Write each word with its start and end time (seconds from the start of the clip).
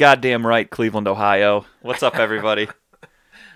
Goddamn 0.00 0.46
right, 0.46 0.70
Cleveland, 0.70 1.06
Ohio. 1.06 1.66
What's 1.82 2.02
up, 2.02 2.16
everybody? 2.16 2.68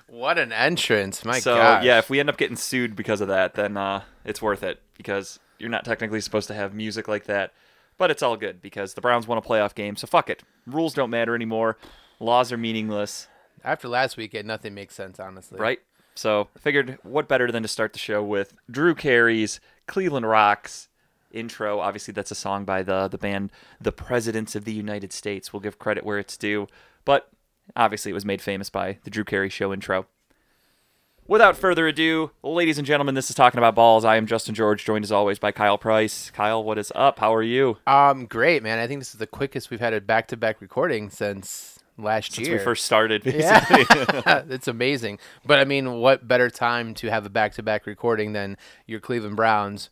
What 0.06 0.38
an 0.38 0.52
entrance! 0.52 1.24
My 1.24 1.40
so 1.40 1.56
gosh. 1.56 1.82
yeah, 1.82 1.98
if 1.98 2.08
we 2.08 2.20
end 2.20 2.28
up 2.28 2.36
getting 2.36 2.56
sued 2.56 2.94
because 2.94 3.20
of 3.20 3.28
that, 3.28 3.54
then 3.54 3.76
uh, 3.76 4.02
it's 4.24 4.40
worth 4.40 4.62
it 4.62 4.80
because 4.96 5.40
you're 5.58 5.70
not 5.70 5.84
technically 5.84 6.20
supposed 6.20 6.46
to 6.48 6.54
have 6.54 6.72
music 6.72 7.08
like 7.08 7.24
that. 7.24 7.52
But 7.98 8.12
it's 8.12 8.22
all 8.22 8.36
good 8.36 8.62
because 8.62 8.94
the 8.94 9.00
Browns 9.00 9.26
won 9.26 9.38
a 9.38 9.42
playoff 9.42 9.74
game, 9.74 9.96
so 9.96 10.06
fuck 10.06 10.30
it. 10.30 10.44
Rules 10.66 10.94
don't 10.94 11.10
matter 11.10 11.34
anymore. 11.34 11.78
Laws 12.20 12.52
are 12.52 12.56
meaningless, 12.56 13.26
After 13.64 13.88
last 13.88 14.16
weekend, 14.16 14.46
nothing 14.46 14.72
makes 14.74 14.94
sense, 14.94 15.18
honestly. 15.18 15.58
right? 15.58 15.80
So 16.14 16.48
figured 16.58 16.98
what 17.02 17.26
better 17.26 17.50
than 17.50 17.62
to 17.62 17.68
start 17.68 17.92
the 17.92 17.98
show 17.98 18.22
with 18.22 18.52
Drew 18.70 18.94
Carey's 18.94 19.58
Cleveland 19.88 20.28
Rocks 20.28 20.88
intro. 21.34 21.80
Obviously, 21.80 22.12
that's 22.12 22.30
a 22.30 22.36
song 22.36 22.64
by 22.64 22.82
the 22.82 23.08
the 23.08 23.18
band 23.18 23.50
The 23.80 23.92
Presidents 23.92 24.54
of 24.54 24.64
the 24.64 24.72
United 24.72 25.12
States. 25.12 25.52
We'll 25.52 25.60
give 25.60 25.78
credit 25.78 26.04
where 26.04 26.18
it's 26.18 26.36
due, 26.36 26.68
but 27.04 27.28
obviously 27.76 28.10
it 28.10 28.14
was 28.14 28.24
made 28.24 28.42
famous 28.42 28.70
by 28.70 28.98
the 29.04 29.10
Drew 29.10 29.24
Carey 29.24 29.48
Show 29.48 29.72
intro. 29.72 30.06
Without 31.26 31.56
further 31.56 31.88
ado, 31.88 32.32
ladies 32.42 32.76
and 32.76 32.86
gentlemen, 32.86 33.14
this 33.14 33.30
is 33.30 33.36
Talking 33.36 33.56
About 33.56 33.74
Balls. 33.74 34.04
I 34.04 34.16
am 34.16 34.26
Justin 34.26 34.54
George, 34.54 34.84
joined 34.84 35.04
as 35.04 35.12
always 35.12 35.38
by 35.38 35.52
Kyle 35.52 35.78
Price. 35.78 36.30
Kyle, 36.30 36.62
what 36.62 36.76
is 36.76 36.92
up? 36.94 37.18
How 37.18 37.34
are 37.34 37.42
you? 37.42 37.78
Um, 37.86 38.26
great, 38.26 38.62
man. 38.62 38.78
I 38.78 38.86
think 38.86 39.00
this 39.00 39.14
is 39.14 39.18
the 39.18 39.26
quickest 39.26 39.70
we've 39.70 39.80
had 39.80 39.94
a 39.94 40.02
back-to-back 40.02 40.60
recording 40.60 41.08
since 41.08 41.78
last 41.96 42.36
year. 42.36 42.44
Since 42.44 42.48
year. 42.48 42.58
we 42.58 42.64
first 42.64 42.84
started, 42.84 43.24
basically. 43.24 43.86
Yeah, 44.26 44.42
it's 44.50 44.68
amazing. 44.68 45.18
But 45.46 45.60
I 45.60 45.64
mean, 45.64 45.94
what 45.94 46.28
better 46.28 46.50
time 46.50 46.92
to 46.96 47.08
have 47.08 47.24
a 47.24 47.30
back-to-back 47.30 47.86
recording 47.86 48.34
than 48.34 48.58
your 48.86 49.00
Cleveland 49.00 49.36
Browns, 49.36 49.88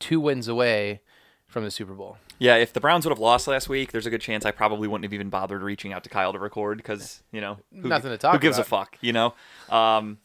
two 0.00 0.18
wins 0.20 0.48
away 0.48 1.00
from 1.46 1.64
the 1.64 1.70
Super 1.70 1.94
Bowl? 1.94 2.16
Yeah, 2.38 2.56
if 2.56 2.72
the 2.72 2.80
Browns 2.80 3.04
would 3.04 3.10
have 3.12 3.18
lost 3.18 3.46
last 3.46 3.68
week, 3.68 3.92
there's 3.92 4.06
a 4.06 4.10
good 4.10 4.22
chance 4.22 4.46
I 4.46 4.50
probably 4.50 4.88
wouldn't 4.88 5.04
have 5.04 5.12
even 5.12 5.28
bothered 5.28 5.62
reaching 5.62 5.92
out 5.92 6.02
to 6.04 6.10
Kyle 6.10 6.32
to 6.32 6.38
record 6.38 6.78
because 6.78 7.22
you 7.30 7.40
know 7.40 7.58
who, 7.70 7.88
Nothing 7.88 8.10
to 8.10 8.18
talk 8.18 8.32
Who 8.32 8.38
gives 8.38 8.58
a 8.58 8.64
fuck, 8.64 8.96
you 9.00 9.12
know? 9.12 9.34
Um, 9.68 10.18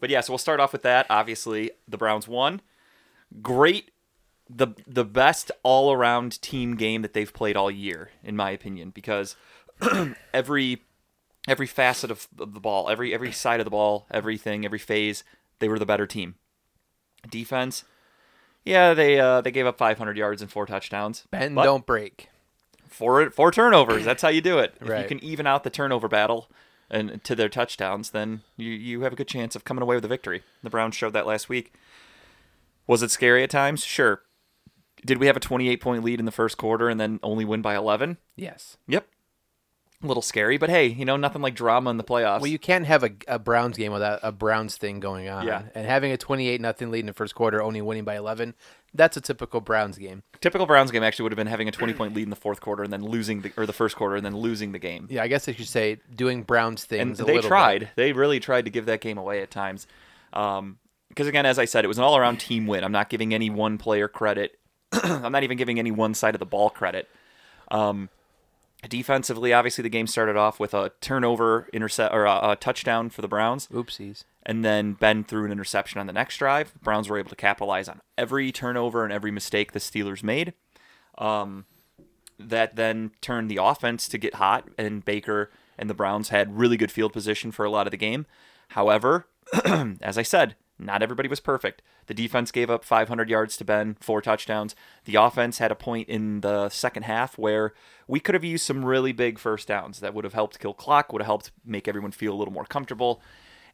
but 0.00 0.10
yeah, 0.10 0.20
so 0.20 0.32
we'll 0.32 0.38
start 0.38 0.60
off 0.60 0.72
with 0.72 0.82
that. 0.82 1.06
Obviously, 1.08 1.70
the 1.88 1.96
Browns 1.96 2.28
won. 2.28 2.60
Great, 3.40 3.90
the 4.50 4.68
the 4.86 5.04
best 5.04 5.50
all 5.62 5.92
around 5.92 6.42
team 6.42 6.76
game 6.76 7.02
that 7.02 7.14
they've 7.14 7.32
played 7.32 7.56
all 7.56 7.70
year, 7.70 8.10
in 8.22 8.36
my 8.36 8.50
opinion, 8.50 8.90
because 8.90 9.36
every 10.34 10.82
every 11.48 11.66
facet 11.66 12.10
of, 12.10 12.28
of 12.38 12.52
the 12.52 12.60
ball, 12.60 12.88
every 12.90 13.14
every 13.14 13.32
side 13.32 13.60
of 13.60 13.64
the 13.64 13.70
ball, 13.70 14.06
everything, 14.10 14.64
every 14.64 14.78
phase, 14.78 15.24
they 15.58 15.68
were 15.68 15.78
the 15.78 15.86
better 15.86 16.06
team. 16.06 16.34
Defense, 17.30 17.84
yeah, 18.64 18.94
they 18.94 19.18
uh, 19.20 19.40
they 19.40 19.50
gave 19.50 19.66
up 19.66 19.78
500 19.78 20.16
yards 20.16 20.42
and 20.42 20.50
four 20.50 20.66
touchdowns. 20.66 21.24
Bend 21.30 21.54
But- 21.54 21.64
don't 21.64 21.86
break. 21.86 22.28
four 22.88 23.30
four 23.30 23.50
turnovers. 23.50 24.04
That's 24.04 24.22
how 24.22 24.28
you 24.28 24.40
do 24.40 24.58
it. 24.58 24.74
If 24.80 24.86
you 25.02 25.08
can 25.08 25.24
even 25.24 25.46
out 25.46 25.64
the 25.64 25.70
turnover 25.70 26.08
battle 26.08 26.48
and 26.90 27.22
to 27.24 27.34
their 27.34 27.48
touchdowns, 27.48 28.10
then 28.10 28.42
you 28.56 28.70
you 28.70 29.00
have 29.02 29.12
a 29.12 29.16
good 29.16 29.28
chance 29.28 29.56
of 29.56 29.64
coming 29.64 29.82
away 29.82 29.96
with 29.96 30.04
a 30.04 30.08
victory. 30.08 30.42
The 30.62 30.70
Browns 30.70 30.94
showed 30.94 31.12
that 31.14 31.26
last 31.26 31.48
week. 31.48 31.72
Was 32.86 33.02
it 33.02 33.10
scary 33.10 33.42
at 33.42 33.50
times? 33.50 33.84
Sure. 33.84 34.22
Did 35.04 35.18
we 35.18 35.26
have 35.26 35.36
a 35.36 35.40
28 35.40 35.80
point 35.80 36.04
lead 36.04 36.20
in 36.20 36.26
the 36.26 36.32
first 36.32 36.56
quarter 36.58 36.88
and 36.88 37.00
then 37.00 37.18
only 37.22 37.44
win 37.44 37.62
by 37.62 37.74
11? 37.74 38.18
Yes. 38.36 38.76
Yep. 38.86 39.06
A 40.02 40.06
little 40.06 40.22
scary, 40.22 40.58
but 40.58 40.68
hey, 40.68 40.86
you 40.88 41.04
know, 41.04 41.16
nothing 41.16 41.42
like 41.42 41.54
drama 41.54 41.90
in 41.90 41.96
the 41.96 42.04
playoffs. 42.04 42.40
Well, 42.40 42.50
you 42.50 42.58
can't 42.58 42.86
have 42.86 43.04
a, 43.04 43.10
a 43.28 43.38
Browns 43.38 43.76
game 43.76 43.92
without 43.92 44.18
a 44.22 44.32
Browns 44.32 44.76
thing 44.76 44.98
going 44.98 45.28
on. 45.28 45.46
Yeah. 45.46 45.62
And 45.74 45.86
having 45.86 46.10
a 46.10 46.16
28 46.16 46.60
nothing 46.60 46.90
lead 46.90 47.00
in 47.00 47.06
the 47.06 47.12
first 47.12 47.34
quarter, 47.34 47.62
only 47.62 47.80
winning 47.80 48.04
by 48.04 48.16
11, 48.16 48.54
that's 48.94 49.16
a 49.16 49.20
typical 49.20 49.60
Browns 49.60 49.98
game. 49.98 50.24
Typical 50.40 50.66
Browns 50.66 50.90
game 50.90 51.02
actually 51.04 51.24
would 51.24 51.32
have 51.32 51.36
been 51.36 51.46
having 51.46 51.68
a 51.68 51.72
20 51.72 51.92
point 51.94 52.14
lead 52.14 52.24
in 52.24 52.30
the 52.30 52.36
fourth 52.36 52.60
quarter 52.60 52.82
and 52.82 52.92
then 52.92 53.04
losing 53.04 53.42
the 53.42 53.52
or 53.56 53.64
the 53.64 53.72
first 53.72 53.94
quarter 53.94 54.16
and 54.16 54.26
then 54.26 54.36
losing 54.36 54.72
the 54.72 54.78
game. 54.78 55.06
Yeah, 55.08 55.22
I 55.22 55.28
guess 55.28 55.48
I 55.48 55.52
should 55.52 55.68
say 55.68 55.98
doing 56.14 56.42
Browns 56.42 56.82
and 56.82 56.88
things. 56.88 57.20
a 57.20 57.24
they 57.24 57.36
little 57.36 57.48
tried. 57.48 57.80
Bit. 57.80 57.90
They 57.94 58.12
really 58.12 58.40
tried 58.40 58.64
to 58.64 58.70
give 58.70 58.86
that 58.86 59.00
game 59.00 59.18
away 59.18 59.40
at 59.40 59.50
times. 59.50 59.86
Um, 60.32 60.78
because 61.08 61.28
again, 61.28 61.44
as 61.44 61.58
I 61.58 61.66
said, 61.66 61.84
it 61.84 61.88
was 61.88 61.98
an 61.98 62.04
all-around 62.04 62.38
team 62.38 62.66
win. 62.66 62.82
I'm 62.84 62.92
not 62.92 63.10
giving 63.10 63.34
any 63.34 63.50
one 63.50 63.76
player 63.76 64.08
credit. 64.08 64.58
I'm 64.92 65.30
not 65.30 65.42
even 65.42 65.58
giving 65.58 65.78
any 65.78 65.90
one 65.90 66.14
side 66.14 66.34
of 66.34 66.38
the 66.38 66.46
ball 66.46 66.70
credit. 66.70 67.08
Um, 67.70 68.08
defensively, 68.88 69.52
obviously, 69.52 69.82
the 69.82 69.88
game 69.88 70.06
started 70.06 70.36
off 70.36 70.58
with 70.58 70.74
a 70.74 70.92
turnover, 71.00 71.68
intercept, 71.72 72.12
or 72.14 72.24
a, 72.24 72.50
a 72.50 72.56
touchdown 72.56 73.10
for 73.10 73.22
the 73.22 73.28
Browns, 73.28 73.68
Oopsies. 73.68 74.24
and 74.44 74.64
then 74.64 74.94
Ben 74.94 75.24
threw 75.24 75.44
an 75.44 75.52
interception 75.52 76.00
on 76.00 76.06
the 76.06 76.12
next 76.12 76.38
drive. 76.38 76.72
Browns 76.82 77.08
were 77.08 77.18
able 77.18 77.30
to 77.30 77.36
capitalize 77.36 77.88
on 77.88 78.00
every 78.18 78.50
turnover 78.52 79.04
and 79.04 79.12
every 79.12 79.30
mistake 79.30 79.72
the 79.72 79.78
Steelers 79.78 80.22
made. 80.22 80.52
Um, 81.18 81.66
that 82.38 82.76
then 82.76 83.12
turned 83.20 83.50
the 83.50 83.58
offense 83.62 84.08
to 84.08 84.18
get 84.18 84.34
hot, 84.34 84.68
and 84.76 85.04
Baker 85.04 85.50
and 85.78 85.88
the 85.88 85.94
Browns 85.94 86.30
had 86.30 86.58
really 86.58 86.76
good 86.76 86.90
field 86.90 87.12
position 87.12 87.52
for 87.52 87.64
a 87.64 87.70
lot 87.70 87.86
of 87.86 87.92
the 87.92 87.96
game. 87.96 88.26
However, 88.68 89.26
as 90.00 90.18
I 90.18 90.22
said, 90.22 90.56
not 90.84 91.02
everybody 91.02 91.28
was 91.28 91.40
perfect. 91.40 91.82
The 92.06 92.14
defense 92.14 92.50
gave 92.50 92.70
up 92.70 92.84
500 92.84 93.28
yards 93.28 93.56
to 93.56 93.64
Ben, 93.64 93.96
four 94.00 94.20
touchdowns. 94.20 94.74
The 95.04 95.16
offense 95.16 95.58
had 95.58 95.72
a 95.72 95.76
point 95.76 96.08
in 96.08 96.40
the 96.40 96.68
second 96.68 97.04
half 97.04 97.38
where 97.38 97.74
we 98.06 98.20
could 98.20 98.34
have 98.34 98.44
used 98.44 98.64
some 98.64 98.84
really 98.84 99.12
big 99.12 99.38
first 99.38 99.68
downs 99.68 100.00
that 100.00 100.14
would 100.14 100.24
have 100.24 100.34
helped 100.34 100.58
kill 100.58 100.74
clock, 100.74 101.12
would 101.12 101.22
have 101.22 101.26
helped 101.26 101.50
make 101.64 101.88
everyone 101.88 102.12
feel 102.12 102.32
a 102.32 102.36
little 102.36 102.54
more 102.54 102.64
comfortable, 102.64 103.22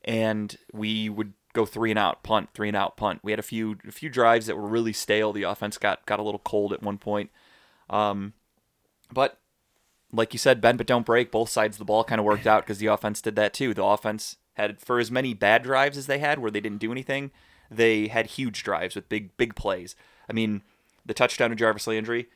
and 0.05 0.57
we 0.73 1.09
would 1.09 1.33
go 1.53 1.65
three 1.65 1.91
and 1.91 1.99
out, 1.99 2.23
punt, 2.23 2.51
three 2.55 2.69
and 2.69 2.77
out, 2.77 2.97
punt. 2.97 3.21
We 3.23 3.33
had 3.33 3.39
a 3.39 3.43
few 3.43 3.79
a 3.87 3.93
few 3.93 4.11
drives 4.11 4.47
that 4.47 4.57
were 4.57 4.67
really 4.67 4.93
stale. 4.93 5.33
The 5.33 5.43
offense 5.45 5.79
got 5.79 6.05
got 6.07 6.21
a 6.21 6.23
little 6.23 6.41
cold 6.41 6.73
at 6.73 6.83
one 6.83 6.99
point. 6.99 7.31
Um, 7.91 8.35
but 9.13 9.39
like 10.13 10.33
you 10.33 10.39
said, 10.39 10.61
bend 10.61 10.79
but 10.79 10.87
don't 10.87 11.07
break. 11.07 11.31
Both 11.31 11.51
sides 11.51 11.77
of 11.77 11.79
the 11.79 11.85
ball 11.85 12.05
kind 12.05 12.19
of 12.19 12.25
worked 12.25 12.47
out 12.47 12.63
because 12.63 12.79
the 12.79 12.87
offense 12.87 13.21
did 13.21 13.37
that 13.37 13.55
too. 13.55 13.75
The 13.75 13.85
offense 13.85 14.37
had 14.59 14.81
for 14.81 14.99
as 14.99 15.11
many 15.11 15.33
bad 15.35 15.63
drives 15.63 15.97
as 15.97 16.07
they 16.07 16.19
had 16.19 16.39
where 16.39 16.51
they 16.51 16.61
didn't 16.61 16.79
do 16.79 16.93
anything, 16.93 17.31
they 17.71 18.09
had 18.09 18.27
huge 18.27 18.63
drives 18.63 18.95
with 18.95 19.09
big 19.09 19.37
big 19.37 19.55
plays. 19.55 19.95
I 20.29 20.33
mean, 20.33 20.63
the 21.07 21.15
touchdown 21.15 21.51
to 21.51 21.57
Jarvis 21.57 21.87
Landry, 21.87 22.29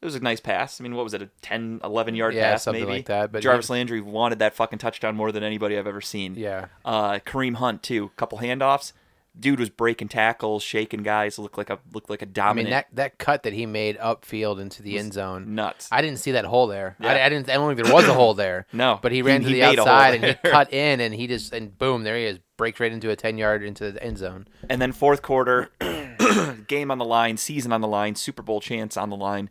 it 0.00 0.04
was 0.04 0.14
a 0.14 0.20
nice 0.20 0.40
pass. 0.40 0.80
I 0.80 0.82
mean, 0.82 0.94
what 0.94 1.04
was 1.04 1.14
it, 1.14 1.22
a 1.22 1.30
10, 1.42 1.80
11 1.84 2.14
yard 2.14 2.34
Yeah, 2.34 2.52
pass 2.52 2.62
something 2.62 2.84
maybe? 2.84 2.96
like 2.98 3.06
that, 3.06 3.32
but 3.32 3.42
Jarvis 3.42 3.70
Landry 3.70 4.00
wanted 4.00 4.38
that 4.38 4.54
fucking 4.54 4.78
touchdown 4.78 5.16
more 5.16 5.32
than 5.32 5.42
anybody 5.42 5.78
I've 5.78 5.86
ever 5.86 6.00
seen. 6.00 6.34
Yeah. 6.36 6.66
Uh, 6.84 7.18
Kareem 7.24 7.54
Hunt 7.56 7.82
too, 7.82 8.10
couple 8.16 8.38
handoffs. 8.38 8.92
Dude 9.38 9.58
was 9.58 9.68
breaking 9.68 10.08
tackles, 10.08 10.62
shaking 10.62 11.02
guys. 11.02 11.38
Looked 11.40 11.58
like 11.58 11.68
a 11.68 11.80
looked 11.92 12.08
like 12.08 12.22
a 12.22 12.26
dominant. 12.26 12.68
I 12.68 12.70
mean, 12.70 12.70
that, 12.70 12.86
that 12.92 13.18
cut 13.18 13.42
that 13.42 13.52
he 13.52 13.66
made 13.66 13.98
upfield 13.98 14.60
into 14.60 14.80
the 14.82 14.96
end 14.96 15.12
zone. 15.12 15.56
nuts. 15.56 15.88
I 15.90 16.02
didn't 16.02 16.20
see 16.20 16.30
that 16.32 16.44
hole 16.44 16.68
there. 16.68 16.96
Yeah. 17.00 17.08
I, 17.14 17.26
I 17.26 17.28
didn't. 17.30 17.48
I 17.50 17.54
don't 17.54 17.74
think 17.74 17.84
there 17.84 17.92
was 17.94 18.06
a 18.06 18.14
hole 18.14 18.34
there. 18.34 18.66
No, 18.72 18.98
but 19.02 19.10
he 19.10 19.18
he- 19.18 19.22
ran 19.22 19.40
to 19.42 19.46
the 19.48 19.60
made 19.60 19.78
a 19.78 19.82
hole 19.82 19.88
outside 19.88 20.14
and 20.14 20.24
he 20.24 20.34
cut 20.50 20.72
in, 20.72 21.00
and 21.00 21.12
he 21.14 21.26
just 21.26 21.52
and 21.52 21.76
boom, 21.76 22.04
there 22.04 22.16
he 22.16 22.24
is, 22.26 22.38
breaks 22.56 22.78
right 22.78 22.92
into 22.92 23.10
a 23.10 23.16
ten 23.16 23.36
yard 23.36 23.64
into 23.64 23.90
the 23.90 24.02
end 24.02 24.18
zone. 24.18 24.46
And 24.70 24.80
then 24.80 24.92
fourth 24.92 25.20
quarter, 25.22 25.70
game 26.68 26.90
on 26.90 26.98
the 26.98 27.04
line, 27.04 27.36
season 27.36 27.72
on 27.72 27.80
the 27.80 27.88
line, 27.88 28.14
Super 28.14 28.42
Bowl 28.42 28.60
chance 28.60 28.96
on 28.96 29.10
the 29.10 29.16
line, 29.16 29.50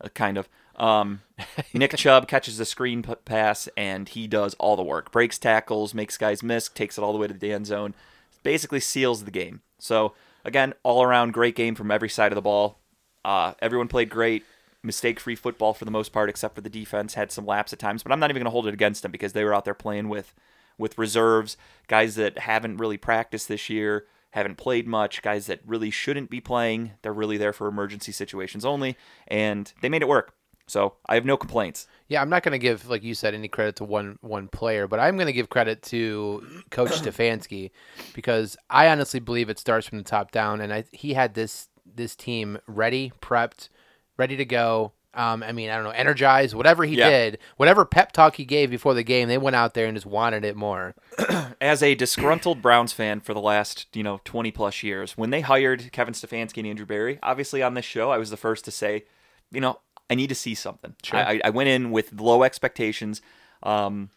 uh, 0.00 0.08
kind 0.08 0.38
of. 0.38 0.48
Um, 0.76 1.22
Nick 1.74 1.96
Chubb 1.96 2.28
catches 2.28 2.56
the 2.56 2.64
screen 2.64 3.02
pass 3.02 3.68
and 3.76 4.08
he 4.08 4.26
does 4.28 4.54
all 4.54 4.76
the 4.76 4.82
work. 4.82 5.10
Breaks 5.10 5.38
tackles, 5.38 5.92
makes 5.92 6.16
guys 6.16 6.42
miss, 6.42 6.68
takes 6.68 6.96
it 6.96 7.02
all 7.02 7.12
the 7.12 7.18
way 7.18 7.26
to 7.26 7.34
the 7.34 7.52
end 7.52 7.66
zone. 7.66 7.94
Basically 8.42 8.80
seals 8.80 9.24
the 9.24 9.30
game. 9.30 9.62
So 9.78 10.14
again, 10.44 10.74
all 10.82 11.02
around 11.02 11.32
great 11.32 11.56
game 11.56 11.74
from 11.74 11.90
every 11.90 12.08
side 12.08 12.32
of 12.32 12.36
the 12.36 12.42
ball. 12.42 12.78
Uh, 13.24 13.54
everyone 13.60 13.88
played 13.88 14.08
great, 14.08 14.44
mistake-free 14.82 15.36
football 15.36 15.74
for 15.74 15.84
the 15.84 15.90
most 15.90 16.12
part, 16.12 16.30
except 16.30 16.54
for 16.54 16.60
the 16.60 16.70
defense 16.70 17.14
had 17.14 17.30
some 17.30 17.46
laps 17.46 17.72
at 17.72 17.78
times. 17.78 18.02
But 18.02 18.12
I'm 18.12 18.20
not 18.20 18.30
even 18.30 18.40
going 18.40 18.46
to 18.46 18.52
hold 18.52 18.66
it 18.66 18.74
against 18.74 19.02
them 19.02 19.12
because 19.12 19.32
they 19.32 19.44
were 19.44 19.54
out 19.54 19.64
there 19.64 19.74
playing 19.74 20.08
with 20.08 20.34
with 20.78 20.96
reserves, 20.96 21.56
guys 21.88 22.14
that 22.14 22.38
haven't 22.38 22.76
really 22.76 22.96
practiced 22.96 23.48
this 23.48 23.68
year, 23.68 24.06
haven't 24.30 24.56
played 24.56 24.86
much, 24.86 25.22
guys 25.22 25.46
that 25.46 25.60
really 25.66 25.90
shouldn't 25.90 26.30
be 26.30 26.40
playing. 26.40 26.92
They're 27.02 27.12
really 27.12 27.36
there 27.36 27.52
for 27.52 27.66
emergency 27.66 28.12
situations 28.12 28.64
only, 28.64 28.96
and 29.26 29.72
they 29.80 29.88
made 29.88 30.02
it 30.02 30.08
work. 30.08 30.34
So 30.68 30.94
I 31.06 31.14
have 31.16 31.24
no 31.24 31.36
complaints. 31.36 31.88
Yeah, 32.08 32.20
I'm 32.22 32.28
not 32.30 32.42
going 32.44 32.52
to 32.52 32.58
give, 32.58 32.88
like 32.88 33.02
you 33.02 33.14
said, 33.14 33.34
any 33.34 33.48
credit 33.48 33.76
to 33.76 33.84
one 33.84 34.18
one 34.20 34.46
player, 34.48 34.86
but 34.86 35.00
I'm 35.00 35.16
going 35.16 35.26
to 35.26 35.32
give 35.32 35.48
credit 35.50 35.82
to 35.84 36.64
Coach 36.70 36.90
Stefanski 37.02 37.70
because 38.12 38.56
I 38.70 38.88
honestly 38.88 39.18
believe 39.20 39.48
it 39.50 39.58
starts 39.58 39.86
from 39.88 39.98
the 39.98 40.04
top 40.04 40.30
down, 40.30 40.60
and 40.60 40.72
I, 40.72 40.84
he 40.92 41.14
had 41.14 41.34
this 41.34 41.68
this 41.84 42.14
team 42.14 42.58
ready, 42.66 43.12
prepped, 43.20 43.68
ready 44.16 44.36
to 44.36 44.44
go. 44.44 44.92
Um, 45.14 45.42
I 45.42 45.52
mean, 45.52 45.70
I 45.70 45.74
don't 45.74 45.84
know, 45.84 45.90
energized, 45.90 46.54
whatever 46.54 46.84
he 46.84 46.94
Yeah. 46.94 47.08
did, 47.08 47.38
whatever 47.56 47.84
pep 47.84 48.12
talk 48.12 48.36
he 48.36 48.44
gave 48.44 48.70
before 48.70 48.92
the 48.94 49.02
game, 49.02 49.26
they 49.26 49.38
went 49.38 49.56
out 49.56 49.72
there 49.74 49.86
and 49.86 49.96
just 49.96 50.06
wanted 50.06 50.44
it 50.44 50.54
more. 50.54 50.94
As 51.60 51.82
a 51.82 51.94
disgruntled 51.94 52.60
Browns 52.62 52.92
fan 52.92 53.20
for 53.20 53.32
the 53.34 53.40
last, 53.40 53.86
you 53.96 54.02
know, 54.04 54.20
20 54.24 54.50
plus 54.52 54.82
years, 54.82 55.16
when 55.16 55.30
they 55.30 55.40
hired 55.40 55.90
Kevin 55.92 56.14
Stefanski 56.14 56.58
and 56.58 56.66
Andrew 56.68 56.86
Berry, 56.86 57.18
obviously 57.22 57.62
on 57.62 57.74
this 57.74 57.86
show, 57.86 58.10
I 58.10 58.18
was 58.18 58.30
the 58.30 58.36
first 58.36 58.64
to 58.66 58.70
say, 58.70 59.06
you 59.50 59.60
know, 59.62 59.80
I 60.10 60.14
need 60.14 60.28
to 60.28 60.34
see 60.34 60.54
something. 60.54 60.94
Sure. 61.02 61.18
I, 61.20 61.40
I 61.44 61.50
went 61.50 61.68
in 61.68 61.90
with 61.90 62.18
low 62.20 62.42
expectations, 62.42 63.20
um, 63.62 64.10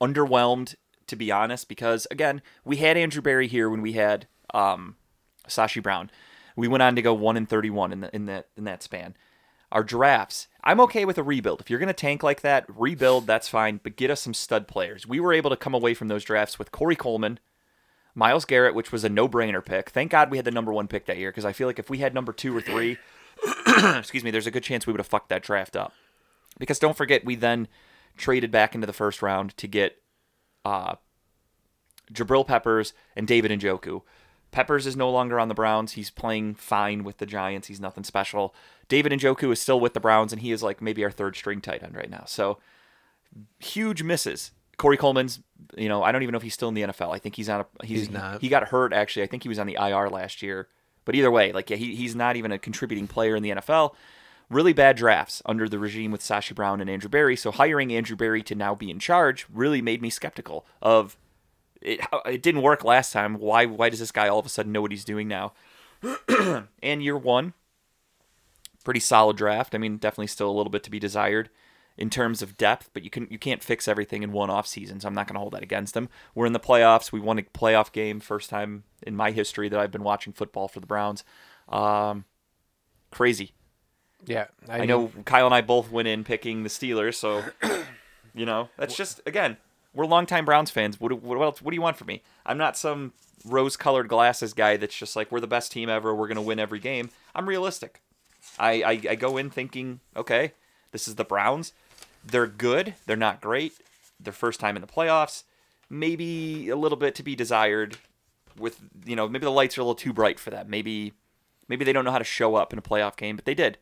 underwhelmed, 0.00 0.74
to 1.06 1.16
be 1.16 1.30
honest, 1.30 1.68
because 1.68 2.06
again, 2.10 2.42
we 2.64 2.76
had 2.76 2.96
Andrew 2.96 3.22
Berry 3.22 3.46
here 3.48 3.70
when 3.70 3.80
we 3.80 3.92
had 3.92 4.26
um, 4.52 4.96
Sashi 5.46 5.82
Brown. 5.82 6.10
We 6.56 6.68
went 6.68 6.82
on 6.82 6.96
to 6.96 7.02
go 7.02 7.14
one 7.14 7.36
and 7.36 7.48
thirty-one 7.48 7.92
in 7.92 8.00
the, 8.00 8.14
in 8.14 8.26
that 8.26 8.48
in 8.56 8.64
that 8.64 8.82
span. 8.82 9.14
our 9.70 9.84
drafts. 9.84 10.48
I'm 10.64 10.80
okay 10.80 11.04
with 11.04 11.18
a 11.18 11.22
rebuild. 11.22 11.60
If 11.60 11.70
you're 11.70 11.78
going 11.78 11.88
to 11.88 11.92
tank 11.92 12.22
like 12.22 12.40
that, 12.42 12.66
rebuild, 12.68 13.26
that's 13.26 13.48
fine, 13.48 13.80
but 13.82 13.96
get 13.96 14.10
us 14.10 14.20
some 14.20 14.34
stud 14.34 14.68
players. 14.68 15.06
We 15.06 15.20
were 15.20 15.32
able 15.32 15.50
to 15.50 15.56
come 15.56 15.74
away 15.74 15.94
from 15.94 16.08
those 16.08 16.24
drafts 16.24 16.58
with 16.58 16.72
Corey 16.72 16.96
Coleman, 16.96 17.38
Myles 18.14 18.44
Garrett, 18.44 18.74
which 18.74 18.92
was 18.92 19.04
a 19.04 19.08
no 19.08 19.28
brainer 19.28 19.64
pick. 19.64 19.90
Thank 19.90 20.10
God 20.10 20.30
we 20.30 20.38
had 20.38 20.44
the 20.44 20.50
number 20.50 20.72
one 20.72 20.88
pick 20.88 21.06
that 21.06 21.18
year 21.18 21.30
because 21.30 21.44
I 21.44 21.52
feel 21.52 21.66
like 21.66 21.78
if 21.78 21.90
we 21.90 21.98
had 21.98 22.14
number 22.14 22.32
two 22.32 22.56
or 22.56 22.60
three, 22.60 22.98
excuse 23.98 24.24
me, 24.24 24.30
there's 24.30 24.46
a 24.46 24.50
good 24.50 24.62
chance 24.62 24.86
we 24.86 24.92
would 24.92 25.00
have 25.00 25.06
fucked 25.06 25.28
that 25.28 25.42
draft 25.42 25.76
up. 25.76 25.92
Because 26.58 26.78
don't 26.78 26.96
forget, 26.96 27.24
we 27.24 27.36
then 27.36 27.68
traded 28.16 28.50
back 28.50 28.74
into 28.74 28.86
the 28.86 28.92
first 28.92 29.22
round 29.22 29.56
to 29.56 29.66
get 29.66 30.02
uh, 30.64 30.96
Jabril 32.12 32.46
Peppers 32.46 32.92
and 33.16 33.26
David 33.26 33.50
Njoku. 33.50 34.02
Peppers 34.50 34.86
is 34.86 34.96
no 34.96 35.10
longer 35.10 35.38
on 35.38 35.48
the 35.48 35.54
Browns. 35.54 35.92
He's 35.92 36.10
playing 36.10 36.54
fine 36.54 37.04
with 37.04 37.18
the 37.18 37.26
Giants. 37.26 37.68
He's 37.68 37.80
nothing 37.80 38.04
special. 38.04 38.54
David 38.88 39.12
Njoku 39.12 39.52
is 39.52 39.60
still 39.60 39.78
with 39.78 39.94
the 39.94 40.00
Browns, 40.00 40.32
and 40.32 40.40
he 40.40 40.52
is 40.52 40.62
like 40.62 40.80
maybe 40.80 41.04
our 41.04 41.10
third 41.10 41.36
string 41.36 41.60
tight 41.60 41.82
end 41.82 41.94
right 41.94 42.10
now. 42.10 42.24
So 42.26 42.58
huge 43.58 44.02
misses. 44.02 44.52
Corey 44.78 44.96
Coleman's, 44.96 45.40
you 45.76 45.88
know, 45.88 46.02
I 46.02 46.12
don't 46.12 46.22
even 46.22 46.32
know 46.32 46.38
if 46.38 46.42
he's 46.42 46.54
still 46.54 46.68
in 46.68 46.74
the 46.74 46.82
NFL. 46.82 47.12
I 47.14 47.18
think 47.18 47.34
he's 47.34 47.48
on 47.48 47.60
a 47.60 47.84
he's, 47.84 48.00
He's 48.00 48.10
not. 48.10 48.40
He 48.40 48.48
got 48.48 48.68
hurt 48.68 48.92
actually. 48.92 49.24
I 49.24 49.26
think 49.26 49.42
he 49.42 49.48
was 49.48 49.58
on 49.58 49.66
the 49.66 49.76
IR 49.78 50.08
last 50.08 50.40
year. 50.40 50.68
But 51.08 51.14
either 51.14 51.30
way, 51.30 51.52
like 51.52 51.70
he, 51.70 51.96
he's 51.96 52.14
not 52.14 52.36
even 52.36 52.52
a 52.52 52.58
contributing 52.58 53.06
player 53.06 53.34
in 53.34 53.42
the 53.42 53.48
NFL. 53.48 53.94
Really 54.50 54.74
bad 54.74 54.94
drafts 54.94 55.40
under 55.46 55.66
the 55.66 55.78
regime 55.78 56.10
with 56.10 56.20
Sashi 56.20 56.54
Brown 56.54 56.82
and 56.82 56.90
Andrew 56.90 57.08
Berry. 57.08 57.34
So 57.34 57.50
hiring 57.50 57.94
Andrew 57.94 58.14
Berry 58.14 58.42
to 58.42 58.54
now 58.54 58.74
be 58.74 58.90
in 58.90 58.98
charge 58.98 59.46
really 59.50 59.80
made 59.80 60.02
me 60.02 60.10
skeptical 60.10 60.66
of 60.82 61.16
it. 61.80 62.00
It 62.26 62.42
didn't 62.42 62.60
work 62.60 62.84
last 62.84 63.14
time. 63.14 63.36
Why? 63.36 63.64
Why 63.64 63.88
does 63.88 64.00
this 64.00 64.12
guy 64.12 64.28
all 64.28 64.38
of 64.38 64.44
a 64.44 64.50
sudden 64.50 64.70
know 64.70 64.82
what 64.82 64.90
he's 64.90 65.06
doing 65.06 65.28
now? 65.28 65.54
and 66.82 67.02
year 67.02 67.16
one, 67.16 67.54
pretty 68.84 69.00
solid 69.00 69.38
draft. 69.38 69.74
I 69.74 69.78
mean, 69.78 69.96
definitely 69.96 70.26
still 70.26 70.50
a 70.50 70.52
little 70.52 70.68
bit 70.68 70.82
to 70.82 70.90
be 70.90 70.98
desired 70.98 71.48
in 71.98 72.10
terms 72.10 72.42
of 72.42 72.56
depth, 72.56 72.90
but 72.94 73.02
you 73.02 73.10
can 73.10 73.26
you 73.30 73.38
can't 73.38 73.62
fix 73.62 73.88
everything 73.88 74.22
in 74.22 74.32
one 74.32 74.50
off 74.50 74.66
season, 74.66 75.00
so 75.00 75.08
I'm 75.08 75.14
not 75.14 75.26
going 75.26 75.34
to 75.34 75.40
hold 75.40 75.52
that 75.52 75.62
against 75.62 75.94
them. 75.94 76.08
We're 76.34 76.46
in 76.46 76.52
the 76.52 76.60
playoffs. 76.60 77.12
We 77.12 77.20
won 77.20 77.38
a 77.38 77.42
playoff 77.42 77.92
game, 77.92 78.20
first 78.20 78.48
time 78.48 78.84
in 79.02 79.16
my 79.16 79.32
history 79.32 79.68
that 79.68 79.78
I've 79.78 79.90
been 79.90 80.04
watching 80.04 80.32
football 80.32 80.68
for 80.68 80.80
the 80.80 80.86
Browns. 80.86 81.24
Um, 81.68 82.24
crazy. 83.10 83.52
Yeah, 84.26 84.46
I 84.68 84.86
know 84.86 85.12
Kyle 85.24 85.46
and 85.46 85.54
I 85.54 85.60
both 85.60 85.90
went 85.90 86.08
in 86.08 86.24
picking 86.24 86.62
the 86.62 86.68
Steelers, 86.68 87.14
so 87.14 87.44
you 88.34 88.46
know 88.46 88.68
that's 88.76 88.96
just 88.96 89.20
again 89.26 89.56
we're 89.94 90.06
longtime 90.06 90.44
Browns 90.44 90.70
fans. 90.70 91.00
What 91.00 91.22
what 91.22 91.40
else? 91.40 91.60
What 91.60 91.72
do 91.72 91.74
you 91.76 91.82
want 91.82 91.96
from 91.96 92.06
me? 92.06 92.22
I'm 92.46 92.58
not 92.58 92.76
some 92.76 93.12
rose-colored 93.44 94.08
glasses 94.08 94.52
guy 94.52 94.76
that's 94.76 94.96
just 94.96 95.14
like 95.14 95.30
we're 95.30 95.40
the 95.40 95.46
best 95.46 95.72
team 95.72 95.88
ever. 95.88 96.14
We're 96.14 96.28
gonna 96.28 96.42
win 96.42 96.58
every 96.58 96.80
game. 96.80 97.10
I'm 97.34 97.48
realistic. 97.48 98.02
I, 98.58 98.82
I, 98.82 99.00
I 99.10 99.14
go 99.14 99.36
in 99.36 99.50
thinking, 99.50 100.00
okay, 100.16 100.52
this 100.92 101.08
is 101.08 101.16
the 101.16 101.24
Browns. 101.24 101.72
They're 102.30 102.46
good. 102.46 102.94
They're 103.06 103.16
not 103.16 103.40
great. 103.40 103.74
Their 104.20 104.32
first 104.32 104.60
time 104.60 104.76
in 104.76 104.82
the 104.82 104.88
playoffs. 104.88 105.44
Maybe 105.90 106.68
a 106.68 106.76
little 106.76 106.98
bit 106.98 107.14
to 107.16 107.22
be 107.22 107.34
desired. 107.34 107.96
With 108.58 108.80
you 109.04 109.16
know, 109.16 109.28
maybe 109.28 109.44
the 109.44 109.50
lights 109.50 109.78
are 109.78 109.80
a 109.80 109.84
little 109.84 109.94
too 109.94 110.12
bright 110.12 110.38
for 110.38 110.50
them. 110.50 110.68
Maybe 110.68 111.12
maybe 111.68 111.84
they 111.84 111.92
don't 111.92 112.04
know 112.04 112.10
how 112.10 112.18
to 112.18 112.24
show 112.24 112.56
up 112.56 112.72
in 112.72 112.78
a 112.78 112.82
playoff 112.82 113.16
game, 113.16 113.36
but 113.36 113.44
they 113.44 113.54
did. 113.54 113.78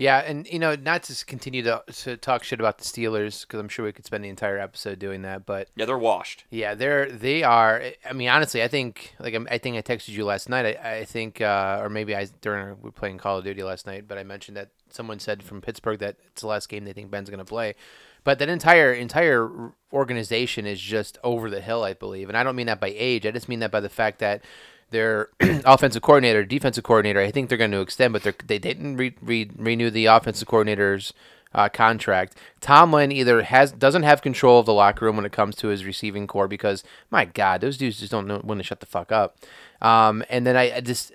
Yeah, 0.00 0.18
and 0.18 0.46
you 0.46 0.60
know, 0.60 0.76
not 0.76 1.02
to 1.04 1.24
continue 1.26 1.60
to, 1.64 1.82
to 2.04 2.16
talk 2.16 2.44
shit 2.44 2.60
about 2.60 2.78
the 2.78 2.84
Steelers 2.84 3.42
because 3.42 3.58
I'm 3.58 3.68
sure 3.68 3.84
we 3.84 3.90
could 3.92 4.06
spend 4.06 4.22
the 4.24 4.28
entire 4.28 4.56
episode 4.56 5.00
doing 5.00 5.22
that, 5.22 5.44
but 5.44 5.68
Yeah, 5.74 5.86
they're 5.86 5.98
washed. 5.98 6.44
yeah, 6.50 6.74
they're 6.74 7.10
they 7.10 7.42
are. 7.42 7.82
I 8.08 8.12
mean, 8.12 8.28
honestly, 8.28 8.62
I 8.62 8.68
think 8.68 9.14
like 9.18 9.34
I'm- 9.34 9.48
I 9.50 9.58
think 9.58 9.76
I 9.76 9.82
texted 9.82 10.10
you 10.10 10.24
last 10.24 10.48
night. 10.48 10.78
I, 10.80 10.98
I 10.98 11.04
think, 11.04 11.40
uh, 11.40 11.80
or 11.82 11.88
maybe 11.88 12.14
I 12.14 12.28
during 12.40 12.68
we 12.68 12.82
were 12.84 12.92
playing 12.92 13.18
Call 13.18 13.38
of 13.38 13.44
Duty 13.44 13.64
last 13.64 13.86
night, 13.88 14.06
but 14.06 14.18
I 14.18 14.22
mentioned 14.22 14.56
that 14.56 14.68
someone 14.88 15.18
said 15.18 15.42
from 15.42 15.60
Pittsburgh 15.60 15.98
that 15.98 16.14
it's 16.28 16.42
the 16.42 16.46
last 16.48 16.68
game 16.68 16.84
they 16.84 16.92
think 16.92 17.10
Ben's 17.10 17.28
going 17.28 17.38
to 17.38 17.44
play. 17.44 17.74
But 18.22 18.38
that 18.38 18.48
entire 18.48 18.92
entire 18.92 19.50
organization 19.92 20.64
is 20.64 20.80
just 20.80 21.18
over 21.24 21.50
the 21.50 21.60
hill, 21.60 21.82
I 21.82 21.94
believe, 21.94 22.28
and 22.28 22.38
I 22.38 22.44
don't 22.44 22.54
mean 22.56 22.66
that 22.66 22.80
by 22.80 22.94
age. 22.96 23.26
I 23.26 23.32
just 23.32 23.48
mean 23.48 23.58
that 23.60 23.72
by 23.72 23.80
the 23.80 23.88
fact 23.88 24.20
that 24.20 24.42
their 24.90 25.28
offensive 25.40 26.02
coordinator, 26.02 26.44
defensive 26.44 26.84
coordinator, 26.84 27.20
I 27.20 27.30
think 27.30 27.48
they're 27.48 27.58
going 27.58 27.70
to 27.72 27.80
extend, 27.80 28.12
but 28.12 28.22
they 28.46 28.58
didn't 28.58 28.96
re, 28.96 29.14
re, 29.20 29.50
renew 29.56 29.90
the 29.90 30.06
offensive 30.06 30.48
coordinator's 30.48 31.12
uh, 31.54 31.68
contract. 31.68 32.36
Tomlin 32.60 33.10
either 33.12 33.42
has 33.42 33.72
doesn't 33.72 34.02
have 34.02 34.22
control 34.22 34.60
of 34.60 34.66
the 34.66 34.74
locker 34.74 35.04
room 35.04 35.16
when 35.16 35.24
it 35.24 35.32
comes 35.32 35.56
to 35.56 35.68
his 35.68 35.84
receiving 35.84 36.26
corps 36.26 36.48
because 36.48 36.84
my 37.10 37.24
God, 37.24 37.60
those 37.60 37.76
dudes 37.78 38.00
just 38.00 38.12
don't 38.12 38.26
know 38.26 38.38
when 38.38 38.58
to 38.58 38.64
shut 38.64 38.80
the 38.80 38.86
fuck 38.86 39.10
up. 39.10 39.38
Um, 39.80 40.24
and 40.28 40.46
then 40.46 40.56
I, 40.56 40.76
I 40.76 40.80
just 40.80 41.12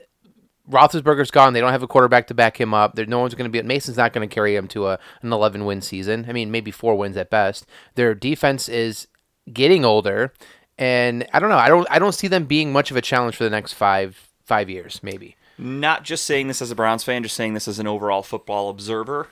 Roethlisberger's 0.69 1.31
gone. 1.31 1.53
They 1.53 1.59
don't 1.59 1.71
have 1.71 1.83
a 1.83 1.87
quarterback 1.87 2.27
to 2.27 2.33
back 2.33 2.59
him 2.59 2.73
up. 2.73 2.95
There, 2.95 3.05
no 3.05 3.19
one's 3.19 3.35
going 3.35 3.51
to 3.51 3.61
be. 3.61 3.65
Mason's 3.65 3.97
not 3.97 4.13
going 4.13 4.27
to 4.27 4.33
carry 4.33 4.55
him 4.55 4.67
to 4.69 4.87
a 4.87 4.99
an 5.21 5.33
11 5.33 5.65
win 5.65 5.81
season. 5.81 6.25
I 6.27 6.33
mean, 6.33 6.51
maybe 6.51 6.71
four 6.71 6.95
wins 6.95 7.17
at 7.17 7.29
best. 7.29 7.65
Their 7.95 8.15
defense 8.15 8.69
is 8.69 9.07
getting 9.51 9.83
older, 9.83 10.33
and 10.77 11.27
I 11.33 11.39
don't 11.39 11.49
know. 11.49 11.57
I 11.57 11.67
don't. 11.67 11.87
I 11.89 11.99
don't 11.99 12.13
see 12.13 12.27
them 12.27 12.45
being 12.45 12.71
much 12.71 12.91
of 12.91 12.97
a 12.97 13.01
challenge 13.01 13.35
for 13.35 13.43
the 13.43 13.49
next 13.49 13.73
five 13.73 14.29
five 14.45 14.69
years, 14.69 14.99
maybe. 15.03 15.35
Not 15.57 16.03
just 16.03 16.25
saying 16.25 16.47
this 16.47 16.61
as 16.61 16.71
a 16.71 16.75
Browns 16.75 17.03
fan, 17.03 17.23
just 17.23 17.35
saying 17.35 17.53
this 17.53 17.67
as 17.67 17.79
an 17.79 17.87
overall 17.87 18.23
football 18.23 18.69
observer. 18.69 19.27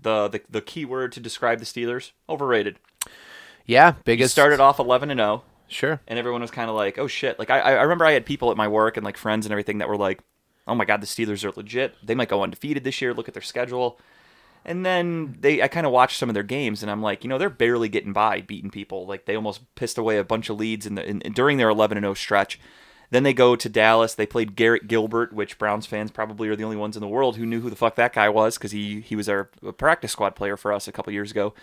The 0.00 0.28
the, 0.28 0.40
the 0.48 0.60
key 0.60 0.84
word 0.84 1.12
to 1.12 1.20
describe 1.20 1.58
the 1.58 1.64
Steelers: 1.64 2.12
overrated. 2.28 2.78
Yeah, 3.66 3.94
biggest 4.04 4.32
started 4.32 4.60
off 4.60 4.78
11 4.78 5.10
and 5.10 5.18
0. 5.18 5.42
Sure. 5.66 5.98
and 6.06 6.18
everyone 6.18 6.42
was 6.42 6.50
kind 6.50 6.68
of 6.68 6.76
like, 6.76 6.98
"Oh 6.98 7.06
shit!" 7.06 7.38
Like 7.38 7.50
I, 7.50 7.60
I 7.60 7.82
remember 7.82 8.04
I 8.04 8.12
had 8.12 8.26
people 8.26 8.50
at 8.50 8.56
my 8.56 8.68
work 8.68 8.96
and 8.96 9.04
like 9.04 9.16
friends 9.16 9.46
and 9.46 9.52
everything 9.52 9.78
that 9.78 9.88
were 9.88 9.96
like, 9.96 10.20
"Oh 10.68 10.74
my 10.74 10.84
god, 10.84 11.00
the 11.00 11.06
Steelers 11.06 11.44
are 11.44 11.52
legit. 11.56 11.94
They 12.02 12.14
might 12.14 12.28
go 12.28 12.42
undefeated 12.42 12.84
this 12.84 13.00
year. 13.00 13.14
Look 13.14 13.28
at 13.28 13.34
their 13.34 13.42
schedule." 13.42 13.98
And 14.64 14.84
then 14.84 15.36
they, 15.40 15.62
I 15.62 15.68
kind 15.68 15.84
of 15.84 15.92
watched 15.92 16.18
some 16.18 16.30
of 16.30 16.34
their 16.34 16.42
games, 16.42 16.82
and 16.82 16.90
I'm 16.90 17.02
like, 17.02 17.22
you 17.22 17.28
know, 17.28 17.36
they're 17.36 17.50
barely 17.50 17.88
getting 17.88 18.14
by, 18.14 18.40
beating 18.40 18.70
people. 18.70 19.06
Like 19.06 19.26
they 19.26 19.36
almost 19.36 19.62
pissed 19.74 19.98
away 19.98 20.16
a 20.18 20.24
bunch 20.24 20.48
of 20.48 20.56
leads 20.56 20.86
in 20.86 20.94
the 20.94 21.06
in, 21.06 21.18
during 21.18 21.58
their 21.58 21.68
11 21.68 21.98
and 21.98 22.04
0 22.04 22.14
stretch. 22.14 22.58
Then 23.10 23.22
they 23.22 23.34
go 23.34 23.54
to 23.54 23.68
Dallas. 23.68 24.14
They 24.14 24.26
played 24.26 24.56
Garrett 24.56 24.88
Gilbert, 24.88 25.32
which 25.32 25.58
Browns 25.58 25.86
fans 25.86 26.10
probably 26.10 26.48
are 26.48 26.56
the 26.56 26.64
only 26.64 26.76
ones 26.76 26.96
in 26.96 27.00
the 27.00 27.08
world 27.08 27.36
who 27.36 27.46
knew 27.46 27.60
who 27.60 27.70
the 27.70 27.76
fuck 27.76 27.96
that 27.96 28.14
guy 28.14 28.28
was 28.28 28.56
because 28.56 28.72
he 28.72 29.00
he 29.00 29.14
was 29.14 29.28
our 29.28 29.44
practice 29.76 30.12
squad 30.12 30.34
player 30.34 30.56
for 30.56 30.72
us 30.72 30.88
a 30.88 30.92
couple 30.92 31.12
years 31.12 31.30
ago. 31.30 31.54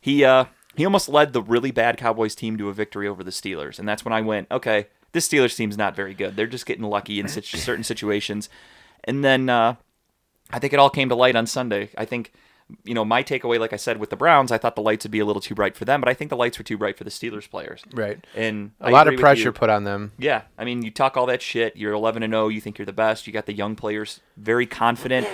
He 0.00 0.24
uh 0.24 0.46
he 0.76 0.84
almost 0.84 1.08
led 1.08 1.32
the 1.32 1.42
really 1.42 1.70
bad 1.70 1.96
Cowboys 1.96 2.34
team 2.34 2.56
to 2.58 2.68
a 2.68 2.74
victory 2.74 3.08
over 3.08 3.24
the 3.24 3.30
Steelers, 3.30 3.78
and 3.78 3.88
that's 3.88 4.04
when 4.04 4.12
I 4.12 4.20
went, 4.20 4.48
okay, 4.50 4.88
this 5.12 5.28
Steelers 5.28 5.56
team's 5.56 5.76
not 5.76 5.96
very 5.96 6.14
good. 6.14 6.36
They're 6.36 6.46
just 6.46 6.66
getting 6.66 6.84
lucky 6.84 7.18
in 7.20 7.28
certain 7.28 7.84
situations. 7.84 8.48
And 9.04 9.24
then 9.24 9.48
uh, 9.48 9.76
I 10.50 10.58
think 10.58 10.72
it 10.72 10.78
all 10.78 10.90
came 10.90 11.08
to 11.08 11.14
light 11.14 11.36
on 11.36 11.46
Sunday. 11.46 11.90
I 11.96 12.04
think, 12.04 12.32
you 12.84 12.94
know, 12.94 13.04
my 13.04 13.22
takeaway, 13.22 13.58
like 13.58 13.72
I 13.72 13.76
said, 13.76 13.98
with 13.98 14.10
the 14.10 14.16
Browns, 14.16 14.52
I 14.52 14.58
thought 14.58 14.74
the 14.76 14.82
lights 14.82 15.04
would 15.04 15.10
be 15.10 15.20
a 15.20 15.24
little 15.24 15.40
too 15.40 15.54
bright 15.54 15.76
for 15.76 15.84
them, 15.84 16.00
but 16.00 16.08
I 16.08 16.14
think 16.14 16.28
the 16.28 16.36
lights 16.36 16.58
were 16.58 16.64
too 16.64 16.76
bright 16.76 16.98
for 16.98 17.04
the 17.04 17.10
Steelers 17.10 17.48
players. 17.48 17.82
Right. 17.92 18.22
And 18.34 18.72
A 18.80 18.86
I 18.86 18.90
lot 18.90 19.08
of 19.08 19.18
pressure 19.18 19.52
put 19.52 19.70
on 19.70 19.84
them. 19.84 20.12
Yeah, 20.18 20.42
I 20.58 20.64
mean, 20.64 20.82
you 20.82 20.90
talk 20.90 21.16
all 21.16 21.26
that 21.26 21.40
shit. 21.40 21.76
You're 21.76 21.94
11 21.94 22.22
and 22.22 22.32
0. 22.32 22.48
You 22.48 22.60
think 22.60 22.78
you're 22.78 22.86
the 22.86 22.92
best. 22.92 23.26
You 23.26 23.32
got 23.32 23.46
the 23.46 23.54
young 23.54 23.74
players 23.74 24.20
very 24.36 24.66
confident, 24.66 25.26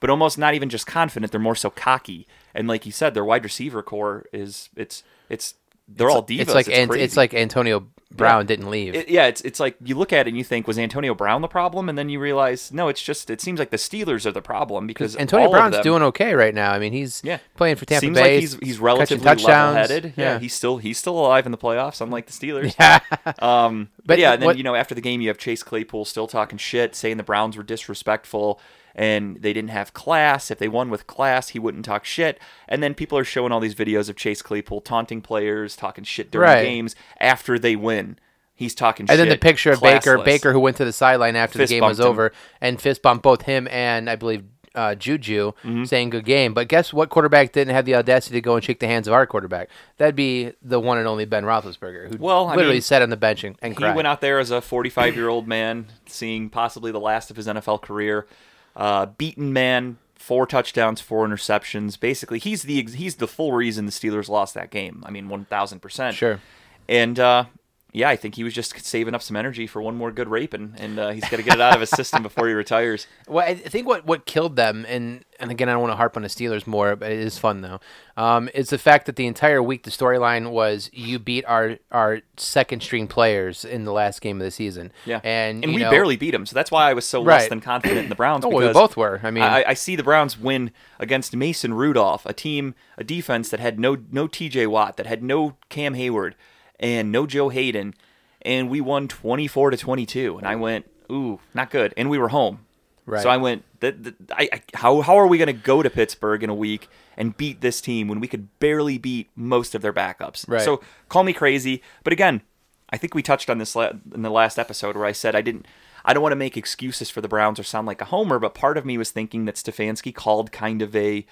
but 0.00 0.10
almost 0.10 0.36
not 0.36 0.54
even 0.54 0.68
just 0.68 0.86
confident. 0.86 1.32
They're 1.32 1.40
more 1.40 1.56
so 1.56 1.70
cocky. 1.70 2.26
And 2.54 2.68
like 2.68 2.84
you 2.84 2.92
said, 2.92 3.14
their 3.14 3.24
wide 3.24 3.44
receiver 3.44 3.82
corps 3.82 4.26
is 4.32 4.68
it's 4.76 5.02
it's 5.30 5.54
they're 5.88 6.10
all 6.10 6.22
divas. 6.22 6.40
It's 6.40 6.54
like 6.54 6.68
it's, 6.68 6.88
crazy. 6.88 7.04
it's 7.04 7.16
like 7.16 7.34
Antonio 7.34 7.88
Brown 8.16 8.46
didn't 8.46 8.70
leave. 8.70 8.94
It- 8.94 9.08
yeah, 9.08 9.26
it's 9.26 9.40
it's 9.42 9.58
like 9.60 9.76
you 9.82 9.94
look 9.96 10.12
at 10.12 10.26
it 10.26 10.30
and 10.30 10.38
you 10.38 10.44
think 10.44 10.66
was 10.66 10.78
Antonio 10.78 11.14
Brown 11.14 11.42
the 11.42 11.48
problem, 11.48 11.88
and 11.88 11.96
then 11.98 12.08
you 12.08 12.20
realize 12.20 12.72
no, 12.72 12.88
it's 12.88 13.02
just 13.02 13.30
it 13.30 13.40
seems 13.40 13.58
like 13.58 13.70
the 13.70 13.76
Steelers 13.76 14.26
are 14.26 14.32
the 14.32 14.42
problem 14.42 14.86
because 14.86 15.16
Antonio 15.16 15.50
Brown's 15.50 15.74
them- 15.74 15.82
doing 15.82 16.02
okay 16.04 16.34
right 16.34 16.54
now. 16.54 16.72
I 16.72 16.78
mean, 16.78 16.92
he's 16.92 17.20
Yeah. 17.24 17.38
playing 17.56 17.76
for 17.76 17.84
Tampa 17.84 18.00
Seems 18.00 18.16
Bay. 18.16 18.22
like 18.34 18.40
he's 18.40 18.54
he's 18.62 18.78
relatively 18.78 19.24
level-headed. 19.24 20.04
Yeah. 20.16 20.34
Yeah. 20.34 20.38
he's 20.38 20.54
still 20.54 20.78
he's 20.78 20.98
still 20.98 21.18
alive 21.18 21.46
in 21.46 21.52
the 21.52 21.58
playoffs, 21.58 22.00
unlike 22.00 22.26
the 22.26 22.32
Steelers. 22.32 22.74
Yeah. 22.78 23.00
Um, 23.40 23.88
but, 23.98 24.06
But 24.06 24.18
yeah, 24.18 24.32
and 24.32 24.42
then 24.42 24.46
what- 24.46 24.56
you 24.58 24.62
know 24.64 24.74
after 24.74 24.94
the 24.94 25.00
game 25.00 25.20
you 25.20 25.28
have 25.28 25.38
Chase 25.38 25.62
Claypool 25.62 26.04
still 26.04 26.26
talking 26.26 26.58
shit, 26.58 26.94
saying 26.94 27.16
the 27.16 27.22
Browns 27.22 27.56
were 27.56 27.62
disrespectful 27.62 28.60
and 28.94 29.36
they 29.42 29.52
didn't 29.52 29.70
have 29.70 29.92
class. 29.94 30.50
If 30.50 30.58
they 30.58 30.68
won 30.68 30.90
with 30.90 31.06
class, 31.06 31.48
he 31.50 31.58
wouldn't 31.58 31.84
talk 31.84 32.04
shit. 32.04 32.38
And 32.68 32.82
then 32.82 32.94
people 32.94 33.16
are 33.18 33.24
showing 33.24 33.52
all 33.52 33.60
these 33.60 33.74
videos 33.74 34.08
of 34.08 34.16
Chase 34.16 34.42
Claypool 34.42 34.80
taunting 34.82 35.20
players, 35.20 35.76
talking 35.76 36.04
shit 36.04 36.30
during 36.30 36.48
Right. 36.48 36.62
games 36.62 36.94
after 37.20 37.58
they 37.58 37.76
win. 37.76 38.18
He's 38.54 38.74
talking 38.74 39.04
And 39.04 39.10
shit. 39.10 39.18
And 39.20 39.28
then 39.30 39.34
the 39.34 39.40
picture 39.40 39.72
of 39.72 39.80
Baker. 39.80 40.18
Baker 40.18 40.52
who 40.52 40.60
went 40.60 40.76
to 40.76 40.84
the 40.84 40.92
sideline 40.92 41.36
after 41.36 41.58
Fist 41.58 41.70
the 41.70 41.80
game 41.80 41.88
was 41.88 41.98
him. 41.98 42.06
over, 42.06 42.32
and 42.60 42.80
fist 42.80 43.02
bumped 43.02 43.22
both 43.22 43.42
him 43.42 43.66
and 43.70 44.08
I 44.10 44.16
believe 44.16 44.44
uh, 44.74 44.94
Juju, 44.94 45.52
Mm-hmm. 45.64 45.84
saying 45.84 46.08
good 46.10 46.24
game. 46.24 46.54
But 46.54 46.68
guess 46.68 46.94
what? 46.94 47.10
Quarterback 47.10 47.52
didn't 47.52 47.74
have 47.74 47.84
the 47.84 47.94
audacity 47.94 48.36
to 48.36 48.40
go 48.40 48.54
and 48.54 48.64
shake 48.64 48.80
the 48.80 48.86
hands 48.86 49.06
of 49.06 49.12
our 49.12 49.26
quarterback. 49.26 49.68
That'd 49.98 50.14
be 50.16 50.52
the 50.62 50.80
one 50.80 50.96
and 50.96 51.06
only 51.06 51.26
Ben 51.26 51.44
Roethlisberger, 51.44 52.08
who 52.08 52.16
Well, 52.18 52.46
I 52.48 52.54
literally 52.54 52.76
mean, 52.76 52.80
sat 52.82 53.02
on 53.02 53.10
the 53.10 53.18
bench 53.18 53.44
and, 53.44 53.54
and 53.60 53.72
he 53.74 53.76
cried. 53.76 53.94
went 53.96 54.08
out 54.08 54.22
there 54.22 54.38
as 54.38 54.50
a 54.50 54.62
45 54.62 55.14
year 55.14 55.28
old 55.28 55.46
man, 55.46 55.86
seeing 56.06 56.48
possibly 56.48 56.90
the 56.90 57.00
last 57.00 57.30
of 57.30 57.36
his 57.36 57.46
NFL 57.46 57.82
career. 57.82 58.26
Uh, 58.74 59.06
beaten 59.06 59.52
man, 59.52 59.98
four 60.14 60.46
touchdowns, 60.46 61.00
four 61.00 61.26
interceptions. 61.26 61.98
Basically, 61.98 62.38
he's 62.38 62.62
the 62.62 62.84
he's 62.84 63.16
the 63.16 63.28
full 63.28 63.52
reason 63.52 63.86
the 63.86 63.92
Steelers 63.92 64.28
lost 64.28 64.54
that 64.54 64.70
game. 64.70 65.02
I 65.06 65.10
mean, 65.10 65.28
1,000 65.28 65.80
percent. 65.80 66.16
Sure. 66.16 66.40
And 66.88 67.18
uh, 67.18 67.44
yeah, 67.94 68.08
I 68.08 68.16
think 68.16 68.36
he 68.36 68.42
was 68.44 68.54
just 68.54 68.82
saving 68.84 69.14
up 69.14 69.20
some 69.20 69.36
energy 69.36 69.66
for 69.66 69.82
one 69.82 69.94
more 69.96 70.10
good 70.10 70.28
rape, 70.28 70.54
and, 70.54 70.74
and 70.78 70.98
uh, 70.98 71.10
he's 71.10 71.28
got 71.28 71.36
to 71.36 71.42
get 71.42 71.54
it 71.54 71.60
out 71.60 71.74
of 71.74 71.80
his 71.80 71.90
system 71.90 72.22
before 72.22 72.48
he 72.48 72.54
retires. 72.54 73.06
Well, 73.28 73.46
I 73.46 73.54
think 73.54 73.86
what, 73.86 74.06
what 74.06 74.24
killed 74.24 74.56
them, 74.56 74.86
and, 74.88 75.26
and 75.38 75.50
again, 75.50 75.68
I 75.68 75.72
don't 75.72 75.82
want 75.82 75.92
to 75.92 75.96
harp 75.96 76.16
on 76.16 76.22
the 76.22 76.28
Steelers 76.30 76.66
more, 76.66 76.96
but 76.96 77.12
it 77.12 77.18
is 77.18 77.36
fun 77.36 77.60
though, 77.60 77.80
um, 78.16 78.48
is 78.54 78.70
the 78.70 78.78
fact 78.78 79.04
that 79.06 79.16
the 79.16 79.26
entire 79.26 79.62
week 79.62 79.82
the 79.82 79.90
storyline 79.90 80.50
was 80.52 80.88
you 80.94 81.18
beat 81.18 81.44
our 81.44 81.76
our 81.90 82.22
second 82.38 82.82
string 82.82 83.06
players 83.08 83.62
in 83.62 83.84
the 83.84 83.92
last 83.92 84.22
game 84.22 84.40
of 84.40 84.44
the 84.44 84.50
season. 84.50 84.90
Yeah, 85.04 85.20
and 85.22 85.62
and 85.62 85.74
we 85.74 85.82
know- 85.82 85.90
barely 85.90 86.16
beat 86.16 86.30
them, 86.30 86.46
so 86.46 86.54
that's 86.54 86.70
why 86.70 86.88
I 86.88 86.94
was 86.94 87.06
so 87.06 87.20
less 87.20 87.48
than 87.48 87.60
confident 87.60 88.00
in 88.00 88.08
the 88.08 88.14
Browns. 88.14 88.44
Oh, 88.44 88.48
we 88.48 88.72
both 88.72 88.96
were. 88.96 89.20
I 89.22 89.30
mean, 89.30 89.42
I, 89.42 89.64
I 89.68 89.74
see 89.74 89.96
the 89.96 90.02
Browns 90.02 90.38
win 90.38 90.70
against 90.98 91.36
Mason 91.36 91.74
Rudolph, 91.74 92.24
a 92.24 92.32
team, 92.32 92.74
a 92.96 93.04
defense 93.04 93.50
that 93.50 93.60
had 93.60 93.78
no 93.78 93.98
no 94.10 94.26
T.J. 94.26 94.66
Watt, 94.68 94.96
that 94.96 95.04
had 95.06 95.22
no 95.22 95.56
Cam 95.68 95.94
Heyward, 95.94 96.32
and 96.80 97.12
no 97.12 97.26
Joe 97.26 97.48
Haden, 97.48 97.94
and 98.42 98.70
we 98.70 98.80
won 98.80 99.08
twenty 99.08 99.46
four 99.46 99.70
to 99.70 99.76
twenty 99.76 100.06
two. 100.06 100.38
And 100.38 100.46
I 100.46 100.56
went, 100.56 100.90
ooh, 101.10 101.40
not 101.54 101.70
good. 101.70 101.94
And 101.96 102.10
we 102.10 102.18
were 102.18 102.28
home, 102.28 102.60
Right. 103.04 103.22
So 103.22 103.28
I 103.28 103.36
went, 103.36 103.64
that, 103.80 104.04
that, 104.04 104.14
I, 104.30 104.48
I, 104.52 104.62
how 104.74 105.00
how 105.00 105.16
are 105.16 105.26
we 105.26 105.36
going 105.38 105.48
to 105.48 105.52
go 105.52 105.82
to 105.82 105.90
Pittsburgh 105.90 106.42
in 106.42 106.50
a 106.50 106.54
week 106.54 106.88
and 107.16 107.36
beat 107.36 107.60
this 107.60 107.80
team 107.80 108.06
when 108.08 108.20
we 108.20 108.28
could 108.28 108.58
barely 108.60 108.96
beat 108.96 109.28
most 109.34 109.74
of 109.74 109.82
their 109.82 109.92
backups? 109.92 110.48
Right. 110.48 110.62
So 110.62 110.80
call 111.08 111.24
me 111.24 111.32
crazy, 111.32 111.82
but 112.04 112.12
again, 112.12 112.42
I 112.90 112.96
think 112.96 113.14
we 113.14 113.22
touched 113.22 113.50
on 113.50 113.58
this 113.58 113.74
la- 113.74 113.92
in 114.14 114.22
the 114.22 114.30
last 114.30 114.58
episode 114.58 114.96
where 114.96 115.06
I 115.06 115.12
said 115.12 115.34
I 115.34 115.42
didn't. 115.42 115.66
I 116.04 116.14
don't 116.14 116.22
want 116.22 116.32
to 116.32 116.36
make 116.36 116.56
excuses 116.56 117.10
for 117.10 117.20
the 117.20 117.28
Browns 117.28 117.60
or 117.60 117.62
sound 117.62 117.86
like 117.86 118.00
a 118.00 118.06
homer, 118.06 118.40
but 118.40 118.54
part 118.54 118.76
of 118.76 118.84
me 118.84 118.98
was 118.98 119.12
thinking 119.12 119.44
that 119.44 119.54
Stefanski 119.54 120.12
called 120.12 120.50
kind 120.50 120.82
of 120.82 120.96
a 120.96 121.24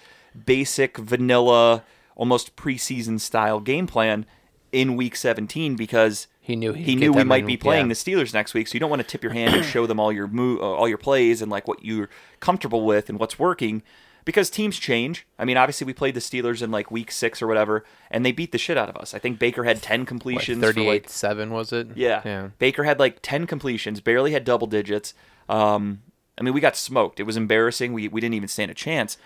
basic, 0.46 0.96
vanilla, 0.96 1.82
almost 2.14 2.54
preseason 2.54 3.18
style 3.18 3.58
game 3.58 3.88
plan 3.88 4.26
in 4.72 4.96
Week 4.96 5.16
17 5.16 5.74
because 5.76 6.26
He 6.40 6.54
knew 6.56 6.72
he 6.72 6.94
knew 6.94 7.12
we 7.12 7.24
might 7.24 7.40
in- 7.40 7.46
be 7.46 7.56
playing 7.56 7.86
yeah. 7.86 7.94
the 7.94 7.94
Steelers 7.94 8.32
next 8.34 8.54
week. 8.54 8.68
So 8.68 8.74
you 8.74 8.80
don't 8.80 8.90
want 8.90 9.02
to 9.02 9.08
tip 9.08 9.22
your 9.22 9.32
hand 9.32 9.54
and 9.54 9.64
show 9.64 9.86
them 9.86 9.98
all 10.00 10.12
your 10.12 10.26
mo- 10.28 10.58
uh, 10.58 10.62
all 10.62 10.88
your 10.88 10.98
plays 10.98 11.42
and 11.42 11.50
like 11.50 11.66
what 11.66 11.84
you're 11.84 12.08
comfortable 12.40 12.84
with 12.84 13.08
and 13.08 13.18
what's 13.18 13.38
working. 13.38 13.82
Because 14.26 14.50
teams 14.50 14.78
change. 14.78 15.26
I 15.38 15.46
mean, 15.46 15.56
obviously, 15.56 15.86
we 15.86 15.94
played 15.94 16.14
the 16.14 16.20
Steelers 16.20 16.60
in 16.62 16.70
like 16.70 16.90
week 16.90 17.10
six 17.10 17.40
or 17.40 17.46
whatever, 17.46 17.84
and 18.10 18.24
they 18.24 18.32
beat 18.32 18.52
the 18.52 18.58
shit 18.58 18.76
out 18.76 18.88
of 18.90 18.96
us. 18.96 19.14
I 19.14 19.18
think 19.18 19.38
Baker 19.38 19.64
had 19.64 19.80
ten 19.82 20.04
completions. 20.04 20.58
for, 20.60 20.66
like, 20.66 20.74
thirty-eight 20.74 21.08
seven 21.10 21.50
was 21.50 21.72
it? 21.72 21.88
yeah. 21.96 22.20
yeah. 22.24 22.48
Baker 22.58 22.84
had 22.84 22.98
like 23.00 23.20
10 23.22 23.46
completions, 23.46 24.00
barely 24.00 24.32
had 24.32 24.44
double 24.44 24.66
digits. 24.66 25.14
Um, 25.48 26.02
I 26.38 26.42
mean, 26.42 26.52
we 26.54 26.60
got 26.60 26.76
smoked. 26.76 27.18
It 27.18 27.24
was 27.24 27.36
embarrassing. 27.38 27.92
We, 27.94 28.08
we 28.08 28.20
didn't 28.20 28.34
even 28.34 28.48
stand 28.48 28.70
a 28.70 28.74
chance. 28.74 29.16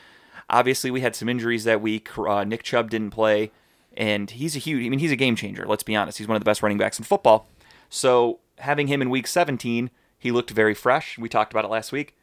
Obviously, 0.49 0.91
we 0.93 1.01
had 1.01 1.17
some 1.17 1.29
injuries 1.29 1.65
that 1.65 1.81
week. 1.81 2.17
Uh, 2.17 2.45
Nick 2.45 2.63
Chubb 2.63 2.89
didn't 2.91 3.11
play, 3.11 3.51
and 3.97 4.31
he's 4.31 4.55
a 4.57 4.59
huge, 4.59 4.85
I 4.85 4.89
mean, 4.89 4.99
he's 4.99 5.13
a 5.13 5.17
game 5.17 5.37
changer. 5.37 5.65
Let's 5.67 5.83
be 5.83 5.95
honest. 5.97 6.19
He's 6.19 6.29
one 6.29 6.37
of 6.37 6.41
the 6.41 6.45
best 6.49 6.63
running 6.63 6.79
backs 6.79 6.99
in 6.99 7.05
football. 7.05 7.49
So 7.89 8.41
having 8.59 8.87
him 8.89 9.01
in 9.03 9.11
week 9.11 9.27
17, 9.27 9.91
he 10.19 10.31
looked 10.31 10.51
very 10.51 10.75
fresh. 10.75 11.19
We 11.19 11.29
talked 11.29 11.53
about 11.53 11.65
it 11.65 11.69
last 11.69 11.93
week. 11.93 12.17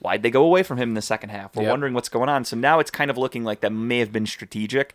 Why'd 0.00 0.22
they 0.22 0.30
go 0.30 0.44
away 0.44 0.62
from 0.64 0.78
him 0.78 0.90
in 0.90 0.94
the 0.94 1.02
second 1.02 1.30
half? 1.30 1.54
We're 1.54 1.62
Yep. 1.62 1.70
wondering 1.70 1.94
what's 1.94 2.08
going 2.08 2.28
on. 2.28 2.44
So 2.44 2.56
now 2.56 2.80
it's 2.80 2.90
kind 2.90 3.10
of 3.10 3.16
looking 3.16 3.44
like 3.44 3.60
that 3.60 3.70
may 3.72 3.98
have 4.00 4.12
been 4.12 4.26
strategic, 4.26 4.94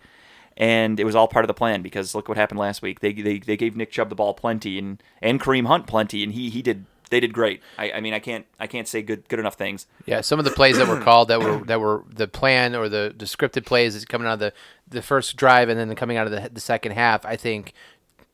and 0.57 0.99
it 0.99 1.05
was 1.05 1.15
all 1.15 1.27
part 1.29 1.45
of 1.45 1.47
the 1.47 1.53
plan 1.53 1.81
because 1.81 2.13
look 2.13 2.27
what 2.27 2.37
happened 2.37 2.59
last 2.59 2.81
week. 2.81 2.99
They 2.99 3.13
they, 3.13 3.39
they 3.39 3.55
gave 3.55 3.77
Nick 3.77 3.89
Chubb 3.91 4.09
the 4.09 4.15
ball 4.15 4.33
plenty 4.33 4.77
and 4.77 5.01
and 5.21 5.39
Kareem 5.39 5.67
Hunt 5.67 5.87
plenty, 5.87 6.23
and 6.23 6.33
he 6.33 6.49
he 6.49 6.61
did 6.61 6.85
they 7.07 7.19
did 7.19 7.33
great. 7.33 7.61
I, 7.77 7.91
I 7.93 8.01
mean 8.01 8.13
I 8.13 8.19
can't 8.19 8.45
I 8.59 8.67
can't 8.67 8.87
say 8.87 9.01
good 9.01 9.27
good 9.29 9.39
enough 9.39 9.55
things. 9.55 9.85
Yeah, 10.05 10.21
some 10.21 10.39
of 10.39 10.45
the 10.45 10.51
plays 10.51 10.77
that 10.77 10.87
were 10.87 10.99
called 11.03 11.27
that 11.29 11.41
were 11.41 11.59
that 11.65 11.79
were 11.79 12.03
the 12.09 12.27
plan 12.27 12.75
or 12.75 12.89
the, 12.89 13.13
the 13.17 13.25
scripted 13.25 13.65
plays 13.65 13.95
is 13.95 14.05
coming 14.05 14.27
out 14.27 14.33
of 14.33 14.39
the, 14.39 14.53
the 14.87 15.01
first 15.01 15.35
drive 15.37 15.69
and 15.69 15.79
then 15.79 15.93
coming 15.95 16.17
out 16.17 16.27
of 16.27 16.31
the, 16.31 16.49
the 16.51 16.59
second 16.61 16.91
half. 16.93 17.25
I 17.25 17.35
think 17.35 17.73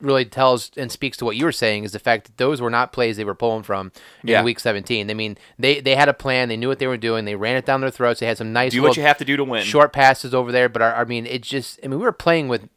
really 0.01 0.25
tells 0.25 0.69
and 0.75 0.91
speaks 0.91 1.15
to 1.15 1.23
what 1.23 1.37
you 1.37 1.45
were 1.45 1.51
saying 1.51 1.85
is 1.85 1.93
the 1.93 1.99
fact 1.99 2.25
that 2.25 2.35
those 2.37 2.59
were 2.59 2.69
not 2.69 2.91
plays 2.91 3.15
they 3.15 3.23
were 3.23 3.33
pulling 3.35 3.63
from 3.63 3.89
in 4.23 4.29
Yeah. 4.29 4.43
week 4.43 4.59
17. 4.59 5.09
I 5.09 5.13
mean, 5.13 5.37
they 5.57 5.79
they 5.79 5.95
had 5.95 6.09
a 6.09 6.13
plan, 6.13 6.49
they 6.49 6.57
knew 6.57 6.67
what 6.67 6.79
they 6.79 6.87
were 6.87 6.97
doing, 6.97 7.23
they 7.23 7.35
ran 7.35 7.55
it 7.55 7.65
down 7.65 7.79
their 7.79 7.89
throats. 7.89 8.19
They 8.19 8.25
had 8.25 8.37
some 8.37 8.51
nice 8.51 8.73
Do 8.73 8.81
what 8.81 8.97
you 8.97 9.03
have 9.03 9.17
to 9.19 9.25
do 9.25 9.37
to 9.37 9.43
win. 9.45 9.63
short 9.63 9.93
passes 9.93 10.33
over 10.33 10.51
there, 10.51 10.67
but 10.67 10.81
our, 10.81 10.93
I 10.95 11.05
mean, 11.05 11.25
it 11.25 11.41
just 11.41 11.79
I 11.83 11.87
mean, 11.87 11.99
we 11.99 12.05
were 12.05 12.11
playing 12.11 12.49
with 12.49 12.67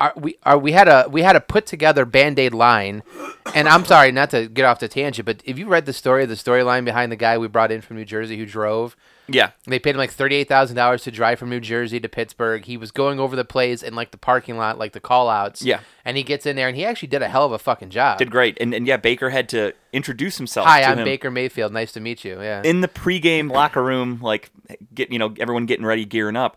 our, 0.00 0.12
we 0.16 0.36
our, 0.44 0.58
we 0.58 0.72
had 0.72 0.88
a 0.88 1.06
we 1.10 1.22
had 1.22 1.36
a 1.36 1.40
put 1.40 1.66
together 1.66 2.04
band-aid 2.04 2.54
line 2.54 3.02
and 3.54 3.68
i'm 3.68 3.84
sorry 3.84 4.10
not 4.10 4.30
to 4.30 4.48
get 4.48 4.64
off 4.64 4.80
the 4.80 4.88
tangent 4.88 5.26
but 5.26 5.42
if 5.44 5.58
you 5.58 5.66
read 5.68 5.86
the 5.86 5.92
story 5.92 6.24
the 6.26 6.34
storyline 6.34 6.84
behind 6.84 7.12
the 7.12 7.16
guy 7.16 7.36
we 7.38 7.46
brought 7.46 7.70
in 7.70 7.80
from 7.80 7.96
new 7.96 8.04
jersey 8.04 8.36
who 8.38 8.46
drove 8.46 8.96
Yeah, 9.28 9.50
they 9.64 9.78
paid 9.78 9.90
him 9.90 9.98
like 9.98 10.10
thirty-eight 10.10 10.48
thousand 10.48 10.74
dollars 10.74 11.04
to 11.04 11.12
drive 11.12 11.38
from 11.38 11.50
New 11.50 11.60
Jersey 11.60 12.00
to 12.00 12.08
Pittsburgh. 12.08 12.64
He 12.64 12.76
was 12.76 12.90
going 12.90 13.20
over 13.20 13.36
the 13.36 13.44
plays 13.44 13.80
in 13.80 13.94
like 13.94 14.10
the 14.10 14.18
parking 14.18 14.56
lot, 14.56 14.76
like 14.76 14.92
the 14.92 14.98
call-outs. 14.98 15.62
Yeah. 15.62 15.80
and 16.04 16.16
he 16.16 16.24
gets 16.24 16.46
in 16.46 16.56
there 16.56 16.66
and 16.66 16.76
he 16.76 16.84
actually 16.84 17.06
did 17.14 17.22
a 17.22 17.28
hell 17.28 17.44
of 17.44 17.52
a 17.52 17.58
fucking 17.60 17.90
job. 17.90 18.18
did 18.18 18.32
great. 18.32 18.58
And 18.60 18.74
and 18.74 18.88
yeah, 18.88 18.96
Baker 18.96 19.30
had 19.30 19.48
to 19.50 19.72
introduce 19.92 20.36
himself. 20.36 20.66
Hi, 20.66 20.82
I'm 20.82 20.98
him. 20.98 21.04
Baker 21.04 21.30
Mayfield. 21.30 21.72
Nice 21.72 21.92
to 21.92 22.00
meet 22.00 22.24
you. 22.24 22.42
Yeah, 22.42 22.62
in 22.64 22.80
the 22.80 22.88
pregame 22.88 23.52
locker 23.52 23.84
room, 23.84 24.18
like 24.20 24.50
get 24.92 25.12
you 25.12 25.18
know 25.20 25.32
everyone 25.38 25.66
getting 25.66 25.86
ready, 25.86 26.04
gearing 26.04 26.34
up. 26.36 26.56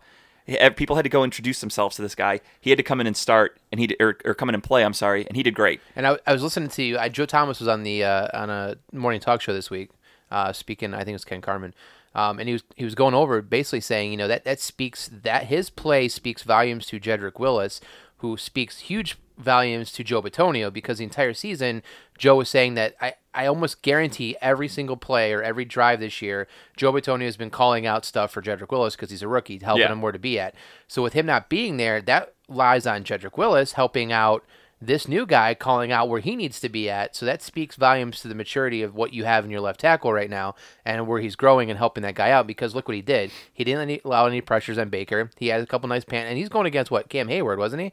People 0.76 0.96
had 0.96 1.02
to 1.02 1.08
go 1.08 1.24
introduce 1.24 1.60
themselves 1.60 1.96
to 1.96 2.02
this 2.02 2.14
guy. 2.14 2.40
He 2.60 2.70
had 2.70 2.76
to 2.76 2.82
come 2.82 3.00
in 3.00 3.06
and 3.06 3.16
start, 3.16 3.58
and 3.72 3.80
he 3.80 3.96
or, 3.98 4.18
or 4.24 4.34
come 4.34 4.48
in 4.48 4.54
and 4.54 4.62
play. 4.62 4.84
I'm 4.84 4.92
sorry, 4.92 5.26
and 5.26 5.36
he 5.36 5.42
did 5.42 5.54
great. 5.54 5.80
and 5.96 6.06
I, 6.06 6.18
I 6.26 6.32
was 6.32 6.42
listening 6.42 6.68
to 6.70 6.82
you. 6.82 6.98
I, 6.98 7.08
Joe 7.08 7.26
Thomas 7.26 7.60
was 7.60 7.68
on 7.68 7.82
the 7.82 8.04
uh, 8.04 8.28
on 8.34 8.50
a 8.50 8.76
morning 8.92 9.20
talk 9.20 9.40
show 9.40 9.54
this 9.54 9.70
week, 9.70 9.90
uh, 10.30 10.52
speaking. 10.52 10.92
I 10.92 10.98
think 10.98 11.10
it 11.10 11.14
was 11.14 11.24
Ken 11.24 11.40
Carman. 11.40 11.74
Um, 12.14 12.38
and 12.38 12.48
he 12.48 12.52
was 12.52 12.62
he 12.76 12.84
was 12.84 12.94
going 12.94 13.14
over 13.14 13.42
basically 13.42 13.80
saying, 13.80 14.10
you 14.10 14.16
know, 14.16 14.28
that 14.28 14.44
that 14.44 14.60
speaks 14.60 15.10
that 15.12 15.44
his 15.46 15.70
play 15.70 16.08
speaks 16.08 16.42
volumes 16.42 16.86
to 16.86 17.00
Jedrick 17.00 17.38
Willis, 17.38 17.80
who 18.18 18.36
speaks 18.36 18.80
huge 18.80 19.16
volumes 19.36 19.90
to 19.92 20.04
Joe 20.04 20.22
Bitonio 20.22 20.72
because 20.72 20.98
the 20.98 21.04
entire 21.04 21.34
season 21.34 21.82
Joe 22.16 22.36
was 22.36 22.48
saying 22.48 22.74
that 22.74 22.94
I, 23.00 23.14
I 23.34 23.46
almost 23.46 23.82
guarantee 23.82 24.36
every 24.40 24.68
single 24.68 24.96
play 24.96 25.32
or 25.32 25.42
every 25.42 25.64
drive 25.64 26.00
this 26.00 26.22
year, 26.22 26.46
Joe 26.76 26.92
Bitonio 26.92 27.24
has 27.24 27.36
been 27.36 27.50
calling 27.50 27.86
out 27.86 28.04
stuff 28.04 28.30
for 28.30 28.40
Jedrick 28.42 28.70
Willis 28.70 28.94
because 28.96 29.10
he's 29.10 29.22
a 29.22 29.28
rookie, 29.28 29.58
helping 29.58 29.82
Yeah. 29.82 29.92
him 29.92 30.00
where 30.02 30.12
to 30.12 30.18
be 30.18 30.38
at. 30.38 30.54
So 30.88 31.02
with 31.02 31.12
him 31.14 31.26
not 31.26 31.48
being 31.48 31.76
there, 31.76 32.00
that 32.02 32.32
lies 32.48 32.86
on 32.86 33.04
Jedrick 33.04 33.36
Willis 33.36 33.72
helping 33.72 34.12
out 34.12 34.44
this 34.80 35.08
new 35.08 35.24
guy 35.24 35.54
calling 35.54 35.90
out 35.90 36.10
where 36.10 36.20
he 36.20 36.36
needs 36.36 36.60
to 36.60 36.68
be 36.68 36.90
at. 36.90 37.16
So 37.16 37.24
that 37.24 37.40
speaks 37.40 37.74
volumes 37.76 38.20
to 38.20 38.28
the 38.28 38.34
maturity 38.34 38.82
of 38.82 38.94
what 38.94 39.14
you 39.14 39.24
have 39.24 39.44
in 39.44 39.50
your 39.50 39.60
left 39.62 39.80
tackle 39.80 40.12
right 40.12 40.28
now 40.28 40.54
and 40.84 41.06
where 41.06 41.20
he's 41.20 41.36
growing 41.36 41.70
and 41.70 41.78
helping 41.78 42.02
that 42.02 42.14
guy 42.16 42.30
out 42.30 42.46
because 42.46 42.74
look 42.74 42.86
what 42.86 42.94
he 42.96 43.00
did. 43.00 43.30
He 43.52 43.64
didn't 43.64 44.04
allow 44.04 44.26
any 44.26 44.42
pressures 44.42 44.76
on 44.76 44.90
Baker. 44.90 45.30
He 45.38 45.48
had 45.48 45.62
a 45.62 45.66
couple 45.66 45.88
nice 45.88 46.04
pan 46.04 46.26
and 46.26 46.36
he's 46.36 46.50
going 46.50 46.66
against 46.66 46.90
what? 46.90 47.08
Cam 47.08 47.28
Heyward, 47.28 47.56
wasn't 47.56 47.82
he? 47.82 47.92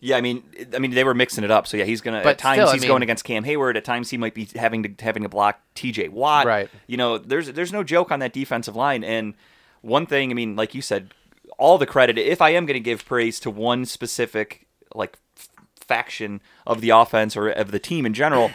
Yeah, 0.00 0.16
I 0.16 0.20
mean, 0.20 0.42
I 0.74 0.78
mean 0.78 0.92
they 0.92 1.04
were 1.04 1.14
mixing 1.14 1.44
it 1.44 1.50
up. 1.50 1.66
So 1.66 1.76
yeah, 1.76 1.84
he's 1.84 2.00
gonna 2.00 2.22
But 2.22 2.30
at 2.30 2.38
times 2.38 2.56
still, 2.58 2.68
I 2.68 2.72
he's 2.72 2.82
mean- 2.82 2.88
going 2.88 3.02
against 3.02 3.24
Cam 3.24 3.44
Heyward. 3.44 3.76
At 3.76 3.84
times 3.84 4.10
he 4.10 4.16
might 4.16 4.34
be 4.34 4.48
having 4.56 4.82
to 4.82 5.04
having 5.04 5.22
to 5.24 5.28
block 5.28 5.60
T.J. 5.74 6.08
Watt. 6.08 6.46
Right. 6.46 6.68
You 6.86 6.96
know, 6.96 7.18
there's 7.18 7.48
there's 7.52 7.72
no 7.72 7.82
joke 7.84 8.10
on 8.10 8.20
that 8.20 8.32
defensive 8.32 8.74
line. 8.76 9.04
And 9.04 9.34
one 9.82 10.06
thing, 10.06 10.30
I 10.30 10.34
mean, 10.34 10.56
like 10.56 10.74
you 10.74 10.82
said, 10.82 11.12
all 11.58 11.78
the 11.78 11.86
credit. 11.86 12.16
If 12.18 12.40
I 12.40 12.50
am 12.50 12.66
going 12.66 12.74
to 12.74 12.80
give 12.80 13.04
praise 13.04 13.38
to 13.40 13.50
one 13.50 13.84
specific 13.84 14.66
like 14.94 15.18
f- 15.36 15.48
faction 15.78 16.40
of 16.66 16.80
the 16.80 16.90
offense 16.90 17.36
or 17.36 17.48
of 17.50 17.70
the 17.70 17.78
team 17.78 18.06
in 18.06 18.14
general, 18.14 18.50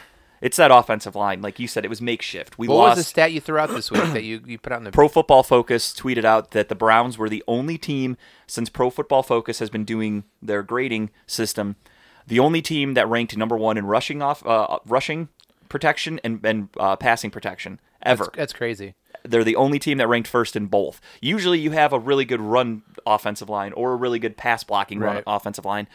it's 0.46 0.58
that 0.58 0.70
offensive 0.72 1.16
line. 1.16 1.42
Like 1.42 1.60
you 1.60 1.68
said, 1.68 1.84
it 1.84 1.88
was 1.90 2.02
makeshift. 2.02 2.58
We 2.60 2.68
What 2.68 2.75
lost. 2.75 2.98
was 2.98 3.06
the 3.06 3.10
stat 3.10 3.32
you 3.32 3.42
threw 3.42 3.58
out 3.58 3.70
this 3.70 3.90
week 3.90 4.04
that 4.14 4.24
you, 4.24 4.42
you 4.46 4.60
put 4.60 4.72
out 4.72 4.78
in 4.78 4.84
the 4.84 4.92
Pro 4.92 5.08
Football 5.08 5.42
Focus 5.42 5.92
tweeted 5.94 6.24
out 6.24 6.52
that 6.52 6.70
the 6.70 6.75
Browns 6.75 7.18
were 7.18 7.30
the 7.30 7.44
only 7.48 7.78
team 7.78 8.16
since 8.46 8.70
Pro 8.70 8.90
Football 8.92 9.24
Focus 9.24 9.58
has 9.60 9.70
been 9.72 9.84
doing 9.86 10.24
their 10.42 10.62
grading 10.62 11.10
system, 11.25 11.75
the 12.28 12.40
only 12.40 12.62
team 12.62 12.94
that 12.94 13.08
ranked 13.10 13.36
number 13.36 13.58
one 13.58 13.75
in 13.78 13.86
rushing 13.88 14.22
off 14.22 14.46
uh, 14.46 14.78
rushing 14.86 15.30
protection 15.68 16.20
and, 16.24 16.46
and 16.46 16.70
uh, 16.80 16.96
passing 16.96 17.32
protection 17.32 17.80
ever. 18.04 18.30
That's 18.36 18.54
crazy. 18.54 18.94
They're 19.24 19.44
the 19.44 19.56
only 19.56 19.80
team 19.80 19.98
that 19.98 20.08
ranked 20.08 20.28
first 20.28 20.56
in 20.56 20.68
both. 20.68 21.02
Usually, 21.22 21.58
you 21.58 21.72
have 21.72 21.92
a 21.92 21.98
really 21.98 22.25
good 22.25 22.42
run 22.42 22.84
offensive 23.08 23.50
line 23.50 23.74
or 23.74 23.94
a 23.94 23.96
really 23.96 24.20
good 24.20 24.38
pass 24.38 24.64
blocking 24.64 25.00
run 25.00 25.16
Right. 25.16 25.24
offensive 25.25 25.66
line. 25.66 25.88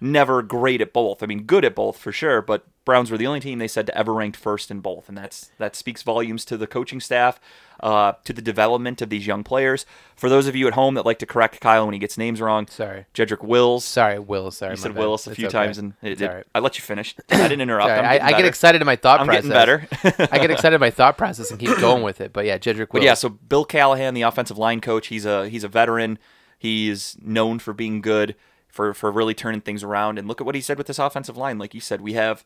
Never 0.00 0.42
great 0.42 0.80
at 0.80 0.92
both. 0.92 1.22
I 1.22 1.26
mean, 1.26 1.44
good 1.44 1.64
at 1.64 1.74
both 1.74 1.96
for 1.98 2.12
sure, 2.12 2.42
but 2.42 2.66
Browns 2.84 3.10
were 3.10 3.16
the 3.18 3.26
only 3.26 3.40
team 3.40 3.58
they 3.58 3.66
said 3.66 3.86
to 3.86 3.96
ever 3.98 4.12
ranked 4.14 4.36
first 4.36 4.70
in 4.70 4.80
both, 4.80 5.08
and 5.08 5.16
that's 5.18 5.50
that 5.58 5.74
speaks 5.74 6.02
volumes 6.02 6.44
to 6.44 6.56
the 6.56 6.66
coaching 6.68 7.00
staff, 7.00 7.40
uh, 7.80 8.12
to 8.24 8.32
the 8.32 8.40
development 8.42 9.02
of 9.02 9.08
these 9.08 9.26
young 9.26 9.42
players. 9.42 9.84
For 10.14 10.28
those 10.28 10.46
of 10.46 10.54
you 10.54 10.68
at 10.68 10.74
home 10.74 10.94
that 10.94 11.04
like 11.04 11.18
to 11.18 11.26
correct 11.26 11.60
Kyle 11.60 11.84
when 11.86 11.94
he 11.94 11.98
gets 11.98 12.16
names 12.16 12.40
wrong, 12.40 12.68
Sorry. 12.68 13.06
Jedrick 13.12 13.42
Wills. 13.42 13.84
Sorry, 13.84 14.18
Wills, 14.20 14.58
Sorry, 14.58 14.72
You 14.74 14.76
said 14.76 14.94
bad. 14.94 15.00
Willis 15.00 15.26
a 15.26 15.30
It's 15.30 15.36
few 15.36 15.46
okay. 15.48 15.52
times, 15.58 15.78
and 15.78 15.94
it, 16.02 16.20
it- 16.20 16.28
right. 16.28 16.44
I 16.54 16.60
let 16.60 16.76
you 16.78 16.82
finish. 16.82 17.16
I 17.30 17.38
didn't 17.48 17.60
interrupt. 17.62 17.88
Sorry, 17.88 18.00
I, 18.20 18.28
I 18.28 18.30
get 18.32 18.44
excited 18.44 18.80
in 18.80 18.86
my 18.86 18.96
thought 18.96 19.18
I'm 19.20 19.26
process. 19.26 19.42
getting 19.46 19.50
better. 19.50 20.28
I 20.32 20.38
get 20.38 20.50
excited 20.52 20.74
in 20.76 20.80
my 20.80 20.90
thought 20.90 21.18
process 21.18 21.50
and 21.50 21.58
keep 21.58 21.76
going 21.78 22.02
with 22.04 22.20
it. 22.20 22.32
But 22.32 22.44
yeah, 22.44 22.58
Jedrick 22.58 22.88
But 22.92 23.02
yeah, 23.02 23.14
so 23.14 23.28
Bill 23.30 23.64
Callahan, 23.64 24.14
the 24.14 24.22
offensive 24.22 24.58
line 24.58 24.80
coach, 24.80 25.08
he's 25.08 25.24
a 25.26 25.48
he's 25.48 25.64
a 25.64 25.68
veteran. 25.68 26.18
He's 26.58 27.16
known 27.20 27.58
for 27.58 27.72
being 27.72 28.00
good, 28.00 28.34
for 28.76 28.94
for 28.94 29.10
really 29.10 29.34
turning 29.34 29.60
things 29.62 29.82
around. 29.82 30.18
And 30.18 30.28
look 30.28 30.40
at 30.40 30.46
what 30.46 30.54
he 30.54 30.60
said 30.60 30.78
with 30.78 30.86
this 30.86 30.98
offensive 31.00 31.36
line. 31.36 31.58
Like 31.58 31.74
you 31.74 31.80
said, 31.80 32.00
we 32.00 32.12
have 32.12 32.44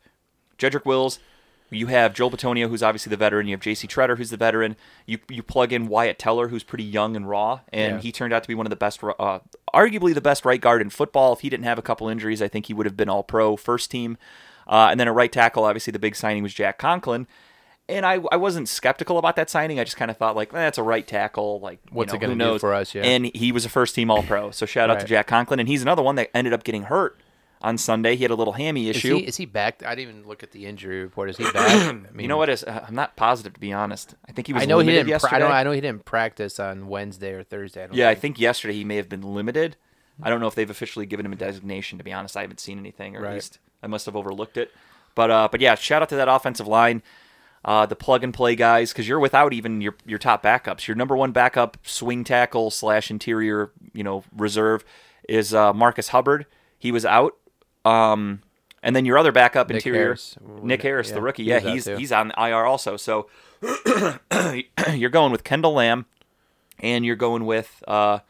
Jedrick 0.59 0.85
Wills, 0.87 1.19
you 1.71 1.87
have 1.87 2.15
Joel 2.15 2.31
Bitonio, 2.31 2.69
who's 2.69 2.83
obviously 2.83 3.11
the 3.11 3.17
veteran. 3.17 3.47
You 3.47 3.53
have 3.55 3.61
J.C. 3.61 3.87
Tretter, 3.87 4.17
who's 4.17 4.31
the 4.31 4.37
veteran. 4.37 4.77
You 5.07 5.19
you 5.29 5.43
plug 5.43 5.73
in 5.73 5.87
Wyatt 5.89 6.19
Teller, 6.19 6.49
who's 6.49 6.63
pretty 6.65 6.85
young 6.85 7.15
and 7.17 7.29
raw, 7.29 7.61
and 7.73 7.97
Yeah. 7.97 8.01
he 8.01 8.13
turned 8.13 8.33
out 8.33 8.43
to 8.43 8.49
be 8.49 8.55
one 8.55 8.67
of 8.67 8.71
the 8.71 8.77
best, 8.77 9.03
uh, 9.05 9.39
arguably 9.75 10.15
the 10.15 10.21
best 10.21 10.45
right 10.45 10.61
guard 10.61 10.81
in 10.83 10.91
football. 10.91 11.33
If 11.33 11.41
he 11.41 11.51
didn't 11.51 11.65
have 11.65 11.79
a 11.79 11.83
couple 11.83 12.09
injuries, 12.09 12.41
I 12.43 12.49
think 12.49 12.67
he 12.67 12.75
would 12.75 12.87
have 12.87 12.97
been 12.97 13.09
All 13.09 13.23
Pro, 13.23 13.57
first 13.57 13.91
team. 13.91 14.17
Uh, 14.67 14.89
and 14.91 14.99
then 15.01 15.09
a 15.09 15.13
right 15.13 15.33
tackle, 15.33 15.65
obviously 15.65 15.91
the 15.93 15.99
big 15.99 16.15
signing 16.15 16.43
was 16.43 16.55
Jack 16.55 16.79
Conklin. 16.79 17.27
And 17.90 18.06
I, 18.06 18.20
I 18.32 18.37
wasn't 18.37 18.68
skeptical 18.68 19.18
about 19.18 19.37
that 19.37 19.50
signing. 19.50 19.78
I 19.80 19.85
just 19.85 19.97
kind 19.97 20.11
of 20.11 20.16
thought 20.16 20.37
like, 20.37 20.52
eh, 20.52 20.56
that's 20.56 20.78
a 20.78 20.82
right 20.82 21.06
tackle. 21.06 21.61
Like, 21.61 21.80
you 21.87 21.90
What's 21.97 22.12
know, 22.12 22.16
it 22.18 22.20
gonna 22.20 22.52
do 22.52 22.59
for 22.59 22.73
us, 22.75 22.94
yeah. 22.94 23.02
And 23.02 23.30
he 23.35 23.52
was 23.52 23.64
a 23.64 23.68
first 23.68 23.94
team 23.94 24.11
All 24.11 24.23
Pro. 24.23 24.50
So 24.50 24.66
shout 24.66 24.90
out 24.90 25.00
to 25.00 25.06
Jack 25.06 25.26
Conklin. 25.26 25.61
And 25.61 25.68
he's 25.68 25.82
another 25.82 26.02
one 26.02 26.14
that 26.16 26.30
ended 26.35 26.52
up 26.52 26.64
getting 26.64 26.85
hurt 26.85 27.18
on 27.62 27.76
Sunday. 27.76 28.16
He 28.16 28.23
had 28.25 28.30
a 28.30 28.35
little 28.35 28.54
hammy 28.54 28.88
Is 28.88 28.97
issue. 28.97 29.16
he, 29.16 29.26
is 29.26 29.37
he 29.37 29.44
back? 29.44 29.82
I 29.85 29.94
didn't 29.94 30.14
even 30.16 30.28
look 30.28 30.42
at 30.42 30.52
the 30.52 30.66
injury 30.66 31.02
report. 31.02 31.28
Is 31.30 31.37
he 31.37 31.44
back? 31.44 31.54
I 31.56 31.92
mean, 31.92 32.06
you 32.20 32.28
know 32.28 32.38
what 32.38 32.49
is? 32.49 32.64
Uh, 32.64 32.85
I'm 32.88 32.94
not 32.94 33.16
positive 33.16 33.52
to 33.54 33.61
be 33.61 33.73
honest. 33.73 34.14
I 34.28 34.32
think 34.32 34.47
he 34.47 34.52
was. 34.52 34.62
I 34.62 34.66
know 34.66 34.78
he 34.78 34.88
didn't. 34.88 35.04
Pra- 35.04 35.11
yesterday. 35.11 35.37
I 35.37 35.38
know. 35.40 35.47
I 35.49 35.62
know 35.64 35.73
he 35.73 35.80
didn't 35.80 36.04
practice 36.04 36.59
on 36.59 36.88
Wednesday 36.88 37.32
or 37.32 37.42
Thursday. 37.42 37.85
I 37.85 37.87
don't 37.88 37.97
Yeah, 37.97 38.09
I 38.09 38.12
think. 38.14 38.37
think 38.37 38.40
yesterday 38.40 38.75
he 38.75 38.85
may 38.85 38.97
have 38.97 39.09
been 39.09 39.23
limited. 39.23 39.76
I 40.23 40.28
don't 40.30 40.40
know 40.40 40.47
if 40.47 40.54
they've 40.54 40.68
officially 40.70 41.06
given 41.06 41.25
him 41.26 41.32
a 41.32 41.37
designation. 41.37 41.99
To 41.99 42.04
be 42.04 42.12
honest, 42.12 42.37
I 42.37 42.42
haven't 42.42 42.61
seen 42.61 42.78
anything, 42.78 43.16
or 43.16 43.26
at 43.26 43.35
least 43.35 43.59
I 43.82 43.87
must 43.87 44.06
have 44.06 44.16
overlooked 44.16 44.56
it. 44.56 44.70
But 45.14 45.30
uh, 45.30 45.49
but 45.50 45.61
yeah, 45.61 45.75
shout 45.75 46.02
out 46.02 46.09
to 46.11 46.16
that 46.16 46.28
offensive 46.28 46.66
line, 46.66 47.02
uh, 47.64 47.87
the 47.87 47.97
plug 47.97 48.25
and 48.25 48.33
play 48.33 48.55
guys, 48.57 48.93
because 48.93 49.07
you're 49.09 49.21
without 49.21 49.52
even 49.52 49.81
your 49.81 49.95
your 50.07 50.19
top 50.19 50.43
backups. 50.43 50.87
Your 50.87 50.97
number 50.97 51.17
one 51.17 51.33
backup 51.33 51.76
swing 51.83 52.25
tackle 52.25 52.71
slash 52.71 53.11
interior, 53.11 53.71
you 53.93 54.02
know, 54.02 54.25
reserve 54.37 54.85
is 55.29 55.52
uh, 55.55 55.73
Marcus 55.73 56.09
Hubbard. 56.09 56.47
He 56.79 56.90
was 56.93 57.05
out. 57.05 57.37
Um, 57.85 58.43
and 58.83 58.97
then 58.97 59.05
your 59.05 59.19
other 59.19 59.33
backup 59.33 59.69
Nick 59.69 59.76
interior, 59.76 60.00
Harris. 60.05 60.37
Nick 60.62 60.83
Harris, 60.83 61.11
the 61.11 61.21
rookie. 61.21 61.45
Yeah, 61.45 61.61
he's 61.61 61.85
too. 61.85 61.97
he's 61.97 62.12
on 62.12 62.33
IR 62.38 62.64
also. 62.64 62.97
So 62.97 63.29
you're 64.95 65.11
going 65.11 65.33
with 65.33 65.45
Kendall 65.45 65.75
Lamb, 65.75 66.07
and 66.79 67.05
you're 67.05 67.17
going 67.17 67.45
with 67.47 67.83
uh, 67.87 68.21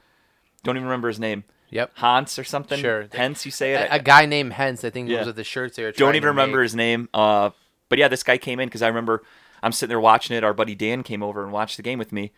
don't 0.65 0.77
even 0.77 0.87
remember 0.87 1.09
his 1.09 1.21
name. 1.21 1.45
Yep. 1.71 1.93
Hans 1.95 2.37
or 2.39 2.43
something. 2.45 2.81
Sure. 2.81 3.07
Hence, 3.13 3.45
you 3.45 3.53
say 3.53 3.75
it. 3.75 3.89
A, 3.91 3.95
a 3.95 3.99
guy 4.01 4.27
named 4.27 4.53
Hens, 4.55 4.85
I 4.85 4.91
think, 4.91 5.09
Yeah. 5.09 5.19
was 5.19 5.29
with 5.29 5.37
the 5.37 5.45
shirts 5.45 5.77
they 5.77 5.85
were. 5.85 5.93
don't 5.93 6.17
even 6.17 6.31
remember 6.31 6.59
make. 6.59 6.65
his 6.65 6.75
name. 6.75 7.09
Uh, 7.15 7.51
but 7.91 7.99
yeah, 7.99 8.09
this 8.09 8.23
guy 8.23 8.39
came 8.39 8.59
in 8.59 8.69
because 8.69 8.81
I 8.81 8.89
remember 8.89 9.23
I'm 9.63 9.73
sitting 9.73 9.91
there 9.91 10.01
watching 10.01 10.35
it. 10.35 10.43
Our 10.43 10.55
buddy 10.55 10.75
Dan 10.75 11.03
came 11.03 11.23
over 11.23 11.43
and 11.43 11.53
watched 11.53 11.77
the 11.77 11.83
game 11.83 11.99
with 11.99 12.13
me, 12.13 12.33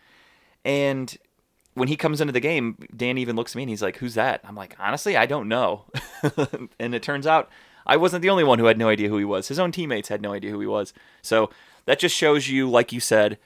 and 0.65 1.17
when 1.75 1.87
he 1.87 1.95
comes 1.95 2.19
into 2.19 2.33
the 2.33 2.41
game, 2.41 2.77
Dan 2.95 3.17
even 3.17 3.37
looks 3.37 3.53
at 3.53 3.55
me 3.55 3.63
and 3.63 3.69
he's 3.69 3.81
like, 3.81 3.97
"Who's 3.97 4.15
that?" 4.15 4.41
I'm 4.43 4.55
like, 4.55 4.75
"Honestly, 4.77 5.15
I 5.15 5.25
don't 5.25 5.47
know." 5.47 5.85
and 6.79 6.93
it 6.93 7.01
turns 7.01 7.25
out 7.25 7.49
I 7.85 7.97
wasn't 7.97 8.21
the 8.21 8.29
only 8.29 8.43
one 8.43 8.59
who 8.59 8.65
had 8.65 8.77
no 8.77 8.89
idea 8.89 9.09
who 9.09 9.17
he 9.17 9.25
was. 9.25 9.47
His 9.47 9.59
own 9.59 9.71
teammates 9.71 10.09
had 10.09 10.21
no 10.21 10.33
idea 10.33 10.51
who 10.51 10.59
he 10.59 10.67
was. 10.67 10.93
So 11.21 11.49
that 11.85 11.99
just 11.99 12.15
shows 12.15 12.47
you, 12.47 12.69
like 12.69 12.91
you 12.91 12.99
said, 12.99 13.37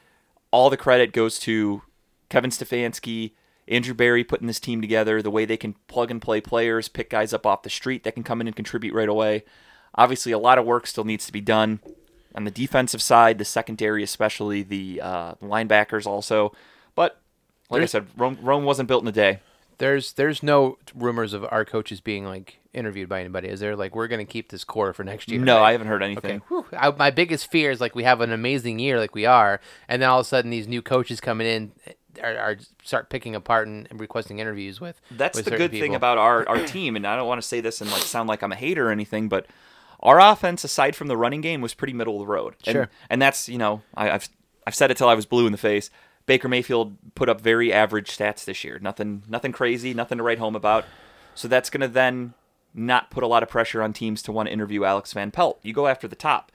all 0.51 0.69
the 0.69 0.77
credit 0.77 1.13
goes 1.13 1.39
to 1.39 1.81
Kevin 2.29 2.51
Stefanski, 2.51 3.33
Andrew 3.67 3.93
Berry 3.93 4.23
putting 4.23 4.47
this 4.47 4.59
team 4.59 4.81
together, 4.81 5.21
the 5.21 5.31
way 5.31 5.45
they 5.45 5.57
can 5.57 5.75
plug 5.87 6.11
and 6.11 6.21
play 6.21 6.39
players, 6.39 6.87
pick 6.87 7.09
guys 7.09 7.33
up 7.33 7.45
off 7.45 7.63
the 7.63 7.69
street 7.69 8.03
that 8.03 8.13
can 8.13 8.23
come 8.23 8.41
in 8.41 8.47
and 8.47 8.55
contribute 8.55 8.93
right 8.93 9.09
away. 9.09 9.43
Obviously, 9.95 10.31
a 10.31 10.37
lot 10.37 10.57
of 10.57 10.65
work 10.65 10.85
still 10.85 11.03
needs 11.03 11.25
to 11.25 11.33
be 11.33 11.41
done 11.41 11.79
on 12.37 12.43
the 12.43 12.51
defensive 12.51 13.01
side, 13.01 13.39
the 13.39 13.45
secondary, 13.45 14.03
especially 14.03 14.61
the 14.61 15.01
uh, 15.01 15.33
linebackers, 15.41 16.05
also. 16.05 16.53
But 16.95 17.19
like 17.69 17.79
There's- 17.79 17.95
I 17.95 17.99
said, 17.99 18.07
Rome, 18.15 18.37
Rome 18.41 18.63
wasn't 18.63 18.87
built 18.87 19.01
in 19.01 19.07
a 19.09 19.11
day. 19.11 19.39
There's 19.79 20.13
there's 20.13 20.41
no 20.41 20.77
rumors 20.95 21.33
of 21.33 21.45
our 21.51 21.63
coaches 21.63 22.01
being 22.01 22.25
like 22.25 22.59
interviewed 22.73 23.09
by 23.09 23.19
anybody. 23.19 23.47
Is 23.47 23.59
there? 23.59 23.75
Like 23.75 23.95
we're 23.95 24.07
gonna 24.07 24.25
keep 24.25 24.49
this 24.49 24.63
core 24.63 24.91
for 24.91 25.03
next 25.03 25.29
year. 25.29 25.39
No, 25.39 25.57
right? 25.57 25.69
I 25.69 25.71
haven't 25.73 25.85
heard 25.85 26.01
anything. 26.01 26.41
Okay. 26.51 26.77
I, 26.77 26.89
my 26.91 27.11
biggest 27.11 27.51
fear 27.51 27.69
is 27.69 27.79
like 27.79 27.93
we 27.93 28.01
have 28.03 28.21
an 28.21 28.31
amazing 28.31 28.79
year, 28.79 28.97
like 28.97 29.13
we 29.13 29.27
are, 29.27 29.59
and 29.87 30.01
then 30.01 30.09
all 30.09 30.19
of 30.19 30.25
a 30.25 30.29
sudden 30.29 30.49
these 30.49 30.67
new 30.67 30.81
coaches 30.81 31.21
coming 31.21 31.45
in 31.45 31.71
are, 32.23 32.37
are 32.37 32.57
start 32.83 33.11
picking 33.11 33.35
apart 33.35 33.67
and, 33.67 33.87
and 33.91 33.99
requesting 33.99 34.39
interviews 34.39 34.81
with. 34.81 34.99
That's 35.11 35.35
with 35.35 35.45
the 35.45 35.57
good 35.57 35.69
thing 35.69 35.93
about 35.93 36.17
our, 36.17 36.47
our 36.49 36.65
team, 36.65 36.95
and 36.95 37.05
I 37.05 37.15
don't 37.15 37.27
want 37.27 37.39
to 37.39 37.47
say 37.47 37.61
this 37.61 37.79
and 37.79 37.91
like 37.91 38.01
sound 38.01 38.27
like 38.27 38.41
I'm 38.41 38.51
a 38.51 38.55
hater 38.55 38.89
or 38.89 38.91
anything, 38.91 39.29
but 39.29 39.45
our 40.01 40.19
offense, 40.19 40.63
aside 40.63 40.95
from 40.95 41.07
the 41.07 41.17
running 41.17 41.41
game, 41.41 41.61
was 41.61 41.73
pretty 41.73 41.93
middle 41.93 42.15
of 42.15 42.19
the 42.27 42.31
road. 42.31 42.55
And, 42.65 42.73
Sure. 42.73 42.89
and 43.09 43.21
that's 43.21 43.49
you 43.49 43.57
know 43.57 43.81
I, 43.95 44.11
I've 44.11 44.29
I've 44.65 44.75
said 44.75 44.91
it 44.91 44.97
till 44.97 45.09
I 45.09 45.13
was 45.15 45.25
blue 45.25 45.45
in 45.45 45.51
the 45.51 45.57
face. 45.57 45.89
Baker 46.25 46.49
Mayfield 46.49 46.97
put 47.15 47.29
up 47.29 47.39
very 47.39 47.71
average 47.71 48.15
stats 48.15 48.43
this 48.45 48.63
year. 48.63 48.79
Nothing 48.79 49.23
nothing 49.29 49.51
crazy, 49.51 49.93
nothing 49.93 50.17
to 50.17 50.23
write 50.23 50.39
home 50.39 50.55
about. 50.55 50.85
So 51.35 51.47
that's 51.47 51.69
going 51.69 51.81
to 51.81 51.87
then 51.87 52.33
not 52.73 53.09
put 53.11 53.23
a 53.23 53.27
lot 53.27 53.43
of 53.43 53.49
pressure 53.49 53.81
on 53.81 53.93
teams 53.93 54.21
to 54.23 54.31
want 54.31 54.47
to 54.47 54.53
interview 54.53 54.83
Alex 54.83 55.13
Van 55.13 55.31
Pelt. 55.31 55.59
You 55.63 55.73
go 55.73 55.87
after 55.87 56.07
the 56.07 56.15
top, 56.15 56.51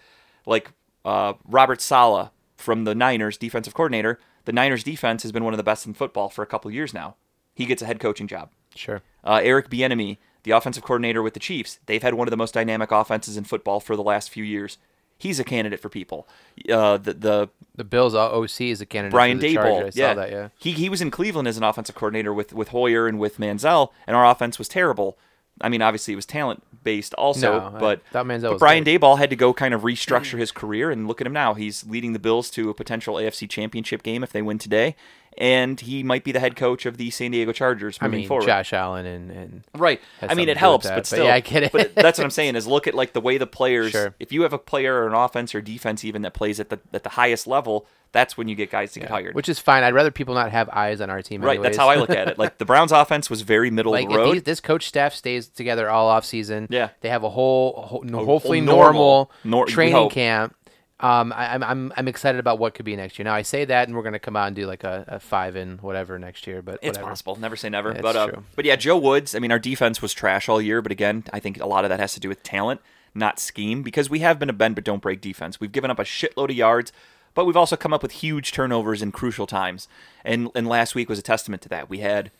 like 0.46 0.72
uh, 1.05 1.35
Robert 1.48 1.81
Saleh 1.81 2.31
from 2.57 2.85
the 2.85 2.94
Niners, 2.94 3.37
defensive 3.37 3.74
coordinator. 3.74 4.18
The 4.44 4.52
Niners 4.52 4.85
defense 4.85 5.22
has 5.22 5.33
been 5.33 5.44
one 5.44 5.52
of 5.55 5.57
the 5.59 5.62
best 5.64 5.87
in 5.87 5.94
football 5.94 6.28
for 6.28 6.42
a 6.42 6.46
couple 6.46 6.70
years 6.70 6.92
now. 6.92 7.16
He 7.55 7.64
gets 7.66 7.81
a 7.83 7.87
head 7.87 7.98
coaching 8.00 8.26
job. 8.26 8.50
Sure. 8.74 9.02
Uh, 9.24 9.40
Eric 9.42 9.68
Bieniemy, 9.70 10.18
the 10.44 10.50
offensive 10.52 10.83
coordinator 10.83 11.22
with 11.22 11.35
the 11.35 11.40
Chiefs, 11.40 11.78
they've 11.87 12.02
had 12.02 12.14
one 12.14 12.26
of 12.26 12.31
the 12.31 12.37
most 12.37 12.55
dynamic 12.55 12.90
offenses 12.90 13.37
in 13.37 13.44
football 13.44 13.81
for 13.81 13.96
the 13.96 14.02
last 14.02 14.31
few 14.31 14.44
years. 14.44 14.78
He's 15.18 15.38
a 15.38 15.44
candidate 15.44 15.78
for 15.78 15.88
people. 15.88 16.26
Uh, 16.68 16.96
the 16.96 17.14
the 17.14 17.48
The 17.76 17.85
Bills 17.85 18.14
OC 18.14 18.61
is 18.62 18.81
a 18.81 18.87
candidate. 18.87 19.12
Brian 19.12 19.38
for 19.38 19.42
the 19.46 19.55
Charger. 19.55 19.68
I 19.68 19.72
Daboll, 19.88 19.92
saw 19.92 20.00
yeah, 20.00 20.14
that. 20.14 20.31
Yeah. 20.31 20.48
he 20.59 20.72
he 20.72 20.88
was 20.88 21.00
in 21.00 21.11
Cleveland 21.12 21.46
as 21.46 21.57
an 21.57 21.62
offensive 21.62 21.94
coordinator 21.94 22.35
with 22.35 22.52
with 22.52 22.68
Hoyer 22.68 23.07
and 23.07 23.20
with 23.20 23.38
Manziel, 23.38 23.90
and 24.07 24.16
our 24.16 24.28
offense 24.28 24.59
was 24.59 24.68
terrible. 24.68 25.16
I 25.61 25.68
mean, 25.68 25.81
obviously 25.81 26.12
it 26.12 26.16
was 26.16 26.26
talent 26.26 26.64
based 26.83 27.14
also, 27.14 27.70
No, 27.70 27.78
but 27.78 28.00
Manziel 28.12 28.50
but 28.50 28.59
Brian 28.59 28.83
good. 28.83 29.00
Daboll 29.00 29.18
had 29.18 29.31
to 29.31 29.37
go 29.37 29.52
kind 29.52 29.74
of 29.74 29.83
restructure 29.83 30.38
his 30.38 30.50
career, 30.50 30.90
and 30.90 31.07
look 31.07 31.20
at 31.20 31.26
him 31.26 31.33
now. 31.33 31.55
He's 31.55 31.87
leading 31.87 32.14
the 32.14 32.18
Bills 32.18 32.50
to 32.50 32.70
a 32.70 32.74
potential 32.74 33.14
AFC 33.14 33.48
Championship 33.48 34.02
game 34.02 34.24
if 34.24 34.33
they 34.33 34.42
win 34.42 34.59
today, 34.59 34.96
and 35.38 35.81
he 35.81 36.03
might 36.03 36.25
be 36.25 36.33
the 36.33 36.40
head 36.40 36.57
coach 36.57 36.87
of 36.87 36.97
the 36.97 37.11
San 37.11 37.31
Diego 37.31 37.53
Chargers 37.53 38.01
moving 38.01 38.14
I 38.14 38.18
mean, 38.21 38.29
forward. 38.29 38.47
Josh 38.47 38.73
Allen 38.73 39.07
and, 39.07 39.31
and 39.31 39.64
Right. 39.75 40.01
I 40.21 40.35
mean, 40.35 40.49
it 40.49 40.55
to 40.55 40.55
do 40.55 40.57
with 40.57 40.59
helps, 40.59 40.85
that, 40.85 40.90
but 40.90 40.97
but 40.97 41.07
still. 41.07 41.25
yeah, 41.27 41.35
I 41.35 41.40
get 41.40 41.62
it. 41.64 41.73
but 41.73 41.95
that's 41.95 42.18
what 42.18 42.25
I'm 42.25 42.31
saying 42.31 42.57
is 42.57 42.66
look 42.66 42.87
at 42.87 42.95
like 42.95 43.12
the 43.12 43.21
way 43.21 43.38
the 43.38 43.47
players. 43.47 43.92
Sure. 43.92 44.14
If 44.21 44.33
you 44.33 44.42
have 44.42 44.53
a 44.53 44.59
player 44.59 44.95
or 45.03 45.07
an 45.09 45.14
offense 45.14 45.55
or 45.55 45.61
defense 45.61 46.05
even 46.05 46.23
that 46.23 46.35
plays 46.35 46.61
at 46.61 46.68
the 46.71 46.79
at 46.92 47.03
the 47.03 47.11
highest 47.11 47.47
level, 47.47 47.87
that's 48.12 48.37
when 48.37 48.47
you 48.47 48.55
get 48.55 48.71
guys 48.71 48.92
to 48.92 49.01
get 49.01 49.09
hired. 49.09 49.35
which 49.35 49.49
is 49.49 49.59
fine. 49.59 49.83
I'd 49.83 49.95
rather 49.95 50.11
people 50.11 50.35
not 50.35 50.51
have 50.51 50.68
eyes 50.68 51.01
on 51.01 51.09
our 51.09 51.23
team. 51.23 51.40
right. 51.42 51.53
anyways. 51.53 51.64
That's 51.64 51.79
how 51.79 51.88
I 51.88 51.97
look 51.97 52.11
at 52.11 52.29
it. 52.29 52.38
Like 52.42 52.59
the 52.59 52.64
Browns' 52.66 52.92
offense 52.92 53.31
was 53.31 53.40
very 53.42 53.71
middle 53.71 53.92
like 53.92 54.07
of 54.07 54.12
the 54.12 54.18
road. 54.18 54.35
these, 54.35 54.42
this 54.42 54.61
coach 54.61 54.87
staff 54.87 55.14
stays 55.14 55.49
together 55.49 55.88
all 55.88 56.09
off 56.09 56.25
season, 56.27 56.66
Yeah. 56.71 56.90
they 57.01 57.09
have 57.09 57.25
a 57.25 57.31
whole, 57.31 57.73
whole 57.83 58.05
whole 58.11 58.25
hopefully 58.27 58.61
normal- 58.61 58.83
normal, 58.92 59.31
nor- 59.45 59.66
training 59.66 60.11
camp. 60.11 60.55
Um, 61.02 61.32
I, 61.32 61.52
I'm 61.54 61.62
I'm 61.64 61.92
I'm 61.96 62.08
excited 62.08 62.38
about 62.38 62.60
what 62.60 62.74
could 62.74 62.84
be 62.84 62.94
next 62.94 63.18
year. 63.18 63.24
Now 63.24 63.34
I 63.34 63.42
say 63.42 63.64
that, 63.64 63.88
and 63.88 63.96
we're 63.96 64.04
gonna 64.04 64.20
come 64.20 64.36
out 64.36 64.46
and 64.46 64.54
do 64.54 64.66
like 64.66 64.84
a, 64.84 65.04
a 65.08 65.20
five 65.20 65.56
and 65.56 65.80
whatever 65.80 66.16
next 66.18 66.46
year. 66.46 66.62
But 66.62 66.74
It's 66.74 66.96
whatever. 66.96 67.08
possible. 67.08 67.36
Never 67.36 67.56
say 67.56 67.68
never. 67.68 67.92
But 67.92 68.14
uh, 68.14 68.30
but 68.54 68.64
yeah, 68.64 68.76
Joe 68.76 68.96
Woods. 68.96 69.34
I 69.34 69.40
mean, 69.40 69.50
our 69.50 69.58
defense 69.58 70.00
was 70.00 70.14
trash 70.14 70.48
all 70.48 70.62
year, 70.62 70.80
but 70.80 70.92
again, 70.92 71.24
I 71.32 71.40
think 71.40 71.60
a 71.60 71.66
lot 71.66 71.84
of 71.84 71.88
that 71.90 71.98
has 71.98 72.14
to 72.14 72.20
do 72.20 72.28
with 72.28 72.44
talent, 72.44 72.80
not 73.14 73.40
scheme, 73.40 73.82
because 73.82 74.08
we 74.08 74.20
have 74.20 74.38
been 74.38 74.48
a 74.48 74.52
bend 74.52 74.76
but 74.76 74.84
don't 74.84 75.02
break 75.02 75.20
defense. 75.20 75.58
We've 75.60 75.72
given 75.72 75.90
up 75.90 75.98
a 75.98 76.04
shitload 76.04 76.50
of 76.50 76.56
yards, 76.56 76.92
but 77.34 77.46
we've 77.46 77.56
also 77.56 77.76
come 77.76 77.92
up 77.92 78.02
with 78.02 78.12
huge 78.12 78.52
turnovers 78.52 79.02
in 79.02 79.10
crucial 79.10 79.48
times. 79.48 79.88
And 80.24 80.50
and 80.54 80.68
last 80.68 80.94
week 80.94 81.08
was 81.08 81.18
a 81.18 81.22
testament 81.22 81.62
to 81.62 81.68
that. 81.70 81.90
We 81.90 81.98
had 81.98 82.30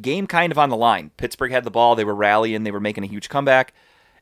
game 0.00 0.26
kind 0.26 0.50
of 0.50 0.58
on 0.58 0.70
the 0.70 0.76
line. 0.76 1.12
Pittsburgh 1.16 1.52
had 1.52 1.62
the 1.62 1.70
ball. 1.70 1.94
They 1.94 2.04
were 2.04 2.14
rallying. 2.16 2.64
They 2.64 2.70
were 2.72 2.80
making 2.80 3.04
a 3.04 3.06
huge 3.08 3.28
comeback. 3.28 3.72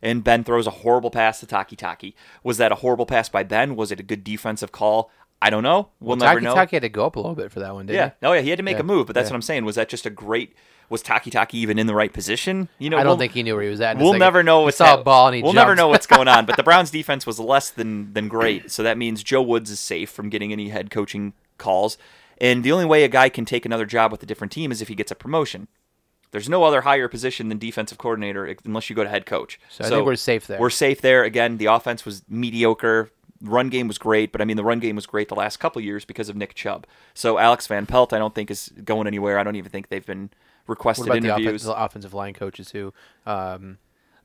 And 0.02 0.24
Ben 0.24 0.44
throws 0.44 0.66
a 0.66 0.70
horrible 0.70 1.10
pass 1.10 1.40
to 1.40 1.46
Takitaki. 1.46 2.14
Was 2.42 2.56
that 2.58 2.72
a 2.72 2.76
horrible 2.76 3.06
pass 3.06 3.28
by 3.28 3.42
Ben? 3.42 3.76
Was 3.76 3.92
it 3.92 4.00
a 4.00 4.02
good 4.02 4.24
defensive 4.24 4.72
call? 4.72 5.10
I 5.42 5.50
don't 5.50 5.62
know. 5.62 5.88
We'll, 6.00 6.16
never 6.16 6.40
Taki 6.40 6.44
know. 6.44 6.54
Takitaki 6.54 6.70
had 6.72 6.82
to 6.82 6.88
go 6.88 7.06
up 7.06 7.16
a 7.16 7.18
little 7.20 7.34
bit 7.34 7.50
for 7.52 7.60
that 7.60 7.74
one, 7.74 7.86
didn't 7.86 7.96
Yeah. 7.96 8.06
he? 8.06 8.12
Yeah. 8.22 8.28
Oh 8.28 8.32
yeah, 8.34 8.40
he 8.40 8.50
had 8.50 8.58
to 8.58 8.62
make 8.62 8.76
Yeah. 8.76 8.80
a 8.80 8.84
move, 8.84 9.06
but 9.06 9.14
that's 9.14 9.28
Yeah. 9.28 9.32
what 9.32 9.36
I'm 9.36 9.42
saying. 9.42 9.64
Was 9.64 9.76
that 9.76 9.88
just 9.88 10.04
a 10.06 10.10
great? 10.10 10.54
Was 10.90 11.02
Takitaki 11.02 11.54
even 11.54 11.78
in 11.78 11.86
the 11.86 11.94
right 11.94 12.12
position? 12.12 12.68
You 12.78 12.90
know, 12.90 12.96
I 12.98 13.00
don't 13.04 13.10
we'll- 13.10 13.18
think 13.18 13.32
he 13.32 13.42
knew 13.42 13.54
where 13.54 13.62
he 13.62 13.70
was 13.70 13.80
at. 13.80 13.96
We'll 13.96 14.14
never 14.14 14.42
know. 14.42 14.60
He 14.60 14.64
What's 14.66 14.76
saw 14.78 14.86
hap- 14.86 14.98
a 15.00 15.02
ball 15.04 15.28
and 15.28 15.36
he 15.36 15.42
We'll 15.42 15.52
never 15.52 15.74
know 15.76 15.88
what's 15.88 16.06
going 16.06 16.28
on. 16.28 16.46
But 16.46 16.56
the 16.56 16.62
Browns' 16.70 16.90
defense 16.90 17.26
was 17.26 17.38
less 17.38 17.70
than 17.70 18.12
than 18.12 18.28
great, 18.28 18.70
so 18.70 18.82
that 18.82 18.98
means 18.98 19.22
Joe 19.22 19.40
Woods 19.42 19.70
is 19.70 19.78
safe 19.80 20.10
from 20.10 20.28
getting 20.30 20.52
any 20.52 20.68
head 20.70 20.90
coaching 20.90 21.32
calls. 21.58 21.96
And 22.38 22.64
the 22.64 22.72
only 22.72 22.86
way 22.86 23.04
a 23.04 23.08
guy 23.08 23.28
can 23.28 23.44
take 23.44 23.64
another 23.66 23.84
job 23.86 24.10
with 24.12 24.22
a 24.22 24.26
different 24.26 24.50
team 24.52 24.72
is 24.72 24.80
if 24.82 24.88
he 24.88 24.94
gets 24.94 25.10
a 25.12 25.14
promotion. 25.14 25.68
There's 26.32 26.48
no 26.48 26.62
other 26.62 26.82
higher 26.82 27.08
position 27.08 27.48
than 27.48 27.58
defensive 27.58 27.98
coordinator 27.98 28.56
unless 28.64 28.88
you 28.88 28.96
go 28.96 29.02
to 29.02 29.10
head 29.10 29.26
coach. 29.26 29.58
So 29.68 29.84
I 29.84 29.88
think 29.88 30.06
we're 30.06 30.16
safe 30.16 30.46
there. 30.46 30.60
We're 30.60 30.70
safe 30.70 31.00
there. 31.00 31.24
Again, 31.24 31.56
the 31.58 31.66
offense 31.66 32.04
was 32.04 32.22
mediocre. 32.28 33.10
Run 33.42 33.68
game 33.68 33.88
was 33.88 33.98
great, 33.98 34.32
but 34.32 34.40
I 34.40 34.44
mean 34.44 34.56
the 34.56 34.64
run 34.64 34.80
game 34.80 34.96
was 34.96 35.06
great 35.06 35.28
the 35.28 35.34
last 35.34 35.58
couple 35.58 35.80
years 35.80 36.04
because 36.04 36.28
of 36.28 36.36
Nick 36.36 36.54
Chubb. 36.54 36.86
So 37.14 37.38
Alex 37.38 37.66
Van 37.66 37.86
Pelt, 37.86 38.12
I 38.12 38.18
don't 38.18 38.34
think 38.34 38.50
is 38.50 38.70
going 38.84 39.06
anywhere. 39.06 39.38
I 39.38 39.42
don't 39.42 39.56
even 39.56 39.70
think 39.70 39.88
they've 39.88 40.04
been 40.04 40.30
requested 40.66 41.08
What 41.08 41.18
about 41.18 41.22
the 41.22 41.42
interviews. 41.42 41.64
offensive, 41.64 41.82
offensive 41.82 42.14
line 42.14 42.34
coaches 42.34 42.70
who? 42.70 42.92
Um, 43.26 43.78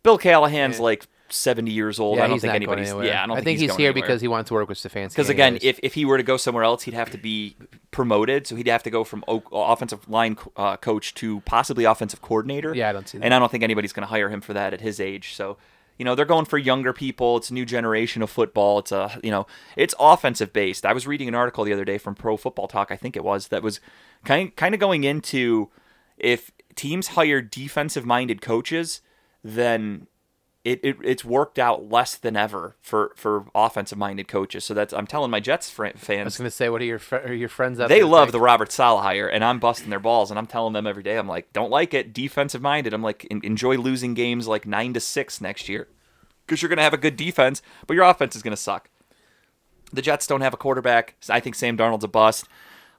Bill 0.03 0.17
Callahan's 0.17 0.79
like 0.79 1.07
70 1.29 1.71
years 1.71 1.99
old. 1.99 2.17
yeah, 2.17 2.25
I 2.25 2.27
don't 2.27 2.39
think 2.39 2.53
anybody's. 2.53 2.89
Yeah, 2.89 3.23
I 3.23 3.27
don't 3.27 3.37
I 3.37 3.41
think 3.41 3.59
he's, 3.59 3.69
he's 3.69 3.77
here 3.77 3.89
anywhere. 3.89 4.07
because 4.07 4.21
he 4.21 4.27
wants 4.27 4.49
to 4.49 4.53
work 4.53 4.69
with 4.69 4.77
Stefanski. 4.77 5.09
Because 5.09 5.29
again, 5.29 5.57
if, 5.61 5.79
if 5.81 5.93
he 5.93 6.05
were 6.05 6.17
to 6.17 6.23
go 6.23 6.37
somewhere 6.37 6.63
else, 6.63 6.83
he'd 6.83 6.93
have 6.93 7.09
to 7.11 7.17
be 7.17 7.55
promoted. 7.91 8.47
So 8.47 8.55
he'd 8.55 8.67
have 8.67 8.83
to 8.83 8.89
go 8.89 9.03
from 9.03 9.23
o- 9.27 9.43
offensive 9.51 10.07
line 10.09 10.35
co- 10.35 10.51
uh, 10.55 10.77
coach 10.77 11.13
to 11.15 11.41
possibly 11.41 11.85
offensive 11.85 12.21
coordinator. 12.21 12.75
Yeah, 12.75 12.89
I 12.89 12.93
don't 12.93 13.07
see 13.07 13.17
that. 13.17 13.25
And 13.25 13.33
I 13.33 13.39
don't 13.39 13.51
think 13.51 13.63
anybody's 13.63 13.93
going 13.93 14.05
to 14.05 14.09
hire 14.09 14.29
him 14.29 14.41
for 14.41 14.53
that 14.53 14.73
at 14.73 14.81
his 14.81 14.99
age. 14.99 15.33
So 15.33 15.57
you 15.97 16.03
know 16.05 16.13
they're 16.13 16.25
going 16.25 16.45
for 16.45 16.57
younger 16.57 16.93
people. 16.93 17.37
It's 17.37 17.49
a 17.49 17.53
new 17.53 17.65
generation 17.65 18.21
of 18.21 18.29
football. 18.29 18.79
It's 18.79 18.91
a 18.91 19.19
you 19.23 19.31
know 19.31 19.47
it's 19.75 19.95
offensive 19.99 20.51
based. 20.53 20.85
I 20.85 20.93
was 20.93 21.07
reading 21.07 21.27
an 21.27 21.35
article 21.35 21.63
the 21.63 21.73
other 21.73 21.85
day 21.85 21.97
from 21.97 22.15
Pro 22.15 22.37
Football 22.37 22.67
Talk, 22.67 22.91
I 22.91 22.97
think 22.97 23.15
it 23.15 23.23
was, 23.23 23.47
that 23.47 23.63
was 23.63 23.79
kind 24.25 24.55
kind 24.55 24.73
of 24.73 24.79
going 24.79 25.03
into 25.05 25.69
if 26.17 26.51
teams 26.75 27.07
hire 27.09 27.41
defensive 27.41 28.05
minded 28.05 28.41
coaches, 28.41 29.01
then 29.43 30.07
it, 30.65 30.79
it 30.81 30.97
it's 31.03 31.23
worked 31.23 31.59
out 31.59 31.89
less 31.91 32.15
than 32.15 32.35
ever 32.35 32.75
for 32.81 33.13
for 33.15 33.45
offensive 33.53 33.99
minded 33.99 34.27
coaches. 34.27 34.65
So 34.65 34.73
that's 34.73 34.93
I'm 34.93 35.05
telling 35.05 35.29
my 35.29 35.39
Jets 35.39 35.69
fr- 35.69 35.85
I 35.85 36.23
was 36.23 36.37
going 36.37 36.47
to 36.47 36.51
say, 36.51 36.69
what 36.69 36.81
are 36.81 36.85
your 36.85 36.97
fr- 36.97 37.17
are 37.17 37.33
your 37.33 37.49
friends 37.49 37.79
up? 37.79 37.87
They 37.87 38.01
love 38.01 38.29
think? 38.29 38.31
the 38.33 38.39
Robert 38.41 38.71
Saleh 38.71 39.03
hire, 39.03 39.27
and 39.27 39.43
I'm 39.43 39.59
busting 39.59 39.91
their 39.91 39.99
balls, 39.99 40.31
and 40.31 40.39
I'm 40.39 40.47
telling 40.47 40.73
them 40.73 40.87
every 40.87 41.03
day. 41.03 41.17
I'm 41.17 41.27
like, 41.27 41.53
don't 41.53 41.69
like 41.69 41.93
it, 41.93 42.13
defensive 42.13 42.63
minded. 42.63 42.93
I'm 42.93 43.03
like, 43.03 43.25
enjoy 43.25 43.77
losing 43.77 44.15
games 44.15 44.47
like 44.47 44.65
nine 44.65 44.93
to 44.93 44.99
six 44.99 45.39
next 45.39 45.69
year, 45.69 45.87
because 46.45 46.63
you're 46.63 46.69
gonna 46.69 46.81
have 46.81 46.95
a 46.95 46.97
good 46.97 47.15
defense, 47.15 47.61
but 47.85 47.93
your 47.93 48.03
offense 48.03 48.35
is 48.35 48.41
gonna 48.41 48.57
suck. 48.57 48.89
The 49.93 50.01
Jets 50.01 50.25
don't 50.25 50.41
have 50.41 50.53
a 50.55 50.57
quarterback. 50.57 51.13
I 51.29 51.39
think 51.39 51.55
Sam 51.55 51.77
Darnold's 51.77 52.03
a 52.03 52.07
bust. 52.07 52.47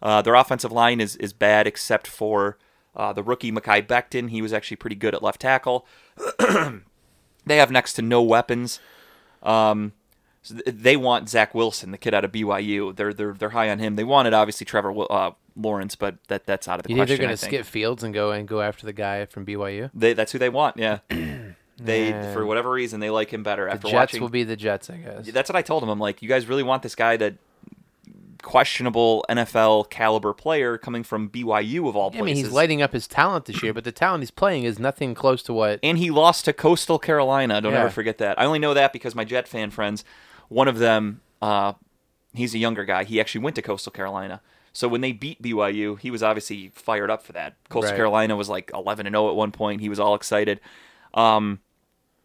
Uh, 0.01 0.23
their 0.23 0.37
offensive 0.37 0.71
line 0.71 1.01
is 1.01 1.17
is 1.17 1.33
bad, 1.33 1.67
except 1.67 2.07
for 2.07 2.59
uh, 2.95 3.13
the 3.13 3.25
rookie 3.25 3.51
Mekhi 3.51 3.85
Becton. 3.85 4.31
He 4.31 4.41
was 4.41 4.53
actually 4.53 4.77
pretty 4.77 4.97
good 4.97 5.17
at 5.17 5.23
left 5.23 5.41
tackle. 5.41 5.85
they 7.47 7.57
have 7.59 7.71
next 7.71 7.95
to 7.95 8.03
no 8.03 8.23
weapons. 8.23 8.81
Um, 9.43 9.93
so 10.43 10.55
th- 10.57 10.77
they 10.77 10.97
want 10.97 11.29
Zach 11.29 11.55
Wilson, 11.55 11.91
the 11.93 11.99
kid 11.99 12.15
out 12.15 12.25
of 12.25 12.33
BYU. 12.33 12.95
They're 12.95 13.13
they're 13.15 13.33
they're 13.33 13.51
high 13.51 13.71
on 13.71 13.79
him. 13.79 13.97
They 13.97 14.05
wanted 14.05 14.35
obviously 14.35 14.65
Trevor 14.65 14.95
uh, 15.11 15.31
Lawrence, 15.57 15.97
but 15.97 16.17
that 16.29 16.47
that's 16.47 16.69
out 16.69 16.79
of 16.79 16.85
the 16.85 16.91
You 16.91 16.97
think 16.97 17.09
question. 17.09 17.17
they're 17.19 17.27
I 17.27 17.29
going 17.29 17.37
to 17.39 17.45
skip 17.45 17.65
Fields 17.67 18.03
and 18.03 18.13
go 18.15 18.31
and 18.33 18.47
go 18.47 18.61
after 18.61 18.87
the 18.87 18.93
guy 18.93 19.25
from 19.27 19.47
BYU? 19.47 19.91
They 19.95 20.13
that's 20.13 20.33
who 20.33 20.39
they 20.39 20.49
want. 20.49 20.77
Yeah, 20.77 20.99
they 21.79 22.11
Man. 22.11 22.33
for 22.35 22.47
whatever 22.47 22.71
reason 22.71 23.01
they 23.01 23.11
like 23.11 23.33
him 23.33 23.43
better 23.43 23.65
The 23.67 23.73
after 23.73 23.89
Jets 23.89 23.95
watching. 23.95 24.21
will 24.23 24.29
be 24.29 24.45
the 24.45 24.57
Jets, 24.57 24.89
I 24.91 24.97
guess. 24.99 25.27
that's 25.31 25.49
what 25.51 25.57
I 25.57 25.63
told 25.63 25.83
him. 25.83 25.89
I'm 25.89 25.99
like, 26.01 26.23
you 26.23 26.29
guys 26.29 26.47
really 26.47 26.63
want 26.63 26.83
this 26.83 26.95
guy 26.95 27.17
that 27.19 27.35
questionable 28.47 29.25
NFL 29.29 29.91
caliber 29.91 30.33
player 30.33 30.79
coming 30.79 31.03
from 31.03 31.29
BYU 31.29 31.89
of 31.89 31.97
all 31.97 32.11
I 32.11 32.19
places. 32.19 32.25
mean, 32.25 32.37
he's 32.37 32.53
lighting 32.53 32.81
up 32.81 32.93
his 32.93 33.09
talent 33.09 33.47
this 33.47 33.61
year, 33.61 33.75
but 33.75 33.83
the 33.83 33.91
talent 33.91 34.23
he's 34.23 34.31
playing 34.31 34.63
is 34.63 34.79
nothing 34.79 35.15
close 35.17 35.43
to 35.43 35.53
what. 35.53 35.81
and 35.83 35.99
he 35.99 36.11
lost 36.13 36.45
to 36.45 36.53
Coastal 36.53 37.01
Carolina. 37.01 37.61
Don't 37.61 37.73
Yeah. 37.73 37.81
ever 37.81 37.91
forget 37.91 38.19
that. 38.19 38.39
I 38.41 38.45
only 38.47 38.61
know 38.61 38.73
that 38.73 38.93
because 38.93 39.17
my 39.17 39.25
Jet 39.25 39.49
fan 39.49 39.71
friends, 39.73 40.05
one 40.49 40.69
of 40.69 40.79
them, 40.79 41.23
uh, 41.43 41.73
he's 42.35 42.55
a 42.55 42.59
younger 42.59 42.85
guy. 42.85 43.03
He 43.03 43.21
actually 43.21 43.41
went 43.43 43.57
to 43.57 43.63
Coastal 43.63 43.91
Carolina. 43.91 44.41
So 44.73 44.87
when 44.87 45.01
they 45.01 45.11
beat 45.11 45.43
BYU, 45.43 45.99
he 45.99 46.13
was 46.13 46.23
obviously 46.23 46.71
fired 46.73 47.11
up 47.11 47.23
for 47.25 47.33
that. 47.33 47.57
Coastal 47.69 47.91
Right. 47.91 47.97
Carolina 47.97 48.37
was 48.37 48.49
like 48.49 48.71
11 48.73 49.07
and 49.09 49.15
0 49.15 49.29
at 49.29 49.35
one 49.35 49.51
point. 49.51 49.81
He 49.81 49.89
was 49.89 49.99
all 49.99 50.15
excited. 50.15 50.61
Um, 51.15 51.59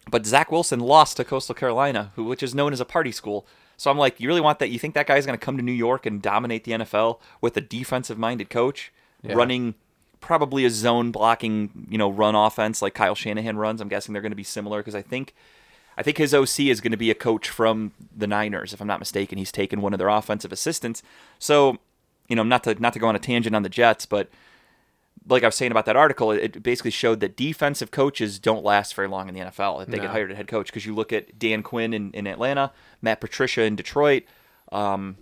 but 0.10 0.26
Zach 0.28 0.52
Wilson 0.52 0.80
lost 0.82 1.18
to 1.18 1.24
Coastal 1.24 1.56
Carolina, 1.56 2.12
who 2.16 2.26
which 2.26 2.44
is 2.44 2.54
known 2.54 2.74
as 2.74 2.80
a 2.80 2.86
party 2.86 3.12
school. 3.12 3.48
So 3.82 3.90
I'm 3.90 3.98
like, 3.98 4.20
you 4.20 4.28
really 4.28 4.42
want 4.42 4.60
that? 4.60 4.70
You 4.70 4.78
think 4.78 4.94
that 4.94 5.08
guy's 5.08 5.26
going 5.26 5.36
to 5.36 5.44
come 5.44 5.58
to 5.58 5.64
New 5.64 5.72
York 5.72 6.06
and 6.06 6.22
dominate 6.22 6.66
the 6.66 6.74
NFL 6.74 7.18
with 7.42 7.58
a 7.58 7.62
defensive-minded 7.62 8.48
coach 8.48 8.94
Yeah. 9.24 9.34
running 9.34 9.74
probably 10.20 10.66
a 10.66 10.70
zone 10.70 11.12
blocking, 11.12 11.88
you 11.90 11.98
know, 11.98 12.08
run 12.08 12.36
offense 12.36 12.84
like 12.84 12.94
Kyle 12.94 13.16
Shanahan 13.16 13.58
runs? 13.58 13.82
I'm 13.82 13.88
guessing 13.88 14.14
they're 14.14 14.22
going 14.22 14.34
to 14.34 14.36
be 14.36 14.44
similar 14.44 14.82
because 14.82 14.94
I 14.94 15.02
think, 15.02 15.34
I 15.98 16.04
think 16.04 16.18
his 16.18 16.32
OC 16.32 16.60
is 16.60 16.80
going 16.80 16.92
to 16.92 16.98
be 16.98 17.10
a 17.10 17.16
coach 17.16 17.50
from 17.50 17.94
the 18.16 18.28
Niners, 18.28 18.72
if 18.72 18.82
I'm 18.82 18.88
not 18.88 19.00
mistaken. 19.00 19.40
He's 19.40 19.52
taken 19.52 19.82
one 19.82 19.94
of 19.94 19.98
their 19.98 20.10
offensive 20.10 20.52
assistants. 20.52 21.02
So, 21.40 21.80
you 22.28 22.36
know, 22.36 22.44
not 22.44 22.64
to 22.66 22.76
not 22.76 22.94
to 22.94 23.00
go 23.00 23.08
on 23.08 23.16
a 23.16 23.20
tangent 23.20 23.56
on 23.56 23.64
the 23.64 23.70
Jets, 23.70 24.06
but 24.06 24.30
like 25.28 25.44
I 25.44 25.48
was 25.48 25.56
saying 25.56 25.72
about 25.72 25.86
that 25.86 25.96
article, 25.96 26.32
it 26.32 26.64
basically 26.64 26.92
showed 26.92 27.20
that 27.20 27.38
defensive 27.38 27.92
coaches 27.92 28.40
don't 28.40 28.64
last 28.64 28.96
very 28.96 29.08
long 29.08 29.30
in 29.30 29.36
the 29.36 29.42
NFL 29.42 29.82
if 29.84 29.88
they 29.90 29.98
No. 29.98 30.04
get 30.04 30.12
hired 30.12 30.32
as 30.32 30.38
head 30.38 30.48
coach. 30.48 30.68
Because 30.68 30.86
you 30.86 30.96
look 30.96 31.14
at 31.14 31.38
Dan 31.38 31.62
Quinn 31.64 31.94
in, 31.94 32.12
in 32.12 32.26
Atlanta, 32.28 32.72
Matt 33.02 33.22
Patricia 33.22 33.62
in 33.64 33.76
Detroit. 33.76 34.24
Um, 34.72 35.18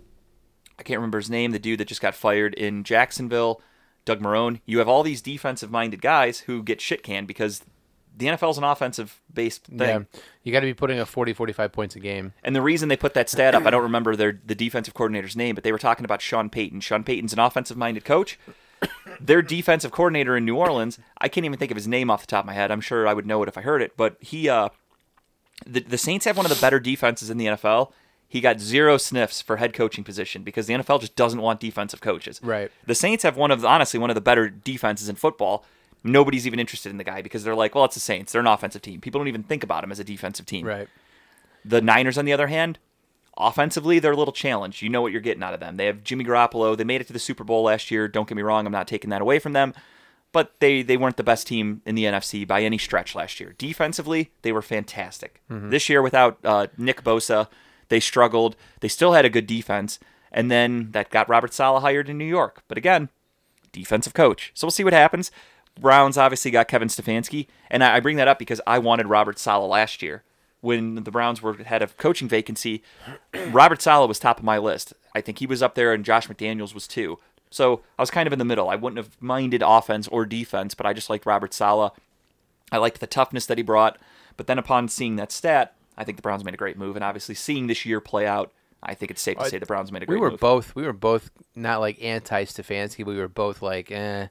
I 0.78 0.82
can't 0.82 0.98
remember 0.98 1.18
his 1.18 1.28
name, 1.28 1.50
the 1.50 1.58
dude 1.58 1.80
that 1.80 1.88
just 1.88 2.00
got 2.00 2.14
fired 2.14 2.54
in 2.54 2.84
Jacksonville, 2.84 3.60
Doug 4.06 4.20
Marrone. 4.20 4.60
You 4.64 4.78
have 4.78 4.88
all 4.88 5.02
these 5.02 5.20
defensive 5.20 5.70
minded 5.70 6.00
guys 6.00 6.40
who 6.40 6.62
get 6.62 6.80
shit 6.80 7.02
canned 7.02 7.26
because 7.26 7.62
the 8.16 8.26
NFL 8.26 8.50
is 8.52 8.58
an 8.58 8.64
offensive 8.64 9.20
based 9.32 9.64
thing. 9.66 9.78
Yeah, 9.80 10.00
you 10.42 10.52
got 10.52 10.60
to 10.60 10.66
be 10.66 10.74
putting 10.74 10.98
up 10.98 11.08
40, 11.08 11.34
45 11.34 11.72
points 11.72 11.96
a 11.96 12.00
game. 12.00 12.32
And 12.42 12.56
the 12.56 12.62
reason 12.62 12.88
they 12.88 12.96
put 12.96 13.12
that 13.14 13.28
stat 13.28 13.54
up, 13.54 13.66
I 13.66 13.70
don't 13.70 13.82
remember 13.82 14.16
their 14.16 14.40
the 14.44 14.54
defensive 14.54 14.94
coordinator's 14.94 15.36
name, 15.36 15.54
but 15.54 15.62
they 15.64 15.72
were 15.72 15.78
talking 15.78 16.04
about 16.06 16.22
Sean 16.22 16.48
Payton. 16.48 16.80
Sean 16.80 17.04
Payton's 17.04 17.32
an 17.34 17.38
offensive 17.38 17.76
minded 17.76 18.04
coach. 18.06 18.38
Their 19.20 19.42
defensive 19.42 19.90
coordinator 19.90 20.36
in 20.36 20.44
New 20.44 20.56
Orleans, 20.56 20.98
I 21.18 21.28
can't 21.28 21.44
even 21.44 21.58
think 21.58 21.70
of 21.70 21.76
his 21.76 21.86
name 21.86 22.10
off 22.10 22.22
the 22.22 22.26
top 22.26 22.44
of 22.44 22.46
my 22.46 22.54
head. 22.54 22.70
I'm 22.70 22.80
sure 22.80 23.06
I 23.06 23.12
would 23.12 23.26
know 23.26 23.42
it 23.42 23.48
if 23.48 23.58
I 23.58 23.60
heard 23.60 23.82
it, 23.82 23.96
but 23.96 24.16
he 24.20 24.48
uh 24.48 24.70
the, 25.66 25.80
the 25.80 25.98
Saints 25.98 26.24
have 26.24 26.36
one 26.36 26.46
of 26.46 26.54
the 26.54 26.60
better 26.60 26.80
defenses 26.80 27.28
in 27.28 27.36
the 27.36 27.46
NFL. 27.46 27.92
He 28.28 28.40
got 28.40 28.60
zero 28.60 28.96
sniffs 28.96 29.42
for 29.42 29.56
head 29.56 29.74
coaching 29.74 30.04
position 30.04 30.42
because 30.42 30.66
the 30.66 30.74
NFL 30.74 31.00
just 31.00 31.16
doesn't 31.16 31.42
want 31.42 31.60
defensive 31.60 32.00
coaches. 32.00 32.40
Right. 32.42 32.70
The 32.86 32.94
Saints 32.94 33.24
have 33.24 33.36
one 33.36 33.50
of 33.50 33.60
the, 33.60 33.68
honestly 33.68 33.98
one 33.98 34.08
of 34.08 34.14
the 34.14 34.20
better 34.20 34.48
defenses 34.48 35.08
in 35.08 35.16
football. 35.16 35.64
Nobody's 36.02 36.46
even 36.46 36.60
interested 36.60 36.90
in 36.90 36.96
the 36.96 37.04
guy 37.04 37.20
because 37.20 37.44
they're 37.44 37.56
like, 37.56 37.74
well, 37.74 37.84
it's 37.84 37.94
the 37.94 38.00
Saints. 38.00 38.32
They're 38.32 38.40
an 38.40 38.46
offensive 38.46 38.82
team. 38.82 39.00
People 39.00 39.18
don't 39.18 39.28
even 39.28 39.42
think 39.42 39.62
about 39.62 39.84
him 39.84 39.92
as 39.92 39.98
a 39.98 40.04
defensive 40.04 40.46
team. 40.46 40.64
Right. 40.64 40.88
The 41.64 41.82
Niners, 41.82 42.16
on 42.16 42.24
the 42.24 42.32
other 42.32 42.46
hand, 42.46 42.78
offensively, 43.40 43.98
they're 43.98 44.12
a 44.12 44.16
little 44.16 44.32
challenged. 44.32 44.82
You 44.82 44.88
know 44.88 45.02
what 45.02 45.12
you're 45.12 45.20
getting 45.20 45.42
out 45.42 45.54
of 45.54 45.60
them. 45.60 45.76
They 45.76 45.86
have 45.86 46.04
Jimmy 46.04 46.24
Garoppolo. 46.24 46.76
They 46.76 46.84
made 46.84 47.00
it 47.00 47.06
to 47.08 47.12
the 47.12 47.18
Super 47.18 47.44
Bowl 47.44 47.64
last 47.64 47.90
year. 47.90 48.08
Don't 48.08 48.28
get 48.28 48.36
me 48.36 48.42
wrong. 48.42 48.66
I'm 48.66 48.72
not 48.72 48.88
taking 48.88 49.10
that 49.10 49.22
away 49.22 49.38
from 49.38 49.52
them. 49.52 49.74
But 50.32 50.54
they, 50.60 50.82
they 50.82 50.96
weren't 50.96 51.16
the 51.16 51.24
best 51.24 51.46
team 51.48 51.82
in 51.84 51.96
the 51.96 52.04
NFC 52.04 52.46
by 52.46 52.62
any 52.62 52.78
stretch 52.78 53.16
last 53.16 53.40
year. 53.40 53.54
Defensively, 53.58 54.30
they 54.42 54.52
were 54.52 54.62
fantastic. 54.62 55.42
This 55.70 55.88
year, 55.88 56.02
without 56.02 56.38
uh, 56.44 56.68
Nick 56.78 57.02
Bosa, 57.02 57.48
they 57.88 57.98
struggled. 57.98 58.54
They 58.78 58.86
still 58.86 59.12
had 59.12 59.24
a 59.24 59.30
good 59.30 59.48
defense. 59.48 59.98
And 60.30 60.48
then 60.48 60.92
that 60.92 61.10
got 61.10 61.28
Robert 61.28 61.52
Saleh 61.52 61.82
hired 61.82 62.08
in 62.08 62.16
New 62.16 62.24
York. 62.24 62.62
But 62.68 62.78
again, 62.78 63.08
defensive 63.72 64.14
coach. 64.14 64.52
So 64.54 64.66
we'll 64.66 64.70
see 64.72 64.84
what 64.84 64.92
happens. 64.92 65.32
Browns 65.80 66.16
obviously 66.16 66.50
got 66.50 66.68
Kevin 66.68 66.88
Stefanski, 66.88 67.46
and 67.70 67.82
I 67.82 67.96
I 67.96 68.00
bring 68.00 68.16
that 68.16 68.28
up 68.28 68.38
because 68.38 68.60
I 68.66 68.78
wanted 68.78 69.06
Robert 69.06 69.38
Saleh 69.38 69.68
last 69.68 70.02
year 70.02 70.22
when 70.60 70.94
the 70.96 71.10
Browns 71.10 71.40
were 71.42 71.54
had 71.64 71.82
a 71.82 71.86
coaching 71.88 72.28
vacancy. 72.28 72.82
Robert 73.50 73.80
Saleh 73.82 74.08
was 74.08 74.18
top 74.18 74.38
of 74.38 74.44
my 74.44 74.58
list. 74.58 74.92
I 75.14 75.20
think 75.20 75.38
he 75.38 75.46
was 75.46 75.62
up 75.62 75.74
there, 75.74 75.92
and 75.92 76.04
Josh 76.04 76.28
McDaniels 76.28 76.74
was 76.74 76.86
too. 76.86 77.18
So 77.50 77.80
I 77.98 78.02
was 78.02 78.10
kind 78.10 78.26
of 78.26 78.32
in 78.32 78.38
the 78.38 78.44
middle. 78.44 78.68
I 78.68 78.76
wouldn't 78.76 78.98
have 78.98 79.16
minded 79.20 79.62
offense 79.64 80.06
or 80.08 80.24
defense, 80.24 80.74
but 80.74 80.86
I 80.86 80.92
just 80.92 81.10
liked 81.10 81.26
Robert 81.26 81.52
Saleh. 81.52 81.92
I 82.70 82.76
liked 82.78 83.00
the 83.00 83.06
toughness 83.08 83.46
that 83.46 83.58
he 83.58 83.62
brought. 83.64 83.98
But 84.36 84.46
then 84.46 84.58
upon 84.58 84.88
seeing 84.88 85.16
that 85.16 85.32
stat, 85.32 85.74
I 85.98 86.04
think 86.04 86.16
the 86.16 86.22
Browns 86.22 86.44
made 86.44 86.54
a 86.54 86.58
great 86.58 86.78
move, 86.78 86.94
and 86.96 87.04
obviously 87.04 87.34
seeing 87.34 87.66
this 87.66 87.84
year 87.84 88.00
play 88.00 88.26
out, 88.26 88.52
I 88.82 88.94
think 88.94 89.10
it's 89.10 89.20
safe 89.20 89.36
to 89.38 89.44
say 89.50 89.58
the 89.58 89.66
Browns 89.66 89.90
made 89.92 90.02
a 90.02 90.06
great 90.06 90.14
We 90.16 90.20
were 90.20 90.30
move. 90.30 90.40
both 90.40 90.74
we 90.74 90.84
were 90.84 90.92
both 90.94 91.30
not 91.54 91.80
like 91.80 92.02
anti 92.02 92.44
Stefanski, 92.44 93.04
we 93.04 93.16
were 93.18 93.28
both 93.28 93.60
like, 93.60 93.90
eh. 93.90 94.28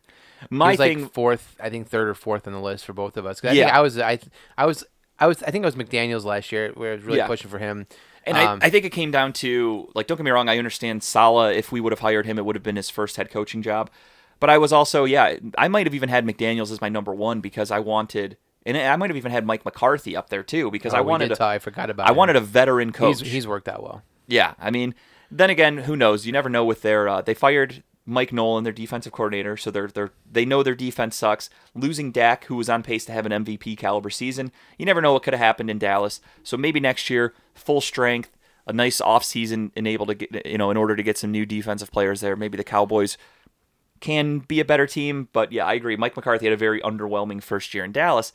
My 0.49 0.67
he 0.67 0.71
was 0.71 0.77
thing, 0.79 1.01
like 1.03 1.11
fourth, 1.13 1.55
I 1.59 1.69
think 1.69 1.89
third 1.89 2.07
or 2.07 2.15
fourth 2.15 2.47
on 2.47 2.53
the 2.53 2.61
list 2.61 2.85
for 2.85 2.93
both 2.93 3.17
of 3.17 3.25
us. 3.25 3.43
I 3.43 3.51
Yeah. 3.51 3.65
think 3.65 3.75
I 3.75 3.81
was 3.81 3.99
I 3.99 4.19
I 4.57 4.65
was 4.65 4.85
I 5.19 5.27
was 5.27 5.43
I 5.43 5.51
think 5.51 5.63
it 5.63 5.65
was 5.65 5.75
McDaniels 5.75 6.23
last 6.23 6.51
year 6.51 6.71
where 6.75 6.91
I 6.91 6.95
was 6.95 7.03
really 7.03 7.17
Yeah. 7.17 7.27
pushing 7.27 7.49
for 7.49 7.59
him. 7.59 7.87
And 8.25 8.37
Um, 8.37 8.59
I, 8.61 8.67
I 8.67 8.69
think 8.69 8.85
it 8.85 8.91
came 8.91 9.11
down 9.11 9.33
to 9.33 9.89
like, 9.95 10.07
don't 10.07 10.17
get 10.17 10.23
me 10.23 10.31
wrong, 10.31 10.49
I 10.49 10.57
understand 10.57 11.03
Saleh. 11.03 11.55
If 11.55 11.71
we 11.71 11.79
would 11.81 11.91
have 11.91 11.99
hired 11.99 12.25
him, 12.25 12.37
it 12.37 12.45
would 12.45 12.55
have 12.55 12.63
been 12.63 12.75
his 12.75 12.89
first 12.89 13.15
head 13.17 13.29
coaching 13.31 13.61
job. 13.61 13.89
But 14.39 14.49
I 14.49 14.57
was 14.57 14.71
also, 14.71 15.03
yeah, 15.05 15.35
I 15.57 15.67
might 15.67 15.85
have 15.85 15.93
even 15.93 16.09
had 16.09 16.25
McDaniels 16.25 16.71
as 16.71 16.79
my 16.79 16.89
number 16.89 17.13
one 17.13 17.41
because 17.41 17.71
I 17.71 17.79
wanted, 17.79 18.37
and 18.65 18.77
I 18.77 18.95
might 18.95 19.09
have 19.09 19.17
even 19.17 19.31
had 19.31 19.45
Mike 19.45 19.65
McCarthy 19.65 20.15
up 20.15 20.29
there 20.29 20.43
too 20.43 20.71
because 20.71 20.93
I 20.93 20.99
oh, 20.99 21.03
we 21.03 21.09
wanted, 21.09 21.31
a, 21.31 21.43
I 21.43 21.59
forgot 21.59 21.89
about. 21.89 22.07
I 22.07 22.11
him. 22.11 22.17
wanted 22.17 22.35
a 22.37 22.41
veteran 22.41 22.91
coach. 22.91 23.19
He's, 23.19 23.31
he's 23.31 23.47
worked 23.47 23.67
out 23.67 23.83
well. 23.83 24.03
Yeah, 24.27 24.53
I 24.59 24.69
mean, 24.69 24.95
then 25.31 25.49
again, 25.49 25.79
who 25.79 25.95
knows? 25.95 26.25
You 26.25 26.31
never 26.31 26.49
know 26.49 26.63
with 26.63 26.81
their. 26.83 27.09
Uh, 27.09 27.21
they 27.21 27.33
fired 27.33 27.83
Mike 28.05 28.33
Nolan, 28.33 28.63
their 28.63 28.73
defensive 28.73 29.11
coordinator, 29.11 29.55
so 29.55 29.69
they're 29.69 29.87
they're 29.87 30.11
they 30.31 30.45
know 30.45 30.63
their 30.63 30.75
defense 30.75 31.15
sucks. 31.15 31.49
Losing 31.75 32.11
Dak, 32.11 32.45
who 32.45 32.55
was 32.55 32.69
on 32.69 32.81
pace 32.81 33.05
to 33.05 33.11
have 33.11 33.25
an 33.25 33.45
MVP 33.45 33.77
caliber 33.77 34.09
season, 34.09 34.51
you 34.77 34.85
never 34.85 35.01
know 35.01 35.13
what 35.13 35.23
could 35.23 35.33
have 35.33 35.39
happened 35.39 35.69
in 35.69 35.77
Dallas. 35.77 36.19
So 36.43 36.57
maybe 36.57 36.79
next 36.79 37.09
year, 37.09 37.33
full 37.53 37.81
strength, 37.81 38.35
a 38.65 38.73
nice 38.73 38.99
offseason, 38.99 39.71
and 39.75 39.87
able 39.87 40.07
to 40.07 40.15
get 40.15 40.45
you 40.45 40.57
know 40.57 40.71
in 40.71 40.77
order 40.77 40.95
to 40.95 41.03
get 41.03 41.17
some 41.17 41.31
new 41.31 41.45
defensive 41.45 41.91
players 41.91 42.21
there. 42.21 42.35
Maybe 42.35 42.57
the 42.57 42.63
Cowboys 42.63 43.17
can 43.99 44.39
be 44.39 44.59
a 44.59 44.65
better 44.65 44.87
team, 44.87 45.27
but 45.33 45.51
yeah, 45.51 45.65
I 45.65 45.73
agree. 45.73 45.95
Mike 45.95 46.15
McCarthy 46.15 46.45
had 46.45 46.53
a 46.53 46.57
very 46.57 46.81
underwhelming 46.81 47.43
first 47.43 47.73
year 47.73 47.83
in 47.83 47.91
Dallas, 47.91 48.33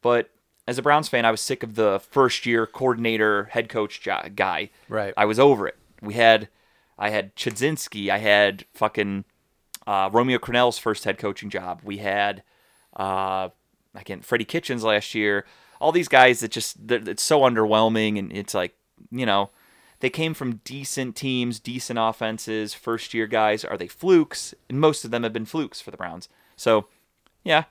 but. 0.00 0.30
As 0.64 0.78
a 0.78 0.82
Browns 0.82 1.08
fan, 1.08 1.24
I 1.24 1.32
was 1.32 1.40
sick 1.40 1.64
of 1.64 1.74
the 1.74 2.00
first 2.12 2.46
year 2.46 2.68
coordinator, 2.68 3.46
head 3.46 3.68
coach 3.68 4.00
guy. 4.36 4.70
Right. 4.88 5.12
I 5.16 5.24
was 5.24 5.40
over 5.40 5.66
it. 5.66 5.76
We 6.00 6.14
had, 6.14 6.48
I 7.02 7.10
had 7.10 7.34
Chudzinski. 7.34 8.10
I 8.10 8.18
had 8.18 8.64
fucking 8.74 9.24
uh, 9.88 10.08
Romeo 10.12 10.38
Crennel's 10.38 10.78
first 10.78 11.02
head 11.02 11.18
coaching 11.18 11.50
job. 11.50 11.80
We 11.82 11.96
had, 11.96 12.44
uh, 12.96 13.48
I 13.92 14.02
can't, 14.04 14.24
Freddie 14.24 14.44
Kitchens 14.44 14.84
last 14.84 15.12
year. 15.12 15.44
All 15.80 15.90
these 15.90 16.06
guys 16.06 16.38
that 16.40 16.52
just, 16.52 16.76
it's 16.88 17.24
so 17.24 17.40
underwhelming. 17.40 18.20
And 18.20 18.32
it's 18.32 18.54
like, 18.54 18.76
you 19.10 19.26
know, 19.26 19.50
they 19.98 20.10
came 20.10 20.32
from 20.32 20.60
decent 20.62 21.16
teams, 21.16 21.58
decent 21.58 21.98
offenses, 21.98 22.72
first 22.72 23.14
year 23.14 23.26
guys. 23.26 23.64
Are 23.64 23.76
they 23.76 23.88
flukes? 23.88 24.54
And 24.68 24.78
most 24.78 25.04
of 25.04 25.10
them 25.10 25.24
have 25.24 25.32
been 25.32 25.44
flukes 25.44 25.80
for 25.80 25.90
the 25.90 25.96
Browns. 25.96 26.28
So, 26.54 26.86
yeah, 27.42 27.64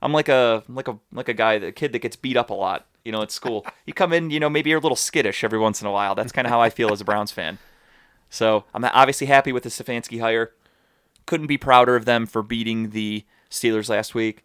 I'm 0.00 0.14
like 0.14 0.30
a 0.30 0.64
like 0.70 0.88
a 0.88 0.98
like 1.12 1.28
a 1.28 1.34
guy, 1.34 1.52
a 1.52 1.70
kid 1.70 1.92
that 1.92 1.98
gets 1.98 2.16
beat 2.16 2.38
up 2.38 2.48
a 2.48 2.54
lot, 2.54 2.86
you 3.04 3.12
know, 3.12 3.20
at 3.20 3.30
school. 3.30 3.66
You 3.84 3.92
come 3.92 4.14
in, 4.14 4.30
you 4.30 4.40
know, 4.40 4.48
maybe 4.48 4.70
you're 4.70 4.78
a 4.78 4.82
little 4.82 4.96
skittish 4.96 5.44
every 5.44 5.58
once 5.58 5.82
in 5.82 5.86
a 5.86 5.92
while. 5.92 6.14
That's 6.14 6.32
kind 6.32 6.46
of 6.46 6.50
how 6.50 6.62
I 6.62 6.70
feel 6.70 6.90
as 6.94 7.02
a 7.02 7.04
Browns 7.04 7.30
fan. 7.30 7.58
So 8.30 8.64
I'm 8.72 8.84
obviously 8.84 9.26
happy 9.26 9.52
with 9.52 9.64
the 9.64 9.68
Stefanski 9.68 10.20
hire. 10.20 10.52
Couldn't 11.26 11.48
be 11.48 11.58
prouder 11.58 11.96
of 11.96 12.06
them 12.06 12.26
for 12.26 12.42
beating 12.42 12.90
the 12.90 13.24
Steelers 13.50 13.90
last 13.90 14.14
week. 14.14 14.44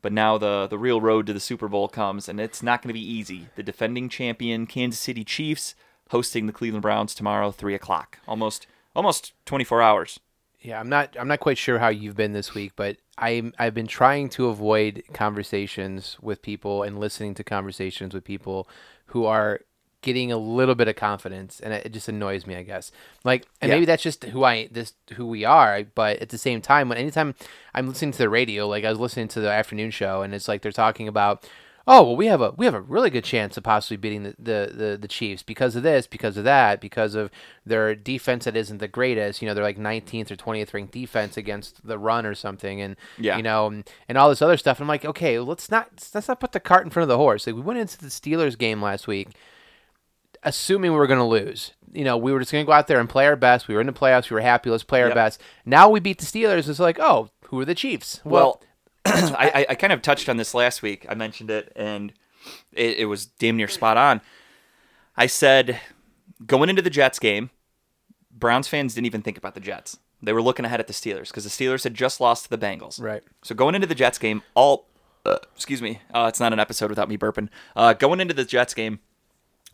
But 0.00 0.12
now 0.12 0.38
the 0.38 0.66
the 0.66 0.78
real 0.78 1.00
road 1.00 1.26
to 1.26 1.32
the 1.32 1.40
Super 1.40 1.66
Bowl 1.66 1.88
comes, 1.88 2.28
and 2.28 2.38
it's 2.38 2.62
not 2.62 2.82
going 2.82 2.88
to 2.88 2.94
be 2.94 3.00
easy. 3.00 3.48
The 3.56 3.62
defending 3.62 4.08
champion 4.08 4.66
Kansas 4.66 5.00
City 5.00 5.24
Chiefs 5.24 5.74
hosting 6.10 6.46
the 6.46 6.52
Cleveland 6.52 6.82
Browns 6.82 7.14
tomorrow, 7.14 7.50
three 7.50 7.74
o'clock. 7.74 8.18
Almost 8.28 8.66
almost 8.94 9.32
24 9.46 9.82
hours. 9.82 10.20
Yeah, 10.60 10.80
I'm 10.80 10.88
not. 10.88 11.16
I'm 11.18 11.28
not 11.28 11.40
quite 11.40 11.58
sure 11.58 11.78
how 11.78 11.88
you've 11.88 12.16
been 12.16 12.32
this 12.32 12.54
week, 12.54 12.72
but 12.76 12.96
I 13.18 13.50
I've 13.58 13.74
been 13.74 13.86
trying 13.86 14.28
to 14.30 14.48
avoid 14.48 15.02
conversations 15.12 16.16
with 16.22 16.42
people 16.42 16.82
and 16.82 16.98
listening 16.98 17.34
to 17.34 17.44
conversations 17.44 18.14
with 18.14 18.24
people 18.24 18.68
who 19.06 19.26
are 19.26 19.60
getting 20.04 20.30
a 20.30 20.36
little 20.36 20.76
bit 20.76 20.86
of 20.86 20.94
confidence, 20.94 21.58
and 21.58 21.72
it, 21.74 21.86
it 21.86 21.92
just 21.92 22.08
annoys 22.08 22.46
me. 22.46 22.54
I 22.54 22.62
guess. 22.62 22.92
Like, 23.24 23.46
and 23.60 23.68
Yeah. 23.68 23.74
maybe 23.76 23.86
that's 23.86 24.02
just 24.04 24.22
who 24.24 24.44
I 24.44 24.68
this 24.70 24.92
who 25.14 25.26
we 25.26 25.44
are. 25.44 25.82
But 25.96 26.18
at 26.20 26.28
the 26.28 26.38
same 26.38 26.60
time, 26.60 26.88
when 26.88 26.98
anytime 26.98 27.34
I'm 27.74 27.88
listening 27.88 28.12
to 28.12 28.18
the 28.18 28.28
radio, 28.28 28.68
like 28.68 28.84
I 28.84 28.90
was 28.90 29.00
listening 29.00 29.26
to 29.28 29.40
the 29.40 29.50
afternoon 29.50 29.90
show, 29.90 30.22
and 30.22 30.32
it's 30.32 30.46
like 30.46 30.62
they're 30.62 30.70
talking 30.70 31.08
about. 31.08 31.48
Oh 31.86 32.02
well, 32.02 32.16
we 32.16 32.28
have 32.28 32.40
a 32.40 32.50
we 32.56 32.64
have 32.64 32.72
a 32.72 32.80
really 32.80 33.10
good 33.10 33.24
chance 33.24 33.58
of 33.58 33.62
possibly 33.64 33.98
beating 33.98 34.22
the, 34.22 34.34
the, 34.38 34.72
the, 34.74 34.98
the 35.02 35.06
Chiefs 35.06 35.42
because 35.42 35.76
of 35.76 35.82
this, 35.82 36.06
because 36.06 36.38
of 36.38 36.44
that, 36.44 36.80
because 36.80 37.14
of 37.14 37.30
their 37.66 37.94
defense 37.94 38.46
that 38.46 38.56
isn't 38.56 38.78
the 38.78 38.88
greatest. 38.88 39.42
You 39.42 39.48
know, 39.48 39.52
they're 39.52 39.62
like 39.62 39.76
19th 39.76 40.30
or 40.30 40.36
20th 40.36 40.72
ranked 40.72 40.94
defense 40.94 41.36
against 41.36 41.86
the 41.86 41.98
run 41.98 42.24
or 42.24 42.34
something, 42.34 42.80
and 42.80 42.96
Yeah. 43.18 43.36
you 43.36 43.42
know, 43.42 43.66
and, 43.66 43.84
and 44.08 44.16
all 44.16 44.30
this 44.30 44.40
other 44.40 44.56
stuff. 44.56 44.78
And 44.78 44.84
I'm 44.84 44.88
like, 44.88 45.04
okay, 45.04 45.38
let's 45.38 45.70
not 45.70 46.08
let's 46.14 46.26
not 46.26 46.40
put 46.40 46.52
the 46.52 46.58
cart 46.60 46.84
in 46.86 46.90
front 46.90 47.02
of 47.04 47.08
the 47.08 47.18
horse. 47.18 47.46
Like 47.46 47.54
we 47.56 47.60
went 47.60 47.78
into 47.78 47.98
the 47.98 48.06
Steelers 48.06 48.56
game 48.56 48.80
last 48.80 49.06
week, 49.06 49.28
assuming 50.44 50.92
we 50.92 50.98
were 50.98 51.06
going 51.06 51.18
to 51.18 51.24
lose. 51.24 51.72
You 51.92 52.04
know, 52.04 52.16
we 52.16 52.32
were 52.32 52.40
just 52.40 52.50
going 52.52 52.64
to 52.64 52.66
go 52.66 52.72
out 52.72 52.86
there 52.88 52.98
and 53.00 53.08
play 53.08 53.26
our 53.26 53.36
best. 53.36 53.68
We 53.68 53.74
were 53.74 53.80
in 53.80 53.86
the 53.86 53.92
playoffs. 53.92 54.28
We 54.30 54.34
were 54.34 54.40
happy. 54.40 54.68
Let's 54.70 54.82
play 54.82 55.00
our 55.02 55.08
Yep. 55.08 55.14
best. 55.14 55.40
Now 55.64 55.88
we 55.88 56.00
beat 56.00 56.18
the 56.18 56.26
Steelers. 56.26 56.68
It's 56.68 56.80
like, 56.80 56.98
oh, 56.98 57.30
who 57.46 57.60
are 57.60 57.64
the 57.64 57.74
Chiefs? 57.74 58.20
Well, 58.24 58.60
I, 59.04 59.50
I- 59.54 59.66
I 59.70 59.74
kind 59.76 59.92
of 59.92 60.02
touched 60.02 60.28
on 60.28 60.36
this 60.36 60.54
last 60.54 60.82
week. 60.82 61.06
I 61.08 61.14
mentioned 61.14 61.50
it, 61.50 61.72
and 61.76 62.12
it, 62.72 62.98
it 62.98 63.04
was 63.04 63.26
damn 63.26 63.56
near 63.56 63.68
spot 63.68 63.96
on. 63.96 64.20
I 65.16 65.26
said 65.26 65.80
going 66.44 66.68
into 66.68 66.82
the 66.82 66.90
Jets 66.90 67.18
game, 67.20 67.50
Browns 68.32 68.66
fans 68.66 68.94
didn't 68.94 69.06
even 69.06 69.22
think 69.22 69.38
about 69.38 69.54
the 69.54 69.60
Jets. 69.60 69.98
They 70.20 70.32
were 70.32 70.42
looking 70.42 70.64
ahead 70.64 70.80
at 70.80 70.86
the 70.88 70.92
Steelers 70.92 71.28
because 71.28 71.44
the 71.44 71.50
Steelers 71.50 71.84
had 71.84 71.94
just 71.94 72.20
lost 72.20 72.44
to 72.44 72.50
the 72.50 72.58
Bengals. 72.58 73.00
Right. 73.00 73.22
So 73.42 73.54
going 73.54 73.74
into 73.74 73.86
the 73.86 73.94
Jets 73.94 74.18
game, 74.18 74.42
all 74.54 74.88
uh, 75.26 75.36
excuse 75.54 75.80
me, 75.80 76.00
uh, 76.12 76.26
it's 76.28 76.40
not 76.40 76.52
an 76.52 76.58
episode 76.58 76.90
without 76.90 77.08
me 77.08 77.16
burping. 77.16 77.48
Uh, 77.76 77.92
going 77.92 78.20
into 78.20 78.34
the 78.34 78.44
Jets 78.44 78.74
game, 78.74 78.98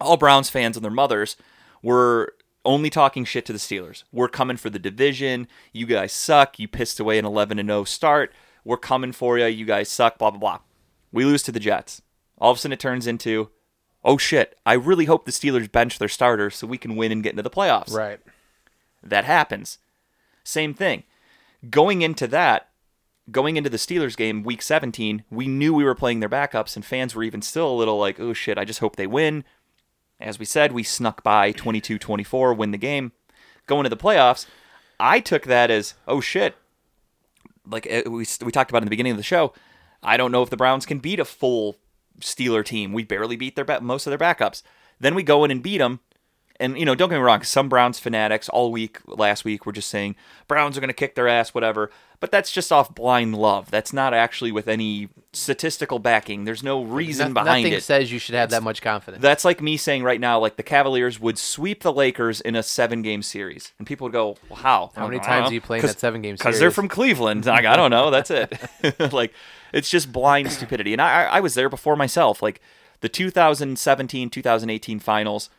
all 0.00 0.16
Browns 0.16 0.50
fans 0.50 0.76
and 0.76 0.84
their 0.84 0.90
mothers 0.90 1.36
were 1.82 2.34
only 2.64 2.90
talking 2.90 3.24
shit 3.24 3.46
to 3.46 3.52
the 3.52 3.58
Steelers. 3.58 4.04
We're 4.12 4.28
coming 4.28 4.56
for 4.56 4.70
the 4.70 4.78
division. 4.78 5.48
You 5.72 5.86
guys 5.86 6.12
suck. 6.12 6.58
You 6.58 6.68
pissed 6.68 7.00
away 7.00 7.18
an 7.18 7.24
11 7.24 7.58
and 7.58 7.68
0 7.68 7.84
start. 7.84 8.32
We're 8.64 8.76
coming 8.76 9.12
for 9.12 9.38
you. 9.38 9.46
You 9.46 9.64
guys 9.64 9.88
suck. 9.88 10.18
Blah 10.18 10.30
blah 10.30 10.40
blah. 10.40 10.58
We 11.12 11.24
lose 11.24 11.42
to 11.44 11.52
the 11.52 11.60
Jets. 11.60 12.02
All 12.38 12.50
of 12.52 12.58
a 12.58 12.60
sudden, 12.60 12.72
it 12.72 12.80
turns 12.80 13.06
into, 13.06 13.50
oh 14.04 14.16
shit! 14.16 14.56
I 14.64 14.74
really 14.74 15.06
hope 15.06 15.24
the 15.24 15.32
Steelers 15.32 15.70
bench 15.70 15.98
their 15.98 16.08
starters 16.08 16.56
so 16.56 16.66
we 16.66 16.78
can 16.78 16.96
win 16.96 17.12
and 17.12 17.22
get 17.22 17.32
into 17.32 17.42
the 17.42 17.50
playoffs. 17.50 17.92
right. 17.92 18.20
That 19.02 19.24
happens. 19.24 19.78
Same 20.44 20.74
thing. 20.74 21.04
Going 21.68 22.02
into 22.02 22.26
that, 22.28 22.68
going 23.30 23.56
into 23.56 23.70
the 23.70 23.76
Steelers 23.78 24.16
game, 24.16 24.42
week 24.42 24.60
17, 24.62 25.24
we 25.30 25.46
knew 25.46 25.72
we 25.72 25.84
were 25.84 25.94
playing 25.94 26.20
their 26.20 26.28
backups, 26.28 26.76
and 26.76 26.84
fans 26.84 27.14
were 27.14 27.22
even 27.22 27.42
still 27.42 27.70
a 27.70 27.76
little 27.76 27.98
like, 27.98 28.20
oh 28.20 28.32
shit, 28.34 28.58
I 28.58 28.64
just 28.64 28.80
hope 28.80 28.96
they 28.96 29.06
win. 29.06 29.44
As 30.20 30.38
we 30.38 30.44
said, 30.44 30.72
we 30.72 30.82
snuck 30.82 31.22
by 31.22 31.52
22 31.52 31.98
24, 31.98 32.54
win 32.54 32.70
the 32.70 32.78
game. 32.78 33.12
Going 33.66 33.84
to 33.84 33.90
the 33.90 33.96
playoffs, 33.96 34.46
I 34.98 35.20
took 35.20 35.44
that 35.44 35.70
as, 35.70 35.94
oh 36.06 36.20
shit. 36.20 36.56
Like 37.66 37.86
uh, 37.90 38.02
we, 38.10 38.26
we 38.42 38.52
talked 38.52 38.70
about 38.70 38.82
in 38.82 38.86
the 38.86 38.90
beginning 38.90 39.12
of 39.12 39.18
the 39.18 39.22
show, 39.22 39.52
I 40.02 40.16
don't 40.16 40.32
know 40.32 40.42
if 40.42 40.50
the 40.50 40.56
Browns 40.56 40.86
can 40.86 40.98
beat 40.98 41.20
a 41.20 41.24
full 41.24 41.76
Steeler 42.20 42.64
team. 42.64 42.92
We 42.92 43.04
barely 43.04 43.36
beat 43.36 43.56
their 43.56 43.80
most 43.80 44.06
of 44.06 44.10
their 44.10 44.18
backups. 44.18 44.62
Then 44.98 45.14
we 45.14 45.22
go 45.22 45.44
in 45.44 45.50
and 45.50 45.62
beat 45.62 45.78
them, 45.78 46.00
and 46.60 46.78
you 46.78 46.84
know, 46.84 46.94
don't 46.94 47.08
get 47.08 47.16
me 47.16 47.22
wrong. 47.22 47.42
Some 47.42 47.68
Browns 47.68 47.98
fanatics 47.98 48.48
all 48.48 48.70
week 48.70 48.98
last 49.06 49.44
week 49.44 49.66
were 49.66 49.72
just 49.72 49.88
saying 49.88 50.14
Browns 50.46 50.76
are 50.76 50.80
going 50.80 50.88
to 50.88 50.94
kick 50.94 51.14
their 51.14 51.26
ass, 51.28 51.54
whatever. 51.54 51.90
But 52.20 52.30
that's 52.30 52.52
just 52.52 52.70
off 52.70 52.94
blind 52.94 53.34
love. 53.34 53.70
That's 53.70 53.94
not 53.94 54.12
actually 54.12 54.52
with 54.52 54.68
any 54.68 55.08
statistical 55.32 55.98
backing. 55.98 56.44
There's 56.44 56.62
no 56.62 56.82
reason 56.82 57.28
No- 57.32 57.42
behind 57.42 57.64
nothing 57.64 57.78
it. 57.78 57.82
says 57.82 58.12
you 58.12 58.18
should 58.18 58.34
have 58.34 58.50
that 58.50 58.62
much 58.62 58.82
confidence. 58.82 59.22
That's 59.22 59.42
like 59.42 59.62
me 59.62 59.78
saying 59.78 60.02
right 60.02 60.20
now, 60.20 60.38
like 60.38 60.56
the 60.56 60.62
Cavaliers 60.62 61.18
would 61.18 61.38
sweep 61.38 61.82
the 61.82 61.92
Lakers 61.92 62.42
in 62.42 62.56
a 62.56 62.62
seven-game 62.62 63.22
series, 63.22 63.72
and 63.78 63.86
people 63.86 64.04
would 64.04 64.12
go, 64.12 64.36
well, 64.50 64.58
"How? 64.60 64.90
How 64.94 65.06
many 65.08 65.18
times 65.20 65.50
are 65.50 65.54
you 65.54 65.62
playing 65.62 65.80
that 65.82 65.98
seven-game 65.98 66.36
series?" 66.36 66.40
Because 66.44 66.60
they're 66.60 66.70
from 66.70 66.88
Cleveland. 66.88 67.46
Like 67.46 67.64
I 67.64 67.74
don't 67.74 67.90
know. 67.90 68.10
That's 68.10 68.30
it. 68.30 68.52
like 69.12 69.32
it's 69.72 69.88
just 69.88 70.12
blind 70.12 70.52
stupidity. 70.52 70.92
And 70.92 71.00
I, 71.00 71.22
I 71.22 71.36
I 71.38 71.40
was 71.40 71.54
there 71.54 71.70
before 71.70 71.96
myself. 71.96 72.42
Like 72.42 72.60
the 73.00 73.08
2017-2018 73.08 75.00
finals, 75.00 75.50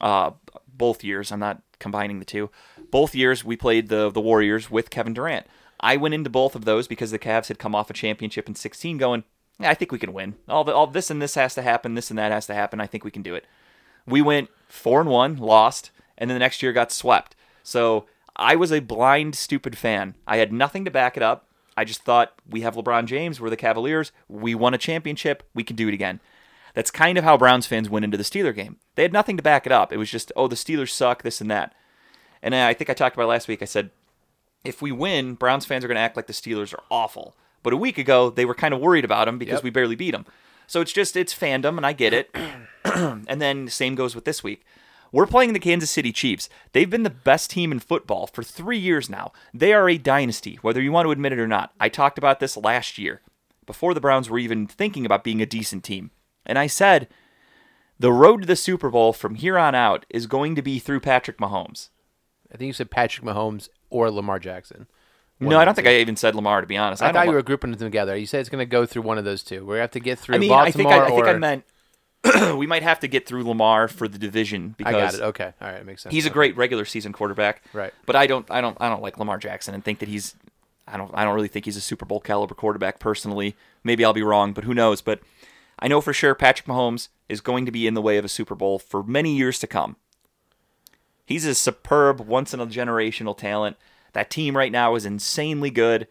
uh, 0.00 0.32
both 0.66 1.04
years. 1.04 1.32
I'm 1.32 1.40
not 1.40 1.62
combining 1.78 2.18
the 2.18 2.24
two. 2.24 2.50
Both 2.90 3.14
years 3.14 3.44
we 3.44 3.56
played 3.56 3.88
the 3.88 4.10
the 4.10 4.20
Warriors 4.20 4.70
with 4.70 4.90
Kevin 4.90 5.14
Durant. 5.14 5.46
I 5.80 5.96
went 5.96 6.14
into 6.14 6.30
both 6.30 6.54
of 6.54 6.64
those 6.64 6.88
because 6.88 7.10
the 7.10 7.18
Cavs 7.18 7.48
had 7.48 7.58
come 7.58 7.74
off 7.74 7.90
a 7.90 7.94
championship 7.94 8.48
in 8.48 8.54
16, 8.54 8.98
going, 8.98 9.24
yeah, 9.60 9.70
I 9.70 9.74
think 9.74 9.92
we 9.92 9.98
can 9.98 10.12
win. 10.12 10.34
All 10.48 10.64
the, 10.64 10.74
all 10.74 10.86
this 10.86 11.10
and 11.10 11.22
this 11.22 11.34
has 11.34 11.54
to 11.54 11.62
happen. 11.62 11.94
This 11.94 12.10
and 12.10 12.18
that 12.18 12.32
has 12.32 12.46
to 12.46 12.54
happen. 12.54 12.80
I 12.80 12.86
think 12.86 13.04
we 13.04 13.10
can 13.10 13.22
do 13.22 13.34
it. 13.34 13.44
We 14.06 14.22
went 14.22 14.50
four 14.68 15.00
and 15.00 15.10
one, 15.10 15.36
lost, 15.36 15.90
and 16.16 16.28
then 16.28 16.34
the 16.34 16.40
next 16.40 16.62
year 16.62 16.72
got 16.72 16.90
swept. 16.92 17.36
So 17.62 18.06
I 18.36 18.56
was 18.56 18.72
a 18.72 18.80
blind, 18.80 19.34
stupid 19.34 19.76
fan. 19.76 20.14
I 20.26 20.38
had 20.38 20.52
nothing 20.52 20.84
to 20.84 20.90
back 20.90 21.16
it 21.16 21.22
up. 21.22 21.46
I 21.76 21.84
just 21.84 22.02
thought 22.02 22.34
we 22.48 22.62
have 22.62 22.74
LeBron 22.74 23.06
James. 23.06 23.40
We're 23.40 23.50
the 23.50 23.56
Cavaliers. 23.56 24.10
We 24.28 24.54
won 24.54 24.74
a 24.74 24.78
championship. 24.78 25.44
We 25.54 25.62
can 25.62 25.76
do 25.76 25.88
it 25.88 25.94
again. 25.94 26.20
That's 26.74 26.90
kind 26.90 27.18
of 27.18 27.24
how 27.24 27.36
Browns 27.36 27.66
fans 27.66 27.88
went 27.90 28.04
into 28.04 28.16
the 28.16 28.22
Steeler 28.24 28.54
game. 28.54 28.76
They 28.94 29.02
had 29.02 29.12
nothing 29.12 29.36
to 29.36 29.42
back 29.42 29.66
it 29.66 29.72
up. 29.72 29.92
It 29.92 29.96
was 29.96 30.10
just, 30.10 30.32
oh, 30.36 30.48
the 30.48 30.56
Steelers 30.56 30.90
suck, 30.90 31.22
this 31.22 31.40
and 31.40 31.50
that. 31.50 31.74
And 32.42 32.54
I 32.54 32.74
think 32.74 32.90
I 32.90 32.94
talked 32.94 33.16
about 33.16 33.24
it 33.24 33.28
last 33.28 33.48
week. 33.48 33.62
I 33.62 33.66
said, 33.66 33.90
if 34.64 34.80
we 34.82 34.92
win, 34.92 35.34
Browns 35.34 35.64
fans 35.64 35.84
are 35.84 35.88
going 35.88 35.96
to 35.96 36.00
act 36.02 36.16
like 36.16 36.26
the 36.26 36.32
Steelers 36.32 36.74
are 36.74 36.82
awful. 36.90 37.36
But 37.62 37.72
a 37.72 37.76
week 37.76 37.98
ago, 37.98 38.30
they 38.30 38.44
were 38.44 38.54
kind 38.54 38.74
of 38.74 38.80
worried 38.80 39.04
about 39.04 39.26
them 39.26 39.38
because 39.38 39.54
Yep. 39.54 39.64
we 39.64 39.70
barely 39.70 39.96
beat 39.96 40.12
them. 40.12 40.26
So 40.66 40.80
it's 40.80 40.92
just, 40.92 41.16
it's 41.16 41.34
fandom, 41.34 41.76
and 41.76 41.86
I 41.86 41.92
get 41.92 42.12
it. 42.12 42.30
and 42.84 43.40
then 43.40 43.68
same 43.68 43.94
goes 43.94 44.14
with 44.14 44.24
this 44.24 44.44
week. 44.44 44.64
We're 45.10 45.26
playing 45.26 45.54
the 45.54 45.58
Kansas 45.58 45.90
City 45.90 46.12
Chiefs. 46.12 46.50
They've 46.72 46.90
been 46.90 47.02
the 47.02 47.10
best 47.10 47.50
team 47.50 47.72
in 47.72 47.78
football 47.78 48.26
for 48.26 48.42
three 48.42 48.78
years 48.78 49.08
now. 49.08 49.32
They 49.54 49.72
are 49.72 49.88
a 49.88 49.96
dynasty, 49.96 50.58
whether 50.60 50.82
you 50.82 50.92
want 50.92 51.06
to 51.06 51.12
admit 51.12 51.32
it 51.32 51.38
or 51.38 51.48
not. 51.48 51.72
I 51.80 51.88
talked 51.88 52.18
about 52.18 52.40
this 52.40 52.56
last 52.58 52.98
year, 52.98 53.22
before 53.64 53.94
the 53.94 54.00
Browns 54.00 54.28
were 54.28 54.38
even 54.38 54.66
thinking 54.66 55.06
about 55.06 55.24
being 55.24 55.40
a 55.40 55.46
decent 55.46 55.82
team. 55.82 56.10
And 56.48 56.58
I 56.58 56.66
said, 56.66 57.08
the 57.98 58.12
road 58.12 58.42
to 58.42 58.46
the 58.46 58.56
Super 58.56 58.90
Bowl 58.90 59.12
from 59.12 59.36
here 59.36 59.58
on 59.58 59.74
out 59.74 60.06
is 60.08 60.26
going 60.26 60.54
to 60.56 60.62
be 60.62 60.78
through 60.78 61.00
Patrick 61.00 61.38
Mahomes. 61.38 61.90
I 62.52 62.56
think 62.56 62.68
you 62.68 62.72
said 62.72 62.90
Patrick 62.90 63.26
Mahomes 63.26 63.68
or 63.90 64.10
Lamar 64.10 64.38
Jackson. 64.38 64.86
One 65.38 65.50
no, 65.50 65.58
I 65.58 65.64
don't 65.64 65.74
think 65.74 65.86
two. 65.86 65.92
I 65.92 65.96
even 65.96 66.16
said 66.16 66.34
Lamar, 66.34 66.60
to 66.60 66.66
be 66.66 66.76
honest. 66.76 67.02
I, 67.02 67.06
don't 67.06 67.14
thought 67.14 67.26
you 67.26 67.34
were 67.34 67.42
grouping 67.42 67.70
them 67.70 67.78
together. 67.78 68.16
You 68.16 68.26
said 68.26 68.40
it's 68.40 68.48
going 68.48 68.60
to 68.60 68.66
go 68.66 68.86
through 68.86 69.02
one 69.02 69.18
of 69.18 69.24
those 69.24 69.42
two. 69.42 69.64
We 69.64 69.78
have 69.78 69.92
to 69.92 70.00
get 70.00 70.18
through 70.18 70.36
I 70.36 70.38
mean, 70.38 70.50
I 70.50 70.70
think 70.70 70.88
Baltimore 70.88 71.02
I, 71.02 71.06
I 71.06 71.10
think 71.10 71.26
or 71.26 71.28
I 71.28 71.38
meant 71.38 71.64
we 72.58 72.66
might 72.66 72.82
have 72.82 73.00
to 73.00 73.08
get 73.08 73.26
through 73.26 73.44
Lamar 73.44 73.86
for 73.86 74.08
the 74.08 74.18
division 74.18 74.74
I 74.80 74.82
got 74.82 74.92
because 74.92 75.14
it. 75.16 75.22
Okay, 75.22 75.52
all 75.60 75.68
right, 75.68 75.80
it 75.80 75.86
makes 75.86 76.02
sense. 76.02 76.12
he's 76.12 76.26
a 76.26 76.30
great 76.30 76.56
regular 76.56 76.84
season 76.84 77.12
quarterback. 77.12 77.62
Right. 77.72 77.92
But 78.06 78.16
I 78.16 78.26
don't 78.26 78.50
I 78.50 78.60
don't 78.60 78.76
I 78.80 78.88
don't 78.88 79.02
like 79.02 79.18
Lamar 79.18 79.38
Jackson 79.38 79.74
and 79.74 79.84
think 79.84 80.00
that 80.00 80.08
he's 80.08 80.34
I 80.86 80.96
don't 80.96 81.10
I 81.14 81.24
don't 81.24 81.34
really 81.34 81.48
think 81.48 81.64
he's 81.64 81.76
a 81.76 81.80
Super 81.80 82.04
Bowl 82.04 82.20
caliber 82.20 82.54
quarterback 82.54 82.98
personally. 82.98 83.54
Maybe 83.84 84.04
I'll 84.04 84.12
be 84.12 84.22
wrong, 84.22 84.52
but 84.52 84.64
who 84.64 84.74
knows? 84.74 85.00
But 85.00 85.20
I 85.78 85.88
know 85.88 86.00
for 86.00 86.12
sure 86.12 86.34
Patrick 86.34 86.66
Mahomes 86.66 87.08
is 87.28 87.40
going 87.40 87.66
to 87.66 87.72
be 87.72 87.86
in 87.86 87.94
the 87.94 88.02
way 88.02 88.18
of 88.18 88.24
a 88.24 88.28
Super 88.28 88.54
Bowl 88.54 88.78
for 88.78 89.02
many 89.02 89.36
years 89.36 89.58
to 89.60 89.66
come. 89.66 89.96
He's 91.24 91.44
a 91.44 91.54
superb, 91.54 92.20
once 92.20 92.54
in 92.54 92.60
a 92.60 92.66
generational 92.66 93.36
talent. 93.36 93.76
That 94.14 94.30
team 94.30 94.56
right 94.56 94.72
now 94.72 94.94
is 94.94 95.04
insanely 95.04 95.70
good. 95.70 96.08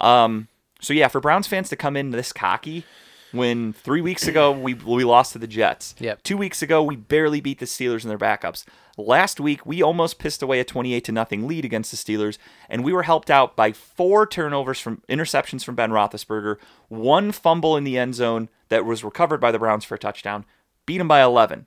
Um, 0.00 0.48
so 0.80 0.92
yeah, 0.92 1.08
for 1.08 1.20
Browns 1.20 1.46
fans 1.46 1.68
to 1.68 1.76
come 1.76 1.96
in 1.96 2.10
this 2.10 2.32
cocky 2.32 2.84
when 3.32 3.72
three 3.72 4.00
weeks 4.00 4.26
ago 4.26 4.50
we 4.52 4.74
we 4.74 5.04
lost 5.04 5.32
to 5.32 5.38
the 5.38 5.46
Jets. 5.46 5.94
Yep. 5.98 6.22
Two 6.22 6.36
weeks 6.36 6.62
ago 6.62 6.82
we 6.82 6.96
barely 6.96 7.40
beat 7.40 7.58
the 7.58 7.66
Steelers 7.66 8.02
and 8.02 8.10
their 8.10 8.18
backups. 8.18 8.64
Last 8.96 9.40
week 9.40 9.64
we 9.64 9.82
almost 9.82 10.18
pissed 10.18 10.42
away 10.42 10.60
a 10.60 10.64
twenty-eight 10.64 11.04
to 11.04 11.12
nothing 11.12 11.46
lead 11.46 11.64
against 11.64 11.90
the 11.90 11.96
Steelers, 11.96 12.38
and 12.68 12.84
we 12.84 12.92
were 12.92 13.04
helped 13.04 13.30
out 13.30 13.56
by 13.56 13.72
four 13.72 14.26
turnovers 14.26 14.80
from 14.80 15.02
interceptions 15.08 15.64
from 15.64 15.74
Ben 15.74 15.90
Roethlisberger, 15.90 16.56
one 16.88 17.32
fumble 17.32 17.76
in 17.76 17.84
the 17.84 17.96
end 17.96 18.14
zone 18.14 18.48
that 18.68 18.84
was 18.84 19.04
recovered 19.04 19.40
by 19.40 19.52
the 19.52 19.58
Browns 19.58 19.84
for 19.84 19.94
a 19.94 19.98
touchdown. 19.98 20.44
Beat 20.86 20.98
them 20.98 21.08
by 21.08 21.22
eleven. 21.22 21.66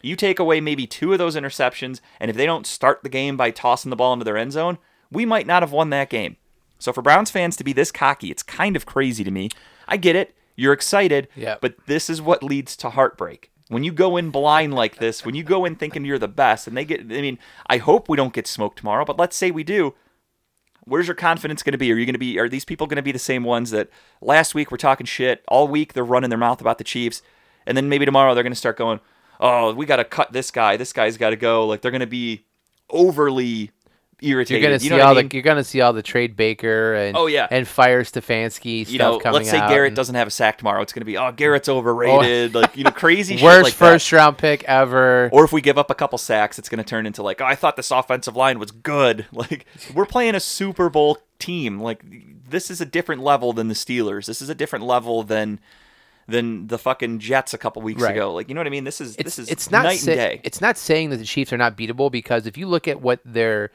You 0.00 0.14
take 0.14 0.38
away 0.38 0.60
maybe 0.60 0.86
two 0.86 1.12
of 1.12 1.18
those 1.18 1.34
interceptions, 1.34 2.00
and 2.20 2.30
if 2.30 2.36
they 2.36 2.46
don't 2.46 2.66
start 2.66 3.02
the 3.02 3.08
game 3.08 3.36
by 3.36 3.50
tossing 3.50 3.90
the 3.90 3.96
ball 3.96 4.12
into 4.12 4.24
their 4.24 4.36
end 4.36 4.52
zone, 4.52 4.78
we 5.10 5.24
might 5.24 5.46
not 5.46 5.62
have 5.62 5.72
won 5.72 5.90
that 5.90 6.10
game. 6.10 6.36
So 6.78 6.92
for 6.92 7.02
Browns 7.02 7.32
fans 7.32 7.56
to 7.56 7.64
be 7.64 7.72
this 7.72 7.90
cocky, 7.90 8.30
it's 8.30 8.44
kind 8.44 8.76
of 8.76 8.86
crazy 8.86 9.24
to 9.24 9.30
me. 9.32 9.48
I 9.88 9.96
get 9.96 10.14
it. 10.14 10.36
You're 10.60 10.72
excited, 10.72 11.28
Yeah. 11.36 11.56
but 11.60 11.76
this 11.86 12.10
is 12.10 12.20
what 12.20 12.42
leads 12.42 12.76
to 12.78 12.90
heartbreak. 12.90 13.52
When 13.68 13.84
you 13.84 13.92
go 13.92 14.16
in 14.16 14.30
blind 14.30 14.74
like 14.74 14.96
this, 14.96 15.24
when 15.24 15.36
you 15.36 15.44
go 15.44 15.64
in 15.64 15.76
thinking 15.76 16.04
you're 16.04 16.18
the 16.18 16.26
best, 16.26 16.66
and 16.66 16.76
they 16.76 16.84
get, 16.84 17.00
I 17.00 17.04
mean, 17.04 17.38
I 17.68 17.76
hope 17.76 18.08
we 18.08 18.16
don't 18.16 18.32
get 18.32 18.48
smoked 18.48 18.78
tomorrow, 18.78 19.04
but 19.04 19.18
let's 19.18 19.36
say 19.36 19.52
we 19.52 19.62
do. 19.62 19.94
Where's 20.84 21.06
your 21.06 21.14
confidence 21.14 21.62
going 21.62 21.72
to 21.72 21.78
be? 21.78 21.92
Are 21.92 21.96
you 21.96 22.06
going 22.06 22.14
to 22.14 22.18
be? 22.18 22.40
Are 22.40 22.48
these 22.48 22.64
people 22.64 22.88
going 22.88 22.96
to 22.96 23.02
be 23.02 23.12
the 23.12 23.18
same 23.20 23.44
ones 23.44 23.70
that 23.70 23.88
last 24.20 24.52
week 24.54 24.70
were 24.72 24.78
talking 24.78 25.06
shit 25.06 25.44
all 25.46 25.68
week? 25.68 25.92
They're 25.92 26.02
running 26.02 26.30
their 26.30 26.38
mouth 26.38 26.60
about 26.60 26.78
the 26.78 26.84
Chiefs, 26.84 27.22
and 27.66 27.76
then 27.76 27.88
maybe 27.88 28.04
tomorrow 28.04 28.34
they're 28.34 28.42
going 28.42 28.52
to 28.52 28.56
start 28.58 28.78
going, 28.78 28.98
"Oh, 29.38 29.72
we 29.74 29.86
got 29.86 29.96
to 29.96 30.04
cut 30.04 30.32
this 30.32 30.50
guy. 30.50 30.76
This 30.76 30.92
guy's 30.92 31.16
got 31.18 31.30
to 31.30 31.36
go." 31.36 31.66
Like 31.66 31.82
they're 31.82 31.90
going 31.92 32.00
to 32.00 32.06
be 32.06 32.46
overly 32.90 33.70
irritated. 34.20 34.62
You're 34.62 34.68
gonna 34.70 34.74
you 34.74 34.78
see 34.80 34.88
know 34.90 35.00
all 35.02 35.12
I 35.12 35.22
mean? 35.22 35.28
the 35.28 35.36
you're 35.36 35.42
gonna 35.42 35.64
see 35.64 35.80
all 35.80 35.92
the 35.92 36.02
trade 36.02 36.36
Baker 36.36 36.94
and 36.94 37.16
Oh, 37.16 37.26
yeah. 37.26 37.46
and 37.50 37.66
fire 37.66 38.02
Stefanski 38.04 38.82
stuff 38.82 38.92
you 38.92 38.98
know, 38.98 39.18
coming 39.18 39.36
let's 39.38 39.50
say 39.50 39.58
out 39.58 39.68
Garrett 39.70 39.88
and 39.88 39.96
doesn't 39.96 40.14
have 40.14 40.26
a 40.28 40.30
sack 40.30 40.58
tomorrow. 40.58 40.82
It's 40.82 40.92
going 40.92 41.00
to 41.02 41.06
be, 41.06 41.16
oh, 41.16 41.30
Garrett's 41.32 41.68
oh, 41.68 41.78
overrated. 41.78 42.54
like, 42.54 42.76
you 42.76 42.84
know, 42.84 42.90
crazy 42.90 43.36
shit 43.38 43.44
worst 43.44 43.64
like 43.64 43.72
that. 43.74 43.78
first 43.78 44.10
round 44.12 44.38
pick 44.38 44.64
ever. 44.64 45.28
Or 45.32 45.44
if 45.44 45.52
we 45.52 45.60
give 45.60 45.78
up 45.78 45.90
a 45.90 45.94
couple 45.94 46.18
sacks, 46.18 46.58
it's 46.58 46.68
going 46.68 46.78
to 46.82 46.84
turn 46.88 47.06
into 47.06 47.22
like, 47.22 47.40
oh, 47.40 47.44
I 47.44 47.54
thought 47.54 47.76
this 47.76 47.90
offensive 47.90 48.36
line 48.36 48.58
was 48.58 48.70
good. 48.70 49.26
Like, 49.32 49.66
we're 49.94 50.06
playing 50.06 50.34
a 50.34 50.40
Super 50.40 50.88
Bowl 50.90 51.18
team. 51.38 51.80
Like, 51.80 52.02
this 52.50 52.70
is 52.70 52.80
a 52.80 52.84
different 52.86 53.22
level 53.22 53.52
than 53.52 53.68
the 53.68 53.74
Steelers. 53.74 54.26
This 54.26 54.42
is 54.42 54.48
a 54.48 54.54
different 54.54 54.84
level 54.84 55.22
than 55.22 55.60
than 56.26 56.66
the 56.66 56.76
fucking 56.78 57.20
Jets 57.20 57.54
a 57.54 57.58
couple 57.58 57.80
weeks 57.82 58.02
Right. 58.02 58.12
ago. 58.12 58.34
Like, 58.34 58.48
you 58.48 58.54
know 58.54 58.60
what 58.60 58.66
I 58.66 58.70
mean? 58.70 58.84
This 58.84 59.00
is 59.00 59.14
it's, 59.16 59.24
this 59.24 59.38
is 59.38 59.48
it's 59.48 59.70
not 59.70 59.84
night 59.84 59.98
sa- 60.00 60.10
and 60.10 60.18
day. 60.20 60.40
It's 60.44 60.60
not 60.60 60.76
saying 60.76 61.10
that 61.10 61.16
the 61.18 61.24
Chiefs 61.24 61.52
are 61.52 61.56
not 61.56 61.76
beatable 61.76 62.10
because 62.12 62.46
if 62.46 62.58
you 62.58 62.66
look 62.66 62.86
at 62.88 63.00
what 63.00 63.20
their 63.24 63.70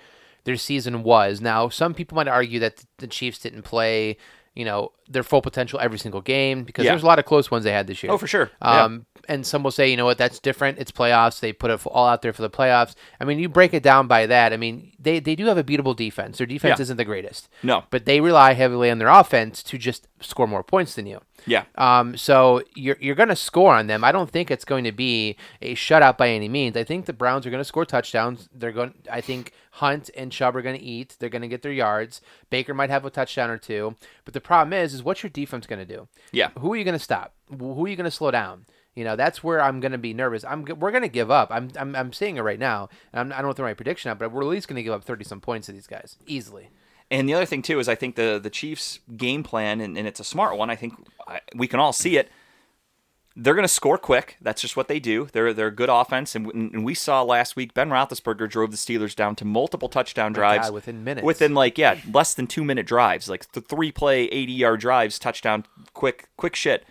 their 0.45 0.57
season 0.57 1.03
was, 1.03 1.41
now 1.41 1.69
some 1.69 1.93
people 1.93 2.15
might 2.15 2.27
argue 2.27 2.59
that 2.59 2.83
the 2.97 3.07
Chiefs 3.07 3.39
didn't 3.39 3.61
play, 3.63 4.17
you 4.55 4.65
know, 4.65 4.91
their 5.09 5.23
full 5.23 5.41
potential 5.41 5.79
every 5.81 5.97
single 5.99 6.21
game 6.21 6.63
because 6.63 6.85
Yeah. 6.85 6.91
there's 6.91 7.03
a 7.03 7.05
lot 7.07 7.19
of 7.19 7.25
close 7.25 7.49
ones 7.51 7.63
they 7.63 7.71
had 7.71 7.87
this 7.87 8.03
year. 8.03 8.11
Oh, 8.11 8.17
for 8.17 8.27
sure. 8.27 8.51
Yeah. 8.61 8.83
Um, 8.83 9.05
and 9.29 9.45
some 9.45 9.63
will 9.63 9.71
say, 9.71 9.89
you 9.89 9.95
know 9.97 10.05
what, 10.05 10.17
that's 10.17 10.39
different. 10.39 10.79
It's 10.79 10.91
playoffs. 10.91 11.39
They 11.39 11.53
put 11.53 11.71
it 11.71 11.85
all 11.87 12.07
out 12.07 12.21
there 12.21 12.33
for 12.33 12.41
the 12.41 12.49
playoffs. 12.49 12.93
I 13.19 13.25
mean, 13.25 13.39
you 13.39 13.47
break 13.49 13.73
it 13.73 13.81
down 13.83 14.07
by 14.07 14.25
that. 14.27 14.51
I 14.53 14.57
mean, 14.57 14.91
they, 14.99 15.19
they 15.19 15.35
do 15.35 15.45
have 15.45 15.57
a 15.57 15.63
beatable 15.63 15.95
defense. 15.95 16.37
Their 16.37 16.47
defense 16.47 16.77
Yeah. 16.79 16.83
isn't 16.83 16.97
the 16.97 17.05
greatest. 17.05 17.47
No. 17.63 17.83
But 17.89 18.05
they 18.05 18.19
rely 18.21 18.53
heavily 18.53 18.89
on 18.91 18.97
their 18.99 19.07
offense 19.09 19.63
to 19.63 19.77
just 19.77 20.07
score 20.21 20.47
more 20.47 20.63
points 20.63 20.95
than 20.95 21.05
you. 21.05 21.21
Yeah. 21.45 21.63
Um, 21.75 22.15
so 22.15 22.61
you're 22.75 22.95
you're 23.01 23.15
going 23.15 23.27
to 23.29 23.35
score 23.35 23.75
on 23.75 23.87
them. 23.87 24.03
I 24.03 24.11
don't 24.13 24.29
think 24.29 24.49
it's 24.51 24.63
going 24.65 24.85
to 24.85 24.93
be 24.93 25.35
a 25.61 25.75
shutout 25.75 26.17
by 26.17 26.29
any 26.29 26.47
means. 26.47 26.77
I 26.77 26.85
think 26.85 27.05
the 27.05 27.11
Browns 27.13 27.45
are 27.45 27.49
going 27.49 27.59
to 27.59 27.65
score 27.65 27.85
touchdowns. 27.85 28.47
They're 28.53 28.71
going. 28.71 28.93
I 29.11 29.19
think 29.19 29.51
Hunt 29.77 30.11
and 30.15 30.31
Chubb 30.31 30.55
are 30.55 30.61
going 30.61 30.77
to 30.77 30.83
eat. 30.83 31.15
They're 31.17 31.29
going 31.29 31.41
to 31.41 31.47
get 31.47 31.63
their 31.63 31.71
yards. 31.71 32.21
Baker 32.51 32.75
might 32.75 32.91
have 32.91 33.05
a 33.05 33.09
touchdown 33.09 33.49
or 33.49 33.57
two. 33.57 33.95
But 34.23 34.35
the 34.35 34.41
problem 34.41 34.71
is, 34.71 34.93
is 34.93 35.01
what's 35.01 35.23
your 35.23 35.31
defense 35.31 35.65
going 35.65 35.85
to 35.85 35.95
do? 35.95 36.07
Yeah. 36.31 36.49
Who 36.59 36.73
are 36.73 36.75
you 36.75 36.83
going 36.83 36.93
to 36.93 37.03
stop? 37.03 37.33
Who 37.49 37.85
are 37.85 37.87
you 37.87 37.95
going 37.95 38.05
to 38.05 38.11
slow 38.11 38.29
down? 38.29 38.65
You 38.93 39.03
know, 39.03 39.15
that's 39.15 39.43
where 39.43 39.59
I'm 39.59 39.79
going 39.79 39.91
to 39.91 39.97
be 39.97 40.13
nervous. 40.13 40.45
I'm 40.45 40.63
we're 40.63 40.91
going 40.91 41.01
to 41.01 41.09
give 41.09 41.31
up. 41.31 41.49
I'm, 41.51 41.71
I'm 41.75 41.95
I'm 41.95 42.13
saying 42.13 42.37
it 42.37 42.41
right 42.41 42.59
now. 42.59 42.89
And 43.11 43.19
I'm, 43.19 43.33
I 43.33 43.37
don't 43.37 43.47
know 43.47 43.53
throw 43.53 43.65
my 43.65 43.73
prediction 43.73 44.11
out, 44.11 44.19
but 44.19 44.31
we're 44.31 44.43
at 44.43 44.47
least 44.47 44.67
going 44.67 44.75
to 44.75 44.83
give 44.83 44.93
up 44.93 45.03
30 45.03 45.23
some 45.23 45.41
points 45.41 45.65
to 45.65 45.71
these 45.71 45.87
guys 45.87 46.17
easily. 46.27 46.69
And 47.09 47.27
the 47.27 47.33
other 47.33 47.47
thing 47.47 47.63
too 47.63 47.79
is 47.79 47.89
I 47.89 47.95
think 47.95 48.15
the 48.15 48.39
the 48.41 48.51
Chiefs' 48.51 48.99
game 49.17 49.41
plan, 49.41 49.81
and, 49.81 49.97
and 49.97 50.07
it's 50.07 50.19
a 50.19 50.23
smart 50.23 50.55
one. 50.55 50.69
I 50.69 50.75
think 50.75 50.93
I, 51.27 51.41
we 51.55 51.67
can 51.67 51.79
all 51.79 51.93
see 51.93 52.17
it. 52.17 52.29
They're 53.35 53.55
going 53.55 53.63
to 53.63 53.67
score 53.67 53.97
quick. 53.97 54.37
That's 54.41 54.61
just 54.61 54.77
what 54.77 54.87
they 54.87 54.99
do. 54.99 55.27
They're 55.31 55.53
they're 55.53 55.67
a 55.67 55.71
good 55.71 55.89
offense, 55.89 56.35
and, 56.35 56.51
and 56.53 56.85
we 56.85 56.93
saw 56.93 57.23
last 57.23 57.55
week 57.55 57.73
Ben 57.73 57.89
Roethlisberger 57.89 58.47
drove 58.47 58.69
the 58.69 58.77
Steelers 58.77 59.15
down 59.15 59.35
to 59.37 59.45
multiple 59.45 59.89
touchdown 59.89 60.33
drives 60.33 60.67
God, 60.67 60.73
within 60.73 61.03
minutes. 61.03 61.25
Within 61.25 61.55
like 61.55 61.77
yeah, 61.77 61.99
less 62.11 62.35
than 62.35 62.45
two 62.45 62.63
minute 62.63 62.85
drives, 62.85 63.27
like 63.27 63.51
the 63.53 63.61
three 63.61 63.91
play, 63.91 64.25
eighty 64.25 64.53
yard 64.53 64.81
drives, 64.81 65.17
touchdown, 65.17 65.65
quick 65.93 66.29
quick 66.37 66.55
shit. 66.55 66.85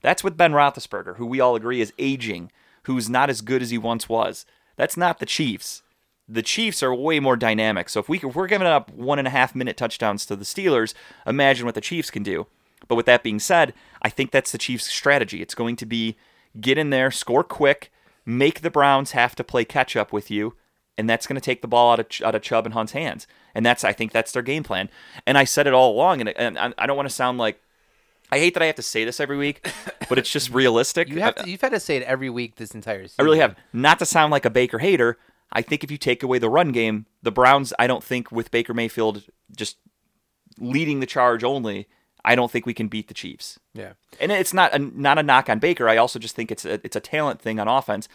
That's 0.00 0.24
with 0.24 0.36
Ben 0.36 0.52
Roethlisberger, 0.52 1.16
who 1.16 1.26
we 1.26 1.40
all 1.40 1.54
agree 1.54 1.80
is 1.80 1.92
aging, 1.98 2.50
who's 2.84 3.08
not 3.08 3.30
as 3.30 3.40
good 3.40 3.62
as 3.62 3.70
he 3.70 3.78
once 3.78 4.08
was. 4.08 4.46
That's 4.76 4.96
not 4.96 5.18
the 5.18 5.26
Chiefs. 5.26 5.82
The 6.28 6.42
Chiefs 6.42 6.82
are 6.82 6.94
way 6.94 7.20
more 7.20 7.36
dynamic. 7.36 7.88
So 7.88 8.00
if 8.00 8.08
we 8.08 8.18
if 8.18 8.34
we're 8.34 8.48
giving 8.48 8.66
up 8.66 8.92
one 8.92 9.18
and 9.18 9.28
a 9.28 9.32
half 9.32 9.54
minute 9.54 9.76
touchdowns 9.76 10.26
to 10.26 10.34
the 10.34 10.44
Steelers, 10.44 10.92
imagine 11.24 11.66
what 11.66 11.74
the 11.76 11.80
Chiefs 11.80 12.10
can 12.10 12.22
do. 12.24 12.46
But 12.86 12.94
with 12.94 13.06
that 13.06 13.22
being 13.22 13.38
said, 13.38 13.74
I 14.02 14.08
think 14.08 14.30
that's 14.30 14.52
the 14.52 14.58
Chiefs' 14.58 14.90
strategy. 14.90 15.42
It's 15.42 15.54
going 15.54 15.76
to 15.76 15.86
be 15.86 16.16
get 16.60 16.78
in 16.78 16.90
there, 16.90 17.10
score 17.10 17.44
quick, 17.44 17.92
make 18.24 18.60
the 18.60 18.70
Browns 18.70 19.12
have 19.12 19.34
to 19.36 19.44
play 19.44 19.64
catch 19.64 19.96
up 19.96 20.12
with 20.12 20.30
you, 20.30 20.54
and 20.96 21.08
that's 21.08 21.26
going 21.26 21.34
to 21.34 21.44
take 21.44 21.62
the 21.62 21.68
ball 21.68 21.92
out 21.92 22.00
of 22.00 22.26
out 22.26 22.34
of 22.34 22.42
Chubb 22.42 22.66
and 22.66 22.74
Hunt's 22.74 22.92
hands. 22.92 23.26
And 23.54 23.66
that's 23.66 23.84
I 23.84 23.92
think 23.92 24.12
that's 24.12 24.32
their 24.32 24.42
game 24.42 24.62
plan. 24.62 24.88
And 25.26 25.36
I 25.36 25.44
said 25.44 25.66
it 25.66 25.74
all 25.74 25.92
along, 25.92 26.20
and, 26.20 26.30
and 26.30 26.58
I 26.58 26.72
I 26.78 26.86
don't 26.86 26.96
want 26.96 27.08
to 27.08 27.14
sound 27.14 27.38
like 27.38 27.60
I 28.30 28.38
hate 28.38 28.54
that 28.54 28.62
I 28.62 28.66
have 28.66 28.76
to 28.76 28.82
say 28.82 29.04
this 29.04 29.20
every 29.20 29.36
week, 29.36 29.68
but 30.08 30.18
it's 30.18 30.30
just 30.30 30.50
realistic. 30.52 31.08
You 31.08 31.20
have 31.20 31.34
to, 31.36 31.42
uh, 31.42 31.46
you've 31.46 31.60
had 31.60 31.72
to 31.72 31.80
say 31.80 31.96
it 31.96 32.02
every 32.02 32.30
week 32.30 32.56
this 32.56 32.74
entire 32.74 33.02
season. 33.04 33.16
I 33.18 33.22
really 33.22 33.38
have. 33.38 33.56
Not 33.72 33.98
to 34.00 34.06
sound 34.06 34.30
like 34.30 34.44
a 34.44 34.50
Baker 34.50 34.78
hater, 34.78 35.18
I 35.52 35.62
think 35.62 35.82
if 35.82 35.90
you 35.90 35.98
take 35.98 36.22
away 36.22 36.38
the 36.38 36.50
run 36.50 36.72
game, 36.72 37.06
the 37.22 37.32
Browns, 37.32 37.72
I 37.78 37.86
don't 37.86 38.04
think 38.04 38.30
with 38.30 38.50
Baker 38.50 38.74
Mayfield 38.74 39.24
just 39.56 39.78
leading 40.58 41.00
the 41.00 41.06
charge 41.06 41.42
only, 41.42 41.88
I 42.24 42.34
don't 42.34 42.50
think 42.50 42.66
we 42.66 42.74
can 42.74 42.88
beat 42.88 43.08
the 43.08 43.14
Chiefs. 43.14 43.58
Yeah. 43.74 43.92
And 44.20 44.32
it's 44.32 44.54
not 44.54 44.74
a, 44.74 44.78
not 44.78 45.18
a 45.18 45.22
knock 45.22 45.48
on 45.48 45.58
Baker. 45.58 45.88
I 45.88 45.96
also 45.96 46.18
just 46.18 46.34
think 46.34 46.50
it's 46.50 46.64
a, 46.64 46.74
it's 46.84 46.96
a 46.96 47.00
talent 47.00 47.40
thing 47.40 47.58
on 47.58 47.68
offense. 47.68 48.08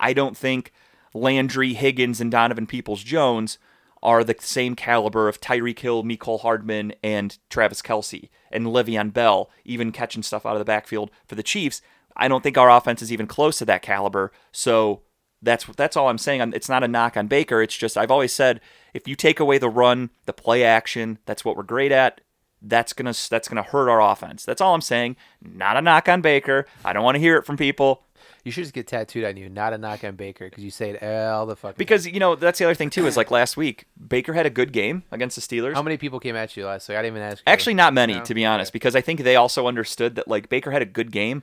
I 0.00 0.12
don't 0.12 0.36
think 0.36 0.72
Landry, 1.14 1.74
Higgins, 1.74 2.20
and 2.20 2.30
Donovan 2.30 2.66
Peoples 2.66 3.02
Jones 3.02 3.58
are 4.02 4.24
the 4.24 4.34
same 4.40 4.74
caliber 4.74 5.28
of 5.28 5.40
Tyreek 5.40 5.78
Hill, 5.78 6.02
Mecole 6.02 6.40
Hardman, 6.40 6.92
and 7.04 7.38
Travis 7.50 7.80
Kelce, 7.80 8.30
and 8.50 8.66
Le'Veon 8.66 9.12
Bell, 9.12 9.48
even 9.64 9.92
catching 9.92 10.24
stuff 10.24 10.44
out 10.44 10.54
of 10.54 10.58
the 10.58 10.64
backfield 10.64 11.10
for 11.26 11.36
the 11.36 11.42
Chiefs. 11.42 11.80
I 12.16 12.28
don't 12.28 12.42
think 12.42 12.58
our 12.58 12.70
offense 12.70 13.00
is 13.00 13.12
even 13.12 13.26
close 13.26 13.58
to 13.58 13.64
that 13.66 13.82
caliber. 13.82 14.32
So 14.50 15.02
that's 15.40 15.64
that's 15.76 15.96
all 15.96 16.08
I'm 16.08 16.18
saying. 16.18 16.52
It's 16.54 16.68
not 16.68 16.84
a 16.84 16.88
knock 16.88 17.16
on 17.16 17.26
Baker. 17.26 17.62
It's 17.62 17.76
just 17.76 17.96
I've 17.96 18.10
always 18.10 18.32
said 18.32 18.60
if 18.92 19.06
you 19.06 19.14
take 19.14 19.40
away 19.40 19.58
the 19.58 19.68
run, 19.68 20.10
the 20.26 20.32
play 20.32 20.64
action, 20.64 21.18
that's 21.24 21.44
what 21.44 21.56
we're 21.56 21.62
great 21.62 21.92
at. 21.92 22.20
That's 22.62 22.92
gonna 22.92 23.12
that's 23.30 23.48
gonna 23.48 23.62
hurt 23.62 23.88
our 23.90 24.00
offense. 24.00 24.44
That's 24.44 24.60
all 24.60 24.74
I'm 24.74 24.80
saying. 24.80 25.16
Not 25.42 25.76
a 25.76 25.82
knock 25.82 26.08
on 26.08 26.20
Baker. 26.20 26.66
I 26.84 26.92
don't 26.92 27.02
want 27.02 27.16
to 27.16 27.20
hear 27.20 27.36
it 27.36 27.44
from 27.44 27.56
people 27.56 28.04
You 28.44 28.52
should 28.52 28.64
just 28.64 28.74
get 28.74 28.86
tattooed 28.86 29.24
on 29.24 29.36
you, 29.36 29.48
not 29.48 29.72
a 29.72 29.78
knock 29.78 30.04
on 30.04 30.14
Baker, 30.16 30.46
because 30.48 30.62
you 30.64 30.70
say 30.70 30.90
it 30.90 31.02
all 31.02 31.46
the 31.46 31.56
fucking. 31.56 31.74
because 31.78 32.06
you 32.06 32.20
know 32.20 32.34
that's 32.36 32.58
the 32.58 32.64
other 32.64 32.74
thing 32.74 32.90
too 32.90 33.06
is 33.06 33.16
like 33.16 33.30
last 33.30 33.56
week 33.56 33.86
Baker 34.08 34.32
had 34.32 34.46
a 34.46 34.50
good 34.50 34.72
game 34.72 35.02
against 35.10 35.34
the 35.36 35.42
Steelers. 35.42 35.74
how 35.74 35.82
many 35.82 35.96
people 35.96 36.20
came 36.20 36.36
at 36.36 36.56
you 36.56 36.66
last 36.66 36.88
week? 36.88 36.96
I 36.98 37.02
didn't 37.02 37.16
even 37.16 37.28
ask. 37.28 37.38
You. 37.38 37.52
Actually, 37.52 37.74
not 37.74 37.92
many 37.94 38.14
No? 38.14 38.24
to 38.24 38.34
be 38.34 38.44
honest, 38.44 38.72
because 38.72 38.94
I 38.96 39.00
think 39.00 39.20
they 39.20 39.36
also 39.36 39.66
understood 39.66 40.14
that 40.16 40.28
like 40.28 40.48
Baker 40.48 40.70
had 40.70 40.82
a 40.82 40.86
good 40.86 41.10
game, 41.12 41.42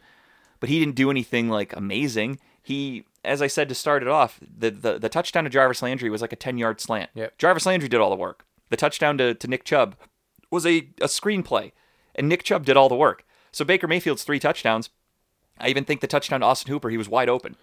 but 0.60 0.70
he 0.70 0.80
didn't 0.80 0.96
do 0.96 1.10
anything 1.12 1.50
like 1.50 1.76
amazing. 1.76 2.40
He, 2.62 3.06
as 3.26 3.42
I 3.42 3.48
said 3.48 3.68
to 3.70 3.76
start 3.76 4.04
it 4.04 4.08
off, 4.10 4.40
the 4.42 4.70
the, 4.72 5.00
the 5.00 5.10
touchdown 5.10 5.44
to 5.46 5.50
Jarvis 5.50 5.82
Landry 5.82 6.10
was 6.10 6.22
like 6.22 6.32
a 6.34 6.38
ten 6.38 6.58
yard 6.58 6.80
slant. 6.80 7.10
Yep. 7.16 7.38
Jarvis 7.38 7.66
Landry 7.66 7.90
did 7.90 8.00
all 8.00 8.10
the 8.10 8.16
work. 8.16 8.46
The 8.70 8.78
touchdown 8.78 9.18
to, 9.18 9.34
to 9.34 9.48
Nick 9.48 9.64
Chubb 9.64 9.96
was 10.52 10.66
a, 10.66 10.90
a 11.02 11.08
screenplay, 11.08 11.72
and 12.16 12.28
Nick 12.28 12.44
Chubb 12.44 12.66
did 12.66 12.78
all 12.78 12.90
the 12.90 12.96
work. 12.96 13.26
So 13.52 13.66
Baker 13.66 13.88
Mayfield's 13.88 14.24
three 14.24 14.40
touchdowns. 14.40 14.90
I 15.58 15.70
even 15.70 15.84
think 15.84 16.02
the 16.02 16.08
touchdown 16.08 16.40
to 16.42 16.46
Austin 16.46 16.72
Hooper, 16.72 16.90
he 16.90 16.98
was 16.98 17.10
wide 17.10 17.30
open. 17.30 17.56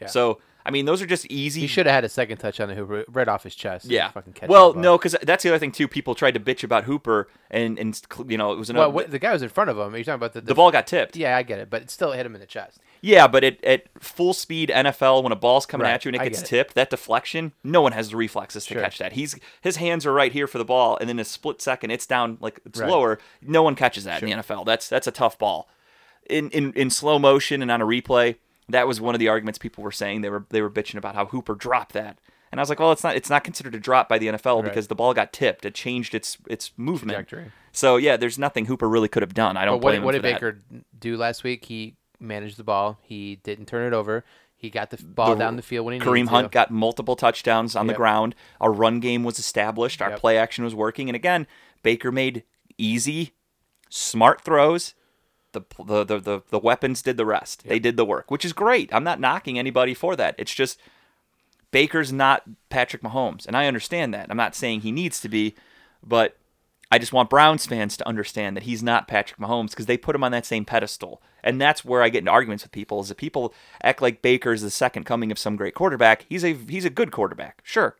Yeah. 0.00 0.06
So 0.06 0.40
I 0.64 0.70
mean, 0.70 0.84
those 0.84 1.00
are 1.00 1.06
just 1.06 1.26
easy. 1.26 1.62
he 1.62 1.66
should 1.66 1.86
have 1.86 1.94
had 1.94 2.04
a 2.04 2.08
second 2.08 2.36
touch 2.38 2.60
on 2.60 2.68
the 2.68 2.74
Hooper 2.74 3.04
right 3.08 3.28
off 3.28 3.42
his 3.44 3.54
chest. 3.54 3.86
Yeah. 3.86 4.10
Fucking 4.10 4.34
catch 4.34 4.48
Well, 4.48 4.74
no, 4.74 4.98
because 4.98 5.16
that's 5.22 5.42
the 5.42 5.48
other 5.50 5.58
thing 5.58 5.72
too. 5.72 5.88
People 5.88 6.14
tried 6.14 6.34
to 6.34 6.40
bitch 6.40 6.62
about 6.62 6.84
Hooper, 6.84 7.28
and 7.50 7.78
and 7.78 8.00
you 8.28 8.36
know 8.36 8.52
it 8.52 8.58
was 8.58 8.68
another. 8.70 8.88
Well, 8.88 8.92
what, 8.92 9.10
the 9.10 9.18
guy 9.18 9.32
was 9.32 9.42
in 9.42 9.48
front 9.48 9.70
of 9.70 9.78
him. 9.78 9.94
Are 9.94 9.98
you 9.98 10.04
talking 10.04 10.16
about 10.16 10.34
the, 10.34 10.40
the 10.42 10.54
ball 10.54 10.70
got 10.70 10.86
tipped. 10.86 11.16
Yeah, 11.16 11.36
I 11.36 11.42
get 11.42 11.58
it, 11.58 11.70
but 11.70 11.82
it 11.82 11.90
still 11.90 12.12
hit 12.12 12.26
him 12.26 12.34
in 12.34 12.40
the 12.40 12.46
chest. 12.46 12.78
Yeah, 13.00 13.26
but 13.26 13.42
at, 13.44 13.64
at 13.64 13.86
full 13.98 14.34
speed 14.34 14.68
NFL, 14.68 15.22
when 15.22 15.32
a 15.32 15.36
ball's 15.36 15.64
coming 15.64 15.86
Right, 15.86 15.94
at 15.94 16.04
you 16.04 16.10
and 16.10 16.16
it 16.16 16.20
I 16.20 16.24
gets 16.28 16.40
get 16.42 16.46
it. 16.46 16.50
tipped, 16.50 16.74
that 16.74 16.90
deflection, 16.90 17.52
no 17.64 17.80
one 17.80 17.92
has 17.92 18.10
the 18.10 18.16
reflexes 18.16 18.66
to 18.66 18.74
Sure. 18.74 18.82
catch 18.82 18.98
that. 18.98 19.12
He's 19.14 19.38
his 19.62 19.76
hands 19.76 20.04
are 20.04 20.12
right 20.12 20.32
here 20.32 20.46
for 20.46 20.58
the 20.58 20.64
ball, 20.66 20.98
and 21.00 21.08
then 21.08 21.18
a 21.18 21.24
split 21.24 21.62
second, 21.62 21.90
it's 21.92 22.06
down 22.06 22.36
like 22.40 22.60
it's 22.66 22.78
Right. 22.78 22.90
lower. 22.90 23.18
No 23.40 23.62
one 23.62 23.74
catches 23.74 24.04
that 24.04 24.22
in 24.22 24.28
the 24.28 24.36
NFL. 24.36 24.66
That's 24.66 24.88
that's 24.88 25.06
a 25.06 25.10
tough 25.12 25.38
ball. 25.38 25.68
In 26.28 26.50
in 26.50 26.72
in 26.74 26.90
slow 26.90 27.18
motion 27.18 27.62
and 27.62 27.70
on 27.70 27.80
a 27.80 27.86
replay, 27.86 28.36
that 28.72 28.86
was 28.88 29.00
one 29.00 29.14
of 29.14 29.18
the 29.18 29.28
arguments 29.28 29.58
people 29.58 29.84
were 29.84 29.92
saying. 29.92 30.20
They 30.22 30.30
were 30.30 30.44
they 30.50 30.62
were 30.62 30.70
bitching 30.70 30.96
about 30.96 31.14
how 31.14 31.26
Hooper 31.26 31.54
dropped 31.54 31.92
that. 31.92 32.18
And 32.52 32.58
I 32.58 32.62
was 32.62 32.68
like, 32.68 32.80
well, 32.80 32.90
it's 32.92 33.04
not 33.04 33.14
it's 33.16 33.30
not 33.30 33.44
considered 33.44 33.74
a 33.74 33.78
drop 33.80 34.08
by 34.08 34.18
the 34.18 34.26
NFL 34.28 34.56
Right. 34.56 34.64
because 34.64 34.88
the 34.88 34.94
ball 34.96 35.14
got 35.14 35.32
tipped. 35.32 35.64
It 35.64 35.74
changed 35.74 36.14
its 36.14 36.36
its 36.48 36.72
movement. 36.76 37.16
Trajectory. 37.28 37.52
So 37.72 37.96
yeah, 37.96 38.16
there's 38.16 38.38
nothing 38.38 38.66
Hooper 38.66 38.88
really 38.88 39.08
could 39.08 39.22
have 39.22 39.34
done. 39.34 39.56
I 39.56 39.64
don't 39.64 39.76
But 39.80 39.84
what, 39.84 39.90
blame 39.92 40.02
what 40.02 40.14
him 40.14 40.22
did 40.22 40.34
that. 40.34 40.40
Baker 40.40 40.58
do 40.98 41.16
last 41.16 41.44
week? 41.44 41.64
He 41.66 41.94
managed 42.18 42.56
the 42.56 42.64
ball. 42.64 42.98
He 43.02 43.36
didn't 43.44 43.66
turn 43.66 43.86
it 43.86 43.94
over. 43.96 44.24
He 44.56 44.68
got 44.68 44.90
the 44.90 44.98
ball 45.02 45.36
down 45.36 45.56
the 45.56 45.62
field 45.62 45.86
when 45.86 45.94
he 45.94 46.00
Kareem 46.00 46.28
Hunt 46.28 46.50
to. 46.50 46.54
got 46.54 46.70
multiple 46.70 47.16
touchdowns 47.16 47.74
on 47.74 47.86
the 47.86 47.94
ground. 47.94 48.34
Our 48.60 48.70
run 48.72 49.00
game 49.00 49.24
was 49.24 49.38
established. 49.38 50.02
Our 50.02 50.10
Yep. 50.10 50.18
play 50.18 50.36
action 50.36 50.64
was 50.64 50.74
working. 50.74 51.08
And 51.08 51.16
again, 51.16 51.46
Baker 51.82 52.12
made 52.12 52.42
easy, 52.76 53.32
smart 53.88 54.42
throws. 54.42 54.94
The, 55.52 55.62
the, 55.84 56.04
the, 56.04 56.18
the, 56.20 56.40
the 56.50 56.58
weapons 56.58 57.02
did 57.02 57.16
the 57.16 57.26
rest. 57.26 57.64
They 57.66 57.78
did 57.78 57.96
the 57.96 58.04
work, 58.04 58.30
which 58.30 58.44
is 58.44 58.52
great. 58.52 58.92
I'm 58.92 59.04
not 59.04 59.20
knocking 59.20 59.58
anybody 59.58 59.94
for 59.94 60.14
that. 60.16 60.34
It's 60.38 60.54
just 60.54 60.78
Baker's 61.70 62.12
not 62.12 62.44
Patrick 62.68 63.02
Mahomes. 63.02 63.46
And 63.46 63.56
I 63.56 63.66
understand 63.66 64.14
that. 64.14 64.28
I'm 64.30 64.36
not 64.36 64.54
saying 64.54 64.80
he 64.80 64.92
needs 64.92 65.20
to 65.20 65.28
be, 65.28 65.54
but 66.06 66.36
I 66.92 66.98
just 66.98 67.12
want 67.12 67.30
Browns 67.30 67.66
fans 67.66 67.96
to 67.98 68.08
understand 68.08 68.56
that 68.56 68.64
he's 68.64 68.82
not 68.82 69.06
Patrick 69.06 69.38
Mahomes 69.38 69.70
because 69.70 69.86
they 69.86 69.96
put 69.96 70.16
him 70.16 70.24
on 70.24 70.32
that 70.32 70.46
same 70.46 70.64
pedestal. 70.64 71.22
And 71.42 71.60
that's 71.60 71.84
where 71.84 72.02
I 72.02 72.08
get 72.08 72.18
into 72.20 72.32
arguments 72.32 72.64
with 72.64 72.72
people 72.72 73.00
is 73.00 73.08
that 73.08 73.16
people 73.16 73.54
act 73.82 74.02
like 74.02 74.22
Baker's 74.22 74.62
the 74.62 74.70
second 74.70 75.04
coming 75.04 75.30
of 75.30 75.38
some 75.38 75.56
great 75.56 75.74
quarterback. 75.74 76.26
He's 76.28 76.44
a 76.44 76.52
he's 76.52 76.84
a 76.84 76.90
good 76.90 77.12
quarterback. 77.12 77.60
Sure. 77.62 77.96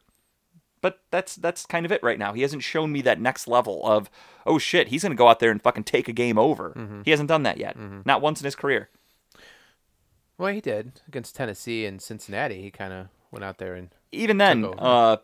But 0.80 1.00
that's 1.10 1.36
that's 1.36 1.66
kind 1.66 1.84
of 1.86 1.92
it 1.92 2.02
right 2.02 2.18
now. 2.18 2.32
He 2.32 2.42
hasn't 2.42 2.62
shown 2.62 2.92
me 2.92 3.02
that 3.02 3.20
next 3.20 3.46
level 3.48 3.80
of 3.84 4.10
oh 4.46 4.58
shit, 4.58 4.88
he's 4.88 5.02
gonna 5.02 5.14
go 5.14 5.28
out 5.28 5.40
there 5.40 5.50
and 5.50 5.62
fucking 5.62 5.84
take 5.84 6.08
a 6.08 6.12
game 6.12 6.38
over. 6.38 6.70
Mm-hmm. 6.70 7.02
He 7.04 7.10
hasn't 7.10 7.28
done 7.28 7.42
that 7.44 7.58
yet, 7.58 7.76
not 8.04 8.20
once 8.22 8.40
in 8.40 8.44
his 8.44 8.54
career. 8.56 8.88
Well, 10.38 10.52
he 10.52 10.60
did 10.60 10.92
against 11.06 11.36
Tennessee 11.36 11.84
and 11.84 12.00
Cincinnati. 12.00 12.62
He 12.62 12.70
kind 12.70 12.92
of 12.92 13.08
went 13.30 13.44
out 13.44 13.58
there 13.58 13.74
and 13.74 13.90
Even 14.10 14.38
then, 14.38 14.64
uh, 14.78 15.18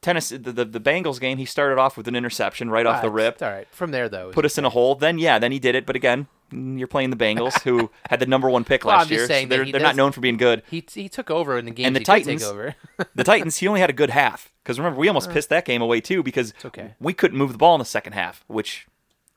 Tennessee, 0.00 0.38
the, 0.38 0.52
the 0.52 0.64
the 0.64 0.80
Bengals 0.80 1.20
game, 1.20 1.38
he 1.38 1.44
started 1.44 1.78
off 1.78 1.96
with 1.96 2.08
an 2.08 2.16
interception 2.16 2.70
right 2.70 2.86
off 2.86 3.02
the 3.02 3.10
rip, 3.10 3.42
All 3.42 3.50
right, 3.50 3.68
from 3.70 3.90
there 3.90 4.08
though, 4.08 4.30
put 4.32 4.44
us 4.44 4.58
in 4.58 4.64
a 4.64 4.70
hole. 4.70 4.94
Then 4.94 5.18
yeah, 5.18 5.38
then 5.38 5.52
he 5.52 5.58
did 5.58 5.74
it. 5.74 5.86
But 5.86 5.96
again, 5.96 6.28
Mm, 6.54 6.78
you're 6.78 6.88
playing 6.88 7.10
the 7.10 7.16
Bengals, 7.16 7.60
who 7.62 7.90
had 8.08 8.20
the 8.20 8.26
number 8.26 8.48
one 8.48 8.64
pick 8.64 8.84
Well, 8.84 8.94
I'm 8.94 8.98
last 9.00 9.08
just 9.08 9.18
year. 9.18 9.26
saying 9.26 9.48
so 9.48 9.56
they're 9.56 9.72
they're 9.72 9.80
not 9.80 9.96
known 9.96 10.12
for 10.12 10.20
being 10.20 10.36
good. 10.36 10.62
He 10.70 10.84
he 10.92 11.08
took 11.08 11.30
over 11.30 11.58
in 11.58 11.64
the 11.64 11.70
game. 11.70 11.86
And 11.86 11.96
the 11.96 12.00
he 12.00 12.04
Titans- 12.04 12.42
take 12.42 12.50
over. 12.50 12.74
The 13.14 13.24
Titans, 13.24 13.56
he 13.56 13.66
only 13.68 13.80
had 13.80 13.90
a 13.90 13.94
good 13.94 14.10
half. 14.10 14.52
Because 14.62 14.78
remember, 14.78 14.98
we 14.98 15.08
almost 15.08 15.28
uh, 15.30 15.32
pissed 15.32 15.48
that 15.50 15.64
game 15.64 15.82
away 15.82 16.00
too 16.00 16.22
because 16.22 16.54
okay. 16.64 16.94
we 17.00 17.12
couldn't 17.12 17.36
move 17.36 17.52
the 17.52 17.58
ball 17.58 17.74
in 17.74 17.80
the 17.80 17.84
second 17.84 18.12
half, 18.14 18.44
which 18.46 18.86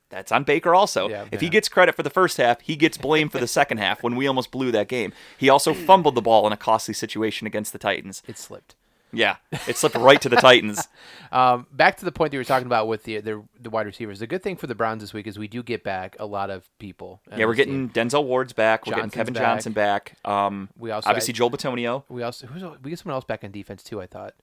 that's 0.09 0.31
on 0.31 0.43
Baker 0.43 0.73
also. 0.73 1.09
Yeah, 1.09 1.25
if 1.31 1.41
he 1.41 1.49
gets 1.49 1.67
credit 1.67 1.95
for 1.95 2.03
the 2.03 2.09
first 2.09 2.37
half, 2.37 2.61
he 2.61 2.75
gets 2.75 2.97
blamed 2.97 3.31
for 3.33 3.39
the 3.39 3.47
second 3.47 3.79
half 3.79 4.03
when 4.03 4.15
we 4.15 4.25
almost 4.27 4.51
blew 4.51 4.71
that 4.71 4.87
game. 4.87 5.11
He 5.37 5.49
also 5.49 5.73
fumbled 5.89 6.15
the 6.15 6.21
ball 6.21 6.47
in 6.47 6.53
a 6.53 6.57
costly 6.57 6.93
situation 6.93 7.45
against 7.45 7.73
the 7.73 7.79
Titans. 7.79 8.23
it 8.27 8.37
slipped. 8.37 8.75
Yeah, 9.13 9.37
it 9.67 9.77
slipped 9.77 9.95
right 9.95 10.21
to 10.21 10.29
the 10.29 10.35
Titans. 10.37 10.87
Um, 11.29 11.67
back 11.73 11.97
to 11.97 12.05
the 12.05 12.11
point 12.13 12.31
that 12.31 12.35
you 12.37 12.39
were 12.39 12.45
talking 12.45 12.67
about 12.67 12.87
with 12.87 13.03
the, 13.03 13.19
the 13.19 13.43
the 13.59 13.69
wide 13.69 13.85
receivers. 13.85 14.19
The 14.19 14.27
good 14.27 14.41
thing 14.41 14.55
for 14.55 14.65
the 14.65 14.75
Browns 14.75 15.01
this 15.01 15.13
week 15.13 15.27
is 15.27 15.37
we 15.37 15.49
do 15.49 15.61
get 15.61 15.83
back 15.83 16.15
a 16.19 16.25
lot 16.25 16.49
of 16.49 16.69
people. 16.79 17.19
Yeah, 17.35 17.43
we're 17.47 17.53
this 17.53 17.65
team. 17.65 17.87
getting 17.89 18.09
Denzel 18.09 18.23
Ward's 18.23 18.53
back. 18.53 18.85
We're 18.87 18.95
getting 18.95 19.09
Kevin 19.09 19.33
back. 19.33 19.43
Johnson 19.43 19.73
back. 19.73 20.13
Um, 20.23 20.69
We 20.77 20.91
also 20.91 21.09
obviously 21.09 21.33
Joel 21.33 21.51
Bitonio. 21.51 22.03
we 22.07 22.23
also 22.23 22.47
who's, 22.47 22.63
we 22.81 22.91
get 22.91 22.99
someone 22.99 23.15
else 23.15 23.25
back 23.25 23.43
on 23.43 23.51
defense 23.51 23.83
too. 23.83 23.99
I 24.01 24.05
thought. 24.07 24.35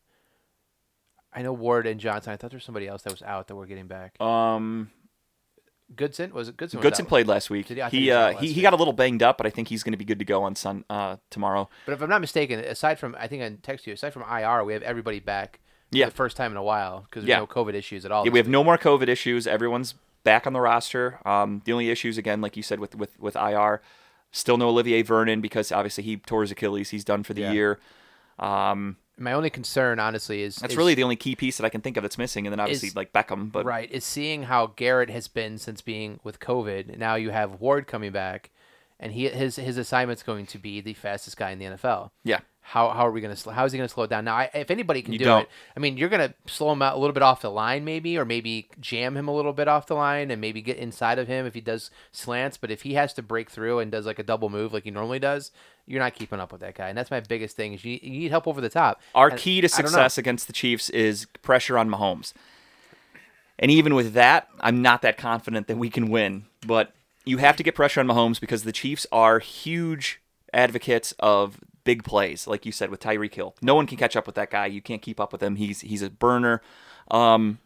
I 1.33 1.41
know 1.41 1.55
Ward 1.55 1.87
and 1.87 1.99
Johnson. 1.99 2.35
I 2.35 2.37
thought 2.37 2.51
there 2.51 2.59
was 2.59 2.65
somebody 2.65 2.87
else 2.87 3.01
that 3.05 3.13
was 3.15 3.23
out 3.23 3.49
that 3.49 3.57
we're 3.57 3.65
getting 3.65 3.87
back. 3.87 4.21
Um, 4.21 4.91
Goodson 5.97 6.33
was 6.33 6.49
it 6.49 6.57
Goodson? 6.57 6.79
was 6.79 6.83
Goodson 6.85 7.07
played 7.07 7.27
last 7.27 7.51
week. 7.51 7.67
Did 7.67 7.79
he? 7.79 7.83
He 7.99 8.05
He 8.05 8.11
uh, 8.11 8.37
he, 8.39 8.53
he 8.53 8.63
got 8.63 8.73
a 8.73 8.77
little 8.77 8.93
banged 8.93 9.23
up, 9.23 9.37
but 9.39 9.47
I 9.47 9.51
think 9.51 9.69
he's 9.69 9.83
going 9.83 9.93
to 9.93 9.97
be 9.99 10.05
good 10.05 10.19
to 10.19 10.25
go 10.25 10.43
on 10.43 10.55
Sun 10.57 10.85
uh, 10.91 11.17
tomorrow. 11.31 11.69
But 11.87 11.93
if 11.93 12.03
I'm 12.03 12.09
not 12.09 12.21
mistaken, 12.21 12.59
aside 12.61 12.99
from 12.99 13.17
I 13.19 13.27
think 13.29 13.43
I 13.43 13.57
text 13.63 13.87
you. 13.87 13.93
Aside 13.95 14.13
from 14.13 14.23
IR, 14.23 14.65
we 14.65 14.73
have 14.73 14.83
everybody 14.83 15.21
back. 15.21 15.61
for 15.91 15.99
Yeah. 15.99 16.07
the 16.07 16.13
first 16.13 16.37
time 16.37 16.51
in 16.51 16.57
a 16.57 16.63
while 16.63 17.03
because 17.03 17.23
there's 17.25 17.29
Yeah. 17.31 17.39
no 17.39 17.47
COVID 17.47 17.75
issues 17.75 18.05
at 18.05 18.11
all. 18.13 18.25
Yeah, 18.25 18.33
we 18.33 18.39
have 18.39 18.47
week. 18.47 18.53
no 18.53 18.65
more 18.65 18.77
COVID 18.79 19.09
issues. 19.09 19.47
Everyone's 19.47 19.95
back 20.25 20.47
on 20.47 20.53
the 20.53 20.61
roster. 20.61 21.21
Um, 21.27 21.61
the 21.65 21.73
only 21.73 21.91
issues, 21.91 22.17
again, 22.19 22.41
like 22.41 22.57
you 22.57 22.63
said, 22.63 22.81
with 22.81 22.95
with 22.97 23.19
with 23.21 23.37
IR, 23.37 23.81
still 24.33 24.57
no 24.57 24.69
Olivier 24.69 25.03
Vernon 25.03 25.41
because 25.41 25.71
obviously 25.71 26.03
he 26.05 26.17
tore 26.17 26.41
his 26.43 26.51
Achilles. 26.51 26.91
He's 26.91 27.05
done 27.05 27.23
for 27.23 27.35
the 27.35 27.43
Yeah. 27.43 27.53
year. 27.53 27.79
Um, 28.39 28.97
My 29.17 29.33
only 29.33 29.51
concern, 29.51 30.01
honestly, 30.01 30.43
is 30.43 30.57
that's 30.57 30.73
is- 30.73 30.77
really 30.77 30.95
the 30.95 31.05
only 31.05 31.17
key 31.17 31.37
piece 31.37 31.57
that 31.59 31.65
I 31.65 31.69
can 31.69 31.81
think 31.81 31.97
of 31.97 32.03
that's 32.03 32.19
missing. 32.19 32.47
And 32.47 32.53
then 32.53 32.61
obviously 32.61 32.89
is- 32.89 32.97
like 32.97 33.13
Beckham, 33.13 33.53
but 33.53 33.65
right 33.65 33.91
is 33.91 34.05
seeing 34.05 34.45
how 34.45 34.67
Garrett 34.69 35.11
has 35.11 35.29
been 35.29 35.59
since 35.59 35.81
being 35.81 36.19
with 36.25 36.41
COVID. 36.41 36.99
Now 36.99 37.15
you 37.15 37.31
have 37.31 37.61
Ward 37.61 37.87
coming 37.87 38.11
back, 38.13 38.51
and 39.01 39.13
he 39.13 39.29
his 39.29 39.57
his 39.57 39.77
assignment's 39.77 40.23
going 40.23 40.47
to 40.47 40.59
be 40.59 40.81
the 40.81 40.95
fastest 40.95 41.37
guy 41.37 41.51
in 41.51 41.59
the 41.59 41.65
NFL. 41.67 42.11
yeah, 42.23 42.41
How, 42.61 42.89
how 42.91 43.07
are 43.07 43.11
we 43.11 43.21
going 43.21 43.35
to 43.35 43.51
how 43.51 43.65
is 43.65 43.73
he 43.73 43.79
going 43.79 43.89
to 43.89 43.93
slow 43.93 44.05
it 44.05 44.11
down 44.11 44.25
now? 44.25 44.35
I, 44.37 44.51
if 44.55 44.71
anybody 44.71 45.03
can 45.03 45.13
You 45.13 45.19
do 45.19 45.25
don't. 45.27 45.43
it, 45.43 45.49
I 45.77 45.81
mean, 45.81 45.97
you're 45.97 46.09
going 46.09 46.29
to 46.29 46.35
slow 46.53 46.73
him 46.73 46.81
out 46.81 46.95
a 46.97 46.99
little 46.99 47.13
bit 47.13 47.23
off 47.23 47.41
the 47.43 47.51
line, 47.51 47.85
maybe, 47.85 48.17
or 48.17 48.25
maybe 48.25 48.69
jam 48.81 49.17
him 49.17 49.29
a 49.29 49.35
little 49.35 49.53
bit 49.53 49.69
off 49.69 49.87
the 49.87 49.95
line, 49.95 50.31
and 50.31 50.41
maybe 50.41 50.63
get 50.63 50.77
inside 50.79 51.19
of 51.19 51.27
him 51.29 51.45
if 51.45 51.55
he 51.55 51.61
does 51.61 51.91
slants. 52.13 52.57
But 52.57 52.71
if 52.71 52.83
he 52.83 52.95
has 52.95 53.13
to 53.15 53.23
break 53.23 53.51
through 53.51 53.81
and 53.81 53.91
does 53.93 54.07
like 54.07 54.19
a 54.19 54.23
double 54.25 54.49
move 54.49 54.73
like 54.73 54.85
he 54.85 54.91
normally 54.91 55.19
does, 55.19 55.51
you're 55.87 56.01
not 56.01 56.15
keeping 56.15 56.41
up 56.41 56.51
with 56.53 56.63
that 56.63 56.75
guy, 56.75 56.89
and 56.89 56.97
that's 56.97 57.11
my 57.11 57.21
biggest 57.21 57.57
thing. 57.57 57.75
Is 57.75 57.85
you, 57.85 57.99
you 58.01 58.11
need 58.21 58.31
help 58.31 58.47
over 58.49 58.61
the 58.61 58.71
top. 58.71 59.01
our 59.15 59.29
And 59.29 59.39
key 59.39 59.61
to 59.61 59.67
I 59.67 59.69
don't 59.83 59.83
know. 59.83 59.89
success 59.89 60.17
against 60.19 60.47
the 60.47 60.53
Chiefs 60.55 60.89
is 60.91 61.27
pressure 61.43 61.77
on 61.77 61.91
Mahomes. 61.91 62.33
And 63.59 63.71
even 63.71 63.95
with 63.95 64.15
that, 64.15 64.49
I'm 64.61 64.83
not 64.83 65.03
that 65.03 65.17
confident 65.17 65.67
that 65.69 65.77
we 65.77 65.91
can 65.91 66.09
win. 66.11 66.47
But 66.67 66.93
you 67.25 67.39
have 67.39 67.57
to 67.57 67.63
get 67.63 67.75
pressure 67.75 68.01
on 68.01 68.07
Mahomes 68.07 68.41
because 68.41 68.65
the 68.65 68.73
Chiefs 68.73 69.07
are 69.11 69.39
huge 69.39 70.21
advocates 70.53 71.15
of 71.19 71.59
big 71.85 72.05
plays, 72.05 72.47
like 72.47 72.67
you 72.67 72.73
said 72.73 72.91
with 72.91 73.01
Tyreek 73.01 73.35
Hill. 73.35 73.55
No 73.63 73.75
one 73.75 73.87
can 73.87 73.99
catch 73.99 74.17
up 74.17 74.27
with 74.27 74.35
that 74.37 74.51
guy. 74.51 74.67
You 74.67 74.81
can't 74.81 75.03
keep 75.03 75.21
up 75.21 75.33
with 75.33 75.43
him. 75.43 75.57
He's 75.57 75.81
he's 75.81 76.03
a 76.03 76.11
burner. 76.11 76.63
Um, 77.11 77.59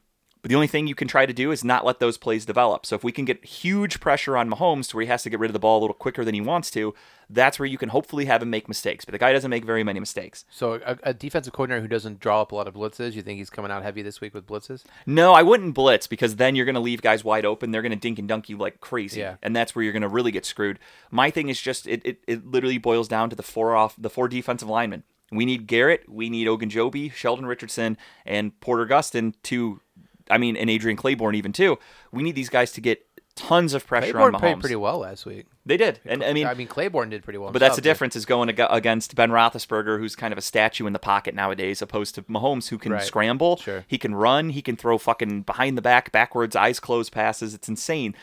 but 0.42 0.48
the 0.50 0.54
only 0.54 0.66
thing 0.66 0.86
you 0.86 0.94
can 0.94 1.08
try 1.08 1.26
to 1.26 1.32
do 1.32 1.50
is 1.50 1.64
not 1.64 1.84
let 1.84 1.98
those 2.00 2.16
plays 2.18 2.44
develop. 2.46 2.86
So 2.86 2.94
if 2.96 3.02
we 3.04 3.12
can 3.12 3.24
get 3.24 3.44
huge 3.44 4.00
pressure 4.00 4.36
on 4.36 4.50
Mahomes 4.50 4.88
to 4.90 4.96
where 4.96 5.02
he 5.04 5.08
has 5.08 5.22
to 5.24 5.30
get 5.30 5.40
rid 5.40 5.48
of 5.50 5.52
the 5.52 5.58
ball 5.58 5.78
a 5.78 5.82
little 5.82 5.94
quicker 5.94 6.24
than 6.24 6.34
he 6.34 6.40
wants 6.40 6.70
to, 6.72 6.94
that's 7.30 7.58
where 7.58 7.66
you 7.66 7.76
can 7.76 7.90
hopefully 7.90 8.24
have 8.24 8.42
him 8.42 8.48
make 8.48 8.68
mistakes. 8.68 9.04
But 9.04 9.12
the 9.12 9.18
guy 9.18 9.32
doesn't 9.32 9.50
make 9.50 9.64
very 9.64 9.84
many 9.84 10.00
mistakes. 10.00 10.44
So 10.50 10.80
a, 10.86 10.96
a 11.02 11.12
defensive 11.14 11.52
coordinator 11.52 11.82
who 11.82 11.88
doesn't 11.88 12.20
draw 12.20 12.40
up 12.40 12.52
a 12.52 12.54
lot 12.54 12.68
of 12.68 12.74
blitzes, 12.74 13.12
you 13.12 13.22
think 13.22 13.38
he's 13.38 13.50
coming 13.50 13.70
out 13.70 13.82
heavy 13.82 14.00
this 14.02 14.20
week 14.20 14.32
with 14.32 14.46
blitzes? 14.46 14.84
No, 15.06 15.32
I 15.34 15.42
wouldn't 15.42 15.74
blitz 15.74 16.06
because 16.06 16.36
then 16.36 16.54
you're 16.56 16.64
going 16.64 16.74
to 16.74 16.80
leave 16.80 17.02
guys 17.02 17.24
wide 17.24 17.44
open. 17.44 17.70
They're 17.70 17.82
going 17.82 17.90
to 17.90 17.96
dink 17.96 18.18
and 18.18 18.26
dunk 18.28 18.48
you 18.48 18.56
like 18.56 18.80
crazy, 18.80 19.20
Yeah. 19.20 19.36
and 19.42 19.54
that's 19.54 19.74
where 19.74 19.82
you're 19.82 19.92
going 19.92 20.02
to 20.02 20.08
really 20.08 20.30
get 20.30 20.46
screwed. 20.46 20.78
My 21.10 21.30
thing 21.30 21.48
is 21.48 21.60
just 21.60 21.86
it, 21.86 22.00
it, 22.04 22.20
it 22.26 22.46
literally 22.46 22.78
boils 22.78 23.08
down 23.08 23.28
to 23.30 23.36
the 23.36 23.42
four 23.42 23.76
off 23.76 23.94
the 23.98 24.10
four 24.10 24.28
defensive 24.28 24.68
linemen. 24.68 25.02
We 25.30 25.44
need 25.44 25.66
Garrett, 25.66 26.08
we 26.08 26.30
need 26.30 26.46
Ogunjobi, 26.48 27.12
Sheldon 27.12 27.44
Richardson, 27.44 27.98
and 28.24 28.58
Porter 28.60 28.86
Gustin 28.86 29.34
to, 29.42 29.82
I 30.30 30.38
mean, 30.38 30.56
and 30.56 30.68
Adrian 30.70 30.96
Clayborn 30.96 31.34
even 31.34 31.52
too. 31.52 31.78
We 32.12 32.22
need 32.22 32.34
these 32.34 32.48
guys 32.48 32.72
to 32.72 32.80
get 32.80 33.04
tons 33.34 33.72
of 33.72 33.86
pressure 33.86 34.12
Clayborn 34.14 34.22
on 34.26 34.32
Mahomes. 34.32 34.38
played 34.40 34.60
pretty 34.60 34.76
well 34.76 34.98
last 34.98 35.24
week. 35.24 35.46
They 35.64 35.76
did, 35.76 36.00
and 36.04 36.24
I 36.24 36.32
mean, 36.32 36.46
I 36.46 36.54
mean 36.54 36.66
Clayborn 36.66 37.10
did 37.10 37.22
pretty 37.22 37.38
well. 37.38 37.52
but 37.52 37.60
that's 37.60 37.76
the 37.76 37.82
difference 37.82 38.16
is 38.16 38.26
going 38.26 38.48
ag- 38.48 38.66
against 38.70 39.14
Ben 39.14 39.30
Roethlisberger, 39.30 39.98
who's 39.98 40.16
kind 40.16 40.32
of 40.32 40.38
a 40.38 40.42
statue 40.42 40.86
in 40.86 40.92
the 40.92 40.98
pocket 40.98 41.34
nowadays, 41.34 41.80
opposed 41.80 42.14
to 42.16 42.22
Mahomes, 42.22 42.68
who 42.70 42.78
can 42.78 42.92
Right. 42.92 43.02
scramble, 43.02 43.58
Sure. 43.58 43.84
he 43.86 43.96
can 43.98 44.14
run, 44.14 44.50
he 44.50 44.60
can 44.62 44.74
throw 44.76 44.98
fucking 44.98 45.42
behind 45.42 45.78
the 45.78 45.82
back, 45.82 46.10
backwards, 46.10 46.56
eyes 46.56 46.80
closed 46.80 47.12
passes. 47.12 47.54
It's 47.54 47.68
insane. 47.68 48.14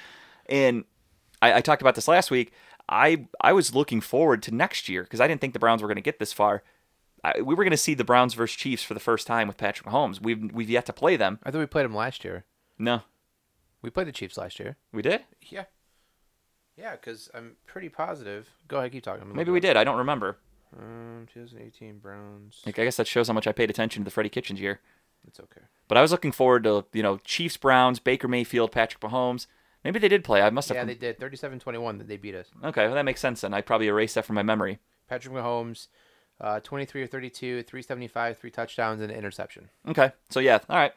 And 0.48 0.84
I, 1.42 1.54
I 1.56 1.62
talked 1.62 1.82
about 1.82 1.96
this 1.96 2.08
last 2.10 2.30
week. 2.30 2.52
I 2.90 3.28
I 3.42 3.54
was 3.54 3.74
looking 3.74 4.02
forward 4.02 4.44
to 4.44 4.54
next 4.54 4.90
year 4.90 5.04
because 5.04 5.22
I 5.22 5.28
didn't 5.28 5.40
think 5.42 5.54
the 5.54 5.60
Browns 5.60 5.82
were 5.82 5.88
going 5.88 5.96
to 5.96 6.02
get 6.02 6.20
this 6.20 6.34
far. 6.34 6.62
I, 7.26 7.42
we 7.42 7.56
were 7.56 7.64
going 7.64 7.72
to 7.72 7.78
see 7.78 7.94
the 7.94 8.04
Browns 8.04 8.34
versus 8.34 8.56
Chiefs 8.56 8.84
for 8.84 8.94
the 8.94 9.00
first 9.00 9.26
time 9.28 9.48
with 9.48 9.58
Patrick 9.58 9.88
Mahomes. 9.88 10.22
We've 10.22 10.52
we've 10.54 10.70
yet 10.70 10.86
to 10.88 10.94
play 10.94 11.16
them. 11.16 11.40
I 11.44 11.52
thought 11.52 11.60
we 11.60 11.66
played 11.66 11.86
them 11.86 11.96
last 11.96 12.24
year. 12.24 12.46
No, 12.78 13.02
We 13.82 13.90
played 13.90 14.08
the 14.08 14.12
Chiefs 14.12 14.38
last 14.38 14.60
year. 14.60 14.76
we 14.92 15.02
did. 15.02 15.22
Yeah. 15.42 15.66
Yeah, 16.78 16.92
because 16.92 17.30
I'm 17.34 17.56
pretty 17.66 17.88
positive. 17.90 18.50
Go 18.68 18.80
ahead, 18.80 18.92
keep 18.92 19.04
talking. 19.04 19.34
Maybe 19.34 19.52
we 19.52 19.62
did. 19.62 19.78
I 19.78 19.86
don't 19.86 19.98
remember. 19.98 20.38
Um, 20.78 21.26
2018 21.34 22.00
Browns. 22.00 22.62
Like 22.66 22.78
I 22.80 22.84
guess 22.84 22.98
that 22.98 23.08
shows 23.08 23.28
how 23.28 23.34
much 23.34 23.48
I 23.48 23.54
paid 23.54 23.70
attention 23.70 24.02
to 24.02 24.06
the 24.06 24.12
Freddie 24.12 24.30
Kitchens 24.30 24.60
year. 24.60 24.82
It's 25.28 25.40
okay. 25.40 25.62
But 25.88 25.98
I 25.98 26.02
was 26.02 26.12
looking 26.12 26.32
forward 26.34 26.64
to 26.66 26.86
you 26.94 27.02
know 27.02 27.18
Chiefs, 27.24 27.58
Browns, 27.58 28.00
Baker 28.00 28.28
Mayfield, 28.28 28.72
Patrick 28.72 29.02
Mahomes. 29.02 29.48
Maybe 29.86 30.00
they 30.00 30.10
did 30.10 30.24
play. 30.24 30.42
I 30.42 30.50
must 30.50 30.68
have. 30.70 30.76
Yeah, 30.78 30.84
they 30.84 30.96
did. 30.96 31.20
37-21 31.20 32.00
that 32.00 32.08
they 32.08 32.18
beat 32.18 32.34
us. 32.36 32.48
Okay, 32.64 32.86
well, 32.88 32.96
that 32.96 33.06
makes 33.06 33.22
sense 33.22 33.42
then. 33.42 33.54
I 33.54 33.62
probably 33.62 33.88
erased 33.88 34.16
that 34.16 34.26
from 34.26 34.36
my 34.36 34.42
memory. 34.44 34.80
Patrick 35.08 35.34
Mahomes, 35.36 35.88
uh, 36.42 36.60
23 36.60 37.04
or 37.04 37.08
32, 37.08 37.64
375, 37.64 38.38
three 38.38 38.52
touchdowns 38.52 39.02
and 39.02 39.12
an 39.12 39.18
interception. 39.18 39.70
Okay, 39.88 40.12
so 40.30 40.40
yeah, 40.40 40.60
all 40.70 40.78
right. 40.78 40.94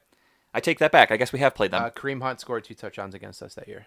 I 0.55 0.61
take 0.61 0.78
that 0.78 0.93
back. 0.93 1.11
I 1.11 1.16
guess 1.16 1.32
we 1.32 1.39
have 1.41 1.55
played 1.55 1.70
them. 1.70 1.84
Uh, 1.84 1.91
Kareem 1.91 2.22
Hunt 2.22 2.41
scored 2.41 2.64
two 2.64 2.74
touchdowns 2.74 3.14
against 3.14 3.43
us 3.43 3.55
that 3.55 3.68
year. 3.68 3.86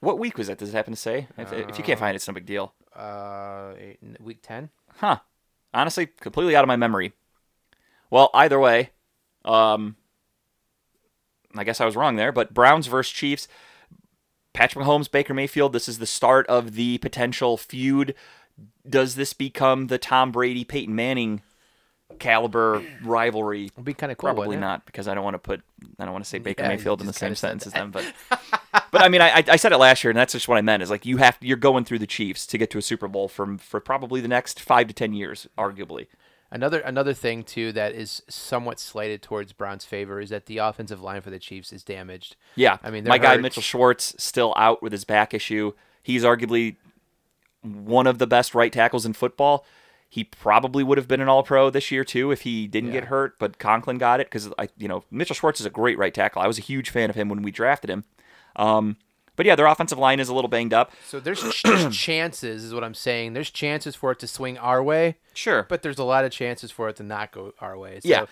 what 0.00 0.18
week 0.18 0.38
was 0.38 0.46
that? 0.46 0.58
Does 0.58 0.70
it 0.70 0.76
happen 0.76 0.92
to 0.94 1.00
say? 1.00 1.26
If, 1.36 1.52
if 1.52 1.78
you 1.78 1.84
can't 1.84 1.98
find 1.98 2.14
it, 2.14 2.16
it's 2.16 2.28
no 2.28 2.34
big 2.34 2.46
deal. 2.46 2.72
Uh, 2.94 3.72
week 4.20 4.38
10. 4.42 4.70
Huh. 4.96 5.18
Honestly, 5.74 6.06
completely 6.06 6.54
out 6.56 6.64
of 6.64 6.68
my 6.68 6.76
memory. 6.76 7.12
Well, 8.08 8.30
either 8.34 8.58
way, 8.58 8.90
um, 9.44 9.96
I 11.56 11.64
guess 11.64 11.80
I 11.80 11.84
was 11.86 11.96
wrong 11.96 12.16
there. 12.16 12.32
But 12.32 12.54
Browns 12.54 12.86
versus 12.86 13.12
Chiefs. 13.12 13.48
Patrick 14.52 14.84
Mahomes, 14.84 15.10
Baker 15.10 15.34
Mayfield. 15.34 15.72
This 15.72 15.88
is 15.88 15.98
the 15.98 16.06
start 16.06 16.46
of 16.46 16.74
the 16.74 16.98
potential 16.98 17.56
feud. 17.56 18.14
Does 18.88 19.14
this 19.14 19.32
become 19.32 19.88
the 19.88 19.98
Tom 19.98 20.32
Brady, 20.32 20.64
Peyton 20.64 20.94
Manning 20.94 21.42
caliber 22.18 22.82
rivalry? 23.02 23.70
Would 23.76 23.84
be 23.84 23.94
kind 23.94 24.10
of 24.10 24.18
cool. 24.18 24.32
Probably 24.32 24.56
it? 24.56 24.82
because 24.86 25.08
I 25.08 25.14
don't 25.14 25.24
want 25.24 25.34
to 25.34 25.38
put 25.38 25.62
I 25.98 26.04
don't 26.04 26.12
want 26.12 26.24
to 26.24 26.28
say 26.28 26.38
Baker 26.38 26.62
Yeah, 26.62 26.68
Mayfield 26.68 27.00
in 27.00 27.06
the 27.06 27.12
same 27.12 27.34
sentence 27.34 27.66
as 27.66 27.72
them, 27.72 27.90
but 27.90 28.12
but 28.90 29.02
I 29.02 29.08
mean 29.08 29.20
I 29.20 29.44
I 29.46 29.56
said 29.56 29.72
it 29.72 29.78
last 29.78 30.04
year, 30.04 30.10
and 30.10 30.18
that's 30.18 30.32
just 30.32 30.48
what 30.48 30.58
I 30.58 30.60
meant. 30.62 30.82
Is 30.82 30.90
like 30.90 31.06
you 31.06 31.18
have 31.18 31.38
you're 31.40 31.56
going 31.56 31.84
through 31.84 32.00
the 32.00 32.06
Chiefs 32.06 32.46
to 32.48 32.58
get 32.58 32.70
to 32.70 32.78
a 32.78 32.82
Super 32.82 33.08
Bowl 33.08 33.28
from 33.28 33.58
for 33.58 33.80
probably 33.80 34.20
the 34.20 34.28
next 34.28 34.60
five 34.60 34.88
to 34.88 34.94
ten 34.94 35.12
years, 35.12 35.48
arguably. 35.58 36.06
Another 36.52 36.80
another 36.80 37.14
thing 37.14 37.44
too 37.44 37.70
that 37.72 37.94
is 37.94 38.22
somewhat 38.28 38.80
slated 38.80 39.22
towards 39.22 39.52
Brown's 39.52 39.84
favor 39.84 40.20
is 40.20 40.30
that 40.30 40.46
the 40.46 40.58
offensive 40.58 41.00
line 41.00 41.20
for 41.20 41.30
the 41.30 41.38
Chiefs 41.38 41.72
is 41.72 41.84
damaged. 41.84 42.34
Yeah, 42.56 42.78
I 42.82 42.90
mean, 42.90 43.04
my 43.04 43.18
they're 43.18 43.36
guy. 43.36 43.36
Mitchell 43.36 43.62
Schwartz 43.62 44.14
still 44.18 44.52
out 44.56 44.82
with 44.82 44.90
his 44.90 45.04
back 45.04 45.32
issue. 45.32 45.72
He's 46.02 46.24
arguably 46.24 46.76
one 47.62 48.06
of 48.06 48.18
the 48.18 48.26
best 48.26 48.54
right 48.54 48.72
tackles 48.72 49.04
in 49.06 49.12
football. 49.12 49.64
He 50.08 50.24
probably 50.24 50.82
would 50.82 50.98
have 50.98 51.06
been 51.06 51.20
an 51.20 51.28
All 51.28 51.44
Pro 51.44 51.70
this 51.70 51.90
year 51.92 52.02
too 52.04 52.32
if 52.32 52.42
he 52.42 52.66
didn't 52.66 52.90
get 52.90 53.04
hurt, 53.04 53.38
but 53.38 53.58
Conklin 53.58 53.96
got 53.98 54.18
it 54.18 54.26
because 54.26 54.50
I, 54.58 54.68
you 54.76 54.88
know, 54.88 55.04
Mitchell 55.10 55.36
Schwartz 55.36 55.60
is 55.60 55.66
a 55.66 55.70
great 55.70 55.98
right 55.98 56.12
tackle. 56.12 56.42
I 56.42 56.48
was 56.48 56.58
a 56.58 56.62
huge 56.62 56.90
fan 56.90 57.10
of 57.10 57.16
him 57.16 57.28
when 57.28 57.42
we 57.42 57.52
drafted 57.52 57.90
him. 57.90 58.04
Um, 58.56 58.96
but 59.36 59.46
yeah, 59.46 59.54
their 59.54 59.66
offensive 59.66 59.98
line 59.98 60.18
is 60.18 60.28
a 60.28 60.34
little 60.34 60.48
banged 60.48 60.74
up. 60.74 60.90
So 61.06 61.20
there's, 61.20 61.40
there's 61.64 61.96
chances, 61.96 62.64
is 62.64 62.74
what 62.74 62.82
I'm 62.82 62.94
saying. 62.94 63.34
There's 63.34 63.50
chances 63.50 63.94
for 63.94 64.10
it 64.10 64.18
to 64.18 64.26
swing 64.26 64.58
our 64.58 64.82
way, 64.82 65.18
Sure, 65.32 65.64
but 65.68 65.82
there's 65.82 65.98
a 65.98 66.04
lot 66.04 66.24
of 66.24 66.32
chances 66.32 66.72
for 66.72 66.88
it 66.88 66.96
to 66.96 67.04
not 67.04 67.30
go 67.30 67.54
our 67.60 67.78
way. 67.78 68.00
So 68.00 68.08
Yeah. 68.08 68.26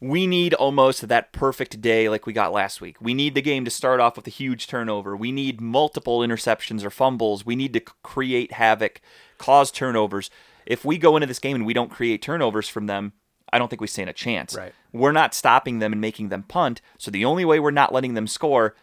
We 0.00 0.26
need 0.26 0.54
almost 0.54 1.06
that 1.08 1.32
perfect 1.32 1.80
day 1.80 2.08
like 2.08 2.26
we 2.26 2.32
got 2.32 2.52
last 2.52 2.80
week. 2.80 2.96
We 3.00 3.14
need 3.14 3.34
the 3.34 3.42
game 3.42 3.64
to 3.64 3.70
start 3.70 4.00
off 4.00 4.16
with 4.16 4.26
a 4.26 4.30
huge 4.30 4.66
turnover. 4.66 5.16
We 5.16 5.32
need 5.32 5.60
multiple 5.60 6.20
interceptions 6.20 6.84
or 6.84 6.90
fumbles. 6.90 7.46
We 7.46 7.56
need 7.56 7.72
to 7.74 7.80
create 7.80 8.52
havoc, 8.52 9.00
cause 9.38 9.70
turnovers. 9.70 10.30
If 10.66 10.84
we 10.84 10.98
go 10.98 11.16
into 11.16 11.26
this 11.26 11.38
game 11.38 11.56
and 11.56 11.66
we 11.66 11.74
don't 11.74 11.90
create 11.90 12.22
turnovers 12.22 12.68
from 12.68 12.86
them, 12.86 13.12
I 13.52 13.58
don't 13.58 13.68
think 13.68 13.80
we 13.80 13.86
stand 13.86 14.08
a 14.08 14.14
chance. 14.14 14.56
Right. 14.56 14.72
We're 14.92 15.12
not 15.12 15.34
stopping 15.34 15.78
them 15.78 15.92
and 15.92 16.00
making 16.00 16.30
them 16.30 16.44
punt. 16.44 16.80
So 16.98 17.10
the 17.10 17.24
only 17.24 17.44
way 17.44 17.60
we're 17.60 17.70
not 17.70 17.92
letting 17.92 18.14
them 18.14 18.26
score 18.26 18.74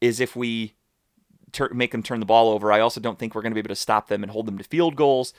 is 0.00 0.20
if 0.20 0.34
we 0.34 0.74
tur- 1.52 1.72
make 1.72 1.92
them 1.92 2.02
turn 2.02 2.20
the 2.20 2.26
ball 2.26 2.48
over. 2.50 2.72
I 2.72 2.80
also 2.80 3.00
don't 3.00 3.18
think 3.18 3.34
we're 3.34 3.42
going 3.42 3.52
to 3.52 3.54
be 3.54 3.60
able 3.60 3.68
to 3.68 3.76
stop 3.76 4.08
them 4.08 4.22
and 4.22 4.32
hold 4.32 4.46
them 4.46 4.58
to 4.58 4.64
field 4.64 4.96
goals. 4.96 5.32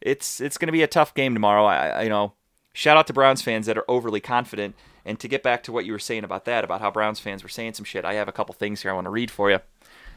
It's 0.00 0.40
it's 0.40 0.58
going 0.58 0.68
to 0.68 0.72
be 0.72 0.82
a 0.82 0.88
tough 0.88 1.14
game 1.14 1.34
tomorrow. 1.34 1.64
I, 1.64 1.88
I 1.88 2.02
you 2.02 2.08
know 2.08 2.34
shout 2.72 2.96
out 2.96 3.06
to 3.08 3.12
Browns 3.12 3.42
fans 3.42 3.66
that 3.66 3.78
are 3.78 3.84
overly 3.88 4.20
confident. 4.20 4.74
And 5.04 5.18
to 5.18 5.26
get 5.28 5.42
back 5.42 5.62
to 5.64 5.72
what 5.72 5.84
you 5.84 5.92
were 5.92 5.98
saying 5.98 6.22
about 6.24 6.44
that, 6.44 6.62
about 6.62 6.80
how 6.80 6.90
Browns 6.90 7.18
fans 7.18 7.42
were 7.42 7.48
saying 7.48 7.74
some 7.74 7.84
shit, 7.84 8.04
I 8.04 8.14
have 8.14 8.28
a 8.28 8.32
couple 8.32 8.54
things 8.54 8.82
here 8.82 8.90
I 8.90 8.94
want 8.94 9.06
to 9.06 9.10
read 9.10 9.30
for 9.30 9.50
you. 9.50 9.58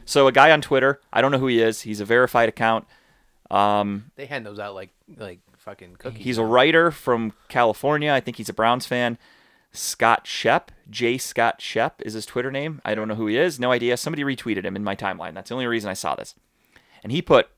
So 0.04 0.28
a 0.28 0.32
guy 0.32 0.52
on 0.52 0.60
Twitter, 0.60 1.00
I 1.12 1.20
don't 1.20 1.32
know 1.32 1.38
who 1.38 1.48
he 1.48 1.60
is. 1.60 1.82
He's 1.82 1.98
a 2.00 2.04
verified 2.04 2.48
account. 2.48 2.86
Um, 3.50 4.10
They 4.14 4.26
hand 4.26 4.46
those 4.46 4.58
out 4.60 4.74
like 4.74 4.90
like 5.16 5.40
fucking 5.58 5.96
cookies. 5.96 6.24
He's 6.24 6.38
a 6.38 6.44
writer 6.44 6.90
from 6.92 7.32
California. 7.48 8.12
I 8.12 8.20
think 8.20 8.36
he's 8.36 8.48
a 8.48 8.52
Browns 8.52 8.86
fan. 8.86 9.18
Scott 9.72 10.26
Shep, 10.26 10.70
J. 10.88 11.18
Scott 11.18 11.60
Shep 11.60 12.00
is 12.02 12.14
his 12.14 12.24
Twitter 12.24 12.50
name. 12.50 12.80
I 12.84 12.94
don't 12.94 13.08
know 13.08 13.14
who 13.16 13.26
he 13.26 13.36
is. 13.36 13.60
No 13.60 13.72
idea. 13.72 13.96
Somebody 13.96 14.22
retweeted 14.24 14.64
him 14.64 14.76
in 14.76 14.84
my 14.84 14.96
timeline. 14.96 15.34
That's 15.34 15.48
the 15.48 15.54
only 15.54 15.66
reason 15.66 15.90
I 15.90 15.94
saw 15.94 16.14
this. 16.14 16.34
And 17.02 17.12
he 17.12 17.20
put 17.20 17.48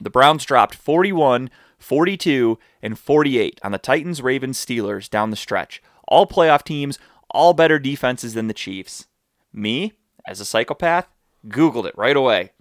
the 0.00 0.10
Browns 0.10 0.44
dropped 0.44 0.74
41, 0.74 1.50
42, 1.80 2.58
and 2.82 2.96
48 2.98 3.58
on 3.64 3.72
the 3.72 3.78
Titans, 3.78 4.22
Ravens, 4.22 4.64
Steelers 4.64 5.10
down 5.10 5.30
the 5.30 5.36
stretch. 5.36 5.82
All 6.06 6.26
playoff 6.26 6.62
teams, 6.62 6.98
all 7.30 7.52
better 7.52 7.78
defenses 7.78 8.34
than 8.34 8.46
the 8.46 8.54
Chiefs. 8.54 9.06
Me, 9.52 9.94
as 10.26 10.40
a 10.40 10.44
psychopath, 10.44 11.08
Googled 11.48 11.86
it 11.86 11.96
right 11.96 12.16
away. 12.16 12.52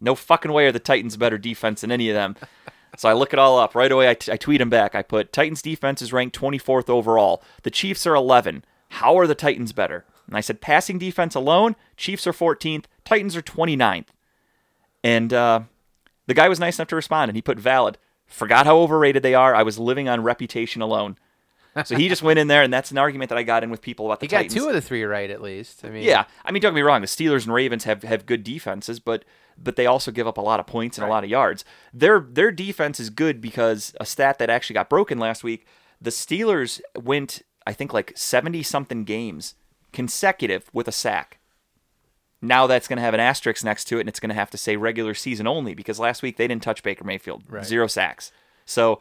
No 0.00 0.14
fucking 0.14 0.52
way 0.52 0.66
are 0.66 0.72
the 0.72 0.78
Titans 0.78 1.16
better 1.16 1.38
defense 1.38 1.80
than 1.80 1.90
any 1.90 2.08
of 2.08 2.14
them. 2.14 2.36
So 2.96 3.08
I 3.08 3.12
look 3.12 3.32
it 3.32 3.38
all 3.38 3.58
up 3.58 3.74
right 3.74 3.90
away. 3.90 4.08
I, 4.08 4.14
t- 4.14 4.32
I 4.32 4.36
tweet 4.36 4.60
him 4.60 4.70
back. 4.70 4.94
I 4.94 5.02
put 5.02 5.32
Titans 5.32 5.62
defense 5.62 6.00
is 6.00 6.12
ranked 6.12 6.38
24th 6.38 6.88
overall. 6.88 7.42
The 7.62 7.70
Chiefs 7.70 8.06
are 8.06 8.14
11. 8.14 8.64
How 8.90 9.18
are 9.18 9.26
the 9.26 9.34
Titans 9.34 9.72
better? 9.72 10.04
And 10.26 10.36
I 10.36 10.40
said 10.40 10.60
passing 10.60 10.98
defense 10.98 11.34
alone, 11.34 11.74
Chiefs 11.96 12.26
are 12.26 12.32
14th, 12.32 12.84
Titans 13.04 13.36
are 13.36 13.42
29th. 13.42 14.06
And 15.02 15.32
uh, 15.32 15.60
the 16.26 16.34
guy 16.34 16.48
was 16.48 16.60
nice 16.60 16.78
enough 16.78 16.88
to 16.88 16.96
respond, 16.96 17.30
and 17.30 17.36
he 17.36 17.42
put 17.42 17.58
valid. 17.58 17.98
Forgot 18.28 18.66
how 18.66 18.78
overrated 18.78 19.22
they 19.22 19.34
are. 19.34 19.54
I 19.54 19.62
was 19.62 19.78
living 19.78 20.08
on 20.08 20.22
reputation 20.22 20.82
alone. 20.82 21.16
So 21.84 21.96
he 21.96 22.08
just 22.08 22.22
went 22.22 22.40
in 22.40 22.48
there, 22.48 22.62
and 22.62 22.72
that's 22.72 22.90
an 22.90 22.98
argument 22.98 23.28
that 23.28 23.38
I 23.38 23.44
got 23.44 23.62
in 23.62 23.70
with 23.70 23.80
people 23.82 24.06
about 24.06 24.18
the 24.18 24.24
He 24.24 24.28
got 24.28 24.38
Titans. 24.38 24.54
two 24.54 24.66
of 24.66 24.74
the 24.74 24.80
three 24.80 25.04
right 25.04 25.30
at 25.30 25.40
least. 25.40 25.84
I 25.84 25.90
mean, 25.90 26.02
Yeah, 26.02 26.24
I 26.44 26.50
mean, 26.50 26.60
don't 26.60 26.72
get 26.72 26.76
me 26.76 26.82
wrong. 26.82 27.02
The 27.02 27.06
Steelers 27.06 27.44
and 27.44 27.54
Ravens 27.54 27.84
have, 27.84 28.02
have 28.02 28.26
good 28.26 28.42
defenses, 28.42 28.98
but 29.00 29.24
but 29.56 29.76
they 29.76 29.86
also 29.86 30.10
give 30.10 30.26
up 30.26 30.38
a 30.38 30.40
lot 30.40 30.58
of 30.60 30.66
points 30.66 30.98
and 30.98 31.06
a 31.06 31.10
lot 31.10 31.22
of 31.24 31.30
yards. 31.30 31.64
Their 31.94 32.20
their 32.20 32.50
defense 32.50 32.98
is 32.98 33.10
good 33.10 33.40
because 33.40 33.94
a 34.00 34.06
stat 34.06 34.38
that 34.38 34.50
actually 34.50 34.74
got 34.74 34.88
broken 34.90 35.18
last 35.18 35.44
week. 35.44 35.66
The 36.00 36.10
Steelers 36.10 36.80
went, 36.96 37.42
I 37.66 37.72
think, 37.72 37.92
like 37.92 38.12
seventy 38.16 38.62
something 38.64 39.04
games 39.04 39.54
consecutive 39.92 40.68
with 40.72 40.88
a 40.88 40.92
sack. 40.92 41.37
Now 42.40 42.66
that's 42.68 42.86
going 42.86 42.96
to 42.98 43.02
have 43.02 43.14
an 43.14 43.20
asterisk 43.20 43.64
next 43.64 43.84
to 43.86 43.96
it, 43.96 44.00
and 44.00 44.08
it's 44.08 44.20
going 44.20 44.28
to 44.30 44.34
have 44.34 44.50
to 44.50 44.58
say 44.58 44.76
regular 44.76 45.14
season 45.14 45.46
only 45.46 45.74
because 45.74 45.98
last 45.98 46.22
week 46.22 46.36
they 46.36 46.46
didn't 46.46 46.62
touch 46.62 46.82
Baker 46.82 47.04
Mayfield, 47.04 47.42
Right. 47.48 47.64
zero 47.64 47.86
sacks. 47.88 48.30
So 48.64 49.00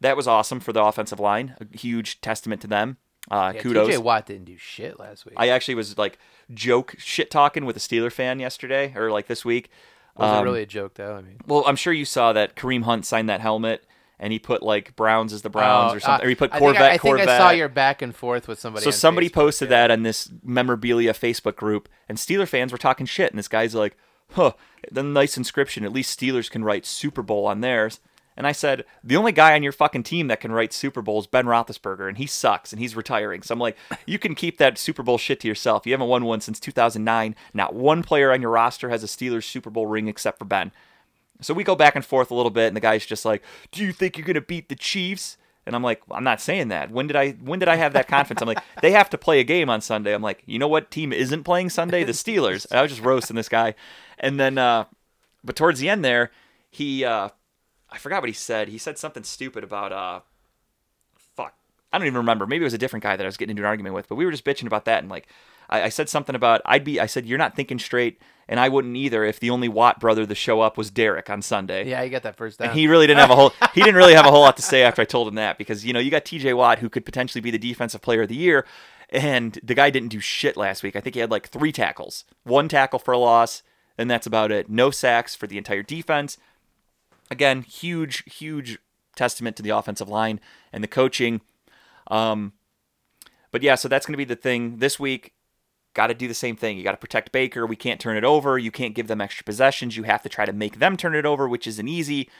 that 0.00 0.16
was 0.16 0.26
awesome 0.26 0.58
for 0.58 0.72
the 0.72 0.82
offensive 0.82 1.20
line. 1.20 1.54
A 1.60 1.76
huge 1.76 2.20
testament 2.20 2.60
to 2.62 2.66
them. 2.66 2.96
Uh, 3.30 3.52
Yeah, 3.54 3.60
kudos. 3.62 3.88
TJ 3.88 3.98
Watt 3.98 4.26
didn't 4.26 4.46
do 4.46 4.56
shit 4.56 4.98
last 4.98 5.24
week. 5.26 5.34
I 5.36 5.48
actually 5.50 5.76
was 5.76 5.96
like 5.96 6.18
joke 6.52 6.96
shit 6.98 7.30
talking 7.30 7.64
with 7.64 7.76
a 7.76 7.80
Steeler 7.80 8.10
fan 8.10 8.40
yesterday 8.40 8.92
or 8.96 9.12
like 9.12 9.28
this 9.28 9.44
week. 9.44 9.70
was 10.16 10.28
Um, 10.28 10.40
it 10.40 10.42
really 10.42 10.62
a 10.62 10.66
joke 10.66 10.94
though? 10.94 11.14
I 11.14 11.20
mean, 11.22 11.36
Well, 11.46 11.62
I'm 11.66 11.76
sure 11.76 11.92
you 11.92 12.04
saw 12.04 12.32
that 12.32 12.56
Kareem 12.56 12.82
Hunt 12.82 13.06
signed 13.06 13.28
that 13.28 13.40
helmet 13.40 13.84
and 14.22 14.32
he 14.32 14.38
put 14.38 14.62
like 14.62 14.96
Browns 14.96 15.32
as 15.34 15.42
the 15.42 15.50
Browns 15.50 15.92
Oh, 15.92 15.96
or 15.96 16.00
something. 16.00 16.24
uh, 16.24 16.26
or 16.26 16.28
he 16.30 16.34
put 16.36 16.54
I 16.54 16.58
Corvette 16.60 16.80
think 16.80 16.90
I, 16.90 16.94
I 16.94 16.98
Corvette. 16.98 17.26
think 17.26 17.30
I 17.30 17.38
saw 17.38 17.50
your 17.50 17.68
back 17.68 18.00
and 18.00 18.14
forth 18.14 18.46
with 18.48 18.58
somebody. 18.60 18.84
so 18.84 18.90
somebody 18.90 19.28
Facebook, 19.28 19.32
posted 19.34 19.68
yeah. 19.70 19.88
that 19.88 19.90
on 19.90 20.04
this 20.04 20.30
memorabilia 20.44 21.12
Facebook 21.12 21.56
group, 21.56 21.88
and 22.08 22.16
Steeler 22.16 22.48
fans 22.48 22.72
were 22.72 22.78
talking 22.78 23.04
shit, 23.04 23.30
and 23.32 23.38
this 23.38 23.48
guy's 23.48 23.74
like, 23.74 23.96
"Huh, 24.30 24.52
the 24.90 25.02
nice 25.02 25.36
inscription. 25.36 25.84
At 25.84 25.92
least 25.92 26.18
Steelers 26.18 26.48
can 26.50 26.64
write 26.64 26.86
Super 26.86 27.22
Bowl 27.22 27.46
on 27.46 27.60
theirs." 27.60 27.98
And 28.34 28.46
I 28.46 28.52
said, 28.52 28.84
"The 29.04 29.16
only 29.16 29.32
guy 29.32 29.54
on 29.54 29.62
your 29.62 29.72
fucking 29.72 30.04
team 30.04 30.28
that 30.28 30.40
can 30.40 30.52
write 30.52 30.72
Super 30.72 31.02
Bowl 31.02 31.18
is 31.18 31.26
Ben 31.26 31.44
Roethlisberger, 31.46 32.08
and 32.08 32.16
he 32.16 32.26
sucks, 32.26 32.72
and 32.72 32.80
he's 32.80 32.96
retiring." 32.96 33.42
So 33.42 33.52
I'm 33.52 33.58
like, 33.58 33.76
"You 34.06 34.18
can 34.18 34.34
keep 34.34 34.56
that 34.58 34.78
Super 34.78 35.02
Bowl 35.02 35.18
shit 35.18 35.40
to 35.40 35.48
yourself. 35.48 35.84
You 35.84 35.92
haven't 35.92 36.08
won 36.08 36.24
one 36.24 36.40
since 36.40 36.58
2009. 36.60 37.34
Not 37.52 37.74
one 37.74 38.02
player 38.02 38.32
on 38.32 38.40
your 38.40 38.52
roster 38.52 38.88
has 38.88 39.02
a 39.02 39.06
Steelers 39.08 39.44
Super 39.44 39.68
Bowl 39.68 39.86
ring 39.86 40.06
except 40.08 40.38
for 40.38 40.44
Ben." 40.44 40.70
So 41.42 41.54
we 41.54 41.64
go 41.64 41.74
back 41.74 41.96
and 41.96 42.04
forth 42.04 42.30
a 42.30 42.34
little 42.34 42.50
bit, 42.50 42.68
and 42.68 42.76
the 42.76 42.80
guy's 42.80 43.06
just 43.06 43.24
like, 43.24 43.42
"Do 43.70 43.84
you 43.84 43.92
think 43.92 44.16
you're 44.16 44.26
gonna 44.26 44.40
beat 44.40 44.68
the 44.68 44.76
Chiefs?" 44.76 45.36
And 45.64 45.76
I'm 45.76 45.82
like, 45.82 46.08
well, 46.08 46.16
"I'm 46.16 46.24
not 46.24 46.40
saying 46.40 46.68
that. 46.68 46.90
When 46.90 47.06
did 47.06 47.16
I? 47.16 47.32
When 47.32 47.58
did 47.58 47.68
I 47.68 47.76
have 47.76 47.92
that 47.92 48.08
confidence?" 48.08 48.42
I'm 48.42 48.48
like, 48.48 48.62
"They 48.82 48.92
have 48.92 49.10
to 49.10 49.18
play 49.18 49.40
a 49.40 49.44
game 49.44 49.70
on 49.70 49.80
Sunday." 49.80 50.14
I'm 50.14 50.22
like, 50.22 50.42
"You 50.46 50.58
know 50.58 50.68
what 50.68 50.90
team 50.90 51.12
isn't 51.12 51.44
playing 51.44 51.70
Sunday? 51.70 52.04
The 52.04 52.12
Steelers." 52.12 52.66
And 52.70 52.78
I 52.78 52.82
was 52.82 52.90
just 52.90 53.02
roasting 53.02 53.36
this 53.36 53.48
guy, 53.48 53.74
and 54.18 54.38
then, 54.40 54.58
uh, 54.58 54.84
but 55.44 55.56
towards 55.56 55.80
the 55.80 55.88
end 55.88 56.04
there, 56.04 56.30
he, 56.70 57.04
uh, 57.04 57.28
I 57.90 57.98
forgot 57.98 58.22
what 58.22 58.28
he 58.28 58.34
said. 58.34 58.68
He 58.68 58.78
said 58.78 58.98
something 58.98 59.22
stupid 59.22 59.62
about, 59.62 59.92
uh, 59.92 60.20
fuck, 61.16 61.54
I 61.92 61.98
don't 61.98 62.06
even 62.06 62.16
remember. 62.16 62.46
Maybe 62.46 62.62
it 62.62 62.64
was 62.64 62.74
a 62.74 62.78
different 62.78 63.02
guy 63.02 63.16
that 63.16 63.24
I 63.24 63.26
was 63.26 63.36
getting 63.36 63.50
into 63.50 63.62
an 63.62 63.66
argument 63.66 63.94
with, 63.94 64.08
but 64.08 64.14
we 64.14 64.24
were 64.24 64.30
just 64.30 64.44
bitching 64.44 64.66
about 64.66 64.86
that, 64.86 65.02
and 65.02 65.10
like, 65.10 65.28
I, 65.72 65.84
I 65.84 65.88
said 65.88 66.08
something 66.08 66.36
about 66.36 66.60
I'd 66.64 66.84
be. 66.84 67.00
I 67.00 67.06
said 67.06 67.26
you're 67.26 67.38
not 67.38 67.56
thinking 67.56 67.78
straight, 67.78 68.20
and 68.46 68.60
I 68.60 68.68
wouldn't 68.68 68.94
either 68.94 69.24
if 69.24 69.40
the 69.40 69.50
only 69.50 69.68
Watt 69.68 69.98
brother 69.98 70.26
to 70.26 70.34
show 70.34 70.60
up 70.60 70.76
was 70.76 70.90
Derek 70.90 71.30
on 71.30 71.40
Sunday. 71.40 71.88
Yeah, 71.88 72.02
you 72.02 72.10
got 72.10 72.22
that 72.24 72.36
first 72.36 72.58
down. 72.58 72.68
And 72.68 72.78
he 72.78 72.86
really 72.86 73.06
didn't 73.06 73.20
have 73.20 73.30
a 73.30 73.34
whole 73.34 73.52
he 73.74 73.80
didn't 73.80 73.96
really 73.96 74.14
have 74.14 74.26
a 74.26 74.30
whole 74.30 74.42
lot 74.42 74.56
to 74.58 74.62
say 74.62 74.82
after 74.82 75.02
I 75.02 75.06
told 75.06 75.26
him 75.26 75.34
that 75.36 75.58
because 75.58 75.84
you 75.84 75.92
know 75.92 75.98
you 75.98 76.10
got 76.10 76.24
TJ 76.24 76.54
Watt 76.56 76.78
who 76.78 76.90
could 76.90 77.06
potentially 77.06 77.40
be 77.40 77.50
the 77.50 77.58
defensive 77.58 78.02
player 78.02 78.22
of 78.22 78.28
the 78.28 78.36
year 78.36 78.66
and 79.08 79.58
the 79.62 79.74
guy 79.74 79.90
didn't 79.90 80.10
do 80.10 80.20
shit 80.20 80.56
last 80.56 80.82
week. 80.82 80.94
I 80.94 81.00
think 81.00 81.14
he 81.14 81.20
had 81.20 81.30
like 81.30 81.48
3 81.48 81.70
tackles. 81.72 82.24
One 82.44 82.68
tackle 82.68 82.98
for 82.98 83.12
a 83.12 83.18
loss 83.18 83.62
and 83.98 84.10
that's 84.10 84.26
about 84.26 84.52
it. 84.52 84.68
No 84.68 84.90
sacks 84.90 85.34
for 85.34 85.46
the 85.46 85.58
entire 85.58 85.82
defense. 85.82 86.36
Again, 87.30 87.62
huge 87.62 88.22
huge 88.26 88.78
testament 89.16 89.56
to 89.56 89.62
the 89.62 89.70
offensive 89.70 90.08
line 90.08 90.38
and 90.72 90.84
the 90.84 90.88
coaching. 90.88 91.40
Um 92.08 92.52
but 93.50 93.62
yeah, 93.62 93.76
so 93.76 93.86
that's 93.86 94.06
going 94.06 94.14
to 94.14 94.18
be 94.18 94.24
the 94.24 94.34
thing 94.34 94.78
this 94.78 94.98
week. 94.98 95.34
Got 95.94 96.06
to 96.06 96.14
do 96.14 96.26
the 96.26 96.34
same 96.34 96.56
thing. 96.56 96.78
You 96.78 96.84
got 96.84 96.92
to 96.92 96.96
protect 96.96 97.32
Baker. 97.32 97.66
We 97.66 97.76
can't 97.76 98.00
turn 98.00 98.16
it 98.16 98.24
over. 98.24 98.58
You 98.58 98.70
can't 98.70 98.94
give 98.94 99.08
them 99.08 99.20
extra 99.20 99.44
possessions. 99.44 99.96
You 99.96 100.04
have 100.04 100.22
to 100.22 100.28
try 100.28 100.46
to 100.46 100.52
make 100.52 100.78
them 100.78 100.96
turn 100.96 101.14
it 101.14 101.26
over, 101.26 101.46
which 101.48 101.66
isn't 101.66 101.88
easy 101.88 102.30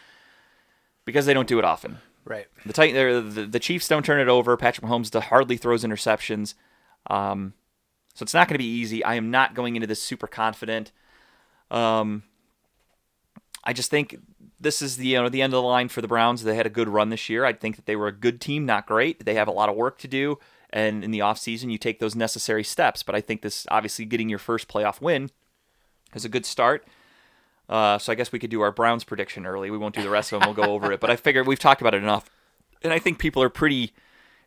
because 1.04 1.26
they 1.26 1.34
don't 1.34 1.48
do 1.48 1.58
it 1.58 1.64
often. 1.64 1.98
right. 2.24 2.46
The 2.64 2.72
Titan, 2.72 3.34
the, 3.34 3.46
the 3.46 3.60
Chiefs 3.60 3.88
don't 3.88 4.04
turn 4.04 4.20
it 4.20 4.28
over. 4.28 4.56
Patrick 4.56 4.86
Mahomes 4.86 5.18
hardly 5.20 5.56
throws 5.56 5.84
interceptions. 5.84 6.54
Um, 7.08 7.52
so 8.14 8.22
it's 8.22 8.34
not 8.34 8.48
going 8.48 8.54
to 8.54 8.58
be 8.58 8.64
easy. 8.64 9.04
I 9.04 9.14
am 9.14 9.30
not 9.30 9.54
going 9.54 9.76
into 9.76 9.86
this 9.86 10.02
super 10.02 10.26
confident. 10.26 10.92
Um, 11.70 12.22
I 13.64 13.72
just 13.72 13.90
think 13.90 14.16
this 14.60 14.82
is 14.82 14.96
the 14.96 15.06
you 15.08 15.20
know 15.20 15.28
the 15.28 15.42
end 15.42 15.52
of 15.52 15.62
the 15.62 15.68
line 15.68 15.88
for 15.88 16.00
the 16.00 16.08
Browns. 16.08 16.42
They 16.42 16.54
had 16.54 16.66
a 16.66 16.70
good 16.70 16.88
run 16.88 17.10
this 17.10 17.28
year. 17.28 17.44
I 17.44 17.52
think 17.52 17.76
that 17.76 17.86
they 17.86 17.96
were 17.96 18.08
a 18.08 18.12
good 18.12 18.40
team, 18.40 18.66
not 18.66 18.86
great. 18.86 19.24
They 19.24 19.34
have 19.34 19.48
a 19.48 19.52
lot 19.52 19.68
of 19.68 19.76
work 19.76 19.98
to 19.98 20.08
do, 20.08 20.38
and 20.72 21.04
in 21.04 21.10
the 21.10 21.18
offseason, 21.20 21.70
you 21.70 21.78
take 21.78 21.98
those 21.98 22.14
necessary 22.14 22.64
steps. 22.64 23.02
But 23.02 23.14
I 23.14 23.20
think 23.20 23.42
this 23.42 23.66
obviously 23.70 24.04
getting 24.04 24.28
your 24.28 24.38
first 24.38 24.68
playoff 24.68 25.00
win 25.00 25.30
is 26.14 26.24
a 26.24 26.28
good 26.28 26.46
start. 26.46 26.84
Uh, 27.68 27.98
so 27.98 28.12
I 28.12 28.14
guess 28.14 28.32
we 28.32 28.38
could 28.38 28.50
do 28.50 28.60
our 28.60 28.72
Browns 28.72 29.04
prediction 29.04 29.46
early. 29.46 29.70
We 29.70 29.78
won't 29.78 29.94
do 29.94 30.02
the 30.02 30.10
rest 30.10 30.32
of 30.32 30.40
them. 30.40 30.48
We'll 30.48 30.66
go 30.66 30.72
over 30.72 30.92
it. 30.92 31.00
But 31.00 31.10
I 31.10 31.16
figure 31.16 31.42
we've 31.44 31.58
talked 31.58 31.80
about 31.80 31.94
it 31.94 32.02
enough, 32.02 32.28
and 32.82 32.92
I 32.92 32.98
think 32.98 33.18
people 33.18 33.42
are 33.42 33.48
pretty. 33.48 33.92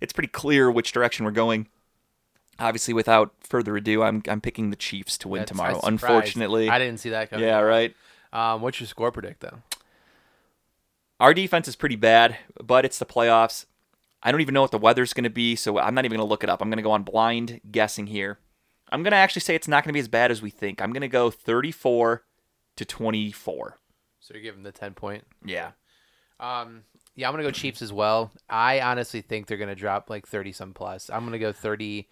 It's 0.01 0.13
pretty 0.13 0.27
clear 0.27 0.69
which 0.69 0.91
direction 0.91 1.25
we're 1.25 1.31
going. 1.31 1.67
Obviously, 2.59 2.93
without 2.93 3.33
further 3.41 3.75
ado, 3.77 4.03
I'm 4.03 4.21
I'm 4.27 4.41
picking 4.41 4.69
the 4.69 4.75
Chiefs 4.75 5.17
to 5.19 5.27
win 5.27 5.39
That's- 5.41 5.57
tomorrow. 5.57 5.79
Unfortunately, 5.83 6.69
I 6.69 6.77
didn't 6.77 6.99
see 6.99 7.09
that 7.11 7.29
coming. 7.29 7.45
yeah, 7.45 7.59
right. 7.59 7.95
Um, 8.31 8.61
what's 8.61 8.79
your 8.79 8.87
score 8.87 9.11
predict 9.11 9.41
though? 9.41 9.59
Our 11.19 11.33
defense 11.33 11.67
is 11.67 11.75
pretty 11.75 11.95
bad, 11.95 12.37
but 12.61 12.83
it's 12.85 12.99
the 12.99 13.05
playoffs. 13.05 13.65
I 14.25 14.31
don't 14.31 14.41
even 14.41 14.53
know 14.53 14.61
what 14.61 14.71
the 14.71 14.77
weather's 14.77 15.13
going 15.13 15.23
to 15.23 15.29
be, 15.29 15.55
so 15.55 15.79
I'm 15.79 15.95
not 15.95 16.03
even 16.03 16.17
going 16.17 16.27
to 16.27 16.29
look 16.29 16.43
it 16.43 16.49
up. 16.49 16.61
I'm 16.61 16.69
going 16.69 16.77
to 16.77 16.83
go 16.83 16.91
on 16.91 17.03
blind 17.03 17.61
guessing 17.71 18.07
here. 18.07 18.39
I'm 18.91 19.03
going 19.03 19.11
to 19.11 19.17
actually 19.17 19.41
say 19.41 19.55
it's 19.55 19.67
not 19.67 19.83
going 19.83 19.89
to 19.89 19.93
be 19.93 19.99
as 19.99 20.07
bad 20.07 20.31
as 20.31 20.41
we 20.41 20.49
think. 20.49 20.81
I'm 20.81 20.91
going 20.91 21.01
to 21.01 21.07
go 21.07 21.29
34 21.29 22.23
to 22.75 22.85
24. 22.85 23.77
So 24.19 24.33
you're 24.33 24.41
giving 24.41 24.63
the 24.63 24.71
ten 24.71 24.95
point. 24.95 25.23
Yeah. 25.45 25.71
Um, 26.39 26.83
yeah, 27.13 27.27
I'm 27.27 27.33
gonna 27.33 27.43
go 27.43 27.51
Chiefs 27.51 27.83
as 27.83 27.93
well. 27.93 28.31
I 28.49 28.81
honestly 28.81 29.21
think 29.21 29.45
they're 29.45 29.57
gonna 29.57 29.75
drop 29.75 30.09
like 30.09 30.27
thirty 30.27 30.51
some 30.51 30.73
plus. 30.73 31.11
I'm 31.11 31.25
gonna 31.25 31.37
go 31.37 31.51
thirty. 31.51 32.09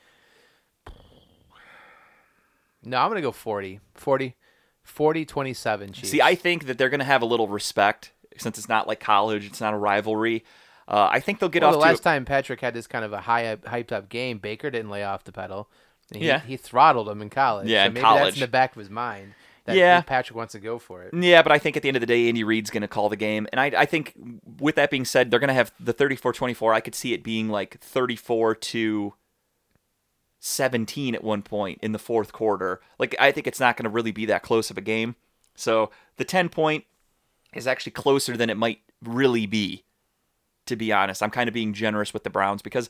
No, 2.84 2.99
I'm 2.99 3.09
gonna 3.09 3.22
go 3.22 3.32
40. 3.32 3.80
40, 3.95 4.36
40 4.84 5.26
27 5.26 5.93
Chiefs. 5.93 6.09
See, 6.09 6.22
I 6.22 6.36
think 6.36 6.68
that 6.68 6.78
they're 6.78 6.89
going 6.89 6.99
to 6.99 7.05
have 7.05 7.22
a 7.22 7.26
little 7.26 7.47
respect 7.47 8.11
since 8.38 8.57
it's 8.57 8.68
not 8.70 8.88
like 8.88 8.99
college, 8.99 9.45
it's 9.45 9.61
not 9.61 9.74
a 9.74 9.78
rivalry. 9.78 10.43
Uh, 10.88 11.08
I 11.12 11.20
think 11.20 11.40
they'll 11.40 11.50
get 11.50 11.62
Well, 11.62 11.70
off 11.70 11.76
the 11.76 11.80
last 11.80 12.04
time 12.04 12.26
Patrick 12.26 12.60
had 12.62 12.74
this 12.74 12.88
kind 12.88 13.06
of 13.06 13.14
a 13.14 13.22
high 13.22 13.56
hyped 13.56 13.92
up 13.92 14.10
game, 14.10 14.38
Baker 14.40 14.70
didn't 14.70 14.90
lay 14.92 15.04
off 15.04 15.24
the 15.24 15.32
pedal. 15.32 15.70
He, 16.14 16.26
Yeah. 16.28 16.40
he 16.40 16.58
throttled 16.58 17.08
him 17.10 17.22
in 17.22 17.30
college. 17.30 17.68
Yeah, 17.70 17.86
so 17.86 17.90
maybe 17.92 18.02
that's 18.02 18.18
college. 18.20 18.34
in 18.36 18.40
the 18.42 18.48
back 18.48 18.76
of 18.76 18.80
his 18.80 18.90
mind. 18.90 19.34
That 19.66 19.78
Yeah. 19.78 20.02
Patrick 20.02 20.36
wants 20.36 20.52
to 20.52 20.60
go 20.60 20.78
for 20.78 21.04
it. 21.04 21.14
Yeah, 21.14 21.42
but 21.42 21.54
I 21.54 21.58
think 21.58 21.78
at 21.78 21.84
the 21.84 21.88
end 21.88 21.96
of 21.96 22.02
the 22.02 22.06
day, 22.08 22.28
Andy 22.28 22.44
Reid's 22.44 22.70
going 22.70 22.82
to 22.82 22.88
call 22.90 23.08
the 23.08 23.16
game. 23.16 23.48
And 23.54 23.62
I, 23.62 23.68
I 23.68 23.86
think 23.86 24.14
with 24.60 24.76
that 24.76 24.92
being 24.92 25.06
said, 25.06 25.32
they're 25.32 25.40
going 25.40 25.48
to 25.48 25.54
have 25.54 25.72
the 25.80 25.94
34 25.94 26.34
24. 26.34 26.74
I 26.74 26.82
could 26.82 26.96
see 26.96 27.14
it 27.14 27.24
being 27.24 27.48
like 27.48 27.80
34 27.80 28.56
to 28.56 29.14
17 30.40 31.16
at 31.16 31.24
one 31.24 31.42
point 31.42 31.80
in 31.82 31.94
the 31.94 32.00
fourth 32.00 32.34
quarter. 32.34 32.82
Like, 33.00 33.16
I 33.20 33.32
think 33.32 33.48
it's 33.48 33.60
not 33.60 33.78
going 33.78 33.86
to 33.86 33.90
really 33.90 34.12
be 34.12 34.26
that 34.26 34.44
close 34.44 34.70
of 34.70 34.78
a 34.78 34.82
game. 34.82 35.16
So 35.56 35.92
the 36.18 36.26
10 36.26 36.50
point 36.50 36.84
is 37.54 37.68
actually 37.68 37.94
closer 37.94 38.36
than 38.36 38.50
it 38.50 38.58
might 38.58 38.80
really 39.02 39.46
be, 39.46 39.84
to 40.66 40.76
be 40.76 40.91
honest. 40.91 41.22
I'm 41.24 41.32
kind 41.32 41.47
of 41.47 41.53
being 41.53 41.74
generous 41.74 42.14
with 42.14 42.24
the 42.24 42.30
Browns 42.30 42.61
because 42.61 42.89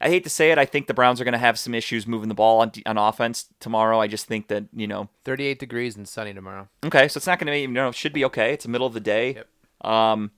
I 0.00 0.08
hate 0.08 0.24
to 0.24 0.30
say 0.30 0.50
it. 0.50 0.58
I 0.58 0.64
think 0.64 0.86
the 0.86 0.94
Browns 0.94 1.20
are 1.20 1.24
going 1.24 1.32
to 1.32 1.38
have 1.38 1.58
some 1.58 1.74
issues 1.74 2.06
moving 2.06 2.28
the 2.28 2.34
ball 2.34 2.60
on, 2.60 2.72
on 2.86 2.98
offense 2.98 3.46
tomorrow. 3.58 4.00
I 4.00 4.06
just 4.06 4.26
think 4.26 4.48
that, 4.48 4.64
you 4.72 4.86
know, 4.86 5.08
38 5.24 5.58
degrees 5.58 5.96
and 5.96 6.06
sunny 6.06 6.32
tomorrow. 6.32 6.68
Okay, 6.84 7.08
so 7.08 7.18
it's 7.18 7.26
not 7.26 7.38
going 7.38 7.46
to 7.46 7.52
be, 7.52 7.60
you 7.60 7.68
know, 7.68 7.88
it 7.88 7.94
should 7.94 8.12
be 8.12 8.24
okay. 8.26 8.52
It's 8.52 8.64
the 8.64 8.70
middle 8.70 8.86
of 8.86 8.94
the 8.94 9.00
day. 9.00 9.34
Yep. 9.34 9.90
Um, 9.90 10.30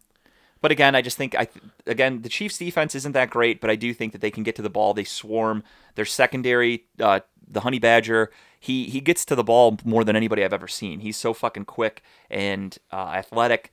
but 0.60 0.70
again, 0.70 0.94
I 0.94 1.02
just 1.02 1.16
think 1.16 1.34
I 1.34 1.48
again 1.86 2.22
the 2.22 2.28
Chiefs' 2.28 2.58
defense 2.58 2.94
isn't 2.94 3.12
that 3.12 3.30
great, 3.30 3.60
but 3.60 3.70
I 3.70 3.76
do 3.76 3.94
think 3.94 4.12
that 4.12 4.20
they 4.20 4.30
can 4.30 4.42
get 4.42 4.56
to 4.56 4.62
the 4.62 4.70
ball. 4.70 4.92
They 4.92 5.04
swarm. 5.04 5.62
Their 5.94 6.04
secondary, 6.04 6.84
uh, 7.00 7.20
the 7.48 7.60
Honey 7.60 7.78
Badger, 7.78 8.30
he 8.58 8.84
he 8.84 9.00
gets 9.00 9.24
to 9.26 9.34
the 9.34 9.44
ball 9.44 9.78
more 9.84 10.04
than 10.04 10.16
anybody 10.16 10.44
I've 10.44 10.52
ever 10.52 10.68
seen. 10.68 11.00
He's 11.00 11.16
so 11.16 11.32
fucking 11.32 11.64
quick 11.64 12.02
and 12.30 12.76
uh, 12.92 13.12
athletic. 13.14 13.72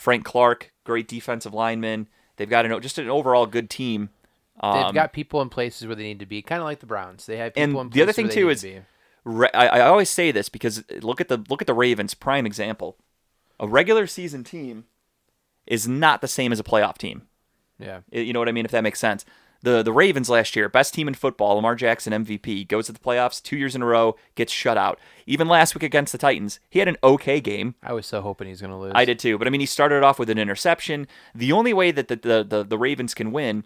Frank 0.00 0.24
Clark, 0.24 0.72
great 0.84 1.06
defensive 1.06 1.52
lineman. 1.52 2.08
They've 2.36 2.48
got 2.48 2.64
an, 2.64 2.80
just 2.80 2.98
an 2.98 3.10
overall 3.10 3.44
good 3.44 3.68
team. 3.68 4.08
They've 4.62 4.72
Um, 4.72 4.94
got 4.94 5.12
people 5.12 5.42
in 5.42 5.50
places 5.50 5.86
where 5.86 5.94
they 5.94 6.04
need 6.04 6.20
to 6.20 6.26
be, 6.26 6.40
kind 6.40 6.60
of 6.62 6.64
like 6.64 6.80
the 6.80 6.86
Browns. 6.86 7.26
They 7.26 7.36
have 7.36 7.54
people 7.54 7.80
And 7.82 7.88
in 7.88 7.96
the 7.96 8.02
other 8.02 8.12
thing, 8.14 8.30
too, 8.30 8.48
is- 8.48 8.62
to. 8.62 8.80
Re- 9.24 9.50
I, 9.52 9.66
I 9.66 9.80
always 9.82 10.08
say 10.08 10.30
this 10.32 10.48
because 10.48 10.82
look 11.02 11.20
at 11.20 11.28
the 11.28 11.44
look 11.50 11.60
at 11.60 11.66
the 11.66 11.74
Ravens 11.74 12.14
prime 12.14 12.46
example. 12.46 12.96
A 13.58 13.68
regular 13.68 14.06
season 14.06 14.42
team 14.44 14.86
is 15.66 15.86
not 15.86 16.22
the 16.22 16.28
same 16.28 16.50
as 16.52 16.58
a 16.58 16.64
playoff 16.64 16.96
team. 16.96 17.28
Yeah. 17.78 18.00
You 18.10 18.32
know 18.32 18.38
what 18.38 18.48
I 18.48 18.52
mean? 18.52 18.64
If 18.64 18.70
that 18.70 18.82
makes 18.82 18.98
sense. 18.98 19.26
The 19.62 19.82
the 19.82 19.92
Ravens 19.92 20.30
last 20.30 20.56
year, 20.56 20.68
best 20.68 20.94
team 20.94 21.06
in 21.06 21.14
football, 21.14 21.56
Lamar 21.56 21.74
Jackson 21.74 22.12
MVP, 22.12 22.66
goes 22.66 22.86
to 22.86 22.92
the 22.92 22.98
playoffs 22.98 23.42
two 23.42 23.56
years 23.56 23.74
in 23.74 23.82
a 23.82 23.86
row, 23.86 24.16
gets 24.34 24.52
shut 24.52 24.78
out. 24.78 24.98
Even 25.26 25.48
last 25.48 25.74
week 25.74 25.82
against 25.82 26.12
the 26.12 26.18
Titans, 26.18 26.60
he 26.70 26.78
had 26.78 26.88
an 26.88 26.96
okay 27.02 27.40
game. 27.40 27.74
I 27.82 27.92
was 27.92 28.06
so 28.06 28.22
hoping 28.22 28.48
he's 28.48 28.60
going 28.60 28.70
to 28.70 28.76
lose. 28.76 28.92
I 28.94 29.04
did 29.04 29.18
too, 29.18 29.36
but 29.36 29.46
I 29.46 29.50
mean, 29.50 29.60
he 29.60 29.66
started 29.66 30.02
off 30.02 30.18
with 30.18 30.30
an 30.30 30.38
interception. 30.38 31.06
The 31.34 31.52
only 31.52 31.72
way 31.72 31.90
that 31.90 32.08
the 32.08 32.16
the, 32.16 32.44
the, 32.44 32.64
the 32.64 32.78
Ravens 32.78 33.14
can 33.14 33.32
win 33.32 33.64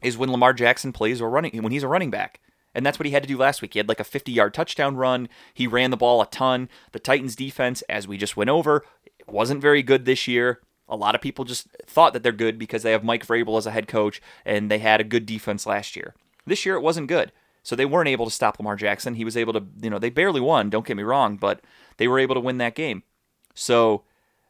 is 0.00 0.16
when 0.16 0.30
Lamar 0.30 0.52
Jackson 0.52 0.92
plays 0.92 1.20
or 1.20 1.28
running 1.28 1.62
when 1.62 1.72
he's 1.72 1.82
a 1.82 1.88
running 1.88 2.10
back. 2.10 2.40
And 2.74 2.86
that's 2.86 2.98
what 2.98 3.06
he 3.06 3.12
had 3.12 3.22
to 3.22 3.28
do 3.28 3.36
last 3.36 3.60
week. 3.60 3.72
He 3.72 3.78
had 3.78 3.88
like 3.88 4.00
a 4.00 4.04
50 4.04 4.30
yard 4.30 4.54
touchdown 4.54 4.96
run. 4.96 5.28
He 5.52 5.66
ran 5.66 5.90
the 5.90 5.96
ball 5.96 6.22
a 6.22 6.26
ton. 6.26 6.68
The 6.92 7.00
Titans 7.00 7.34
defense, 7.34 7.82
as 7.88 8.06
we 8.06 8.16
just 8.16 8.36
went 8.36 8.50
over, 8.50 8.84
wasn't 9.26 9.60
very 9.60 9.82
good 9.82 10.04
this 10.04 10.28
year. 10.28 10.60
A 10.88 10.96
lot 10.96 11.14
of 11.14 11.20
people 11.20 11.44
just 11.44 11.68
thought 11.86 12.12
that 12.12 12.22
they're 12.22 12.32
good 12.32 12.58
because 12.58 12.82
they 12.82 12.92
have 12.92 13.04
Mike 13.04 13.26
Vrabel 13.26 13.58
as 13.58 13.66
a 13.66 13.70
head 13.70 13.88
coach 13.88 14.22
and 14.44 14.70
they 14.70 14.78
had 14.78 15.00
a 15.00 15.04
good 15.04 15.26
defense 15.26 15.66
last 15.66 15.96
year. 15.96 16.14
This 16.46 16.64
year 16.64 16.74
it 16.76 16.80
wasn't 16.82 17.08
good. 17.08 17.32
So 17.62 17.76
they 17.76 17.84
weren't 17.84 18.08
able 18.08 18.24
to 18.24 18.30
stop 18.30 18.58
Lamar 18.58 18.76
Jackson. 18.76 19.14
He 19.14 19.24
was 19.24 19.36
able 19.36 19.52
to, 19.52 19.64
you 19.82 19.90
know, 19.90 19.98
they 19.98 20.08
barely 20.08 20.40
won, 20.40 20.70
don't 20.70 20.86
get 20.86 20.96
me 20.96 21.02
wrong, 21.02 21.36
but 21.36 21.60
they 21.98 22.08
were 22.08 22.18
able 22.18 22.34
to 22.34 22.40
win 22.40 22.56
that 22.58 22.74
game. 22.74 23.02
So 23.54 24.04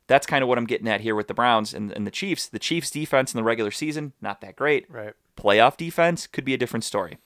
that's 0.06 0.26
kind 0.26 0.42
of 0.42 0.48
what 0.48 0.58
I'm 0.58 0.66
getting 0.66 0.88
at 0.88 1.00
here 1.00 1.16
with 1.16 1.26
the 1.26 1.34
Browns 1.34 1.74
and, 1.74 1.90
and 1.92 2.06
the 2.06 2.10
Chiefs. 2.12 2.46
The 2.46 2.58
Chiefs 2.60 2.90
defense 2.90 3.34
in 3.34 3.38
the 3.38 3.42
regular 3.44 3.70
season, 3.72 4.12
not 4.20 4.40
that 4.42 4.54
great 4.56 4.88
Right. 4.88 5.14
playoff 5.36 5.76
defense 5.76 6.26
could 6.26 6.44
be 6.44 6.54
a 6.54 6.58
different 6.58 6.84
story. 6.84 7.18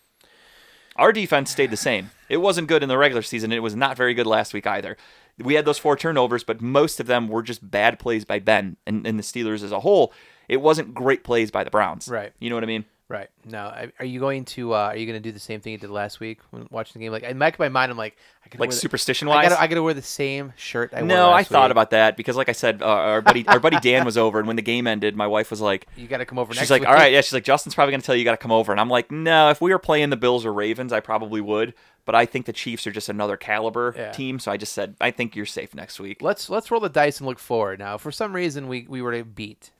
Our 0.96 1.12
defense 1.12 1.50
stayed 1.50 1.70
the 1.70 1.76
same. 1.76 2.10
It 2.28 2.38
wasn't 2.38 2.68
good 2.68 2.82
in 2.82 2.88
the 2.88 2.98
regular 2.98 3.22
season. 3.22 3.52
It 3.52 3.62
was 3.62 3.76
not 3.76 3.96
very 3.96 4.14
good 4.14 4.26
last 4.26 4.52
week 4.52 4.66
either. 4.66 4.96
We 5.38 5.54
had 5.54 5.64
those 5.64 5.78
four 5.78 5.96
turnovers, 5.96 6.44
but 6.44 6.60
most 6.60 7.00
of 7.00 7.06
them 7.06 7.28
were 7.28 7.42
just 7.42 7.70
bad 7.70 7.98
plays 7.98 8.24
by 8.24 8.38
Ben 8.38 8.76
and, 8.86 9.06
and 9.06 9.18
the 9.18 9.22
Steelers 9.22 9.62
as 9.62 9.72
a 9.72 9.80
whole. 9.80 10.12
It 10.48 10.58
wasn't 10.58 10.94
great 10.94 11.24
plays 11.24 11.50
by 11.50 11.64
the 11.64 11.70
Browns. 11.70 12.08
Right. 12.08 12.32
You 12.38 12.50
know 12.50 12.56
what 12.56 12.64
I 12.64 12.66
mean? 12.66 12.84
Right. 13.08 13.28
Now, 13.44 13.88
are 13.98 14.06
you 14.06 14.20
going 14.20 14.46
to 14.46 14.72
uh, 14.72 14.76
are 14.88 14.96
you 14.96 15.04
going 15.04 15.20
to 15.22 15.28
do 15.28 15.32
the 15.32 15.38
same 15.38 15.60
thing 15.60 15.72
you 15.72 15.78
did 15.78 15.90
last 15.90 16.18
week 16.18 16.38
when 16.50 16.66
watching 16.70 16.98
the 16.98 17.04
game? 17.04 17.12
Like, 17.12 17.24
in 17.24 17.42
of 17.42 17.58
my 17.58 17.68
mind, 17.68 17.92
I'm 17.92 17.98
like, 17.98 18.16
I 18.46 18.56
Like 18.56 18.72
superstition 18.72 19.28
I 19.28 19.30
wise. 19.34 19.48
gotta, 19.50 19.60
I 19.60 19.66
gotta 19.66 19.82
wear 19.82 19.92
the 19.92 20.00
same 20.00 20.54
shirt. 20.56 20.94
I 20.94 21.00
wore 21.00 21.08
no, 21.08 21.30
I 21.30 21.44
thought 21.44 21.64
week. 21.68 21.72
about 21.72 21.90
that 21.90 22.16
because, 22.16 22.36
like 22.36 22.48
I 22.48 22.52
said, 22.52 22.80
uh, 22.80 22.86
our 22.86 23.20
buddy, 23.20 23.46
our 23.48 23.60
buddy 23.60 23.78
Dan 23.80 24.06
was 24.06 24.16
over, 24.16 24.38
and 24.38 24.46
when 24.46 24.56
the 24.56 24.62
game 24.62 24.86
ended, 24.86 25.14
my 25.14 25.26
wife 25.26 25.50
was 25.50 25.60
like, 25.60 25.88
You 25.94 26.06
got 26.08 26.18
to 26.18 26.24
come 26.24 26.38
over 26.38 26.50
next 26.54 26.60
She's 26.60 26.70
like, 26.70 26.82
week. 26.82 26.88
all 26.88 26.94
right, 26.94 27.12
yeah. 27.12 27.20
She's 27.20 27.34
like, 27.34 27.44
Justin's 27.44 27.74
probably 27.74 27.92
gonna 27.92 28.02
tell 28.02 28.14
you 28.14 28.20
you 28.20 28.24
got 28.24 28.30
to 28.32 28.36
come 28.38 28.52
over, 28.52 28.72
and 28.72 28.80
I'm 28.80 28.88
like, 28.88 29.10
no. 29.10 29.50
If 29.50 29.60
we 29.60 29.72
were 29.72 29.78
playing 29.78 30.08
the 30.08 30.16
Bills 30.16 30.46
or 30.46 30.52
Ravens, 30.54 30.90
I 30.92 31.00
probably 31.00 31.42
would, 31.42 31.74
but 32.06 32.14
I 32.14 32.24
think 32.24 32.46
the 32.46 32.52
Chiefs 32.54 32.86
are 32.86 32.92
just 32.92 33.10
another 33.10 33.36
caliber 33.36 33.94
Yeah. 33.94 34.12
team, 34.12 34.38
so 34.38 34.50
I 34.50 34.56
just 34.56 34.72
said 34.72 34.94
I 35.02 35.10
think 35.10 35.36
you're 35.36 35.44
safe 35.44 35.74
next 35.74 36.00
week. 36.00 36.22
Let's 36.22 36.48
let's 36.48 36.70
roll 36.70 36.80
the 36.80 36.88
dice 36.88 37.18
and 37.18 37.26
look 37.26 37.38
forward. 37.38 37.78
Now, 37.78 37.98
for 37.98 38.10
some 38.10 38.32
reason, 38.32 38.68
we 38.68 38.86
we 38.88 39.02
were 39.02 39.12
to 39.12 39.22
beat 39.24 39.70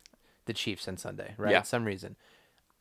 the 0.44 0.52
Chiefs 0.52 0.86
on 0.86 0.98
Sunday, 0.98 1.34
right? 1.38 1.52
Yeah. 1.52 1.62
Some 1.62 1.84
reason. 1.84 2.16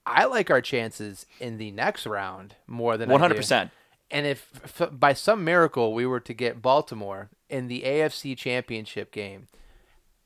I 0.06 0.26
like 0.26 0.50
our 0.50 0.62
chances 0.62 1.26
in 1.40 1.58
the 1.58 1.72
next 1.72 2.06
round 2.06 2.56
more 2.68 2.98
than 2.98 3.08
I 3.08 3.10
do. 3.10 3.12
One 3.14 3.22
hundred 3.22 3.38
percent. 3.38 3.72
And 4.10 4.26
if 4.26 4.50
f- 4.80 4.90
by 4.92 5.14
some 5.14 5.44
miracle 5.44 5.94
we 5.94 6.06
were 6.06 6.20
to 6.20 6.34
get 6.34 6.62
Baltimore 6.62 7.30
in 7.50 7.68
the 7.68 7.84
AFC 7.84 8.38
Championship 8.38 9.12
game, 9.12 9.48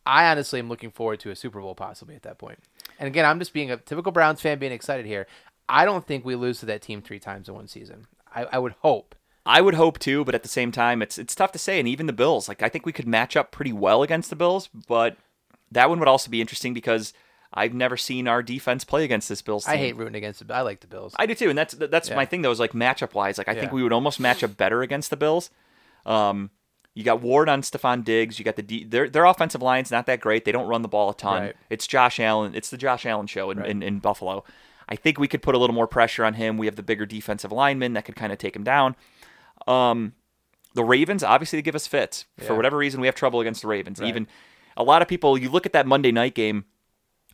I 0.06 0.30
honestly 0.30 0.60
am 0.60 0.70
looking 0.70 0.92
forward 0.92 1.20
to 1.22 1.32
a 1.32 1.36
Super 1.36 1.62
Bowl 1.62 1.76
possibly 1.76 2.16
at 2.16 2.24
that 2.24 2.38
point. 2.38 2.60
And 3.00 3.08
again, 3.08 3.26
I'm 3.26 3.40
just 3.40 3.54
being 3.54 3.70
a 3.72 3.78
typical 3.78 4.12
Browns 4.12 4.42
fan, 4.42 4.60
being 4.60 4.72
excited 4.72 5.06
here. 5.06 5.28
I 5.68 5.86
don't 5.86 6.06
think 6.06 6.24
we 6.24 6.36
lose 6.36 6.60
to 6.60 6.66
that 6.68 6.82
team 6.82 7.02
three 7.02 7.20
times 7.20 7.50
in 7.50 7.56
one 7.56 7.68
season. 7.68 8.08
I, 8.34 8.46
I 8.46 8.60
would 8.60 8.76
hope. 8.82 9.16
I 9.46 9.62
would 9.62 9.76
hope 9.76 10.00
too, 10.00 10.24
but 10.26 10.34
at 10.36 10.44
the 10.44 10.50
same 10.50 10.72
time, 10.72 11.02
it's 11.02 11.18
it's 11.18 11.36
tough 11.36 11.52
to 11.52 11.60
say. 11.60 11.80
And 11.80 11.88
even 11.88 12.08
the 12.08 12.14
Bills, 12.14 12.48
like 12.48 12.64
I 12.64 12.70
think 12.70 12.86
we 12.86 12.92
could 12.92 13.08
match 13.08 13.36
up 13.36 13.52
pretty 13.52 13.74
well 13.74 14.02
against 14.02 14.30
the 14.30 14.36
Bills, 14.36 14.70
but 14.88 15.18
that 15.72 15.90
one 15.90 16.00
would 16.00 16.08
also 16.08 16.32
be 16.32 16.42
interesting 16.42 16.74
because 16.74 17.14
I've 17.56 17.74
never 17.74 17.96
seen 17.98 18.28
our 18.28 18.44
defense 18.44 18.84
play 18.84 19.04
against 19.06 19.30
this 19.30 19.42
Bills 19.42 19.66
team. 19.66 19.74
I 19.74 19.78
hate 19.78 19.96
rooting 19.96 20.16
against 20.16 20.42
it. 20.42 20.52
I 20.52 20.62
like 20.62 20.82
the 20.82 20.88
Bills. 20.88 21.14
I 21.18 21.26
do 21.26 21.34
too, 21.36 21.50
and 21.50 21.58
that's 21.58 21.74
that's 21.74 22.10
Yeah. 22.10 22.16
my 22.16 22.26
thing 22.26 22.42
though. 22.42 22.52
Is 22.52 22.60
like 22.60 22.74
matchup 22.74 23.14
wise, 23.14 23.38
like 23.38 23.48
I 23.48 23.56
think 23.56 23.72
we 23.72 23.82
would 23.84 23.94
almost 23.94 24.20
match 24.20 24.44
up 24.44 24.58
better 24.58 24.82
against 24.82 25.10
the 25.10 25.18
Bills. 25.18 25.50
Um, 26.06 26.50
you 26.94 27.04
got 27.04 27.22
Ward 27.22 27.50
on 27.50 27.62
Stefon 27.62 28.04
Diggs. 28.04 28.40
You 28.40 28.46
got 28.46 28.56
the 28.58 28.62
D, 28.62 28.84
their 28.84 29.10
their 29.10 29.26
offensive 29.26 29.62
line's 29.62 29.92
not 29.92 30.06
that 30.06 30.20
great. 30.22 30.46
They 30.46 30.52
don't 30.52 30.68
run 30.68 30.82
the 30.82 30.88
ball 30.88 31.10
a 31.10 31.16
ton. 31.16 31.42
Right. 31.44 31.56
It's 31.70 31.88
Josh 31.88 32.20
Allen. 32.20 32.56
It's 32.56 32.70
the 32.70 32.78
Josh 32.78 33.06
Allen 33.06 33.28
show 33.28 33.52
in, 33.52 33.60
Right. 33.60 33.70
in, 33.70 33.82
in 33.84 34.00
Buffalo. 34.00 34.44
I 34.88 34.96
think 34.96 35.18
we 35.18 35.28
could 35.28 35.42
put 35.42 35.56
a 35.56 35.58
little 35.58 35.74
more 35.74 35.88
pressure 35.88 36.24
on 36.24 36.36
him. 36.36 36.58
We 36.58 36.68
have 36.68 36.76
the 36.76 36.84
bigger 36.84 37.06
defensive 37.06 37.52
lineman 37.52 37.94
that 37.94 38.06
could 38.06 38.16
kind 38.16 38.32
of 38.32 38.38
take 38.38 38.56
him 38.56 38.64
down. 38.64 38.96
Um, 39.68 40.14
the 40.74 40.84
Ravens 40.84 41.24
obviously 41.24 41.58
they 41.58 41.64
give 41.64 41.76
us 41.76 41.88
fits 41.88 42.26
for 42.38 42.54
whatever 42.56 42.78
reason. 42.78 43.00
We 43.02 43.08
have 43.08 43.16
trouble 43.16 43.40
against 43.40 43.62
the 43.62 43.68
Ravens. 43.68 44.00
Right. 44.00 44.08
Even 44.10 44.28
a 44.78 44.84
lot 44.84 45.02
of 45.02 45.08
people. 45.08 45.38
You 45.38 45.50
look 45.50 45.66
at 45.66 45.74
that 45.74 45.88
Monday 45.88 46.12
night 46.12 46.36
game, 46.36 46.66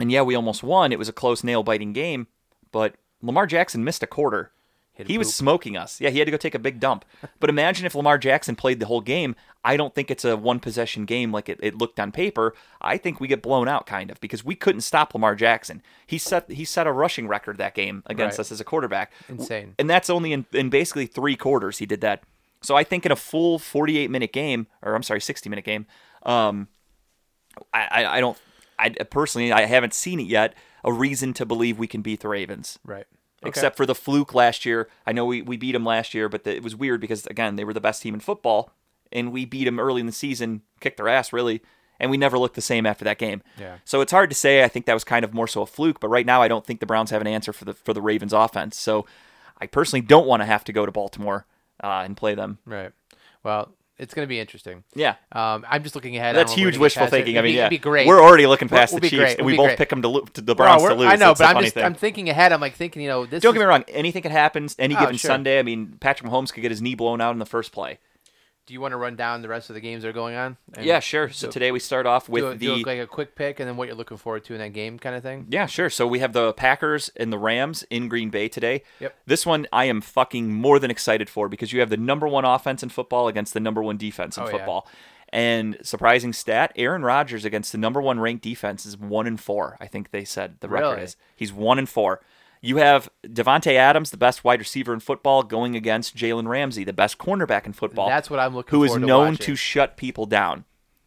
and 0.02 0.12
yeah, 0.12 0.22
we 0.22 0.36
almost 0.36 0.64
won. 0.64 0.91
It 0.91 0.99
was 0.99 1.10
a 1.10 1.14
close 1.14 1.43
nail 1.43 1.64
biting 1.64 1.93
game, 1.93 2.28
but 2.72 2.95
Lamar 3.22 3.45
Jackson 3.47 3.84
missed 3.84 4.04
a 4.04 4.08
quarter. 4.08 4.52
Hit 4.93 5.08
a 5.08 5.12
He 5.12 5.18
was 5.18 5.34
smoking 5.34 5.78
us. 5.78 6.02
Yeah, 6.02 6.10
he 6.10 6.20
had 6.20 6.26
to 6.26 6.32
go 6.32 6.38
take 6.38 6.56
a 6.56 6.60
big 6.60 6.80
dump. 6.82 7.06
But 7.39 7.49
imagine 7.49 7.86
if 7.86 7.95
Lamar 7.95 8.18
Jackson 8.18 8.56
played 8.58 8.80
the 8.82 8.88
whole 8.88 8.99
game. 8.99 9.36
I 9.64 9.78
don't 9.78 9.95
think 9.95 10.12
it's 10.12 10.26
a 10.26 10.36
one 10.36 10.60
possession 10.60 11.06
game 11.06 11.32
like 11.32 11.47
it, 11.47 11.60
it 11.64 11.76
looked 11.78 11.97
on 11.99 12.12
paper. 12.12 12.54
I 12.82 12.97
think 12.97 13.20
we 13.22 13.28
get 13.30 13.41
blown 13.41 13.68
out 13.70 13.86
kind 13.86 14.12
of 14.12 14.20
because 14.20 14.43
we 14.43 14.56
couldn't 14.56 14.82
stop 14.82 15.14
Lamar 15.14 15.36
Jackson. 15.36 15.82
He 16.06 16.18
set 16.18 16.52
he 16.52 16.66
set 16.66 16.88
a 16.88 16.91
rushing 16.91 17.28
record 17.28 17.58
that 17.60 17.74
game 17.76 18.04
against 18.08 18.38
Right. 18.38 18.41
us 18.45 18.52
as 18.52 18.60
a 18.60 18.66
quarterback. 18.66 19.14
Insane. 19.30 19.76
And 19.80 19.89
that's 19.89 20.10
only 20.10 20.34
in, 20.34 20.45
in 20.52 20.70
basically 20.70 21.06
three 21.06 21.36
quarters 21.38 21.78
he 21.78 21.86
did 21.86 22.02
that. 22.02 22.24
So 22.62 22.76
I 22.76 22.84
think 22.84 23.06
in 23.06 23.12
a 23.12 23.16
full 23.16 23.60
48 23.60 24.10
minute 24.12 24.34
game, 24.34 24.68
or 24.82 24.93
I'm 24.95 25.04
sorry, 25.04 25.22
60 25.22 25.49
minute 25.49 25.64
game, 25.66 25.86
um, 26.24 26.68
I, 27.74 27.88
I, 28.04 28.18
I 28.18 28.20
don't, 28.20 28.38
I 28.82 28.89
personally, 29.03 29.51
I 29.51 29.65
haven't 29.65 29.93
seen 29.93 30.19
it 30.19 30.27
yet, 30.27 30.53
a 30.84 30.91
reason 30.91 31.34
to 31.34 31.45
believe 31.45 31.77
we 31.77 31.88
can 31.88 32.01
beat 32.01 32.21
the 32.21 32.27
Ravens. 32.27 32.79
Right. 32.84 33.05
Okay. 33.43 33.49
Except 33.49 33.77
for 33.77 33.86
the 33.86 33.95
fluke 33.95 34.34
last 34.34 34.65
year. 34.65 34.89
I 35.05 35.13
know 35.13 35.25
we, 35.25 35.41
we 35.41 35.57
beat 35.57 35.71
them 35.71 35.86
last 35.86 36.13
year, 36.13 36.29
but 36.29 36.43
the, 36.43 36.55
it 36.55 36.63
was 36.63 36.75
weird 36.75 37.01
because, 37.01 37.25
again, 37.27 37.55
they 37.55 37.63
were 37.63 37.73
the 37.73 37.82
best 37.82 38.01
team 38.01 38.13
in 38.13 38.19
football, 38.19 38.71
and 39.11 39.32
we 39.32 39.45
beat 39.45 39.65
them 39.65 39.79
early 39.79 39.99
in 39.99 40.05
the 40.05 40.11
season, 40.11 40.61
kicked 40.79 40.97
their 40.97 41.07
ass, 41.07 41.34
really, 41.34 41.61
and 41.99 42.11
we 42.11 42.17
never 42.17 42.38
looked 42.38 42.55
the 42.55 42.61
same 42.61 42.86
after 42.86 43.05
that 43.05 43.17
game. 43.17 43.41
Yeah. 43.59 43.77
So 43.86 44.01
it's 44.01 44.11
hard 44.11 44.29
to 44.29 44.36
say. 44.36 44.63
I 44.63 44.67
think 44.67 44.86
that 44.86 44.93
was 44.93 45.03
kind 45.03 45.23
of 45.23 45.34
more 45.34 45.47
so 45.47 45.61
a 45.61 45.65
fluke, 45.65 45.99
but 45.99 46.09
right 46.09 46.25
now 46.25 46.41
I 46.41 46.47
don't 46.47 46.65
think 46.65 46.79
the 46.79 46.86
Browns 46.86 47.11
have 47.11 47.21
an 47.21 47.27
answer 47.27 47.53
for 47.53 47.65
the 47.65 47.73
for 47.73 47.93
the 47.93 48.01
Ravens 48.01 48.34
offense. 48.34 48.77
So 48.77 49.05
I 49.59 49.67
personally 49.67 50.01
don't 50.01 50.27
want 50.27 50.41
to 50.41 50.45
have 50.45 50.63
to 50.63 50.73
go 50.73 50.86
to 50.86 50.91
Baltimore 50.91 51.45
uh, 51.84 52.01
and 52.03 52.17
play 52.17 52.34
them. 52.34 52.57
Right. 52.65 52.91
Well, 53.43 53.71
it's 54.02 54.14
going 54.14 54.26
to 54.26 54.28
be 54.28 54.39
interesting. 54.39 54.84
Yeah. 54.95 55.16
Um, 55.32 55.66
I'm 55.70 55.84
just 55.84 55.95
looking 55.95 56.18
ahead. 56.18 56.36
That's 56.36 56.52
I 56.52 56.56
don't 56.56 56.64
know 56.64 56.68
if 56.70 56.74
huge 56.74 56.82
wishful 56.82 56.99
get 57.02 57.06
past 57.06 57.14
it. 57.14 57.16
thinking. 57.24 57.38
I 57.38 57.41
mean, 57.43 57.54
yeah, 57.56 57.62
it'd 57.62 57.70
be 57.70 57.78
great. 57.78 58.08
We're 58.08 58.22
already 58.22 58.47
looking 58.47 58.68
We'll- 58.70 58.80
past 58.80 58.93
we'll 58.93 58.99
the 59.02 59.10
Chiefs, 59.10 59.20
great. 59.22 59.38
and 59.38 59.45
We'll 59.45 59.54
we 59.54 59.58
both 59.58 59.68
great. 59.68 59.78
pick 59.78 59.89
them 59.89 60.02
to, 60.02 60.08
lo- 60.10 60.22
to 60.22 60.41
the 60.41 60.56
Well, 60.56 60.68
Browns 60.68 60.84
to 60.84 60.95
lose. 60.95 61.08
I 61.08 61.16
know, 61.16 61.28
That's 61.28 61.39
but 61.39 61.56
I'm 61.56 61.62
just 61.64 61.74
thing. 61.76 61.84
I'm 61.86 61.93
thinking 61.93 62.30
ahead. 62.30 62.52
I'm 62.52 62.60
like 62.60 62.74
thinking, 62.74 63.02
you 63.02 63.08
know, 63.08 63.26
this. 63.26 63.41
Don't 63.41 63.52
is- 63.52 63.60
get 63.60 63.60
me 63.60 63.66
wrong. 63.66 63.84
Anything 63.88 64.22
can 64.24 64.32
happen 64.32 64.68
any 64.80 64.95
Oh, 64.95 64.99
given 64.99 65.16
sure. 65.18 65.30
Sunday. 65.30 65.60
I 65.60 65.64
mean, 65.64 65.97
Patrick 65.99 66.30
Mahomes 66.30 66.52
could 66.52 66.62
get 66.62 66.72
his 66.72 66.82
knee 66.82 66.95
blown 66.95 67.22
out 67.22 67.32
in 67.32 67.39
the 67.39 67.45
first 67.45 67.72
play. 67.72 67.99
Do 68.72 68.74
you 68.74 68.80
want 68.80 68.93
to 68.93 68.97
run 68.97 69.17
down 69.17 69.41
the 69.41 69.49
rest 69.49 69.69
of 69.69 69.74
the 69.74 69.82
games 69.82 70.01
that 70.03 70.07
are 70.09 70.13
going 70.13 70.34
on? 70.34 70.55
And 70.76 70.86
Yeah, 70.86 71.01
sure. 71.01 71.28
So 71.30 71.47
do- 71.47 71.51
today 71.51 71.74
we 71.74 71.80
start 71.80 72.05
off 72.05 72.30
with 72.30 72.57
do, 72.57 72.78
the 72.78 72.84
do 72.84 72.84
like 72.89 72.99
a 72.99 73.05
quick 73.05 73.36
pick 73.36 73.59
and 73.59 73.67
then 73.67 73.76
what 73.76 73.89
you're 73.89 73.97
looking 73.97 74.15
forward 74.15 74.45
to 74.45 74.53
in 74.53 74.59
that 74.59 74.72
game, 74.72 74.97
kind 74.97 75.13
of 75.13 75.22
thing. 75.22 75.47
Yeah, 75.49 75.65
sure. 75.65 75.89
So 75.89 76.07
we 76.07 76.19
have 76.19 76.32
the 76.32 76.53
Packers 76.53 77.09
and 77.17 77.34
the 77.34 77.38
Rams 77.38 77.84
in 77.89 78.07
Green 78.07 78.30
Bay 78.30 78.47
today. 78.47 78.84
Yep. 79.01 79.13
This 79.26 79.45
one 79.45 79.67
I 79.74 79.86
am 79.86 79.99
fucking 79.99 80.53
more 80.53 80.80
than 80.80 80.89
excited 80.89 81.30
for 81.30 81.49
because 81.49 81.74
you 81.74 81.82
have 81.82 81.89
the 81.89 81.97
number 81.97 82.30
one 82.30 82.45
offense 82.45 82.82
in 82.82 82.88
football 82.88 83.28
against 83.28 83.53
the 83.53 83.59
number 83.59 83.84
one 83.84 83.97
defense 83.97 84.38
in 84.38 84.43
Oh, 84.43 84.45
yeah. 84.45 84.51
football. 84.53 84.88
And 85.34 85.78
surprising 85.84 86.32
stat, 86.32 86.72
Aaron 86.78 87.03
Rodgers 87.03 87.43
against 87.43 87.74
the 87.74 87.78
number 87.78 88.01
one 88.01 88.22
ranked 88.22 88.43
defense 88.43 88.86
is 88.86 88.95
one 88.97 89.28
and 89.28 89.38
four. 89.38 89.76
I 89.82 89.88
think 89.88 90.11
they 90.11 90.24
said 90.24 90.61
the 90.61 90.69
record 90.69 90.91
Really? 90.91 91.01
is. 91.03 91.17
He's 91.36 91.51
one 91.51 91.78
and 91.78 91.89
four. 91.89 92.22
You 92.64 92.78
have 92.78 93.09
Davante 93.26 93.74
Adams, 93.74 94.12
the 94.12 94.18
best 94.18 94.43
wide 94.43 94.59
receiver 94.59 94.93
in 94.93 94.99
football, 94.99 95.41
going 95.41 95.76
against 95.76 96.16
Jalen 96.16 96.47
Ramsey, 96.47 96.84
the 96.84 96.93
best 96.93 97.18
cornerback 97.18 97.66
in 97.66 97.74
football 97.74 98.07
That's 98.07 98.30
what 98.30 98.39
I'm 98.39 98.53
looking 98.53 98.78
who 98.78 98.84
is 98.84 98.93
to 98.93 98.99
known 98.99 99.32
watching. 99.32 99.45
to 99.47 99.55
shut 99.55 99.97
people 99.97 100.28
down. 100.28 100.66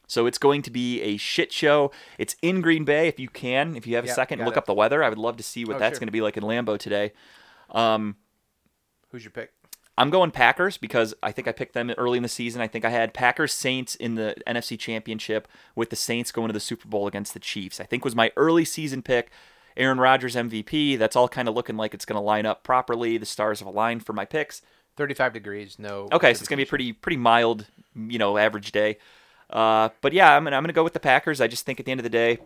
So 0.09 0.27
it's 0.27 0.37
going 0.39 0.63
to 0.63 0.71
be 0.71 1.01
a 1.01 1.17
shit 1.17 1.53
show. 1.53 1.93
It's 2.19 2.37
in 2.43 2.61
Green 2.61 2.85
Bay. 2.85 3.09
If 3.09 3.19
you 3.21 3.29
can, 3.29 3.77
if 3.77 3.87
you 3.87 3.95
have 3.97 4.05
a 4.05 4.09
Yeah, 4.09 4.15
second, 4.15 4.45
look 4.45 4.55
it. 4.55 4.59
up 4.59 4.67
the 4.67 4.75
weather. 4.75 5.03
I 5.03 5.09
would 5.09 5.17
love 5.19 5.37
to 5.39 5.43
see 5.45 5.65
what 5.65 5.77
Oh, 5.77 5.79
that's 5.79 5.95
sure. 5.95 6.01
going 6.01 6.09
to 6.09 6.13
be 6.13 6.21
like 6.21 6.37
in 6.37 6.43
Lambeau 6.43 6.77
today. 6.79 7.13
Um, 7.71 8.17
Who's 9.11 9.25
your 9.25 9.31
pick? 9.31 9.53
I'm 9.97 10.11
going 10.11 10.33
Packers 10.33 10.77
because 10.77 11.15
I 11.23 11.31
think 11.31 11.47
I 11.47 11.53
picked 11.53 11.73
them 11.73 11.89
early 11.97 12.17
in 12.17 12.25
the 12.25 12.29
season. 12.29 12.61
I 12.61 12.67
think 12.67 12.85
I 12.85 12.91
had 12.91 13.15
Packers 13.15 13.53
Saints 13.53 13.95
in 13.95 14.17
the 14.17 14.35
NFC 14.45 14.77
Championship 14.77 15.47
with 15.77 15.91
the 15.91 15.97
Saints 15.97 16.33
going 16.33 16.49
to 16.49 16.53
the 16.53 16.59
Super 16.59 16.89
Bowl 16.89 17.07
against 17.07 17.33
the 17.33 17.39
Chiefs. 17.41 17.79
I 17.79 17.85
think 17.85 18.05
was 18.05 18.17
my 18.17 18.33
early 18.37 18.65
season 18.65 19.03
pick. 19.03 19.31
Aaron 19.77 19.99
Rodgers 19.99 20.35
MVP. 20.37 20.99
That's 20.99 21.17
all 21.17 21.29
kind 21.29 21.49
of 21.49 21.55
looking 21.55 21.77
like 21.77 21.95
it's 21.95 22.05
going 22.05 22.17
to 22.17 22.21
line 22.21 22.47
up 22.47 22.63
properly. 22.63 23.19
The 23.19 23.27
stars 23.27 23.59
have 23.61 23.69
aligned 23.69 24.07
for 24.07 24.13
my 24.13 24.25
picks. 24.25 24.63
35 24.97 25.33
degrees. 25.33 25.79
No. 25.79 26.09
Okay, 26.13 26.35
so 26.35 26.41
it's 26.41 26.49
gonna 26.49 26.59
be 26.59 26.65
a 26.65 26.67
pretty 26.67 26.93
pretty 26.93 27.17
mild, 27.17 27.67
you 27.97 28.19
know, 28.19 28.37
average 28.37 28.73
day. 28.73 28.99
Uh, 29.51 29.91
but 30.01 30.13
yeah, 30.13 30.37
I'm 30.37 30.45
gonna 30.45 30.57
I'm 30.57 30.63
gonna 30.63 30.73
go 30.73 30.85
with 30.85 30.93
the 30.93 31.01
Packers. 31.01 31.41
I 31.41 31.47
just 31.47 31.67
think 31.67 31.81
at 31.81 31.87
the 31.87 31.93
end 31.93 32.01
of 32.01 32.05
the 32.05 32.11
day, 32.11 32.39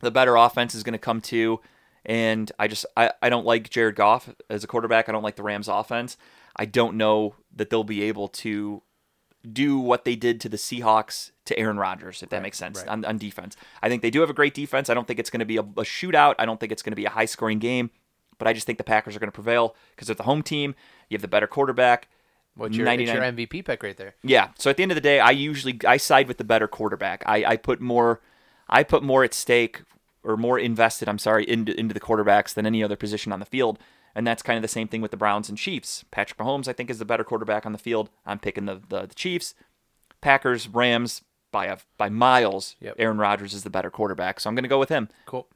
the 0.00 0.10
better 0.10 0.36
offense 0.36 0.74
is 0.74 0.82
gonna 0.82 0.98
come 0.98 1.20
to, 1.22 1.60
and 2.04 2.50
I 2.58 2.68
just 2.68 2.86
I, 2.96 3.12
I 3.20 3.28
don't 3.28 3.46
like 3.46 3.70
Jared 3.70 3.96
Goff 3.96 4.30
as 4.48 4.64
a 4.64 4.66
quarterback. 4.66 5.08
I 5.08 5.12
don't 5.12 5.22
like 5.22 5.36
the 5.36 5.42
Rams 5.42 5.68
offense. 5.68 6.16
I 6.56 6.66
don't 6.66 6.96
know 6.96 7.34
that 7.56 7.70
they'll 7.70 7.84
be 7.84 8.02
able 8.04 8.28
to 8.28 8.82
do 9.52 9.78
what 9.78 10.04
they 10.04 10.16
did 10.16 10.40
to 10.42 10.48
the 10.48 10.56
Seahawks 10.56 11.30
to 11.44 11.58
Aaron 11.58 11.78
Rodgers, 11.78 12.22
if 12.22 12.30
that 12.30 12.42
makes 12.42 12.58
sense, 12.58 12.78
right. 12.78 12.88
on, 12.88 13.04
on 13.04 13.18
defense. 13.18 13.56
I 13.82 13.88
think 13.88 14.02
they 14.02 14.10
do 14.10 14.20
have 14.20 14.30
a 14.30 14.34
great 14.34 14.54
defense. 14.54 14.88
I 14.88 14.94
don't 14.94 15.06
think 15.06 15.20
it's 15.20 15.30
going 15.30 15.40
to 15.40 15.46
be 15.46 15.56
a, 15.56 15.60
a 15.60 15.84
shootout. 15.84 16.34
I 16.38 16.46
don't 16.46 16.58
think 16.58 16.72
it's 16.72 16.82
going 16.82 16.92
to 16.92 16.96
be 16.96 17.04
a 17.04 17.10
high 17.10 17.26
scoring 17.26 17.58
game, 17.58 17.90
but 18.38 18.48
I 18.48 18.52
just 18.52 18.66
think 18.66 18.78
the 18.78 18.84
Packers 18.84 19.14
are 19.14 19.18
going 19.18 19.28
to 19.28 19.34
prevail 19.34 19.76
because 19.90 20.08
they're 20.08 20.14
the 20.14 20.22
home 20.22 20.42
team. 20.42 20.74
You 21.08 21.16
have 21.16 21.22
the 21.22 21.28
better 21.28 21.46
quarterback. 21.46 22.08
What's 22.56 22.76
your, 22.76 22.86
your 22.88 23.20
MVP 23.20 23.64
pick 23.64 23.82
right 23.82 23.96
there? 23.96 24.14
Yeah. 24.22 24.48
So 24.58 24.70
at 24.70 24.76
the 24.76 24.82
end 24.82 24.92
of 24.92 24.96
the 24.96 25.02
day, 25.02 25.18
I 25.20 25.32
usually 25.32 25.78
I 25.86 25.96
side 25.96 26.28
with 26.28 26.38
the 26.38 26.44
better 26.44 26.68
quarterback. 26.68 27.22
I, 27.26 27.44
I 27.44 27.56
put 27.56 27.80
more 27.80 28.20
I 28.68 28.84
put 28.84 29.02
more 29.02 29.24
at 29.24 29.34
stake 29.34 29.82
or 30.22 30.36
more 30.36 30.58
invested, 30.58 31.08
I'm 31.08 31.18
sorry, 31.18 31.48
into 31.48 31.78
into 31.78 31.92
the 31.92 32.00
quarterbacks 32.00 32.54
than 32.54 32.64
any 32.64 32.82
other 32.82 32.96
position 32.96 33.32
on 33.32 33.40
the 33.40 33.46
field. 33.46 33.78
And 34.14 34.26
that's 34.26 34.42
kind 34.42 34.56
of 34.56 34.62
the 34.62 34.68
same 34.68 34.86
thing 34.88 35.00
with 35.00 35.10
the 35.10 35.16
Browns 35.16 35.48
and 35.48 35.58
Chiefs. 35.58 36.04
Patrick 36.10 36.38
Mahomes, 36.38 36.68
I 36.68 36.72
think, 36.72 36.88
is 36.90 36.98
the 37.00 37.04
better 37.04 37.24
quarterback 37.24 37.66
on 37.66 37.72
the 37.72 37.78
field. 37.78 38.10
I'm 38.24 38.38
picking 38.38 38.66
the 38.66 38.80
the, 38.88 39.06
the 39.06 39.14
Chiefs. 39.14 39.54
Packers, 40.20 40.68
Rams 40.68 41.22
by 41.52 41.66
a 41.66 41.78
by 41.98 42.08
miles. 42.08 42.76
Yep. 42.80 42.94
Aaron 42.98 43.18
Rodgers 43.18 43.52
is 43.54 43.62
the 43.64 43.70
better 43.70 43.90
quarterback, 43.90 44.40
so 44.40 44.48
I'm 44.48 44.54
going 44.54 44.62
to 44.64 44.68
go 44.68 44.78
with 44.78 44.88
him. 44.88 45.08
Cool. 45.26 45.46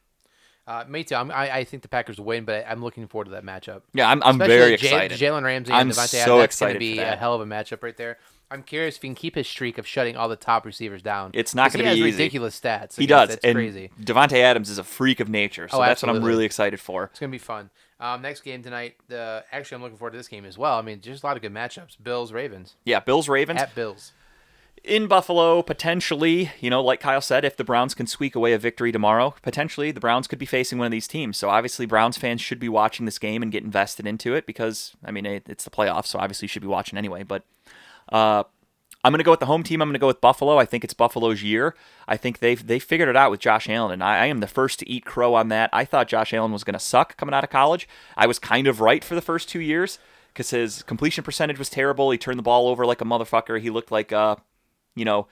Uh, 0.66 0.84
me 0.86 1.02
too. 1.02 1.14
I'm, 1.14 1.30
I, 1.30 1.50
I 1.58 1.64
think 1.64 1.82
the 1.82 1.88
Packers 1.88 2.18
will 2.18 2.26
win, 2.26 2.44
but 2.44 2.66
I'm 2.68 2.82
looking 2.82 3.06
forward 3.06 3.24
to 3.26 3.30
that 3.30 3.44
matchup. 3.44 3.82
Yeah, 3.94 4.10
I'm, 4.10 4.22
I'm 4.22 4.34
Especially 4.34 4.56
very 4.56 4.76
J- 4.76 4.86
excited. 4.88 5.18
Jalen 5.18 5.42
Ramsey 5.42 5.72
I'm 5.72 5.88
and 5.88 5.90
Davante 5.92 6.08
so 6.08 6.18
Adams. 6.18 6.18
That's 6.18 6.26
going 6.26 6.44
excited 6.44 6.72
to 6.74 6.78
be 6.80 6.98
a 6.98 7.16
hell 7.16 7.34
of 7.34 7.40
a 7.40 7.46
matchup 7.46 7.82
right 7.82 7.96
there. 7.96 8.18
I'm 8.50 8.62
curious 8.62 8.96
if 8.96 9.02
he 9.02 9.08
can 9.08 9.14
keep 9.14 9.34
his 9.34 9.46
streak 9.48 9.78
of 9.78 9.86
shutting 9.86 10.16
all 10.16 10.28
the 10.28 10.36
top 10.36 10.66
receivers 10.66 11.00
down. 11.00 11.30
It's 11.34 11.54
not 11.54 11.72
gonna 11.72 11.84
he 11.84 11.94
be 11.94 12.00
has 12.00 12.08
easy. 12.08 12.18
ridiculous 12.18 12.60
stats. 12.60 12.96
He 12.98 13.06
does, 13.06 13.30
It's 13.30 13.44
and 13.44 13.54
crazy. 13.54 13.90
Davante 14.00 14.38
Adams 14.40 14.68
is 14.68 14.76
a 14.78 14.84
freak 14.84 15.20
of 15.20 15.28
nature, 15.30 15.68
so 15.68 15.78
Oh, 15.78 15.80
that's 15.80 16.02
what 16.02 16.14
I'm 16.14 16.22
really 16.22 16.44
excited 16.44 16.80
for. 16.80 17.04
It's 17.04 17.20
gonna 17.20 17.30
be 17.30 17.38
fun. 17.38 17.70
Um, 18.00 18.22
next 18.22 18.42
game 18.42 18.62
tonight. 18.62 18.94
The 19.08 19.44
actually, 19.50 19.76
I'm 19.76 19.82
looking 19.82 19.98
forward 19.98 20.12
to 20.12 20.18
this 20.18 20.28
game 20.28 20.44
as 20.44 20.56
well. 20.56 20.78
I 20.78 20.82
mean, 20.82 21.00
just 21.00 21.22
a 21.22 21.26
lot 21.26 21.36
of 21.36 21.42
good 21.42 21.52
matchups. 21.54 21.96
Bills, 22.02 22.32
Ravens 22.32 22.76
Yeah, 22.84 23.00
Bills 23.00 23.28
Ravens. 23.28 23.60
at 23.60 23.74
Bills. 23.74 24.12
in 24.84 25.08
Buffalo, 25.08 25.60
potentially, 25.62 26.52
you 26.60 26.70
know, 26.70 26.80
like 26.80 27.00
Kyle 27.00 27.20
said, 27.20 27.44
if 27.44 27.56
the 27.56 27.64
Browns 27.64 27.94
can 27.94 28.06
squeak 28.06 28.36
away 28.36 28.52
a 28.52 28.58
victory 28.58 28.92
tomorrow, 28.92 29.34
potentially 29.42 29.90
the 29.90 29.98
Browns 29.98 30.28
could 30.28 30.38
be 30.38 30.46
facing 30.46 30.78
one 30.78 30.86
of 30.86 30.92
these 30.92 31.08
teams. 31.08 31.36
So 31.36 31.50
obviously, 31.50 31.84
Browns 31.86 32.16
fans 32.16 32.40
should 32.40 32.60
be 32.60 32.68
watching 32.68 33.04
this 33.04 33.18
game 33.18 33.42
and 33.42 33.50
get 33.50 33.64
invested 33.64 34.06
into 34.06 34.34
it 34.34 34.46
because, 34.46 34.94
I 35.04 35.10
mean, 35.10 35.26
it, 35.26 35.48
it's 35.48 35.64
the 35.64 35.70
playoffs, 35.70 36.06
so 36.06 36.20
obviously 36.20 36.44
you 36.46 36.48
should 36.50 36.62
be 36.62 36.68
watching 36.68 36.96
anyway. 36.96 37.24
But 37.24 37.42
uh, 38.12 38.44
I'm 39.04 39.12
going 39.12 39.18
to 39.18 39.24
go 39.24 39.30
with 39.30 39.40
the 39.40 39.46
home 39.46 39.62
team. 39.62 39.80
I'm 39.80 39.88
going 39.88 39.94
to 39.94 40.00
go 40.00 40.08
with 40.08 40.20
Buffalo. 40.20 40.58
I 40.58 40.64
think 40.64 40.82
it's 40.82 40.94
Buffalo's 40.94 41.42
year. 41.42 41.74
I 42.08 42.16
think 42.16 42.40
they've 42.40 42.64
they 42.64 42.78
figured 42.78 43.08
it 43.08 43.16
out 43.16 43.30
with 43.30 43.40
Josh 43.40 43.68
Allen, 43.68 43.92
and 43.92 44.02
I, 44.02 44.24
I 44.24 44.26
am 44.26 44.40
the 44.40 44.46
first 44.46 44.80
to 44.80 44.88
eat 44.88 45.04
crow 45.04 45.34
on 45.34 45.48
that. 45.48 45.70
I 45.72 45.84
thought 45.84 46.08
Josh 46.08 46.34
Allen 46.34 46.52
was 46.52 46.64
going 46.64 46.74
to 46.74 46.80
suck 46.80 47.16
coming 47.16 47.34
out 47.34 47.44
of 47.44 47.50
college. 47.50 47.88
I 48.16 48.26
was 48.26 48.38
kind 48.38 48.66
of 48.66 48.80
right 48.80 49.04
for 49.04 49.14
the 49.14 49.22
first 49.22 49.48
two 49.48 49.60
years 49.60 49.98
because 50.32 50.50
his 50.50 50.82
completion 50.82 51.22
percentage 51.22 51.58
was 51.58 51.70
terrible. 51.70 52.10
He 52.10 52.18
turned 52.18 52.38
the 52.38 52.42
ball 52.42 52.68
over 52.68 52.84
like 52.84 53.00
a 53.00 53.04
motherfucker. 53.04 53.60
He 53.60 53.70
looked 53.70 53.92
like 53.92 54.12
uh, 54.12 54.36
you 54.96 55.04
know, 55.04 55.28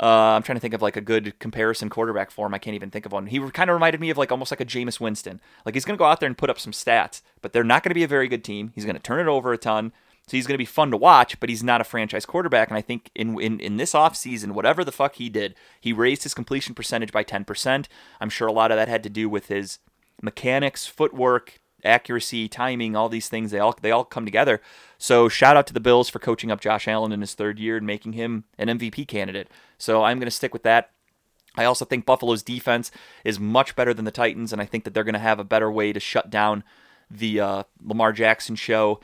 uh, 0.00 0.34
I'm 0.36 0.42
trying 0.42 0.56
to 0.56 0.60
think 0.60 0.74
of 0.74 0.82
like 0.82 0.96
a 0.96 1.00
good 1.00 1.38
comparison 1.38 1.88
quarterback 1.88 2.30
for 2.30 2.46
him. 2.46 2.54
I 2.54 2.58
can't 2.58 2.74
even 2.74 2.90
think 2.90 3.06
of 3.06 3.12
one. 3.12 3.26
He 3.26 3.38
kind 3.50 3.70
of 3.70 3.74
reminded 3.74 4.00
me 4.00 4.10
of 4.10 4.18
like 4.18 4.30
almost 4.30 4.52
like 4.52 4.60
a 4.60 4.64
Jameis 4.64 5.00
Winston. 5.00 5.40
Like 5.64 5.74
he's 5.74 5.84
going 5.84 5.96
to 5.96 5.98
go 5.98 6.04
out 6.04 6.20
there 6.20 6.26
and 6.26 6.38
put 6.38 6.50
up 6.50 6.60
some 6.60 6.72
stats, 6.72 7.22
but 7.40 7.52
they're 7.52 7.64
not 7.64 7.82
going 7.82 7.90
to 7.90 7.94
be 7.94 8.04
a 8.04 8.08
very 8.08 8.28
good 8.28 8.44
team. 8.44 8.72
He's 8.74 8.84
going 8.84 8.96
to 8.96 9.02
turn 9.02 9.20
it 9.20 9.30
over 9.30 9.52
a 9.52 9.58
ton. 9.58 9.92
So 10.28 10.36
he's 10.36 10.46
going 10.46 10.54
to 10.54 10.58
be 10.58 10.66
fun 10.66 10.90
to 10.90 10.96
watch, 10.96 11.40
but 11.40 11.48
he's 11.48 11.62
not 11.62 11.80
a 11.80 11.84
franchise 11.84 12.26
quarterback. 12.26 12.68
And 12.68 12.76
I 12.76 12.82
think 12.82 13.10
in, 13.14 13.40
in, 13.40 13.58
in 13.60 13.78
this 13.78 13.94
offseason, 13.94 14.52
whatever 14.52 14.84
the 14.84 14.92
fuck 14.92 15.14
he 15.14 15.28
did, 15.28 15.54
he 15.80 15.92
raised 15.92 16.22
his 16.22 16.34
completion 16.34 16.74
percentage 16.74 17.12
by 17.12 17.24
10%. 17.24 17.86
I'm 18.20 18.28
sure 18.28 18.46
a 18.46 18.52
lot 18.52 18.70
of 18.70 18.76
that 18.76 18.88
had 18.88 19.02
to 19.04 19.10
do 19.10 19.28
with 19.28 19.48
his 19.48 19.78
mechanics, 20.20 20.86
footwork, 20.86 21.60
accuracy, 21.84 22.48
timing, 22.48 22.94
all 22.94 23.08
these 23.08 23.28
things. 23.28 23.50
They 23.50 23.58
all 23.58 23.74
they 23.80 23.90
all 23.90 24.04
come 24.04 24.24
together. 24.24 24.60
So 24.98 25.28
shout 25.28 25.56
out 25.56 25.66
to 25.68 25.74
the 25.74 25.80
Bills 25.80 26.08
for 26.08 26.18
coaching 26.18 26.50
up 26.50 26.60
Josh 26.60 26.88
Allen 26.88 27.12
in 27.12 27.20
his 27.20 27.34
third 27.34 27.58
year 27.58 27.76
and 27.76 27.86
making 27.86 28.12
him 28.12 28.44
an 28.58 28.68
MVP 28.68 29.06
candidate. 29.08 29.48
So 29.78 30.02
I'm 30.04 30.18
going 30.18 30.26
to 30.26 30.30
stick 30.30 30.52
with 30.52 30.64
that. 30.64 30.90
I 31.56 31.64
also 31.64 31.84
think 31.84 32.06
Buffalo's 32.06 32.42
defense 32.42 32.90
is 33.24 33.40
much 33.40 33.74
better 33.74 33.92
than 33.94 34.04
the 34.04 34.10
Titans, 34.10 34.52
and 34.52 34.62
I 34.62 34.64
think 34.64 34.84
that 34.84 34.94
they're 34.94 35.04
going 35.04 35.14
to 35.14 35.18
have 35.18 35.40
a 35.40 35.44
better 35.44 35.72
way 35.72 35.92
to 35.92 35.98
shut 35.98 36.30
down 36.30 36.62
the 37.10 37.40
uh, 37.40 37.62
Lamar 37.82 38.12
Jackson 38.12 38.54
show. 38.54 39.00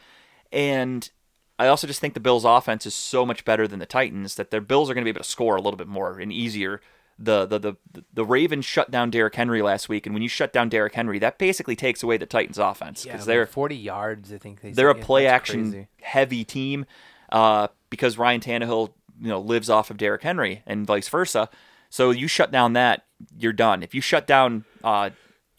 And 0.52 1.10
I 1.58 1.68
also 1.68 1.86
just 1.86 2.00
think 2.00 2.14
the 2.14 2.20
Bills' 2.20 2.44
offense 2.44 2.84
is 2.86 2.94
so 2.94 3.24
much 3.24 3.44
better 3.44 3.68
than 3.68 3.78
the 3.78 3.86
Titans 3.86 4.34
that 4.36 4.50
their 4.50 4.60
Bills 4.60 4.90
are 4.90 4.94
going 4.94 5.02
to 5.02 5.06
be 5.06 5.10
able 5.16 5.22
to 5.24 5.30
score 5.30 5.56
a 5.56 5.60
little 5.60 5.76
bit 5.76 5.86
more 5.86 6.18
and 6.18 6.32
easier. 6.32 6.80
The 7.16 7.46
the 7.46 7.58
the 7.60 7.76
the 8.12 8.24
Ravens 8.24 8.64
shut 8.64 8.90
down 8.90 9.10
Derrick 9.10 9.36
Henry 9.36 9.62
last 9.62 9.88
week, 9.88 10.04
and 10.04 10.14
when 10.14 10.22
you 10.22 10.28
shut 10.28 10.52
down 10.52 10.68
Derrick 10.68 10.94
Henry, 10.94 11.20
that 11.20 11.38
basically 11.38 11.76
takes 11.76 12.02
away 12.02 12.16
the 12.16 12.26
Titans' 12.26 12.58
offense 12.58 13.04
because 13.04 13.20
like 13.20 13.26
they're 13.26 13.46
40 13.46 13.76
yards. 13.76 14.32
I 14.32 14.38
think 14.38 14.62
they 14.62 14.72
they're 14.72 14.90
a 14.90 14.96
play 14.96 15.28
action 15.28 15.70
crazy. 15.70 15.88
heavy 16.02 16.44
team 16.44 16.86
uh, 17.30 17.68
because 17.88 18.18
Ryan 18.18 18.40
Tannehill 18.40 18.92
you 19.20 19.28
know 19.28 19.40
lives 19.40 19.70
off 19.70 19.90
of 19.90 19.96
Derrick 19.96 20.22
Henry 20.22 20.64
and 20.66 20.86
vice 20.86 21.08
versa. 21.08 21.48
So 21.88 22.10
you 22.10 22.26
shut 22.26 22.50
down 22.50 22.72
that, 22.72 23.04
you're 23.38 23.52
done. 23.52 23.84
If 23.84 23.94
you 23.94 24.00
shut 24.00 24.26
down 24.26 24.64
uh, 24.82 25.10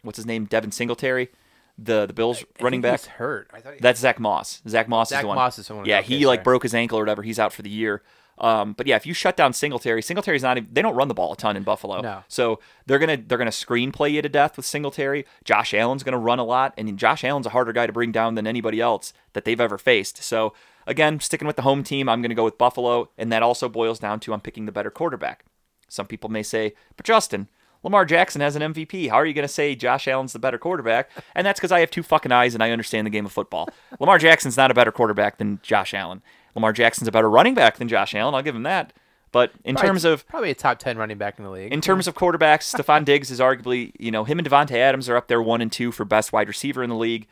what's 0.02 0.18
his 0.18 0.26
name, 0.26 0.44
Devin 0.44 0.72
Singletary, 0.72 1.30
the 1.78 2.06
the 2.06 2.14
Bills 2.14 2.44
I 2.60 2.64
running 2.64 2.82
think 2.82 3.02
back. 3.02 3.06
hurt. 3.16 3.50
I 3.54 3.60
thought 3.60 3.74
he, 3.74 3.80
That's 3.80 4.00
Zach 4.00 4.20
Moss. 4.20 4.62
Zach 4.68 4.88
Moss 4.88 5.10
Zach 5.10 5.20
is 5.20 5.22
the 5.24 5.28
one. 5.28 5.36
Moss 5.36 5.60
is 5.60 5.66
someone- 5.66 5.86
Yeah, 5.86 6.02
he 6.02 6.26
like 6.26 6.38
sorry. 6.38 6.44
broke 6.44 6.64
his 6.64 6.74
ankle 6.74 6.98
or 6.98 7.02
whatever. 7.02 7.22
He's 7.24 7.40
out 7.40 7.52
for 7.54 7.62
the 7.62 7.70
year. 7.70 8.02
Um, 8.38 8.74
but 8.74 8.86
yeah, 8.86 8.98
if 8.98 9.06
you 9.06 9.14
shut 9.14 9.38
down 9.38 9.54
Singletary, 9.54 10.02
Singletary's 10.02 10.44
not. 10.44 10.58
even- 10.58 10.70
They 10.74 10.82
don't 10.82 10.96
run 10.96 11.08
the 11.08 11.14
ball 11.14 11.32
a 11.34 11.38
ton 11.38 11.56
in 11.56 11.64
Buffalo. 11.64 12.02
No. 12.02 12.24
So 12.28 12.60
they're 12.86 13.00
gonna 13.00 13.16
they're 13.18 13.38
gonna 13.38 13.52
screen 13.52 13.92
play 13.94 14.10
you 14.10 14.22
to 14.22 14.28
death 14.30 14.58
with 14.58 14.66
Singletary. 14.66 15.26
Josh 15.46 15.74
Allen's 15.74 16.04
gonna 16.04 16.18
run 16.18 16.40
a 16.40 16.44
lot, 16.44 16.74
and 16.78 16.98
Josh 17.00 17.24
Allen's 17.24 17.46
a 17.46 17.52
harder 17.52 17.72
guy 17.72 17.88
to 17.88 17.94
bring 17.94 18.12
down 18.12 18.36
than 18.36 18.46
anybody 18.48 18.82
else 18.82 19.14
that 19.34 19.46
they've 19.46 19.62
ever 19.62 19.78
faced. 19.78 20.22
So 20.22 20.54
again, 20.86 21.20
sticking 21.22 21.48
with 21.48 21.56
the 21.56 21.62
home 21.62 21.82
team, 21.84 22.10
I'm 22.10 22.22
gonna 22.22 22.36
go 22.36 22.44
with 22.44 22.58
Buffalo, 22.58 23.10
and 23.18 23.32
that 23.32 23.42
also 23.42 23.70
boils 23.70 24.00
down 24.00 24.20
to 24.22 24.34
I'm 24.34 24.42
picking 24.42 24.66
the 24.66 24.72
better 24.74 24.92
quarterback. 24.92 25.46
Some 25.88 26.08
people 26.08 26.30
may 26.30 26.44
say, 26.44 26.74
but 26.98 27.06
Justin, 27.06 27.48
Lamar 27.86 28.04
Jackson 28.04 28.42
has 28.42 28.58
an 28.58 28.74
MVP. 28.74 29.10
How 29.10 29.16
are 29.16 29.26
you 29.26 29.34
going 29.34 29.48
to 29.48 29.54
say 29.54 29.76
Josh 29.76 30.08
Allen's 30.08 30.34
the 30.34 30.40
better 30.40 30.58
quarterback? 30.58 31.10
And 31.36 31.46
that's 31.48 31.60
because 31.60 31.72
I 31.72 31.80
have 31.80 31.92
two 31.92 32.04
fucking 32.04 32.32
eyes 32.34 32.54
and 32.54 32.62
I 32.64 32.72
understand 32.72 33.06
the 33.06 33.12
game 33.12 33.26
of 33.26 33.32
football. 33.32 33.70
Lamar 34.00 34.18
Jackson's 34.18 34.58
not 34.58 34.72
a 34.72 34.74
better 34.74 34.92
quarterback 34.92 35.38
than 35.38 35.60
Josh 35.64 35.94
Allen. 35.94 36.22
Lamar 36.56 36.74
Jackson's 36.74 37.08
a 37.08 37.12
better 37.12 37.30
running 37.30 37.54
back 37.54 37.78
than 37.78 37.88
Josh 37.88 38.14
Allen. 38.16 38.34
I'll 38.36 38.42
give 38.42 38.56
him 38.56 38.64
that. 38.64 38.92
But 39.32 39.52
in 39.64 39.76
Probably- 39.76 39.88
terms 39.90 40.06
of 40.06 40.28
probably 40.28 40.50
a 40.50 40.56
top 40.56 40.80
10 40.80 40.98
running 40.98 41.18
back 41.18 41.38
in 41.38 41.44
the 41.46 41.52
league. 41.52 41.72
in 41.74 41.82
terms 41.82 42.08
of 42.08 42.16
quarterbacks, 42.16 42.74
Stefon 42.74 43.06
Diggs 43.06 43.30
is 43.30 43.40
arguably, 43.40 43.92
you 44.00 44.10
know, 44.10 44.24
him 44.24 44.40
and 44.40 44.50
Davante 44.50 44.72
Adams 44.78 45.08
are 45.10 45.16
up 45.18 45.28
there 45.28 45.42
one 45.42 45.62
and 45.62 45.72
two 45.72 45.92
for 45.92 46.06
best 46.06 46.34
wide 46.34 46.48
receiver 46.48 46.82
in 46.84 46.90
the 46.90 46.96
league. 46.96 47.28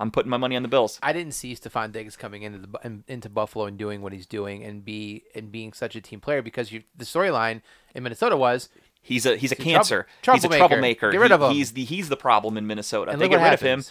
I'm 0.00 0.10
putting 0.10 0.28
my 0.30 0.36
money 0.36 0.56
on 0.56 0.62
the 0.62 0.68
Bills. 0.68 0.98
I 1.02 1.12
didn't 1.14 1.32
see 1.32 1.54
Stefon 1.54 1.90
Diggs 1.92 2.16
coming 2.16 2.42
into 2.42 2.58
the 2.58 3.02
into 3.08 3.30
Buffalo 3.30 3.64
and 3.64 3.78
doing 3.78 4.02
what 4.02 4.12
he's 4.12 4.26
doing 4.26 4.62
and 4.62 4.84
be 4.84 5.24
and 5.34 5.50
being 5.50 5.72
such 5.72 5.96
a 5.96 6.02
team 6.02 6.20
player 6.20 6.42
because 6.42 6.70
you 6.70 6.82
the 6.94 7.06
storyline 7.06 7.62
in 7.94 8.02
Minnesota 8.02 8.36
was 8.36 8.68
He's 9.06 9.24
a 9.24 9.36
he's 9.36 9.52
a 9.52 9.54
a 9.54 9.58
cancer. 9.58 10.06
trouble- 10.22 10.36
he's 10.40 10.44
a 10.44 10.56
troublemaker. 10.58 11.10
Get 11.12 11.20
rid 11.20 11.32
of 11.32 11.40
him. 11.42 11.52
He's 11.52 11.72
the 11.72 11.84
he's 11.84 12.08
the 12.08 12.16
problem 12.16 12.56
in 12.58 12.66
Minnesota. 12.66 13.12
And 13.12 13.20
they 13.20 13.28
get 13.28 13.40
rid 13.42 13.52
of 13.54 13.60
him. 13.60 13.84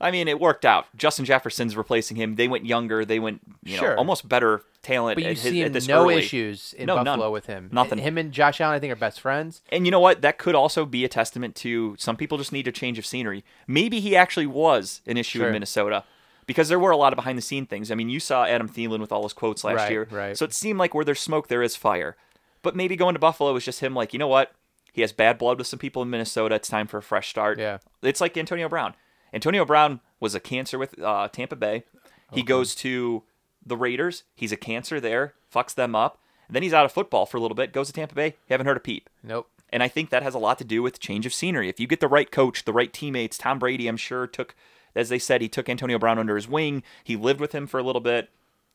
I 0.00 0.10
mean, 0.10 0.26
it 0.26 0.40
worked 0.40 0.64
out. 0.64 0.86
Justin 0.96 1.24
Jefferson's 1.24 1.76
replacing 1.76 2.16
him. 2.16 2.34
They 2.34 2.48
went 2.48 2.66
younger. 2.66 3.04
They 3.04 3.20
went, 3.20 3.40
you 3.62 3.76
know, 3.76 3.82
Sure. 3.82 3.96
almost 3.98 4.28
better 4.28 4.62
talent. 4.82 5.14
But 5.14 5.22
you 5.22 5.30
at, 5.30 5.36
his, 5.38 5.42
see 5.42 5.60
at 5.60 5.66
him 5.68 5.72
this 5.74 5.86
no 5.86 6.02
early. 6.02 6.16
issues 6.16 6.72
in 6.76 6.86
No, 6.86 6.96
none. 6.96 7.04
Buffalo 7.04 7.30
with 7.30 7.46
him. 7.46 7.68
Nothing. 7.70 7.98
Him 7.98 8.18
and 8.18 8.32
Josh 8.32 8.60
Allen, 8.60 8.74
I 8.74 8.80
think, 8.80 8.92
are 8.92 8.96
best 8.96 9.20
friends. 9.20 9.62
And 9.70 9.86
you 9.86 9.92
know 9.92 10.00
what? 10.00 10.20
That 10.22 10.38
could 10.38 10.56
also 10.56 10.84
be 10.84 11.04
a 11.04 11.08
testament 11.08 11.54
to 11.56 11.94
some 12.00 12.16
people 12.16 12.36
just 12.36 12.50
need 12.52 12.66
a 12.66 12.72
change 12.72 12.98
of 12.98 13.06
scenery. 13.06 13.44
Maybe 13.68 14.00
he 14.00 14.16
actually 14.16 14.46
was 14.46 15.02
an 15.06 15.16
issue 15.18 15.38
Sure. 15.38 15.46
in 15.46 15.52
Minnesota 15.52 16.02
because 16.46 16.68
there 16.68 16.80
were 16.80 16.90
a 16.90 16.96
lot 16.96 17.12
of 17.12 17.16
behind 17.16 17.38
the 17.38 17.42
scene 17.42 17.66
things. 17.66 17.92
I 17.92 17.94
mean, 17.94 18.08
you 18.08 18.18
saw 18.18 18.44
Adam 18.44 18.68
Thielen 18.68 18.98
with 18.98 19.12
all 19.12 19.22
his 19.22 19.32
quotes 19.32 19.62
last 19.62 19.76
Right, 19.76 19.90
year. 19.92 20.08
right. 20.10 20.36
So 20.36 20.44
it 20.44 20.52
seemed 20.52 20.80
like 20.80 20.94
where 20.94 21.04
there's 21.04 21.20
smoke, 21.20 21.46
there 21.46 21.62
is 21.62 21.76
fire. 21.76 22.16
But 22.62 22.74
maybe 22.74 22.96
going 22.96 23.14
to 23.14 23.20
Buffalo 23.20 23.52
was 23.52 23.64
just 23.64 23.78
him 23.78 23.94
like, 23.94 24.12
you 24.12 24.18
know 24.18 24.26
what? 24.26 24.50
He 24.92 25.00
has 25.00 25.12
bad 25.12 25.38
blood 25.38 25.58
with 25.58 25.66
some 25.66 25.78
people 25.78 26.02
in 26.02 26.10
Minnesota. 26.10 26.56
It's 26.56 26.68
time 26.68 26.86
for 26.86 26.98
a 26.98 27.02
fresh 27.02 27.30
start. 27.30 27.58
Yeah. 27.58 27.78
It's 28.02 28.20
like 28.20 28.36
Antonio 28.36 28.68
Brown. 28.68 28.94
Antonio 29.32 29.64
Brown 29.64 30.00
was 30.20 30.34
a 30.34 30.40
cancer 30.40 30.78
with 30.78 31.00
uh, 31.00 31.28
Tampa 31.28 31.56
Bay. 31.56 31.84
He 32.32 32.42
goes 32.42 32.74
to 32.76 33.24
the 33.64 33.76
Raiders. 33.76 34.24
He's 34.34 34.52
a 34.52 34.56
cancer 34.56 35.00
there, 35.00 35.34
fucks 35.52 35.74
them 35.74 35.94
up. 35.94 36.18
And 36.48 36.54
then 36.54 36.62
he's 36.62 36.72
out 36.72 36.84
of 36.84 36.92
football 36.92 37.26
for 37.26 37.36
a 37.36 37.40
little 37.40 37.54
bit, 37.54 37.72
goes 37.72 37.88
to 37.88 37.92
Tampa 37.92 38.14
Bay. 38.14 38.36
Haven't 38.48 38.66
heard 38.66 38.76
a 38.76 38.80
peep. 38.80 39.08
Nope. 39.22 39.48
And 39.70 39.82
I 39.82 39.88
think 39.88 40.10
that 40.10 40.22
has 40.22 40.34
a 40.34 40.38
lot 40.38 40.58
to 40.58 40.64
do 40.64 40.82
with 40.82 41.00
change 41.00 41.24
of 41.24 41.32
scenery. 41.32 41.68
If 41.68 41.80
you 41.80 41.86
get 41.86 42.00
the 42.00 42.08
right 42.08 42.30
coach, 42.30 42.64
the 42.64 42.72
right 42.72 42.92
teammates, 42.92 43.38
Tom 43.38 43.58
Brady, 43.58 43.88
I'm 43.88 43.96
sure 43.96 44.26
took, 44.26 44.54
as 44.94 45.08
they 45.08 45.18
said, 45.18 45.40
he 45.40 45.48
took 45.48 45.68
Antonio 45.68 45.98
Brown 45.98 46.18
under 46.18 46.36
his 46.36 46.48
wing. 46.48 46.82
He 47.04 47.16
lived 47.16 47.40
with 47.40 47.52
him 47.52 47.66
for 47.66 47.80
a 47.80 47.82
little 47.82 48.00
bit. 48.00 48.28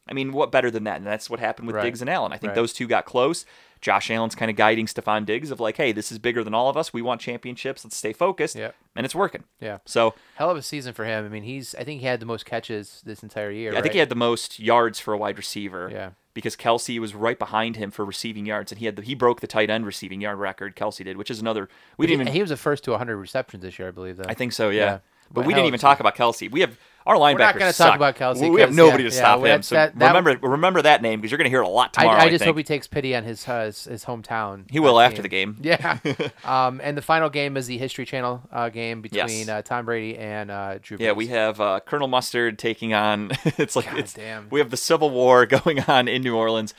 I 0.10 0.14
mean, 0.14 0.32
what 0.34 0.52
better 0.52 0.70
than 0.72 0.84
that? 0.86 0.98
And 0.98 1.06
that's 1.06 1.30
what 1.30 1.40
happened 1.40 1.68
with 1.68 1.76
Right. 1.76 1.84
Diggs 1.84 2.02
and 2.02 2.10
Allen. 2.10 2.32
I 2.34 2.38
think 2.38 2.50
Right. 2.50 2.56
those 2.56 2.74
two 2.74 2.88
got 2.88 3.06
close. 3.06 3.46
Josh 3.80 4.10
Allen's 4.10 4.34
kind 4.34 4.50
of 4.50 4.58
guiding 4.58 4.88
Stefon 4.88 5.26
Diggs 5.26 5.52
of 5.52 5.60
like, 5.60 5.78
hey, 5.78 5.92
this 5.92 6.12
is 6.12 6.18
bigger 6.18 6.44
than 6.44 6.54
all 6.56 6.68
of 6.70 6.76
us. 6.76 6.94
We 6.94 7.02
want 7.04 7.22
championships. 7.22 7.86
Let's 7.86 7.96
stay 7.96 8.12
focused. 8.12 8.56
Yep. 8.56 8.76
And 8.96 9.06
it's 9.06 9.14
working. 9.14 9.44
Yeah. 9.60 9.78
So 9.86 10.16
Hell 10.36 10.50
of 10.50 10.58
a 10.58 10.62
season 10.64 10.94
for 10.94 11.06
him. 11.06 11.26
I 11.26 11.30
mean, 11.30 11.44
he's. 11.44 11.76
I 11.76 11.84
think 11.84 12.02
he 12.02 12.08
had 12.08 12.20
the 12.20 12.26
most 12.26 12.46
catches 12.46 13.02
this 13.06 13.22
entire 13.22 13.52
year. 13.52 13.76
I 13.76 13.82
think 13.82 13.94
he 13.94 14.00
had 14.00 14.10
the 14.10 14.16
most 14.16 14.60
yards 14.60 15.00
for 15.00 15.14
a 15.14 15.18
wide 15.18 15.38
receiver. 15.38 15.90
Yeah. 15.92 16.10
Because 16.34 16.56
Kelce 16.56 17.00
was 17.00 17.16
right 17.16 17.38
behind 17.40 17.78
him 17.78 17.90
for 17.90 18.06
receiving 18.06 18.46
yards, 18.46 18.72
and 18.72 18.78
he 18.78 18.86
had 18.86 18.96
the, 18.96 19.02
he 19.02 19.16
broke 19.16 19.42
the 19.42 19.48
tight 19.48 19.72
end 19.72 19.88
receiving 19.88 20.22
yard 20.22 20.38
record. 20.38 20.76
Kelce 20.76 21.04
did, 21.04 21.18
which 21.18 21.32
is 21.32 21.40
another. 21.40 21.68
We 21.98 22.06
He, 22.06 22.12
didn't 22.14 22.22
even 22.22 22.34
he 22.34 22.42
was 22.42 22.50
the 22.52 22.58
first 22.58 22.84
to 22.84 22.92
100 22.92 23.18
receptions 23.18 23.64
this 23.64 23.80
year, 23.80 23.88
I 23.88 23.92
believe. 23.92 24.18
Though. 24.18 24.26
I 24.28 24.36
think 24.36 24.54
so, 24.54 24.70
yeah. 24.70 24.80
Yeah. 24.84 25.00
But 25.30 25.42
But 25.42 25.46
we 25.48 25.54
didn't 25.54 25.66
even 25.68 25.80
talk 25.80 26.00
about 26.00 26.16
Kelce. 26.16 26.50
We 26.50 26.62
have 26.62 26.78
our 27.08 27.16
linebackers. 27.16 27.38
not 27.40 27.58
gonna 27.60 27.74
suck. 27.74 27.88
talk 27.88 27.96
about 27.96 28.16
Kelce 28.16 28.52
We 28.52 28.62
have 28.62 28.74
nobody 28.74 29.04
yeah, 29.04 29.10
to 29.10 29.16
stop 29.16 29.40
well, 29.40 29.56
him. 29.56 29.62
So 29.64 29.76
that- 29.76 29.98
that- 29.98 30.16
remember 30.16 30.48
remember 30.48 30.82
that 30.82 31.02
name 31.02 31.20
because 31.20 31.32
you're 31.32 31.38
going 31.38 31.46
to 31.46 31.50
hear 31.50 31.62
it 31.62 31.66
a 31.66 31.70
lot 31.70 31.96
I, 31.98 32.02
tomorrow. 32.04 32.20
I 32.20 32.24
I 32.26 32.30
just 32.30 32.40
think. 32.44 32.50
hope 32.50 32.58
he 32.58 32.64
takes 32.64 32.86
pity 32.88 33.16
on 33.16 33.24
his 33.24 33.48
uh, 33.48 33.66
his, 33.66 33.86
his 33.86 34.06
hometown. 34.06 34.70
He 34.70 34.80
will 34.80 34.98
uh, 34.98 35.04
after 35.04 35.18
team. 35.18 35.24
the 35.24 35.30
game. 35.30 35.58
Yeah. 35.62 35.98
um, 36.68 36.82
and 36.84 36.98
the 36.98 37.02
final 37.02 37.30
game 37.30 37.58
is 37.58 37.68
the 37.68 37.78
History 37.78 38.06
Channel 38.06 38.44
uh, 38.52 38.70
game 38.70 39.02
between 39.02 39.28
Yes. 39.28 39.50
uh, 39.50 39.62
Tom 39.62 39.86
Brady 39.86 40.18
and 40.18 40.52
uh, 40.52 40.78
Drew. 40.82 40.98
Yeah, 41.00 41.14
we 41.14 41.28
have 41.28 41.60
uh, 41.62 41.80
Colonel 41.86 42.08
Mustard 42.08 42.60
taking 42.60 42.94
on. 42.94 43.32
it's 43.46 43.76
like 43.76 43.86
God 43.86 44.00
it's, 44.00 44.14
damn. 44.14 44.50
we 44.50 44.60
have 44.60 44.70
the 44.70 44.78
Civil 44.78 45.10
War 45.10 45.46
going 45.48 45.80
on 45.82 46.08
in 46.08 46.22
New 46.22 46.36
Orleans. 46.36 46.74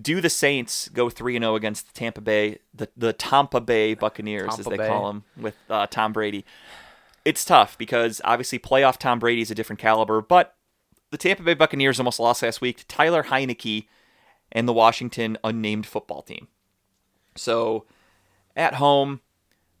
Do 0.00 0.20
the 0.20 0.30
Saints 0.30 0.88
go 0.88 1.10
three 1.10 1.34
and 1.36 1.42
zero 1.42 1.56
against 1.56 1.86
the 1.88 1.92
Tampa 1.98 2.20
Bay, 2.20 2.58
the 2.72 2.88
the 2.96 3.12
Tampa 3.12 3.60
Bay 3.60 3.94
Buccaneers, 3.94 4.58
as 4.58 4.64
they 4.64 4.76
Bay. 4.76 4.86
call 4.86 5.08
them, 5.08 5.24
with 5.36 5.56
uh, 5.68 5.86
Tom 5.88 6.12
Brady? 6.12 6.44
It's 7.24 7.44
tough 7.44 7.76
because 7.76 8.20
obviously 8.24 8.58
playoff 8.58 8.96
Tom 8.96 9.18
Brady 9.18 9.42
is 9.42 9.50
a 9.50 9.54
different 9.54 9.78
caliber, 9.78 10.20
but 10.20 10.54
the 11.10 11.18
Tampa 11.18 11.42
Bay 11.42 11.54
Buccaneers 11.54 11.98
almost 11.98 12.20
lost 12.20 12.42
last 12.42 12.60
week 12.60 12.78
to 12.78 12.86
Tyler 12.86 13.24
Heinicke 13.24 13.86
and 14.52 14.66
the 14.66 14.72
Washington 14.72 15.36
unnamed 15.44 15.86
football 15.86 16.22
team. 16.22 16.48
So 17.36 17.84
at 18.56 18.74
home, 18.74 19.20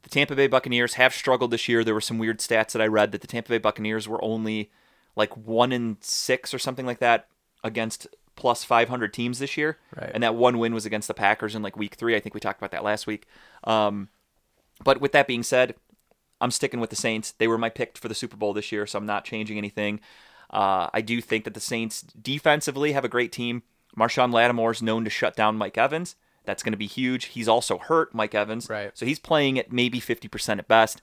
the 0.02 0.10
Tampa 0.10 0.34
Bay 0.34 0.46
Buccaneers 0.46 0.94
have 0.94 1.14
struggled 1.14 1.50
this 1.50 1.68
year. 1.68 1.84
There 1.84 1.94
were 1.94 2.00
some 2.00 2.18
weird 2.18 2.38
stats 2.40 2.72
that 2.72 2.82
I 2.82 2.86
read 2.86 3.12
that 3.12 3.20
the 3.20 3.26
Tampa 3.26 3.50
Bay 3.50 3.58
Buccaneers 3.58 4.08
were 4.08 4.22
only 4.22 4.70
like 5.16 5.36
one 5.36 5.72
in 5.72 5.98
six 6.00 6.54
or 6.54 6.58
something 6.58 6.86
like 6.86 6.98
that 6.98 7.28
against 7.62 8.06
plus 8.36 8.64
500 8.64 9.12
teams 9.12 9.38
this 9.38 9.56
year. 9.56 9.78
Right. 9.94 10.10
And 10.12 10.22
that 10.22 10.34
one 10.34 10.58
win 10.58 10.72
was 10.72 10.86
against 10.86 11.08
the 11.08 11.14
Packers 11.14 11.54
in 11.54 11.62
like 11.62 11.76
week 11.76 11.94
three. 11.94 12.16
I 12.16 12.20
think 12.20 12.34
we 12.34 12.40
talked 12.40 12.58
about 12.58 12.70
that 12.70 12.84
last 12.84 13.06
week. 13.06 13.26
Um, 13.64 14.08
but 14.82 15.00
with 15.00 15.12
that 15.12 15.26
being 15.26 15.42
said, 15.42 15.74
I'm 16.40 16.50
sticking 16.50 16.80
with 16.80 16.90
the 16.90 16.96
Saints. 16.96 17.32
They 17.32 17.48
were 17.48 17.58
my 17.58 17.70
pick 17.70 17.98
for 17.98 18.08
the 18.08 18.14
Super 18.14 18.36
Bowl 18.36 18.52
this 18.52 18.72
year, 18.72 18.86
so 18.86 18.98
I'm 18.98 19.06
not 19.06 19.24
changing 19.24 19.58
anything. 19.58 20.00
Uh, 20.50 20.88
I 20.92 21.00
do 21.00 21.20
think 21.20 21.44
that 21.44 21.54
the 21.54 21.60
Saints 21.60 22.02
defensively 22.02 22.92
have 22.92 23.04
a 23.04 23.08
great 23.08 23.32
team. 23.32 23.62
Marshon 23.96 24.32
Lattimore 24.32 24.72
is 24.72 24.82
known 24.82 25.04
to 25.04 25.10
shut 25.10 25.36
down 25.36 25.56
Mike 25.56 25.78
Evans. 25.78 26.16
That's 26.44 26.62
going 26.62 26.72
to 26.72 26.78
be 26.78 26.86
huge. 26.86 27.26
He's 27.26 27.48
also 27.48 27.78
hurt, 27.78 28.14
Mike 28.14 28.34
Evans. 28.34 28.68
Right. 28.68 28.90
So 28.94 29.06
he's 29.06 29.18
playing 29.18 29.58
at 29.58 29.72
maybe 29.72 30.00
50% 30.00 30.58
at 30.58 30.68
best. 30.68 31.02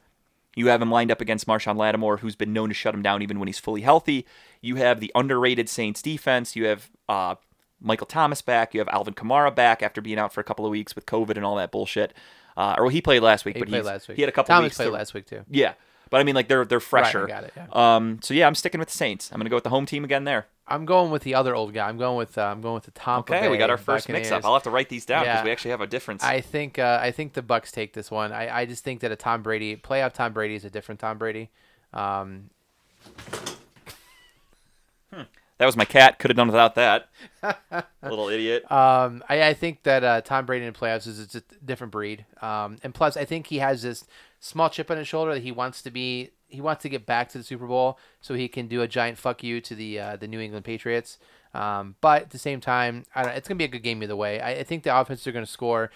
You 0.55 0.67
have 0.67 0.81
him 0.81 0.89
lined 0.89 1.11
up 1.11 1.21
against 1.21 1.45
Marshon 1.45 1.77
Lattimore, 1.77 2.17
who's 2.17 2.35
been 2.35 2.51
known 2.51 2.69
to 2.69 2.73
shut 2.73 2.95
him 2.95 3.03
down 3.03 3.21
even 3.21 3.37
when 3.37 3.47
he's 3.47 3.59
fully 3.59 3.81
healthy. 3.81 4.25
You 4.59 4.77
have 4.77 4.99
the 4.99 5.11
underrated 5.13 5.69
Saints 5.69 6.01
defense. 6.01 6.55
You 6.55 6.65
have 6.65 6.89
uh, 7.07 7.35
Michael 7.79 8.07
Thomas 8.07 8.41
back. 8.41 8.73
You 8.73 8.79
have 8.79 8.89
Alvin 8.89 9.13
Kamara 9.13 9.53
back 9.53 9.83
after 9.83 10.01
being 10.01 10.17
out 10.17 10.33
for 10.33 10.41
a 10.41 10.43
couple 10.43 10.65
of 10.65 10.71
weeks 10.71 10.95
with 10.95 11.05
COVID 11.05 11.35
and 11.35 11.45
all 11.45 11.57
that 11.57 11.71
bullshit. 11.71 12.13
Uh, 12.57 12.73
or 12.77 12.83
well, 12.85 12.89
he 12.89 13.01
played 13.01 13.21
last 13.21 13.45
week, 13.45 13.55
He 13.55 13.59
but 13.61 13.69
played 13.69 13.85
last 13.85 14.07
week. 14.07 14.15
he 14.15 14.21
had 14.23 14.29
a 14.29 14.31
couple 14.31 14.47
Thomas 14.53 14.65
weeks 14.71 14.75
played 14.77 14.87
to- 14.87 14.91
last 14.91 15.13
week 15.13 15.27
too. 15.27 15.43
yeah, 15.49 15.73
but 16.09 16.19
I 16.19 16.23
mean, 16.23 16.33
like 16.35 16.47
they're 16.47 16.65
they're 16.65 16.79
fresher. 16.79 17.27
got 17.27 17.43
it, 17.43 17.53
yeah. 17.55 17.67
Um. 17.71 18.19
So 18.23 18.33
yeah, 18.33 18.47
I'm 18.47 18.55
sticking 18.55 18.79
with 18.79 18.89
the 18.89 18.97
Saints. 18.97 19.29
I'm 19.31 19.37
gonna 19.39 19.49
go 19.51 19.55
with 19.57 19.63
the 19.63 19.69
home 19.69 19.85
team 19.85 20.03
again 20.03 20.23
there. 20.23 20.47
I'm 20.67 20.83
going 20.85 21.11
with 21.11 21.21
the 21.21 21.33
other 21.35 21.55
old 21.55 21.73
guy. 21.73 21.87
I'm 21.87 21.97
going 21.99 22.17
with 22.17 22.37
uh, 22.37 22.41
I'm 22.41 22.59
going 22.61 22.73
with 22.73 22.83
the 22.85 22.91
Tampa 22.91 23.31
Okay, 23.33 23.45
Bay 23.45 23.49
we 23.49 23.57
got 23.57 23.69
our 23.69 23.77
first 23.77 24.09
mix 24.09 24.31
up. 24.31 24.43
I'll 24.43 24.53
have 24.55 24.63
to 24.63 24.69
write 24.71 24.89
these 24.89 25.05
down 25.05 25.21
because 25.23 25.37
Yeah. 25.37 25.43
we 25.45 25.51
actually 25.51 25.71
have 25.71 25.81
a 25.81 25.87
difference. 25.87 26.23
I 26.23 26.41
think 26.41 26.79
uh, 26.79 26.99
I 27.01 27.11
think 27.11 27.33
the 27.33 27.41
Bucks 27.43 27.71
take 27.71 27.93
this 27.93 28.09
one. 28.09 28.33
I, 28.33 28.61
I 28.61 28.65
just 28.65 28.83
think 28.83 29.01
that 29.01 29.11
a 29.11 29.15
Tom 29.15 29.43
Brady 29.43 29.75
playoff 29.77 30.13
Tom 30.13 30.33
Brady 30.33 30.55
is 30.55 30.65
a 30.65 30.69
different 30.71 30.99
Tom 30.99 31.17
Brady. 31.19 31.51
Um, 31.93 32.49
that 35.57 35.65
was 35.65 35.75
my 35.75 35.85
cat. 35.85 36.19
Could 36.19 36.29
have 36.29 36.37
done 36.37 36.47
without 36.47 36.75
that. 36.75 37.09
Little 38.03 38.29
idiot. 38.29 38.69
um, 38.71 39.23
I, 39.27 39.49
I 39.49 39.53
think 39.53 39.83
that 39.83 40.03
uh, 40.03 40.21
Tom 40.21 40.45
Brady 40.45 40.65
in 40.65 40.73
the 40.73 40.79
playoffs 40.79 41.07
is 41.07 41.35
a 41.35 41.41
different 41.65 41.91
breed. 41.91 42.25
Um, 42.41 42.77
and 42.83 42.93
plus, 42.93 43.17
I 43.17 43.25
think 43.25 43.47
he 43.47 43.57
has 43.59 43.81
this 43.81 44.05
small 44.39 44.69
chip 44.69 44.91
on 44.91 44.97
his 44.97 45.07
shoulder 45.07 45.33
that 45.33 45.43
he 45.43 45.51
wants 45.51 45.81
to 45.83 45.91
be. 45.91 46.31
He 46.49 46.61
wants 46.61 46.83
to 46.83 46.89
get 46.89 47.05
back 47.05 47.29
to 47.29 47.37
the 47.37 47.43
Super 47.43 47.67
Bowl 47.67 47.99
so 48.21 48.33
he 48.33 48.47
can 48.47 48.67
do 48.67 48.81
a 48.81 48.87
giant 48.87 49.17
fuck 49.17 49.43
you 49.43 49.59
to 49.61 49.75
the 49.75 49.99
uh, 49.99 50.15
the 50.15 50.27
New 50.27 50.39
England 50.39 50.63
Patriots. 50.63 51.17
Um, 51.53 51.95
but 52.01 52.23
at 52.23 52.29
the 52.29 52.37
same 52.37 52.61
time, 52.61 53.05
I 53.15 53.23
don't, 53.23 53.33
it's 53.33 53.47
gonna 53.47 53.57
be 53.57 53.65
a 53.65 53.69
good 53.69 53.83
game 53.83 54.01
either 54.03 54.15
way. 54.15 54.39
I, 54.39 54.51
I 54.51 54.63
think 54.63 54.83
the 54.83 54.97
offenses 54.97 55.25
are 55.27 55.31
gonna 55.31 55.45
score. 55.45 55.91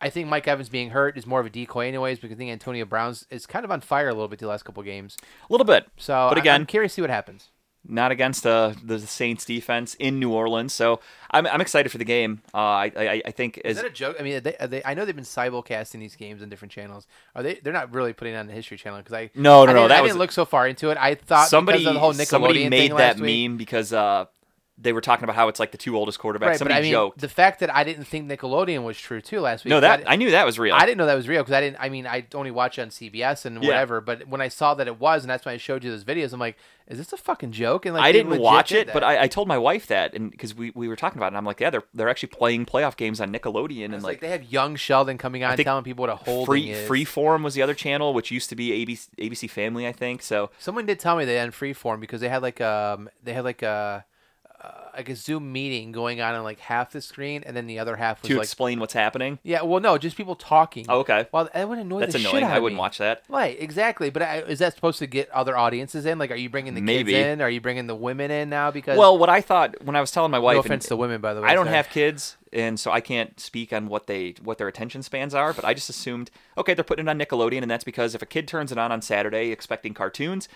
I 0.00 0.08
think 0.08 0.28
Mike 0.28 0.48
Evans 0.48 0.68
being 0.68 0.90
hurt 0.90 1.18
is 1.18 1.26
more 1.26 1.40
of 1.40 1.46
a 1.46 1.50
decoy, 1.50 1.86
anyways, 1.86 2.18
because 2.18 2.34
I 2.34 2.38
think 2.38 2.50
Antonio 2.50 2.84
Brown's 2.86 3.26
is 3.30 3.46
kind 3.46 3.64
of 3.64 3.70
on 3.70 3.80
fire 3.80 4.08
a 4.08 4.12
little 4.12 4.28
bit 4.28 4.38
the 4.38 4.46
last 4.46 4.64
couple 4.64 4.82
games. 4.82 5.16
A 5.48 5.52
little 5.52 5.66
bit. 5.66 5.88
So, 5.98 6.26
but 6.30 6.38
again, 6.38 6.54
I'm 6.60 6.66
curious 6.66 6.92
to 6.92 6.96
see 6.96 7.00
what 7.02 7.10
happens. 7.10 7.48
Not 7.88 8.12
against 8.12 8.46
uh, 8.46 8.74
the 8.84 8.98
Saints 8.98 9.44
defense 9.44 9.94
in 9.94 10.18
New 10.20 10.32
Orleans. 10.32 10.72
So 10.72 11.00
I'm, 11.30 11.46
I'm 11.46 11.60
excited 11.60 11.90
for 11.90 11.98
the 11.98 12.04
game. 12.04 12.42
Uh, 12.52 12.58
I, 12.58 12.92
I 12.96 13.22
I 13.26 13.30
think 13.30 13.60
Is 13.64 13.76
that 13.76 13.86
a 13.86 13.90
joke? 13.90 14.16
I 14.20 14.22
mean, 14.22 14.34
are 14.36 14.40
they, 14.40 14.56
are 14.58 14.66
they, 14.66 14.82
I 14.84 14.94
know 14.94 15.04
they've 15.04 15.14
been 15.16 15.24
simulcasting 15.24 15.98
these 16.00 16.14
games 16.14 16.42
on 16.42 16.48
different 16.50 16.72
channels. 16.72 17.06
Are 17.34 17.42
they? 17.42 17.54
They're 17.54 17.72
not 17.72 17.92
really 17.94 18.12
putting 18.12 18.34
it 18.34 18.36
on 18.36 18.46
the 18.46 18.52
History 18.52 18.76
Channel 18.76 18.98
because 18.98 19.14
I 19.14 19.30
No, 19.34 19.64
no, 19.64 19.70
I 19.70 19.74
no, 19.74 19.88
that 19.88 19.98
I 19.98 20.00
was- 20.02 20.10
didn't 20.10 20.18
look 20.20 20.32
so 20.32 20.44
far 20.44 20.68
into 20.68 20.90
it. 20.90 20.98
I 20.98 21.14
thought 21.14 21.48
somebody 21.48 21.84
the 21.84 21.92
whole 21.98 22.12
Nickelodeon 22.12 22.26
somebody 22.26 22.68
made 22.68 22.92
that 22.96 23.18
week. 23.18 23.48
meme 23.50 23.56
because 23.56 23.92
uh, 23.92 24.26
they 24.82 24.92
were 24.92 25.00
talking 25.00 25.24
about 25.24 25.36
how 25.36 25.48
it's 25.48 25.60
like 25.60 25.72
the 25.72 25.78
two 25.78 25.96
oldest 25.96 26.18
quarterbacks. 26.18 26.40
Right, 26.40 26.52
but 26.52 26.58
somebody 26.58 26.78
I 26.78 26.82
mean, 26.82 26.92
joked. 26.92 27.20
the 27.20 27.28
fact 27.28 27.60
that 27.60 27.74
I 27.74 27.84
didn't 27.84 28.04
think 28.04 28.30
Nickelodeon 28.30 28.82
was 28.82 28.98
true 28.98 29.20
too 29.20 29.40
last 29.40 29.64
week. 29.64 29.70
No, 29.70 29.80
that 29.80 30.08
I, 30.08 30.12
I 30.12 30.16
knew 30.16 30.30
that 30.30 30.46
was 30.46 30.58
real. 30.58 30.74
I 30.74 30.86
didn't 30.86 30.98
know 30.98 31.06
that 31.06 31.14
was 31.14 31.28
real 31.28 31.42
because 31.42 31.52
I 31.52 31.60
didn't. 31.60 31.76
I 31.80 31.88
mean, 31.90 32.06
I 32.06 32.26
only 32.34 32.50
watch 32.50 32.78
it 32.78 32.82
on 32.82 32.88
CBS 32.88 33.44
and 33.44 33.62
Yeah. 33.62 33.68
whatever. 33.68 34.00
But 34.00 34.26
when 34.28 34.40
I 34.40 34.48
saw 34.48 34.74
that 34.74 34.86
it 34.86 34.98
was, 34.98 35.22
and 35.22 35.30
that's 35.30 35.44
why 35.44 35.52
I 35.52 35.56
showed 35.58 35.84
you 35.84 35.90
those 35.90 36.04
videos, 36.04 36.32
I'm 36.32 36.40
like, 36.40 36.56
is 36.86 36.98
this 36.98 37.12
a 37.12 37.16
fucking 37.16 37.52
joke? 37.52 37.86
And 37.86 37.94
like, 37.94 38.02
I 38.04 38.10
didn't 38.12 38.40
watch 38.40 38.70
did 38.70 38.88
it, 38.88 38.92
but. 38.92 39.04
I, 39.04 39.22
I 39.22 39.28
told 39.28 39.46
my 39.48 39.58
wife 39.58 39.86
that, 39.88 40.14
and 40.14 40.30
because 40.30 40.54
we, 40.54 40.72
we 40.74 40.88
were 40.88 40.96
talking 40.96 41.18
about 41.18 41.26
it, 41.26 41.28
and 41.28 41.36
I'm 41.36 41.44
like, 41.44 41.60
yeah, 41.60 41.70
they're 41.70 41.84
they're 41.94 42.08
actually 42.08 42.30
playing 42.30 42.66
playoff 42.66 42.96
games 42.96 43.20
on 43.20 43.32
Nickelodeon, 43.32 43.86
and 43.86 43.94
like, 43.94 44.02
like, 44.02 44.20
they 44.20 44.30
have 44.30 44.44
young 44.44 44.76
Sheldon 44.76 45.18
coming 45.18 45.44
on 45.44 45.56
telling 45.56 45.84
people 45.84 46.02
what 46.02 46.10
a 46.10 46.16
holding 46.16 46.46
free 46.46 46.70
is. 46.70 46.88
Freeform 46.88 47.44
was 47.44 47.54
the 47.54 47.62
other 47.62 47.74
channel, 47.74 48.12
which 48.14 48.30
used 48.30 48.48
to 48.48 48.56
be 48.56 48.70
ABC, 48.86 49.08
ABC 49.18 49.48
Family, 49.50 49.86
I 49.86 49.92
think. 49.92 50.22
So 50.22 50.50
Someone 50.58 50.86
did 50.86 50.98
tell 50.98 51.16
me 51.16 51.24
they 51.24 51.36
had 51.36 51.50
Freeform 51.52 52.00
because 52.00 52.20
they 52.20 52.28
had 52.28 52.42
like 52.42 52.60
um 52.60 53.08
they 53.22 53.32
had 53.34 53.44
like 53.44 53.62
a 53.62 54.04
uh, 54.62 54.72
like 54.94 55.08
a 55.08 55.16
Zoom 55.16 55.52
meeting 55.52 55.92
going 55.92 56.20
on 56.20 56.34
on 56.34 56.42
like 56.44 56.60
half 56.60 56.90
the 56.92 57.00
screen, 57.00 57.42
and 57.46 57.56
then 57.56 57.66
the 57.66 57.78
other 57.78 57.96
half 57.96 58.20
was 58.22 58.28
to 58.28 58.36
like 58.36 58.44
explain 58.44 58.78
what's 58.80 58.92
happening. 58.92 59.38
yeah, 59.42 59.62
well 59.62 59.80
no, 59.80 59.96
just 59.98 60.16
people 60.16 60.34
talking. 60.34 60.84
Oh, 60.88 60.98
okay, 61.00 61.26
Well, 61.32 61.48
that 61.54 61.68
would 61.68 61.78
annoy 61.78 62.00
that's 62.00 62.12
the 62.12 62.18
annoying. 62.20 62.34
shit 62.36 62.42
out 62.42 62.50
I 62.52 62.58
wouldn't 62.58 62.76
me. 62.76 62.80
watch 62.80 62.98
that. 62.98 63.22
Right, 63.28 63.56
exactly. 63.60 64.10
But 64.10 64.22
I, 64.22 64.38
is 64.42 64.58
that 64.58 64.74
supposed 64.74 64.98
to 64.98 65.06
get 65.06 65.30
other 65.30 65.56
audiences 65.56 66.04
in? 66.04 66.18
Like, 66.18 66.30
are 66.30 66.34
you 66.36 66.50
bringing 66.50 66.74
the 66.74 66.80
Maybe. 66.80 67.12
kids 67.12 67.26
in? 67.26 67.40
Are 67.40 67.48
you 67.48 67.60
bringing 67.60 67.86
the 67.86 67.94
women 67.94 68.30
in 68.30 68.50
now? 68.50 68.70
Because 68.70 68.98
Well, 68.98 69.16
what 69.16 69.28
I 69.30 69.40
thought 69.40 69.82
when 69.84 69.96
I 69.96 70.00
was 70.00 70.10
telling 70.10 70.30
my 70.30 70.38
wife, 70.38 70.54
no 70.56 70.60
offense 70.60 70.86
to 70.88 70.96
women, 70.96 71.20
by 71.20 71.32
the 71.34 71.40
way. 71.40 71.48
I 71.48 71.54
don't 71.54 71.66
sorry. 71.66 71.76
have 71.76 71.88
kids, 71.88 72.36
and 72.52 72.78
so 72.78 72.90
I 72.90 73.00
can't 73.00 73.40
speak 73.40 73.72
on 73.72 73.88
what 73.88 74.06
they 74.08 74.34
what 74.42 74.58
their 74.58 74.68
attention 74.68 75.02
spans 75.02 75.34
are. 75.34 75.54
But 75.54 75.64
I 75.64 75.72
just 75.72 75.88
assumed, 75.88 76.30
okay, 76.58 76.74
they're 76.74 76.84
putting 76.84 77.06
it 77.06 77.10
on 77.10 77.18
Nickelodeon, 77.18 77.62
and 77.62 77.70
that's 77.70 77.84
because 77.84 78.14
if 78.14 78.20
a 78.20 78.26
kid 78.26 78.46
turns 78.46 78.70
it 78.72 78.76
on 78.78 78.92
on 78.92 79.00
Saturday 79.00 79.50
expecting 79.52 79.94
cartoons, 79.94 80.48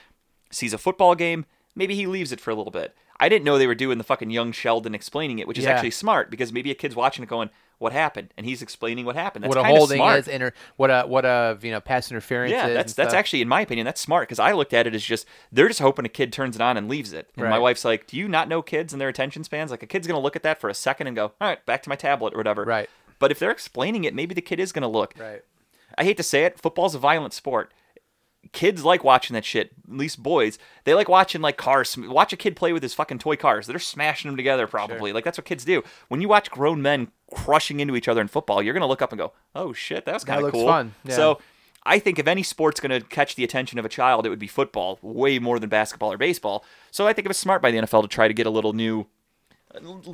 sees 0.50 0.72
a 0.74 0.78
football 0.78 1.14
game, 1.14 1.46
maybe 1.74 1.94
he 1.94 2.06
leaves 2.06 2.32
it 2.32 2.40
for 2.40 2.50
a 2.50 2.54
little 2.54 2.70
bit. 2.72 2.94
I 3.20 3.28
didn't 3.28 3.44
know 3.44 3.58
they 3.58 3.66
were 3.66 3.74
doing 3.74 3.98
the 3.98 4.04
fucking 4.04 4.30
young 4.30 4.52
Sheldon 4.52 4.94
explaining 4.94 5.38
it, 5.38 5.46
which 5.48 5.58
is 5.58 5.64
Yeah. 5.64 5.70
actually 5.70 5.92
smart 5.92 6.30
because 6.30 6.52
maybe 6.52 6.70
a 6.70 6.74
kid's 6.74 6.96
watching 6.96 7.22
it 7.22 7.28
going, 7.28 7.50
what 7.78 7.92
happened, 7.92 8.32
and 8.36 8.46
he's 8.46 8.62
explaining 8.62 9.04
what 9.04 9.14
happened. 9.16 9.44
That's 9.44 9.54
what 9.54 9.64
a 9.64 9.68
holding 9.68 9.98
smart. 9.98 10.18
is, 10.20 10.28
inter, 10.28 10.52
what 10.76 10.90
a 10.90 11.02
what 11.06 11.24
a 11.24 11.58
you 11.60 11.70
know 11.72 11.80
pass 11.80 12.10
interference 12.10 12.52
Yeah, 12.52 12.68
is. 12.68 12.74
that's 12.74 12.92
that's 12.94 13.10
stuff. 13.10 13.18
actually, 13.18 13.42
in 13.42 13.48
my 13.48 13.60
opinion, 13.62 13.84
that's 13.84 14.00
smart 14.00 14.28
because 14.28 14.38
I 14.38 14.52
looked 14.52 14.72
at 14.72 14.86
it 14.86 14.94
as 14.94 15.02
just 15.04 15.26
they're 15.52 15.68
just 15.68 15.80
hoping 15.80 16.04
a 16.04 16.08
kid 16.08 16.32
turns 16.32 16.54
it 16.56 16.62
on 16.62 16.76
and 16.76 16.88
leaves 16.88 17.12
it. 17.12 17.30
And 17.36 17.48
my 17.50 17.58
wife's 17.58 17.84
like, 17.84 18.06
"Do 18.06 18.16
you 18.16 18.28
not 18.28 18.48
know 18.48 18.62
kids 18.62 18.92
and 18.92 19.00
their 19.00 19.08
attention 19.08 19.42
spans? 19.44 19.70
Like 19.70 19.82
a 19.82 19.86
kid's 19.86 20.06
gonna 20.06 20.20
look 20.20 20.36
at 20.36 20.42
that 20.44 20.60
for 20.60 20.70
a 20.70 20.74
second 20.74 21.08
and 21.08 21.16
go, 21.16 21.32
all 21.40 21.48
right, 21.48 21.64
back 21.66 21.82
to 21.82 21.88
my 21.88 21.96
tablet 21.96 22.32
or 22.34 22.38
whatever." 22.38 22.64
Right. 22.64 22.88
But 23.18 23.30
if 23.32 23.38
they're 23.38 23.50
explaining 23.50 24.04
it, 24.04 24.14
maybe 24.14 24.34
the 24.34 24.40
kid 24.40 24.60
is 24.60 24.70
gonna 24.72 24.88
look. 24.88 25.14
right. 25.18 25.42
I 25.98 26.04
hate 26.04 26.16
to 26.16 26.22
say 26.24 26.44
it, 26.44 26.58
football's 26.60 26.94
a 26.94 26.98
violent 26.98 27.32
sport. 27.34 27.72
Kids 28.52 28.84
like 28.84 29.04
watching 29.04 29.34
that 29.34 29.44
shit. 29.44 29.72
At 29.88 29.96
least 29.96 30.22
boys, 30.22 30.58
they 30.84 30.94
like 30.94 31.08
watching 31.08 31.40
like 31.40 31.56
cars. 31.56 31.96
Watch 31.96 32.32
a 32.32 32.36
kid 32.36 32.56
play 32.56 32.72
with 32.72 32.82
his 32.82 32.94
fucking 32.94 33.18
toy 33.18 33.36
cars. 33.36 33.66
They're 33.66 33.78
smashing 33.78 34.28
them 34.28 34.36
together, 34.36 34.66
probably. 34.66 35.12
Like 35.12 35.24
that's 35.24 35.38
what 35.38 35.44
kids 35.44 35.64
do. 35.64 35.82
When 36.08 36.20
you 36.20 36.28
watch 36.28 36.50
grown 36.50 36.82
men 36.82 37.08
crushing 37.32 37.80
into 37.80 37.96
each 37.96 38.08
other 38.08 38.20
in 38.20 38.28
football, 38.28 38.62
you're 38.62 38.74
gonna 38.74 38.86
look 38.86 39.02
up 39.02 39.12
and 39.12 39.18
go, 39.18 39.32
"Oh 39.54 39.72
shit, 39.72 40.04
that 40.06 40.14
was 40.14 40.24
kind 40.24 40.44
of 40.44 40.52
cool." 40.52 40.66
fun, 40.66 40.94
yeah. 41.04 41.16
So, 41.16 41.40
I 41.84 41.98
think 41.98 42.18
if 42.18 42.26
any 42.26 42.42
sport's 42.42 42.80
gonna 42.80 43.00
catch 43.00 43.34
the 43.34 43.44
attention 43.44 43.78
of 43.78 43.84
a 43.84 43.88
child, 43.88 44.26
it 44.26 44.30
would 44.30 44.38
be 44.38 44.46
football, 44.46 44.98
way 45.02 45.38
more 45.38 45.58
than 45.58 45.68
basketball 45.68 46.12
or 46.12 46.18
baseball. 46.18 46.64
So 46.90 47.06
I 47.06 47.12
think 47.12 47.26
it 47.26 47.28
was 47.28 47.38
smart 47.38 47.60
by 47.60 47.70
the 47.70 47.78
NFL 47.78 48.02
to 48.02 48.08
try 48.08 48.28
to 48.28 48.34
get 48.34 48.46
a 48.46 48.50
little 48.50 48.72
new, 48.72 49.06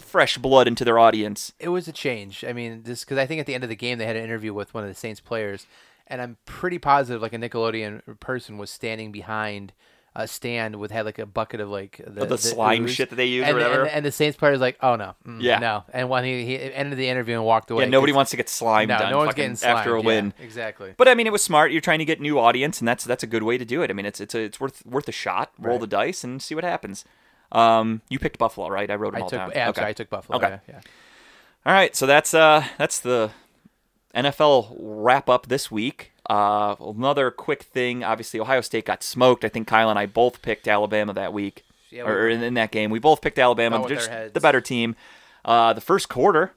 fresh 0.00 0.38
blood 0.38 0.66
into 0.66 0.84
their 0.84 0.98
audience. 0.98 1.52
It 1.58 1.68
was 1.68 1.86
a 1.86 1.92
change. 1.92 2.44
I 2.44 2.52
mean, 2.52 2.82
just 2.84 3.04
because 3.04 3.18
I 3.18 3.26
think 3.26 3.40
at 3.40 3.46
the 3.46 3.54
end 3.54 3.62
of 3.64 3.70
the 3.70 3.76
game 3.76 3.98
they 3.98 4.06
had 4.06 4.16
an 4.16 4.24
interview 4.24 4.54
with 4.54 4.72
one 4.74 4.82
of 4.84 4.88
the 4.88 4.94
Saints 4.94 5.20
players, 5.20 5.66
and 6.10 6.20
I'm 6.20 6.36
pretty 6.44 6.78
positive 6.78 7.22
like 7.22 7.32
a 7.32 7.38
Nickelodeon 7.38 8.20
person 8.20 8.58
was 8.58 8.70
standing 8.70 9.12
behind 9.12 9.72
a 10.16 10.26
stand 10.26 10.74
with 10.74 10.90
had 10.90 11.04
like 11.06 11.20
a 11.20 11.24
bucket 11.26 11.60
of 11.60 11.68
like 11.68 12.00
the, 12.04 12.26
the 12.26 12.36
slime 12.36 12.82
ooze. 12.84 12.92
shit 12.92 13.10
that 13.10 13.16
they 13.16 13.26
use 13.26 13.44
or 13.44 13.50
and, 13.50 13.54
whatever? 13.54 13.82
And, 13.82 13.90
and 13.92 14.04
the 14.04 14.10
Saints 14.10 14.36
player's 14.36 14.58
like, 14.60 14.76
oh 14.82 14.96
no, 14.96 15.14
mm, 15.24 15.40
Yeah. 15.40 15.60
no. 15.60 15.84
And 15.92 16.08
when 16.08 16.24
he, 16.24 16.44
he 16.44 16.56
ended 16.58 16.98
the 16.98 17.08
interview 17.08 17.36
and 17.36 17.44
walked 17.44 17.70
away, 17.70 17.84
Yeah, 17.84 17.90
nobody 17.90 18.12
wants 18.12 18.32
to 18.32 18.36
get 18.36 18.48
slimed 18.48 18.88
No, 18.88 18.98
done 18.98 19.12
no 19.12 19.18
one's 19.18 19.34
getting 19.34 19.54
slimed. 19.54 19.78
after 19.78 19.94
a 19.94 20.00
yeah, 20.00 20.06
win. 20.06 20.34
exactly. 20.40 20.94
But 20.96 21.06
I 21.06 21.14
mean, 21.14 21.28
it 21.28 21.32
was 21.32 21.44
smart. 21.44 21.70
You're 21.70 21.80
trying 21.80 22.00
to 22.00 22.04
get 22.04 22.20
new 22.20 22.40
audience, 22.40 22.80
and 22.80 22.88
that's 22.88 23.04
that's 23.04 23.22
a 23.22 23.28
good 23.28 23.44
way 23.44 23.56
to 23.56 23.64
do 23.64 23.82
it. 23.82 23.90
I 23.90 23.92
mean, 23.94 24.04
it's 24.04 24.20
it's 24.20 24.34
a, 24.34 24.40
it's 24.40 24.58
worth 24.58 24.84
worth 24.84 25.08
a 25.08 25.12
shot. 25.12 25.52
Roll 25.60 25.74
Right. 25.76 25.80
the 25.82 25.86
dice 25.86 26.24
and 26.24 26.42
see 26.42 26.56
what 26.56 26.64
happens. 26.64 27.04
Um, 27.52 28.02
you 28.08 28.18
picked 28.18 28.38
Buffalo, 28.38 28.68
right? 28.68 28.90
I 28.90 28.96
wrote 28.96 29.12
them 29.12 29.20
I 29.20 29.22
all 29.22 29.30
took, 29.30 29.38
down. 29.38 29.52
yeah, 29.54 29.68
okay. 29.70 29.80
sorry, 29.80 29.90
I 29.90 29.92
took 29.92 30.10
Buffalo. 30.10 30.38
Okay. 30.38 30.48
Yeah, 30.68 30.74
yeah. 30.74 30.80
All 31.66 31.72
right, 31.72 31.94
so 31.94 32.06
that's 32.06 32.34
uh 32.34 32.64
that's 32.78 32.98
the 32.98 33.30
NFL 34.14 34.76
wrap 34.78 35.28
up 35.28 35.46
this 35.48 35.70
week. 35.70 36.12
Uh, 36.28 36.76
another 36.80 37.30
quick 37.30 37.62
thing. 37.62 38.04
Obviously, 38.04 38.40
Ohio 38.40 38.60
State 38.60 38.84
got 38.86 39.02
smoked. 39.02 39.44
I 39.44 39.48
think 39.48 39.66
Kyle 39.66 39.90
and 39.90 39.98
I 39.98 40.06
both 40.06 40.42
picked 40.42 40.68
Alabama 40.68 41.12
that 41.14 41.32
week, 41.32 41.64
Yeah, 41.90 42.04
we 42.04 42.10
or 42.10 42.28
in, 42.28 42.42
in 42.42 42.54
that 42.54 42.70
game. 42.70 42.90
We 42.90 42.98
both 42.98 43.20
picked 43.20 43.38
Alabama, 43.38 43.86
just 43.88 44.10
the 44.32 44.40
better 44.40 44.60
team. 44.60 44.96
Uh, 45.44 45.72
the 45.72 45.80
first 45.80 46.08
quarter, 46.08 46.52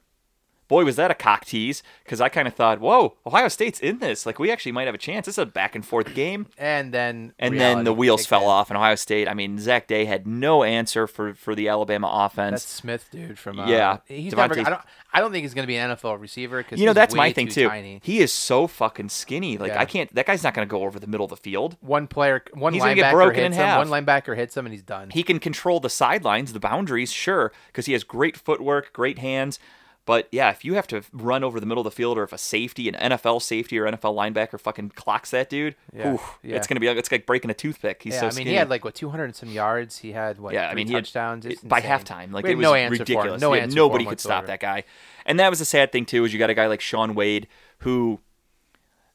boy, 0.68 0.84
was 0.86 0.96
that 0.96 1.12
a 1.12 1.16
cock 1.16 1.46
tease 1.46 1.84
because 2.04 2.22
I 2.22 2.30
kind 2.30 2.48
of 2.48 2.54
thought, 2.54 2.80
whoa, 2.80 3.16
Ohio 3.26 3.48
State's 3.48 3.80
in 3.80 4.00
this. 4.00 4.26
Like 4.26 4.40
we 4.40 4.52
actually 4.52 4.72
might 4.72 4.86
have 4.86 4.96
a 4.96 5.00
chance. 5.00 5.26
This 5.26 5.36
is 5.36 5.40
a 5.40 5.46
back 5.46 5.76
and 5.76 5.86
forth 5.86 6.14
game. 6.14 6.48
And 6.58 6.94
then 6.94 7.34
And 7.40 7.60
then 7.60 7.84
the 7.84 7.94
wheels 7.94 8.26
fell 8.26 8.46
off, 8.48 8.70
and 8.70 8.78
Ohio 8.78 8.96
State. 8.96 9.28
I 9.28 9.34
mean, 9.34 9.60
Zach 9.60 9.88
Day 9.88 10.06
had 10.06 10.26
no 10.28 10.64
answer 10.64 11.08
for 11.08 11.34
for 11.34 11.56
the 11.56 11.68
Alabama 11.70 12.10
offense. 12.12 12.64
That's 12.64 12.66
Smith, 12.66 13.08
dude. 13.12 13.38
From 13.40 13.60
uh, 13.60 13.68
Yeah, 13.68 13.98
he's 14.08 14.36
never. 14.36 14.56
DeVonta- 14.56 14.66
I 14.68 14.70
don't. 14.70 14.82
I 15.16 15.20
don't 15.20 15.32
think 15.32 15.44
he's 15.44 15.54
going 15.54 15.64
to 15.64 15.68
be 15.68 15.76
an 15.76 15.96
NFL 15.96 16.20
receiver 16.20 16.58
because 16.58 16.80
you 16.80 16.88
know, 16.88 16.94
that's 16.94 17.14
my 17.14 17.32
thing 17.32 17.48
too. 17.48 17.68
Tiny. 17.68 18.02
He 18.04 18.20
is 18.20 18.32
so 18.34 18.66
fucking 18.66 19.10
skinny. 19.10 19.60
Like 19.60 19.74
Yeah. 19.74 19.82
I 19.82 19.86
can't. 19.86 20.14
That 20.16 20.26
guy's 20.26 20.44
not 20.44 20.56
going 20.56 20.68
to 20.68 20.72
go 20.72 20.84
over 20.84 21.00
the 21.00 21.06
middle 21.06 21.24
of 21.24 21.30
the 21.30 21.38
field. 21.38 21.78
One 21.82 22.08
player, 22.08 22.44
one 22.54 22.74
He's 22.74 22.82
linebacker 22.82 22.86
gonna 22.86 22.96
get 22.96 23.14
broken 23.14 23.40
in 23.44 23.52
hits 23.52 23.58
him. 23.58 23.66
half. 23.66 23.88
One 23.88 24.06
linebacker 24.06 24.36
hits 24.36 24.58
him, 24.58 24.66
and 24.66 24.74
he's 24.74 24.82
done. 24.82 25.12
He 25.12 25.22
can 25.22 25.40
control 25.40 25.80
the 25.80 25.90
sidelines, 25.90 26.54
the 26.54 26.60
boundaries, 26.60 27.12
sure, 27.12 27.52
because 27.68 27.86
he 27.86 27.94
has 27.94 28.04
great 28.04 28.36
footwork, 28.36 28.92
great 28.92 29.20
hands. 29.20 29.60
But 30.06 30.28
yeah, 30.34 30.50
if 30.50 30.66
you 30.66 30.74
have 30.74 30.86
to 30.88 31.02
run 31.14 31.46
over 31.46 31.62
the 31.62 31.66
middle 31.66 31.80
of 31.80 31.86
the 31.86 31.96
field, 31.96 32.18
or 32.18 32.24
if 32.24 32.34
a 32.34 32.38
safety, 32.38 32.90
an 32.90 32.96
NFL 32.96 33.42
safety 33.42 33.80
or 33.80 33.86
NFL 33.86 34.14
linebacker, 34.14 34.60
fucking 34.60 34.90
clocks 34.96 35.32
that 35.32 35.50
dude, 35.50 35.76
Yeah, 35.96 36.16
oof, 36.16 36.40
yeah. 36.44 36.58
it's 36.58 36.68
gonna 36.68 36.82
be 36.82 36.90
like 36.90 36.98
it's 36.98 37.10
like 37.10 37.26
breaking 37.26 37.50
a 37.52 37.54
toothpick. 37.54 38.04
He's 38.04 38.16
yeah, 38.16 38.20
so 38.20 38.26
I 38.26 38.30
mean, 38.30 38.34
skinny. 38.36 38.50
he 38.50 38.56
had 38.58 38.70
like 38.70 38.84
what 38.84 38.96
200 38.96 39.24
and 39.24 39.36
some 39.36 39.50
yards. 39.50 40.00
He 40.00 40.12
had 40.12 40.40
what? 40.40 40.54
yeah, 40.54 40.68
I 40.68 40.74
mean, 40.74 40.88
he 40.88 40.94
had- 40.94 41.06
touchdowns. 41.06 41.46
It's 41.46 41.62
by 41.64 41.80
halftime, 41.80 42.34
like 42.34 42.44
it 42.46 42.56
was 42.56 42.64
no 42.64 42.74
answer 42.74 43.00
ridiculous. 43.00 43.42
No 43.42 43.54
had- 43.54 43.64
answer. 43.64 43.76
nobody 43.78 44.04
could 44.06 44.20
stop 44.20 44.46
that 44.48 44.60
guy. 44.60 44.84
And 45.26 45.40
that 45.40 45.50
was 45.50 45.60
the 45.60 45.66
sad 45.66 45.94
thing 45.94 46.06
too, 46.06 46.26
is 46.26 46.34
you 46.34 46.40
got 46.40 46.50
a 46.50 46.54
guy 46.54 46.68
like 46.68 46.82
Shaun 46.82 47.16
Wade 47.16 47.48
who, 47.80 48.20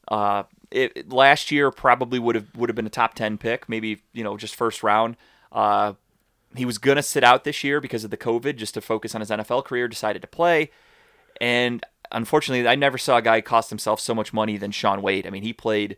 uh, 0.07 0.43
it, 0.71 0.91
it- 0.95 1.09
last 1.13 1.51
year 1.51 1.69
probably 1.71 2.17
would 2.19 2.33
have 2.35 2.47
would 2.55 2.69
have 2.69 2.75
been 2.75 2.87
a 2.87 2.89
top 2.91 3.13
ten 3.13 3.37
pick, 3.37 3.69
maybe 3.69 4.01
you 4.13 4.23
know 4.23 4.37
just 4.37 4.55
first 4.55 4.81
round. 4.81 5.17
Uh, 5.51 5.93
he 6.55 6.65
was 6.65 6.77
gonna 6.77 7.03
sit 7.03 7.23
out 7.23 7.43
this 7.43 7.63
year 7.63 7.79
because 7.79 8.03
of 8.03 8.11
the 8.11 8.17
COVID, 8.17 8.55
just 8.55 8.73
to 8.73 8.81
focus 8.81 9.13
on 9.15 9.21
his 9.21 9.29
NFL 9.29 9.65
career. 9.65 9.87
Decided 9.87 10.21
to 10.21 10.27
play, 10.27 10.71
and 11.39 11.83
unfortunately, 12.11 12.67
I 12.67 12.75
never 12.75 12.97
saw 12.97 13.17
a 13.17 13.21
guy 13.21 13.41
cost 13.41 13.69
himself 13.69 13.99
so 13.99 14.15
much 14.15 14.33
money 14.33 14.57
than 14.57 14.71
Shaun 14.71 15.01
Wade. 15.01 15.27
I 15.27 15.29
mean, 15.29 15.43
he 15.43 15.53
played 15.53 15.97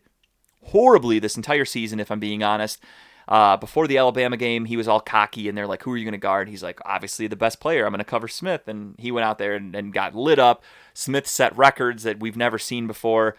horribly 0.66 1.20
this 1.20 1.38
entire 1.38 1.66
season, 1.66 2.00
if 2.00 2.12
I'm 2.12 2.20
being 2.20 2.44
honest. 2.44 2.82
Uh, 3.28 3.56
before 3.56 3.88
the 3.88 3.98
Alabama 3.98 4.36
game, 4.36 4.66
he 4.66 4.76
was 4.76 4.88
all 4.88 5.00
cocky, 5.00 5.48
and 5.48 5.58
they're 5.58 5.68
like, 5.68 5.84
"Who 5.84 5.94
are 5.94 5.98
you 5.98 6.04
going 6.04 6.12
to 6.14 6.18
guard?" 6.18 6.50
He's 6.50 6.64
like, 6.64 6.80
"Obviously 6.86 7.28
the 7.28 7.36
best 7.36 7.60
player. 7.60 7.86
I'm 7.86 7.92
going 7.92 8.00
to 8.00 8.04
cover 8.04 8.28
Smith." 8.28 8.68
And 8.68 8.96
he 8.98 9.12
went 9.12 9.26
out 9.26 9.38
there 9.38 9.56
and, 9.56 9.76
and 9.76 9.94
got 9.94 10.16
lit 10.16 10.40
up. 10.40 10.64
Smith 10.94 11.28
set 11.28 11.56
records 11.56 12.04
that 12.04 12.20
we've 12.20 12.36
never 12.36 12.60
seen 12.60 12.88
before. 12.88 13.38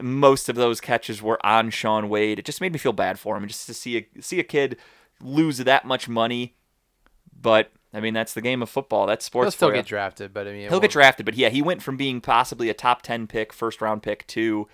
Most 0.00 0.48
of 0.48 0.56
those 0.56 0.80
catches 0.80 1.22
were 1.22 1.44
on 1.44 1.70
Shaun 1.70 2.08
Wade. 2.08 2.38
It 2.38 2.44
just 2.44 2.60
made 2.60 2.72
me 2.72 2.78
feel 2.78 2.92
bad 2.92 3.18
for 3.18 3.36
him, 3.36 3.46
just 3.48 3.66
to 3.66 3.74
see 3.74 3.96
a 3.96 4.22
see 4.22 4.40
a 4.40 4.44
kid 4.44 4.76
lose 5.22 5.58
that 5.58 5.84
much 5.84 6.08
money. 6.08 6.54
But 7.40 7.70
I 7.94 8.00
mean, 8.00 8.14
that's 8.14 8.34
the 8.34 8.40
game 8.40 8.62
of 8.62 8.68
football. 8.70 9.06
That's 9.06 9.24
sports. 9.24 9.46
He'll 9.46 9.50
still 9.52 9.70
get 9.70 9.86
drafted, 9.86 10.32
but 10.32 10.46
I 10.46 10.52
mean, 10.52 10.68
He'll 10.68 10.80
get 10.80 10.90
drafted, 10.92 11.26
but 11.26 11.34
yeah, 11.36 11.48
he 11.48 11.62
went 11.62 11.82
from 11.82 11.96
being 11.96 12.20
possibly 12.20 12.68
a 12.68 12.74
top 12.74 13.02
ten 13.02 13.26
pick, 13.26 13.52
first 13.52 13.80
round 13.80 14.02
pick, 14.02 14.26
to 14.28 14.68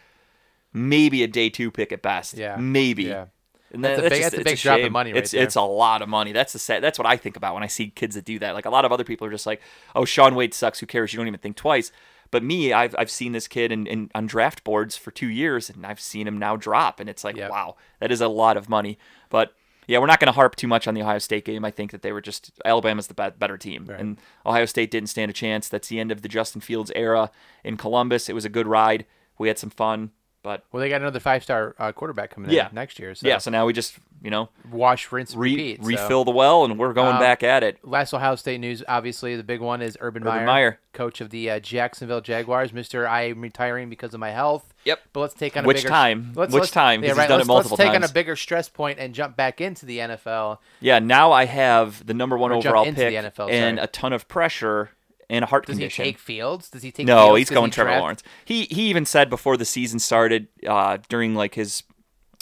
maybe 0.72 1.22
a 1.22 1.26
day 1.28 1.48
two 1.48 1.70
pick 1.70 1.92
at 1.92 2.02
best. 2.02 2.34
Yeah. 2.34 2.56
maybe. 2.56 3.04
Yeah. 3.04 3.26
And 3.72 3.84
That's 3.84 3.98
a 3.98 4.02
big- 4.02 4.10
just- 4.12 4.22
that's 4.22 4.34
a 4.40 4.44
big 4.44 4.58
drop 4.58 4.78
shame. 4.78 4.92
money 4.92 5.12
right 5.12 5.22
it's 5.22 5.32
there. 5.32 5.42
it's 5.42 5.56
a 5.56 5.62
lot 5.62 6.00
of 6.00 6.08
money. 6.08 6.32
That's 6.32 6.52
the 6.52 6.58
set. 6.58 6.82
That's 6.82 6.98
what 6.98 7.06
I 7.06 7.16
think 7.16 7.36
about 7.36 7.52
when 7.54 7.62
I 7.62 7.66
see 7.66 7.88
kids 7.88 8.14
that 8.14 8.24
do 8.24 8.38
that. 8.38 8.54
Like 8.54 8.64
a 8.64 8.70
lot 8.70 8.84
of 8.84 8.92
other 8.92 9.02
people 9.04 9.26
are 9.26 9.30
just 9.30 9.44
like, 9.46 9.60
"Oh, 9.94 10.04
Shaun 10.04 10.34
Wade 10.36 10.54
sucks. 10.54 10.78
Who 10.80 10.86
cares? 10.86 11.12
You 11.12 11.16
don't 11.18 11.26
even 11.26 11.40
think 11.40 11.56
twice." 11.56 11.90
But 12.30 12.42
me, 12.44 12.72
I've 12.72 12.94
I've 12.98 13.10
seen 13.10 13.32
this 13.32 13.48
kid 13.48 13.72
in, 13.72 13.86
in 13.86 14.10
on 14.14 14.26
draft 14.26 14.62
boards 14.64 14.96
for 14.96 15.10
two 15.10 15.28
years, 15.28 15.68
and 15.68 15.84
I've 15.84 16.00
seen 16.00 16.26
him 16.28 16.38
now 16.38 16.56
drop, 16.56 17.00
and 17.00 17.08
it's 17.10 17.24
like, 17.24 17.36
Yep. 17.36 17.50
wow, 17.50 17.76
that 18.00 18.10
is 18.12 18.20
a 18.20 18.28
lot 18.28 18.56
of 18.56 18.68
money. 18.68 18.98
But 19.30 19.52
yeah, 19.86 19.98
we're 19.98 20.06
not 20.06 20.18
going 20.20 20.26
to 20.26 20.32
harp 20.32 20.56
too 20.56 20.66
much 20.68 20.86
on 20.88 20.94
the 20.94 21.02
Ohio 21.02 21.18
State 21.18 21.44
game. 21.44 21.64
I 21.64 21.70
think 21.70 21.90
that 21.92 22.02
they 22.02 22.12
were 22.12 22.20
just 22.20 22.50
Alabama's 22.64 23.06
the 23.06 23.14
be- 23.14 23.36
better 23.38 23.56
team, 23.56 23.86
Right. 23.86 24.00
and 24.00 24.18
Ohio 24.44 24.64
State 24.66 24.90
didn't 24.90 25.08
stand 25.08 25.30
a 25.30 25.34
chance. 25.34 25.68
That's 25.68 25.88
the 25.88 26.00
end 26.00 26.10
of 26.12 26.22
the 26.22 26.28
Justin 26.28 26.60
Fields 26.60 26.90
era 26.94 27.30
in 27.64 27.76
Columbus. 27.76 28.28
It 28.28 28.34
was 28.34 28.44
a 28.44 28.48
good 28.50 28.66
ride. 28.66 29.06
We 29.38 29.48
had 29.48 29.58
some 29.58 29.70
fun, 29.70 30.10
but 30.46 30.62
Well, 30.70 30.80
they 30.80 30.88
got 30.88 31.00
another 31.00 31.18
five-star 31.18 31.74
uh, 31.76 31.90
quarterback 31.90 32.30
coming 32.30 32.50
Yeah. 32.52 32.68
in 32.68 32.74
next 32.76 33.00
year. 33.00 33.16
So 33.16 33.26
yeah. 33.26 33.38
So 33.38 33.50
now 33.50 33.66
we 33.66 33.72
just 33.72 33.98
you 34.22 34.30
know 34.30 34.48
wash, 34.70 35.10
rinse, 35.10 35.34
re- 35.34 35.50
repeat. 35.50 35.80
so. 35.82 35.88
refill 35.88 36.24
the 36.24 36.30
well, 36.30 36.64
and 36.64 36.78
we're 36.78 36.92
going 36.92 37.14
Um, 37.16 37.20
back 37.20 37.42
at 37.42 37.64
it. 37.64 37.78
Last 37.82 38.14
Ohio 38.14 38.36
State 38.36 38.60
news, 38.60 38.82
obviously, 38.86 39.34
the 39.34 39.42
big 39.42 39.60
one 39.60 39.82
is 39.82 39.98
Urban, 40.00 40.22
Urban 40.22 40.34
Meyer, 40.36 40.46
Meyer. 40.46 40.78
coach 40.92 41.20
of 41.20 41.30
the 41.30 41.50
uh, 41.50 41.58
Jacksonville 41.58 42.20
Jaguars. 42.20 42.72
Mister, 42.72 43.08
I 43.08 43.22
am 43.22 43.40
retiring 43.40 43.90
because 43.90 44.14
of 44.14 44.20
my 44.20 44.30
health. 44.30 44.72
Yep. 44.84 45.00
But 45.12 45.20
let's 45.20 45.34
take 45.34 45.56
on 45.56 45.64
a 45.64 45.66
Which 45.66 45.78
bigger 45.78 45.88
time? 45.88 46.32
Let's, 46.36 46.52
Which 46.54 46.60
let's- 46.60 46.70
time? 46.72 47.02
Yeah, 47.02 47.08
he's 47.10 47.18
right. 47.18 47.28
let's, 47.28 47.48
let's 47.48 47.70
take 47.76 47.90
on 47.92 48.04
a 48.04 48.08
bigger 48.08 48.36
stress 48.36 48.68
point 48.68 49.00
and 49.00 49.12
jump 49.14 49.36
back 49.36 49.60
into 49.60 49.84
the 49.84 49.98
NFL. 49.98 50.58
Yeah, 50.80 51.00
now 51.00 51.32
I 51.32 51.44
have 51.46 52.06
the 52.06 52.14
number 52.14 52.38
one 52.38 52.52
Or 52.52 52.58
overall 52.58 52.84
pick 52.84 52.94
the 52.94 53.02
NFL, 53.02 53.50
and 53.50 53.78
sorry. 53.78 53.84
a 53.84 53.86
ton 53.88 54.12
of 54.12 54.28
pressure 54.28 54.90
and 55.28 55.42
a 55.44 55.46
heart 55.46 55.66
Does 55.66 55.74
condition. 55.74 56.04
he 56.04 56.10
take 56.12 56.18
Fields? 56.18 56.70
Does 56.70 56.82
he 56.82 56.90
take? 56.92 57.06
no, 57.06 57.26
Fields? 57.26 57.38
he's 57.38 57.48
Does 57.48 57.54
going 57.56 57.70
he 57.70 57.74
Trevor 57.74 57.90
draft- 57.90 58.00
Lawrence. 58.00 58.22
He 58.44 58.64
he 58.64 58.88
even 58.90 59.04
said 59.06 59.28
before 59.30 59.56
the 59.56 59.64
season 59.64 59.98
started, 59.98 60.48
uh, 60.66 60.98
during 61.08 61.34
like 61.34 61.54
his 61.54 61.82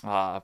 uh, 0.02 0.40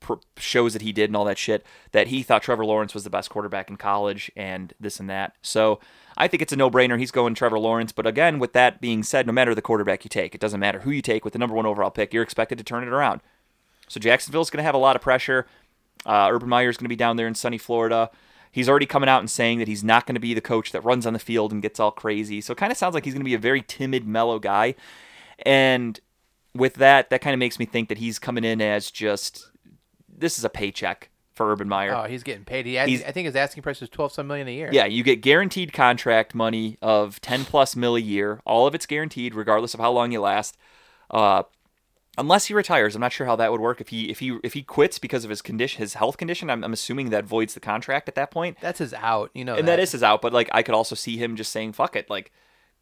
pr- 0.00 0.14
shows 0.36 0.72
that 0.72 0.82
he 0.82 0.92
did 0.92 1.10
and 1.10 1.16
all 1.16 1.24
that 1.24 1.38
shit, 1.38 1.64
that 1.92 2.08
he 2.08 2.22
thought 2.22 2.42
Trevor 2.42 2.64
Lawrence 2.64 2.94
was 2.94 3.04
the 3.04 3.10
best 3.10 3.30
quarterback 3.30 3.68
in 3.70 3.76
college 3.76 4.30
and 4.36 4.72
this 4.78 5.00
and 5.00 5.10
that. 5.10 5.34
So 5.42 5.80
I 6.16 6.28
think 6.28 6.42
it's 6.42 6.52
a 6.52 6.56
no 6.56 6.70
brainer. 6.70 6.98
He's 6.98 7.10
going 7.10 7.34
Trevor 7.34 7.58
Lawrence. 7.58 7.92
But 7.92 8.06
again, 8.06 8.38
with 8.38 8.52
that 8.52 8.80
being 8.80 9.02
said, 9.02 9.26
no 9.26 9.32
matter 9.32 9.54
the 9.54 9.62
quarterback 9.62 10.04
you 10.04 10.08
take, 10.08 10.34
it 10.34 10.40
doesn't 10.40 10.60
matter 10.60 10.80
who 10.80 10.90
you 10.90 11.02
take 11.02 11.24
with 11.24 11.32
the 11.32 11.38
number 11.38 11.54
one 11.56 11.66
overall 11.66 11.90
pick, 11.90 12.12
you're 12.14 12.22
expected 12.22 12.58
to 12.58 12.64
turn 12.64 12.82
it 12.82 12.88
around. 12.88 13.20
So 13.88 13.98
Jacksonville's 13.98 14.50
going 14.50 14.58
to 14.58 14.64
have 14.64 14.74
a 14.74 14.78
lot 14.78 14.96
of 14.96 15.02
pressure. 15.02 15.46
Uh, 16.06 16.28
Urban 16.30 16.48
Meyer's 16.48 16.76
going 16.76 16.84
to 16.84 16.88
be 16.88 16.96
down 16.96 17.16
there 17.16 17.26
in 17.26 17.34
sunny 17.34 17.58
Florida. 17.58 18.10
He's 18.50 18.68
already 18.68 18.86
coming 18.86 19.08
out 19.08 19.20
and 19.20 19.30
saying 19.30 19.58
that 19.58 19.68
he's 19.68 19.84
not 19.84 20.06
going 20.06 20.14
to 20.14 20.20
be 20.20 20.34
the 20.34 20.40
coach 20.40 20.72
that 20.72 20.80
runs 20.82 21.06
on 21.06 21.12
the 21.12 21.18
field 21.18 21.52
and 21.52 21.60
gets 21.62 21.78
all 21.78 21.90
crazy. 21.90 22.40
So 22.40 22.52
it 22.52 22.56
kind 22.58 22.72
of 22.72 22.78
sounds 22.78 22.94
like 22.94 23.04
he's 23.04 23.14
going 23.14 23.20
to 23.20 23.24
be 23.28 23.34
a 23.34 23.38
very 23.38 23.62
timid, 23.62 24.06
mellow 24.06 24.38
guy. 24.38 24.74
And 25.44 25.98
with 26.54 26.74
that, 26.74 27.10
that 27.10 27.20
kind 27.20 27.34
of 27.34 27.38
makes 27.38 27.58
me 27.58 27.64
think 27.66 27.88
that 27.88 27.98
he's 27.98 28.18
coming 28.18 28.44
in 28.44 28.60
as 28.60 28.90
just 28.90 29.50
this 30.08 30.38
is 30.38 30.44
a 30.44 30.48
paycheck 30.48 31.10
for 31.34 31.52
Urban 31.52 31.68
Meyer. 31.68 31.94
Oh, 31.94 32.04
he's 32.08 32.24
getting 32.24 32.44
paid. 32.44 32.66
He 32.66 32.76
He's- 32.78 33.04
I 33.06 33.12
think 33.12 33.26
his 33.26 33.36
asking 33.36 33.62
price 33.62 33.80
was 33.80 33.88
twelve 33.88 34.10
some 34.12 34.26
million 34.26 34.48
a 34.48 34.52
year. 34.52 34.70
Yeah, 34.72 34.86
you 34.86 35.04
get 35.04 35.20
guaranteed 35.20 35.72
contract 35.72 36.34
money 36.34 36.76
of 36.82 37.20
10 37.20 37.44
plus 37.44 37.76
mil 37.76 37.94
a 37.94 38.00
year. 38.00 38.40
All 38.44 38.66
of 38.66 38.74
it's 38.74 38.86
guaranteed, 38.86 39.34
regardless 39.36 39.72
of 39.74 39.78
how 39.80 39.92
long 39.92 40.10
you 40.10 40.20
last. 40.20 40.56
Uh, 41.10 41.44
unless 42.18 42.46
he 42.46 42.54
retires, 42.54 42.94
I'm 42.94 43.00
not 43.00 43.12
sure 43.12 43.26
how 43.26 43.36
that 43.36 43.50
would 43.50 43.60
work. 43.60 43.80
If 43.80 43.88
he 43.88 44.10
if 44.10 44.18
he 44.18 44.38
if 44.42 44.52
he 44.52 44.62
quits 44.62 44.98
because 44.98 45.24
of 45.24 45.30
his 45.30 45.40
condition, 45.40 45.80
his 45.80 45.94
health 45.94 46.18
condition, 46.18 46.50
I'm, 46.50 46.62
I'm 46.64 46.72
assuming 46.72 47.10
that 47.10 47.24
voids 47.24 47.54
the 47.54 47.60
contract 47.60 48.08
at 48.08 48.14
that 48.16 48.30
point. 48.30 48.58
That's 48.60 48.80
his 48.80 48.92
out. 48.94 49.30
You 49.34 49.44
know. 49.44 49.54
and 49.54 49.66
that 49.68 49.78
is 49.78 49.92
his 49.92 50.02
out. 50.02 50.20
But 50.20 50.32
like, 50.32 50.48
I 50.52 50.62
could 50.62 50.74
also 50.74 50.94
see 50.94 51.16
him 51.16 51.36
just 51.36 51.52
saying, 51.52 51.72
"Fuck 51.72 51.96
it," 51.96 52.10
like 52.10 52.32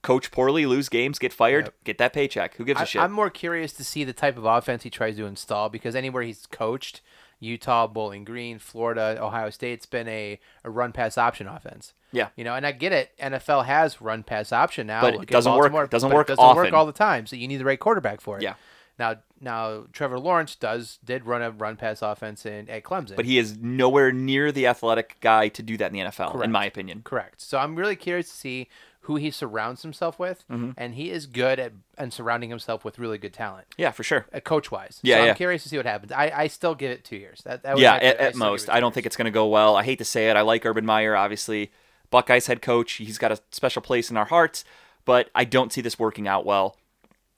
coach 0.02 0.30
poorly, 0.30 0.66
lose 0.66 0.88
games, 0.88 1.18
get 1.18 1.32
fired, 1.32 1.66
Yep. 1.66 1.74
get 1.84 1.98
that 1.98 2.12
paycheck. 2.12 2.54
Who 2.56 2.64
gives 2.64 2.80
a 2.80 2.82
I, 2.82 2.86
shit? 2.86 3.02
I'm 3.02 3.12
more 3.12 3.30
curious 3.30 3.72
to 3.74 3.84
see 3.84 4.04
the 4.04 4.12
type 4.12 4.36
of 4.36 4.44
offense 4.44 4.82
he 4.84 4.90
tries 4.90 5.16
to 5.16 5.26
install 5.26 5.68
because 5.68 5.96
anywhere 5.96 6.22
he's 6.22 6.46
coached, 6.46 7.00
Utah, 7.40 7.86
Bowling 7.86 8.24
Green, 8.24 8.58
Florida, 8.58 9.18
Ohio 9.20 9.50
State, 9.50 9.72
it's 9.72 9.86
been 9.86 10.06
a, 10.08 10.38
a 10.64 10.70
run 10.70 10.92
pass 10.92 11.18
option 11.18 11.48
offense. 11.48 11.92
Yeah. 12.12 12.28
You 12.36 12.44
know, 12.44 12.54
and 12.54 12.64
I 12.66 12.72
get 12.72 12.92
it. 12.92 13.10
NFL 13.20 13.64
has 13.66 14.00
run 14.00 14.22
pass 14.22 14.52
option 14.52 14.86
now. 14.86 15.00
But 15.00 15.14
it 15.14 15.28
doesn't 15.28 15.52
work- 15.52 15.90
doesn't 15.90 16.10
work 16.12 16.30
it 16.30 16.36
doesn't 16.36 16.56
work 16.56 16.72
all 16.72 16.86
the 16.86 16.92
time. 16.92 17.26
So 17.26 17.36
you 17.36 17.48
need 17.48 17.58
the 17.58 17.64
right 17.64 17.80
quarterback 17.80 18.20
for 18.20 18.36
it. 18.36 18.42
Yeah. 18.42 18.54
Now, 18.98 19.16
now 19.40 19.84
Trevor 19.92 20.18
Lawrence 20.18 20.54
does 20.56 20.98
did 21.04 21.24
run 21.26 21.42
a 21.42 21.50
run 21.50 21.76
pass 21.76 22.02
offense 22.02 22.46
in 22.46 22.68
at 22.70 22.82
Clemson. 22.84 23.16
but 23.16 23.24
he 23.24 23.38
is 23.38 23.56
nowhere 23.58 24.12
near 24.12 24.50
the 24.52 24.66
athletic 24.66 25.16
guy 25.20 25.48
to 25.48 25.62
do 25.62 25.76
that 25.76 25.92
in 25.92 25.92
the 25.92 26.00
NFL, 26.10 26.32
Correct. 26.32 26.44
in 26.44 26.52
my 26.52 26.64
opinion. 26.64 27.02
Correct. 27.04 27.40
So 27.40 27.58
I'm 27.58 27.76
really 27.76 27.96
curious 27.96 28.28
to 28.30 28.34
see 28.36 28.68
who 29.02 29.14
he 29.16 29.30
surrounds 29.30 29.82
himself 29.82 30.18
with, 30.18 30.44
Mm-hmm. 30.50 30.70
and 30.76 30.94
he 30.96 31.10
is 31.12 31.26
good 31.26 31.60
at 31.60 31.72
and 31.96 32.12
surrounding 32.12 32.50
himself 32.50 32.84
with 32.84 32.98
really 32.98 33.18
good 33.18 33.32
talent, 33.32 33.66
Yeah, 33.78 33.92
for 33.92 34.02
sure. 34.02 34.26
uh, 34.34 34.40
coach 34.40 34.72
wise. 34.72 34.98
Yeah, 35.02 35.18
so 35.18 35.24
yeah. 35.24 35.30
I'm 35.30 35.36
curious 35.36 35.62
to 35.62 35.68
see 35.68 35.76
what 35.76 35.86
happens. 35.86 36.10
I, 36.10 36.32
I 36.34 36.46
still 36.48 36.74
give 36.74 36.90
it 36.90 37.04
two 37.04 37.14
years. 37.16 37.40
That, 37.44 37.62
that 37.62 37.74
was 37.74 37.82
Yeah, 37.82 37.92
my- 37.92 38.00
at, 38.00 38.20
I 38.20 38.24
at 38.24 38.34
most. 38.34 38.68
I 38.68 38.80
don't 38.80 38.88
years. 38.88 38.94
think 38.94 39.06
it's 39.06 39.16
going 39.16 39.26
to 39.26 39.30
go 39.30 39.46
well. 39.46 39.76
I 39.76 39.84
hate 39.84 39.98
to 39.98 40.04
say 40.04 40.28
it. 40.28 40.34
I 40.36 40.40
like 40.40 40.66
Urban 40.66 40.84
Meyer, 40.84 41.14
obviously. 41.14 41.70
Buckeyes 42.10 42.46
head 42.48 42.62
coach. 42.62 42.94
He's 42.94 43.16
got 43.18 43.30
a 43.32 43.38
special 43.52 43.80
place 43.80 44.10
in 44.10 44.16
our 44.16 44.24
hearts, 44.24 44.64
but 45.04 45.30
I 45.36 45.44
don't 45.44 45.72
see 45.72 45.80
this 45.80 45.98
working 46.00 46.26
out 46.26 46.44
well. 46.44 46.76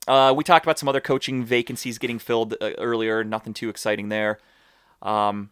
Uh, 0.09 0.33
we 0.33 0.43
talked 0.43 0.65
about 0.65 0.79
some 0.79 0.89
other 0.89 0.99
coaching 0.99 1.43
vacancies 1.45 1.99
getting 1.99 2.17
filled 2.17 2.55
uh, 2.59 2.71
earlier. 2.79 3.23
Nothing 3.23 3.53
too 3.53 3.69
exciting 3.69 4.09
there. 4.09 4.39
Um, 5.03 5.51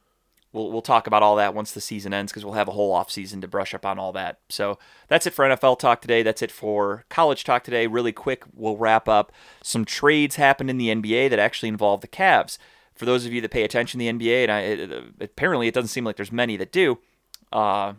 we'll, 0.51 0.71
we'll 0.71 0.81
talk 0.81 1.05
about 1.05 1.21
all 1.21 1.35
that 1.35 1.53
once 1.53 1.71
the 1.71 1.79
season 1.81 2.11
ends 2.13 2.31
because 2.31 2.43
we'll 2.43 2.55
have 2.55 2.67
a 2.67 2.71
whole 2.71 2.91
off 2.91 3.11
season 3.11 3.39
to 3.41 3.47
brush 3.47 3.73
up 3.75 3.85
on 3.85 3.99
all 3.99 4.11
that. 4.13 4.39
So 4.49 4.79
that's 5.07 5.27
it 5.27 5.33
for 5.33 5.45
NFL 5.45 5.77
talk 5.77 6.01
today. 6.01 6.23
That's 6.23 6.41
it 6.41 6.51
for 6.51 7.05
college 7.09 7.43
talk 7.43 7.63
today. 7.63 7.85
Really 7.85 8.11
quick, 8.11 8.43
we'll 8.53 8.77
wrap 8.77 9.07
up. 9.07 9.31
Some 9.61 9.85
trades 9.85 10.37
happened 10.37 10.71
in 10.71 10.77
the 10.79 10.89
NBA 10.89 11.29
that 11.29 11.39
actually 11.39 11.69
involve 11.69 12.01
the 12.01 12.07
Cavs. 12.07 12.57
For 12.95 13.05
those 13.05 13.27
of 13.27 13.33
you 13.33 13.41
that 13.41 13.51
pay 13.51 13.63
attention 13.63 13.99
to 13.99 14.05
the 14.11 14.11
NBA, 14.11 14.43
and 14.43 14.51
I, 14.51 14.59
it, 14.61 14.79
it- 14.91 15.03
apparently 15.21 15.67
it 15.67 15.73
doesn't 15.75 15.89
seem 15.89 16.03
like 16.03 16.15
there's 16.15 16.31
many 16.31 16.57
that 16.57 16.71
do 16.71 16.97
uh, 17.53 17.93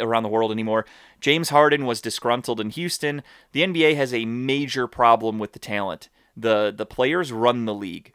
around 0.00 0.22
the 0.22 0.28
world 0.28 0.52
anymore. 0.52 0.86
James 1.20 1.50
Harden 1.50 1.86
was 1.86 2.00
disgruntled 2.00 2.60
in 2.60 2.70
Houston. 2.70 3.22
The 3.52 3.62
NBA 3.62 3.96
has 3.96 4.12
a 4.12 4.24
major 4.24 4.86
problem 4.86 5.38
with 5.38 5.52
the 5.52 5.58
talent. 5.58 6.08
The 6.36 6.72
the 6.76 6.86
players 6.86 7.32
run 7.32 7.64
the 7.64 7.74
league. 7.74 8.12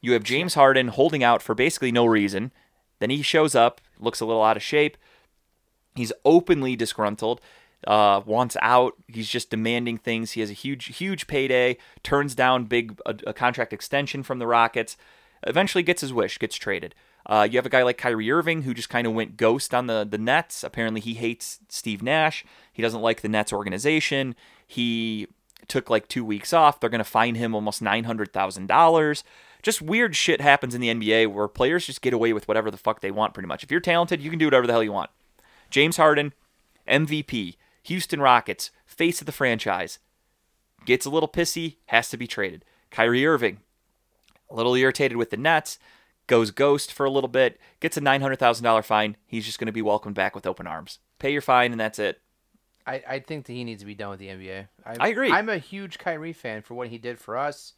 You 0.00 0.12
have 0.12 0.24
James 0.24 0.54
Harden 0.54 0.88
holding 0.88 1.22
out 1.22 1.42
for 1.42 1.54
basically 1.54 1.92
no 1.92 2.04
reason. 2.04 2.50
Then 2.98 3.10
he 3.10 3.22
shows 3.22 3.54
up, 3.54 3.80
looks 3.98 4.20
a 4.20 4.26
little 4.26 4.42
out 4.42 4.56
of 4.56 4.62
shape. 4.62 4.96
He's 5.94 6.12
openly 6.24 6.74
disgruntled, 6.76 7.40
uh, 7.86 8.22
wants 8.24 8.56
out. 8.60 8.94
He's 9.06 9.28
just 9.28 9.50
demanding 9.50 9.98
things. 9.98 10.32
He 10.32 10.40
has 10.40 10.50
a 10.50 10.54
huge, 10.54 10.96
huge 10.96 11.26
payday. 11.26 11.76
Turns 12.02 12.34
down 12.34 12.64
big 12.64 12.98
a, 13.06 13.16
a 13.28 13.32
contract 13.32 13.72
extension 13.72 14.22
from 14.22 14.38
the 14.38 14.46
Rockets. 14.46 14.96
Eventually 15.44 15.82
gets 15.82 16.00
his 16.00 16.12
wish, 16.12 16.38
gets 16.38 16.56
traded. 16.56 16.94
Uh, 17.26 17.46
you 17.48 17.58
have 17.58 17.66
a 17.66 17.70
guy 17.70 17.82
like 17.82 17.98
Kyrie 17.98 18.30
Irving 18.30 18.62
who 18.62 18.74
just 18.74 18.88
kind 18.88 19.06
of 19.06 19.12
went 19.12 19.36
ghost 19.36 19.72
on 19.74 19.86
the 19.86 20.06
the 20.08 20.18
Nets. 20.18 20.64
Apparently, 20.64 21.00
he 21.00 21.14
hates 21.14 21.60
Steve 21.68 22.02
Nash. 22.02 22.44
He 22.72 22.82
doesn't 22.82 23.00
like 23.02 23.20
the 23.20 23.28
Nets 23.28 23.52
organization. 23.52 24.34
He 24.66 25.28
took 25.68 25.88
like 25.88 26.08
two 26.08 26.24
weeks 26.24 26.52
off. 26.52 26.80
They're 26.80 26.90
going 26.90 26.98
to 26.98 27.04
fine 27.04 27.36
him 27.36 27.54
almost 27.54 27.82
nine 27.82 28.04
hundred 28.04 28.32
thousand 28.32 28.66
dollars. 28.66 29.24
Just 29.62 29.80
weird 29.80 30.16
shit 30.16 30.40
happens 30.40 30.74
in 30.74 30.80
the 30.80 30.92
NBA 30.92 31.28
where 31.28 31.46
players 31.46 31.86
just 31.86 32.02
get 32.02 32.12
away 32.12 32.32
with 32.32 32.48
whatever 32.48 32.70
the 32.70 32.76
fuck 32.76 33.00
they 33.00 33.12
want. 33.12 33.34
Pretty 33.34 33.46
much, 33.46 33.62
if 33.62 33.70
you're 33.70 33.80
talented, 33.80 34.20
you 34.20 34.30
can 34.30 34.38
do 34.38 34.46
whatever 34.46 34.66
the 34.66 34.72
hell 34.72 34.82
you 34.82 34.92
want. 34.92 35.10
James 35.70 35.96
Harden, 35.96 36.32
MVP, 36.88 37.56
Houston 37.84 38.20
Rockets, 38.20 38.70
face 38.84 39.20
of 39.20 39.26
the 39.26 39.32
franchise, 39.32 39.98
gets 40.84 41.06
a 41.06 41.10
little 41.10 41.28
pissy, 41.28 41.76
has 41.86 42.08
to 42.10 42.16
be 42.16 42.26
traded. 42.26 42.64
Kyrie 42.90 43.26
Irving, 43.26 43.60
a 44.50 44.54
little 44.54 44.74
irritated 44.74 45.16
with 45.16 45.30
the 45.30 45.36
Nets, 45.36 45.78
goes 46.26 46.50
ghost 46.50 46.92
for 46.92 47.04
a 47.04 47.10
little 47.10 47.28
bit, 47.28 47.60
gets 47.80 47.96
a 47.96 48.00
$900,000 48.00 48.84
fine. 48.84 49.16
He's 49.26 49.44
just 49.44 49.58
going 49.58 49.66
to 49.66 49.72
be 49.72 49.82
welcomed 49.82 50.14
back 50.14 50.34
with 50.34 50.46
open 50.46 50.66
arms. 50.66 50.98
Pay 51.18 51.32
your 51.32 51.42
fine, 51.42 51.72
and 51.72 51.80
that's 51.80 51.98
it. 51.98 52.20
I, 52.86 53.02
I 53.08 53.18
think 53.20 53.46
that 53.46 53.52
he 53.52 53.64
needs 53.64 53.80
to 53.80 53.86
be 53.86 53.94
done 53.94 54.10
with 54.10 54.18
the 54.18 54.26
NBA. 54.28 54.68
I, 54.84 54.96
I 54.98 55.08
agree. 55.08 55.30
I'm 55.30 55.48
a 55.48 55.58
huge 55.58 55.98
Kyrie 55.98 56.32
fan 56.32 56.62
for 56.62 56.74
what 56.74 56.88
he 56.88 56.98
did 56.98 57.18
for 57.18 57.36
us. 57.36 57.74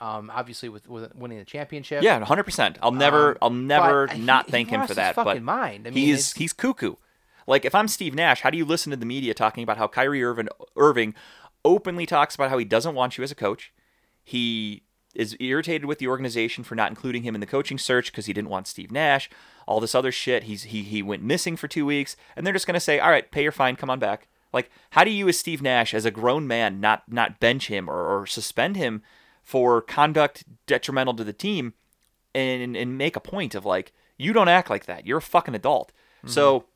Um, 0.00 0.30
obviously 0.34 0.68
with, 0.68 0.88
with 0.88 1.14
winning 1.14 1.38
the 1.38 1.44
championship. 1.44 2.02
Yeah, 2.02 2.22
100%. 2.22 2.76
I'll 2.82 2.90
never 2.90 3.32
Um, 3.32 3.38
I'll 3.40 3.50
never 3.50 4.06
he- 4.08 4.20
not 4.20 4.46
he 4.46 4.52
thank 4.52 4.68
him 4.68 4.80
lost 4.80 4.90
for 4.90 4.94
that, 4.96 5.14
but 5.14 5.40
mind. 5.42 5.86
I 5.86 5.90
mean, 5.90 6.06
he's 6.06 6.32
he's 6.32 6.52
cuckoo. 6.52 6.96
Like 7.46 7.64
if 7.64 7.74
I'm 7.74 7.88
Steve 7.88 8.14
Nash, 8.14 8.40
how 8.40 8.50
do 8.50 8.58
you 8.58 8.64
listen 8.64 8.90
to 8.90 8.96
the 8.96 9.06
media 9.06 9.34
talking 9.34 9.62
about 9.62 9.78
how 9.78 9.86
Kyrie 9.86 10.24
Irving 10.24 10.48
Irving 10.76 11.14
openly 11.64 12.06
talks 12.06 12.34
about 12.34 12.50
how 12.50 12.58
he 12.58 12.64
doesn't 12.64 12.94
want 12.94 13.16
you 13.16 13.24
as 13.24 13.30
a 13.30 13.34
coach? 13.36 13.72
He 14.22 14.82
is 15.14 15.36
irritated 15.40 15.84
with 15.86 15.98
the 15.98 16.08
organization 16.08 16.64
for 16.64 16.74
not 16.74 16.90
including 16.90 17.22
him 17.22 17.34
in 17.34 17.40
the 17.40 17.46
coaching 17.46 17.78
search 17.78 18.10
because 18.10 18.26
he 18.26 18.32
didn't 18.32 18.50
want 18.50 18.66
Steve 18.66 18.90
Nash. 18.90 19.30
All 19.66 19.80
this 19.80 19.94
other 19.94 20.12
shit. 20.12 20.44
He's 20.44 20.64
he 20.64 20.82
he 20.82 21.02
went 21.02 21.22
missing 21.22 21.56
for 21.56 21.68
two 21.68 21.86
weeks, 21.86 22.16
and 22.36 22.46
they're 22.46 22.52
just 22.52 22.66
gonna 22.66 22.80
say, 22.80 22.98
"All 22.98 23.10
right, 23.10 23.30
pay 23.30 23.42
your 23.42 23.52
fine, 23.52 23.76
come 23.76 23.90
on 23.90 23.98
back." 23.98 24.28
Like, 24.52 24.70
how 24.90 25.02
do 25.02 25.10
you, 25.10 25.28
as 25.28 25.38
Steve 25.38 25.62
Nash, 25.62 25.94
as 25.94 26.04
a 26.04 26.10
grown 26.10 26.46
man, 26.46 26.80
not 26.80 27.02
not 27.08 27.40
bench 27.40 27.68
him 27.68 27.88
or, 27.88 28.20
or 28.20 28.26
suspend 28.26 28.76
him 28.76 29.02
for 29.42 29.80
conduct 29.80 30.44
detrimental 30.66 31.14
to 31.14 31.24
the 31.24 31.32
team, 31.32 31.74
and 32.34 32.76
and 32.76 32.98
make 32.98 33.16
a 33.16 33.20
point 33.20 33.54
of 33.54 33.64
like, 33.64 33.92
you 34.16 34.32
don't 34.32 34.48
act 34.48 34.70
like 34.70 34.86
that. 34.86 35.06
You're 35.06 35.18
a 35.18 35.22
fucking 35.22 35.54
adult. 35.54 35.92
Mm-hmm. 36.18 36.28
So 36.28 36.66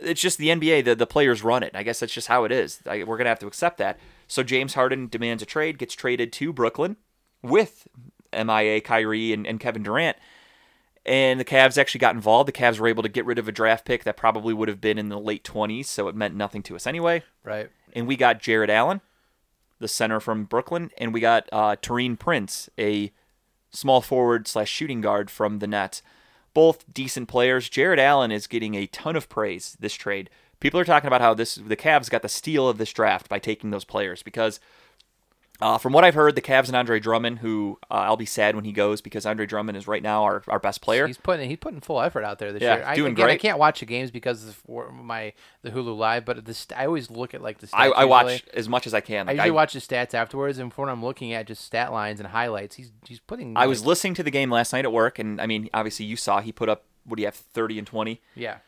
it's 0.00 0.20
just 0.20 0.38
the 0.38 0.48
NBA. 0.48 0.84
The 0.84 0.94
the 0.94 1.06
players 1.06 1.44
run 1.44 1.62
it. 1.62 1.70
I 1.74 1.82
guess 1.82 2.00
that's 2.00 2.12
just 2.12 2.28
how 2.28 2.44
it 2.44 2.52
is. 2.52 2.80
I, 2.86 3.04
we're 3.04 3.16
gonna 3.16 3.30
have 3.30 3.38
to 3.40 3.46
accept 3.46 3.78
that. 3.78 3.98
So 4.26 4.42
James 4.42 4.74
Harden 4.74 5.06
demands 5.06 5.42
a 5.42 5.46
trade, 5.46 5.78
gets 5.78 5.94
traded 5.94 6.32
to 6.34 6.52
Brooklyn 6.52 6.96
with 7.48 7.88
MIA, 8.32 8.80
Kyrie, 8.80 9.32
and, 9.32 9.46
and 9.46 9.60
Kevin 9.60 9.82
Durant. 9.82 10.16
And 11.04 11.38
the 11.38 11.44
Cavs 11.44 11.78
actually 11.78 12.00
got 12.00 12.16
involved. 12.16 12.48
The 12.48 12.52
Cavs 12.52 12.80
were 12.80 12.88
able 12.88 13.04
to 13.04 13.08
get 13.08 13.24
rid 13.24 13.38
of 13.38 13.46
a 13.46 13.52
draft 13.52 13.84
pick 13.84 14.02
that 14.04 14.16
probably 14.16 14.52
would 14.52 14.68
have 14.68 14.80
been 14.80 14.98
in 14.98 15.08
the 15.08 15.20
late 15.20 15.44
20s, 15.44 15.86
so 15.86 16.08
it 16.08 16.16
meant 16.16 16.34
nothing 16.34 16.62
to 16.64 16.74
us 16.74 16.86
anyway. 16.86 17.22
right. 17.44 17.70
And 17.92 18.06
we 18.06 18.16
got 18.16 18.40
Jarrett 18.40 18.68
Allen, 18.68 19.00
the 19.78 19.88
center 19.88 20.20
from 20.20 20.44
Brooklyn, 20.44 20.90
and 20.98 21.14
we 21.14 21.20
got 21.20 21.48
uh, 21.52 21.76
Taurean 21.76 22.18
Prince, 22.18 22.68
a 22.78 23.12
small 23.70 24.00
forward 24.00 24.48
slash 24.48 24.68
shooting 24.68 25.00
guard 25.00 25.30
from 25.30 25.60
the 25.60 25.66
Nets. 25.66 26.02
Both 26.52 26.92
decent 26.92 27.28
players. 27.28 27.68
Jarrett 27.68 28.00
Allen 28.00 28.32
is 28.32 28.46
getting 28.46 28.74
a 28.74 28.86
ton 28.86 29.14
of 29.14 29.28
praise 29.28 29.76
this 29.78 29.94
trade. 29.94 30.28
People 30.58 30.80
are 30.80 30.84
talking 30.84 31.06
about 31.06 31.20
how 31.20 31.34
this 31.34 31.54
the 31.56 31.76
Cavs 31.76 32.10
got 32.10 32.22
the 32.22 32.28
steal 32.28 32.68
of 32.68 32.78
this 32.78 32.92
draft 32.92 33.28
by 33.28 33.38
taking 33.38 33.70
those 33.70 33.84
players 33.84 34.22
because 34.22 34.58
uh, 35.60 35.78
from 35.78 35.92
what 35.92 36.04
I've 36.04 36.14
heard, 36.14 36.34
the 36.34 36.42
Cavs 36.42 36.66
and 36.66 36.76
Andre 36.76 37.00
Drummond, 37.00 37.38
who 37.38 37.78
uh, 37.90 37.94
I'll 37.94 38.16
be 38.16 38.26
sad 38.26 38.54
when 38.54 38.64
he 38.64 38.72
goes 38.72 39.00
because 39.00 39.24
Andre 39.24 39.46
Drummond 39.46 39.76
is 39.76 39.86
right 39.88 40.02
now 40.02 40.22
our, 40.24 40.42
our 40.48 40.58
best 40.58 40.80
player. 40.82 41.06
He's 41.06 41.16
putting 41.18 41.48
he's 41.48 41.58
putting 41.58 41.80
full 41.80 42.00
effort 42.00 42.24
out 42.24 42.38
there 42.38 42.52
this 42.52 42.62
Yeah, 42.62 42.76
year. 42.76 42.84
I, 42.86 42.94
doing 42.94 43.12
again, 43.12 43.30
I 43.30 43.36
can't 43.36 43.58
watch 43.58 43.80
the 43.80 43.86
games 43.86 44.10
because 44.10 44.46
of 44.46 44.62
my 44.92 45.32
the 45.62 45.70
Hulu 45.70 45.96
Live, 45.96 46.24
but 46.24 46.44
the 46.44 46.54
st- 46.54 46.78
I 46.78 46.86
always 46.86 47.10
look 47.10 47.34
at 47.34 47.42
like 47.42 47.58
the. 47.58 47.66
Stats 47.68 47.70
I, 47.74 47.86
I 47.88 48.04
watch 48.04 48.44
as 48.54 48.68
much 48.68 48.86
as 48.86 48.94
I 48.94 49.00
can. 49.00 49.28
I 49.28 49.32
Like, 49.32 49.36
usually 49.36 49.50
watch 49.52 49.72
the 49.72 49.80
stats 49.80 50.14
afterwards, 50.14 50.58
and 50.58 50.72
when 50.74 50.88
I'm 50.88 51.04
looking 51.04 51.32
at 51.32 51.46
just 51.46 51.64
stat 51.64 51.92
lines 51.92 52.20
and 52.20 52.28
highlights, 52.28 52.76
he's 52.76 52.92
he's 53.06 53.20
putting. 53.20 53.56
I 53.56 53.66
was 53.66 53.84
listening 53.84 54.14
to 54.14 54.22
the 54.22 54.30
game 54.30 54.50
last 54.50 54.72
night 54.72 54.84
at 54.84 54.92
work, 54.92 55.18
and 55.18 55.40
I 55.40 55.46
mean, 55.46 55.68
obviously 55.72 56.06
you 56.06 56.16
saw 56.16 56.40
he 56.40 56.52
put 56.52 56.68
up 56.68 56.84
what 57.04 57.16
do 57.16 57.22
you 57.22 57.26
have, 57.28 57.34
thirty 57.36 57.78
and 57.78 57.86
twenty. 57.86 58.20
yeah. 58.34 58.58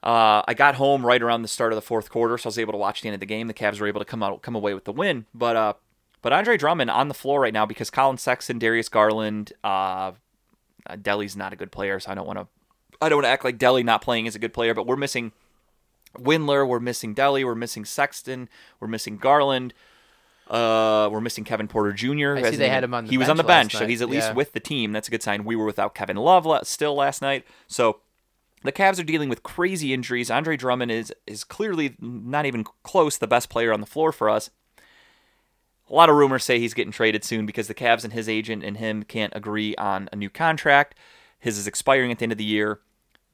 Uh, 0.00 0.42
I 0.46 0.54
got 0.54 0.76
home 0.76 1.04
right 1.04 1.20
around 1.20 1.42
the 1.42 1.48
start 1.48 1.72
of 1.72 1.76
the 1.76 1.82
fourth 1.82 2.08
quarter, 2.08 2.38
so 2.38 2.46
I 2.46 2.50
was 2.50 2.58
able 2.60 2.72
to 2.72 2.78
watch 2.78 3.02
the 3.02 3.08
end 3.08 3.14
of 3.14 3.20
the 3.20 3.26
game. 3.26 3.48
The 3.48 3.52
Cavs 3.54 3.80
were 3.80 3.86
able 3.88 4.00
to 4.00 4.04
come 4.04 4.22
out, 4.22 4.42
come 4.42 4.54
away 4.54 4.72
with 4.72 4.84
the 4.84 4.92
win. 4.92 5.26
But 5.34 5.56
uh, 5.56 5.72
but 6.22 6.32
Andre 6.32 6.56
Drummond 6.56 6.90
on 6.90 7.08
the 7.08 7.14
floor 7.14 7.40
right 7.40 7.52
now 7.52 7.66
because 7.66 7.90
Collin 7.90 8.18
Sexton, 8.18 8.58
Darius 8.58 8.88
Garland, 8.88 9.52
uh, 9.62 10.12
uh, 10.86 10.96
Delly's 11.00 11.36
not 11.36 11.52
a 11.52 11.56
good 11.56 11.72
player, 11.72 12.00
so 12.00 12.10
I 12.10 12.14
don't 12.14 12.26
want 12.26 12.38
to. 12.38 12.46
I 13.00 13.08
don't 13.08 13.18
want 13.18 13.26
to 13.26 13.30
act 13.30 13.44
like 13.44 13.58
Delly 13.58 13.84
not 13.84 14.02
playing 14.02 14.26
is 14.26 14.34
a 14.34 14.40
good 14.40 14.52
player, 14.52 14.74
but 14.74 14.86
we're 14.86 14.96
missing 14.96 15.30
Windler, 16.16 16.66
we're 16.66 16.80
missing 16.80 17.14
Delly, 17.14 17.44
we're 17.44 17.54
missing 17.54 17.84
Sexton, 17.84 18.48
we're 18.80 18.88
missing 18.88 19.16
Garland. 19.18 19.74
Uh, 20.48 21.10
we're 21.12 21.20
missing 21.20 21.44
Kevin 21.44 21.68
Porter 21.68 21.92
Jr. 21.92 22.36
I 22.36 22.50
see 22.50 22.56
they 22.56 22.70
had 22.70 22.82
him 22.82 22.94
on 22.94 23.04
the 23.04 23.10
he 23.10 23.18
was 23.18 23.28
on 23.28 23.36
the 23.36 23.44
bench 23.44 23.72
bench, 23.72 23.80
so 23.80 23.86
he's 23.86 24.00
at 24.00 24.08
least 24.08 24.28
yeah. 24.28 24.32
with 24.32 24.52
the 24.52 24.60
team. 24.60 24.92
That's 24.92 25.06
a 25.06 25.10
good 25.10 25.22
sign. 25.22 25.44
We 25.44 25.54
were 25.54 25.66
without 25.66 25.94
Kevin 25.94 26.16
Love 26.16 26.46
la- 26.46 26.62
still 26.62 26.94
last 26.94 27.20
night, 27.20 27.44
so 27.66 28.00
the 28.64 28.72
Cavs 28.72 28.98
are 28.98 29.04
dealing 29.04 29.28
with 29.28 29.42
crazy 29.42 29.92
injuries. 29.92 30.30
Andre 30.30 30.56
Drummond 30.56 30.90
is 30.90 31.12
is 31.26 31.44
clearly 31.44 31.96
not 32.00 32.46
even 32.46 32.64
close 32.82 33.18
the 33.18 33.26
best 33.26 33.50
player 33.50 33.74
on 33.74 33.80
the 33.80 33.86
floor 33.86 34.10
for 34.10 34.30
us. 34.30 34.48
A 35.90 35.94
lot 35.94 36.10
of 36.10 36.16
rumors 36.16 36.44
say 36.44 36.58
he's 36.58 36.74
getting 36.74 36.92
traded 36.92 37.24
soon 37.24 37.46
because 37.46 37.68
the 37.68 37.74
Cavs 37.74 38.04
and 38.04 38.12
his 38.12 38.28
agent 38.28 38.62
and 38.62 38.76
him 38.76 39.02
can't 39.02 39.32
agree 39.34 39.74
on 39.76 40.08
a 40.12 40.16
new 40.16 40.28
contract. 40.28 40.94
His 41.38 41.56
is 41.56 41.66
expiring 41.66 42.10
at 42.10 42.18
the 42.18 42.24
end 42.24 42.32
of 42.32 42.38
the 42.38 42.44
year. 42.44 42.80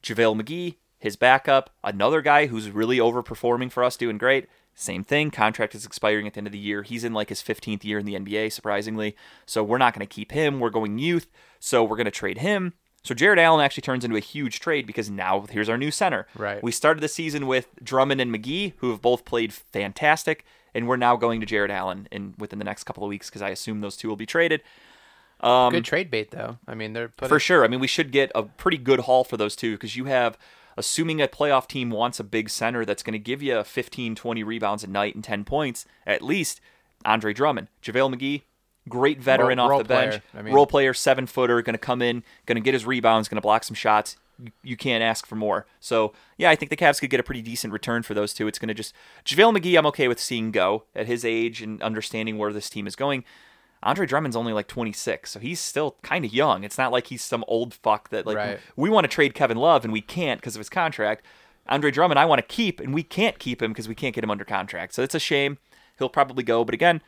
JaVale 0.03 0.41
McGee, 0.41 0.75
his 0.99 1.15
backup, 1.15 1.71
another 1.83 2.21
guy 2.21 2.45
who's 2.45 2.69
really 2.69 2.97
overperforming 2.97 3.71
for 3.71 3.83
us, 3.83 3.97
doing 3.97 4.17
great. 4.17 4.47
Same 4.75 5.03
thing. 5.03 5.31
Contract 5.31 5.73
is 5.73 5.85
expiring 5.85 6.27
at 6.27 6.33
the 6.33 6.39
end 6.39 6.47
of 6.47 6.53
the 6.53 6.59
year. 6.59 6.83
He's 6.83 7.03
in 7.03 7.13
like 7.13 7.29
his 7.29 7.41
15th 7.41 7.83
year 7.83 7.97
in 7.97 8.05
the 8.05 8.15
NBA, 8.15 8.51
surprisingly. 8.51 9.15
So 9.45 9.63
we're 9.63 9.77
not 9.77 9.93
going 9.93 10.05
to 10.05 10.13
keep 10.13 10.31
him. 10.31 10.59
We're 10.59 10.69
going 10.69 10.99
youth. 10.99 11.27
So 11.59 11.83
we're 11.83 11.95
going 11.95 12.05
to 12.05 12.11
trade 12.11 12.39
him. 12.39 12.73
So 13.01 13.13
Jarrett 13.13 13.39
Allen 13.39 13.63
actually 13.63 13.83
turns 13.83 14.03
into 14.03 14.17
a 14.17 14.21
huge 14.21 14.59
trade 14.59 14.85
because 14.85 15.09
now 15.09 15.45
here's 15.49 15.69
our 15.69 15.77
new 15.77 15.91
center. 15.91 16.27
Right. 16.35 16.61
We 16.61 16.71
started 16.71 17.01
the 17.01 17.07
season 17.07 17.47
with 17.47 17.67
Drummond 17.81 18.19
and 18.19 18.33
McGee, 18.33 18.73
who 18.77 18.89
have 18.89 19.01
both 19.01 19.25
played 19.25 19.53
fantastic, 19.53 20.43
and 20.75 20.87
we're 20.87 20.97
now 20.97 21.15
going 21.15 21.39
to 21.39 21.45
Jarrett 21.47 21.71
Allen 21.71 22.07
in 22.11 22.35
within 22.37 22.59
the 22.59 22.65
next 22.65 22.83
couple 22.83 23.03
of 23.03 23.09
weeks 23.09 23.29
because 23.29 23.41
I 23.41 23.49
assume 23.49 23.81
those 23.81 23.97
two 23.97 24.07
will 24.09 24.15
be 24.15 24.27
traded. 24.27 24.61
Um, 25.39 25.71
Good 25.71 25.85
trade 25.85 26.11
bait 26.11 26.31
though. 26.31 26.57
I 26.67 26.75
mean, 26.75 26.93
they're 26.93 27.09
putting, 27.09 27.29
for 27.29 27.39
sure. 27.39 27.63
I 27.63 27.67
mean, 27.67 27.79
we 27.79 27.87
should 27.87 28.11
get 28.11 28.31
a 28.35 28.43
pretty 28.43 28.77
good 28.77 29.01
haul 29.01 29.23
for 29.23 29.37
those 29.37 29.55
two 29.55 29.71
because 29.73 29.95
you 29.95 30.05
have, 30.05 30.37
assuming 30.77 31.21
a 31.21 31.27
playoff 31.27 31.67
team 31.67 31.89
wants 31.89 32.19
a 32.19 32.23
big 32.23 32.49
center 32.49 32.85
that's 32.85 33.03
going 33.03 33.13
to 33.13 33.19
give 33.19 33.41
you 33.41 33.63
15, 33.63 34.15
20 34.15 34.43
rebounds 34.43 34.83
a 34.83 34.87
night 34.87 35.15
and 35.15 35.23
10 35.23 35.43
points 35.43 35.85
at 36.05 36.21
least, 36.21 36.61
Andre 37.03 37.33
Drummond. 37.33 37.67
JaVale 37.83 38.15
McGee, 38.15 38.41
great 38.87 39.19
veteran 39.19 39.57
Role- 39.57 39.65
off 39.65 39.69
role 39.71 39.79
the 39.79 39.85
bench. 39.85 40.09
player. 40.11 40.21
I 40.33 40.41
mean- 40.41 40.53
role 40.53 40.67
player, 40.67 40.93
seven 40.93 41.25
footer, 41.25 41.61
going 41.61 41.73
to 41.75 41.79
come 41.79 42.01
in, 42.01 42.23
going 42.45 42.55
to 42.55 42.61
get 42.61 42.73
his 42.73 42.85
rebounds, 42.85 43.27
going 43.27 43.37
to 43.37 43.41
block 43.41 43.63
some 43.63 43.75
shots. 43.75 44.17
You, 44.63 44.75
can't 44.75 45.03
ask 45.03 45.25
for 45.25 45.35
more. 45.35 45.65
So, 45.79 46.13
yeah, 46.37 46.49
I 46.49 46.55
think 46.55 46.69
the 46.69 46.75
Cavs 46.77 46.99
could 46.99 47.09
get 47.09 47.19
a 47.19 47.23
pretty 47.23 47.41
decent 47.41 47.71
return 47.73 48.03
for 48.03 48.13
those 48.13 48.33
two. 48.33 48.47
It's 48.47 48.59
going 48.59 48.67
to 48.67 48.73
just. 48.73 48.93
JaVale 49.25 49.57
McGee, 49.57 49.77
I'm 49.77 49.85
okay 49.87 50.07
with 50.07 50.19
seeing 50.19 50.51
go 50.51 50.83
at 50.95 51.07
his 51.07 51.23
age 51.23 51.61
and 51.61 51.81
understanding 51.81 52.37
where 52.37 52.51
this 52.53 52.69
team 52.69 52.87
is 52.87 52.95
going. 52.95 53.23
Andre 53.83 54.05
Drummond's 54.07 54.35
only 54.35 54.51
like 54.51 54.67
26, 54.67 55.29
so 55.29 55.39
he's 55.39 55.59
still 55.59 55.97
kind 56.01 56.25
of 56.25 56.33
young. 56.33 56.63
It's 56.63 56.77
not 56.77 56.91
like 56.91 57.07
he's 57.07 57.23
some 57.23 57.43
old 57.47 57.73
fuck 57.73 58.09
that 58.09 58.25
like 58.25 58.35
Right. 58.37 58.59
we 58.75 58.89
want 58.89 59.03
to 59.03 59.07
trade 59.09 59.35
Kevin 59.35 59.57
Love 59.57 59.83
and 59.83 59.93
we 59.93 60.01
can't 60.01 60.41
because 60.41 60.55
of 60.55 60.59
his 60.59 60.69
contract. 60.69 61.23
Andre 61.67 61.91
Drummond, 61.91 62.17
I 62.19 62.25
want 62.25 62.39
to 62.39 62.47
keep 62.47 62.79
and 62.79 62.93
we 62.93 63.03
can't 63.03 63.37
keep 63.37 63.61
him 63.61 63.71
because 63.71 63.87
we 63.87 63.93
can't 63.95 64.15
get 64.15 64.23
him 64.23 64.31
under 64.31 64.43
contract. 64.45 64.95
So 64.95 65.03
it's 65.03 65.13
a 65.15 65.19
shame. 65.19 65.59
He'll 65.99 66.09
probably 66.09 66.43
go, 66.43 66.65
but 66.65 66.73
again, 66.73 67.01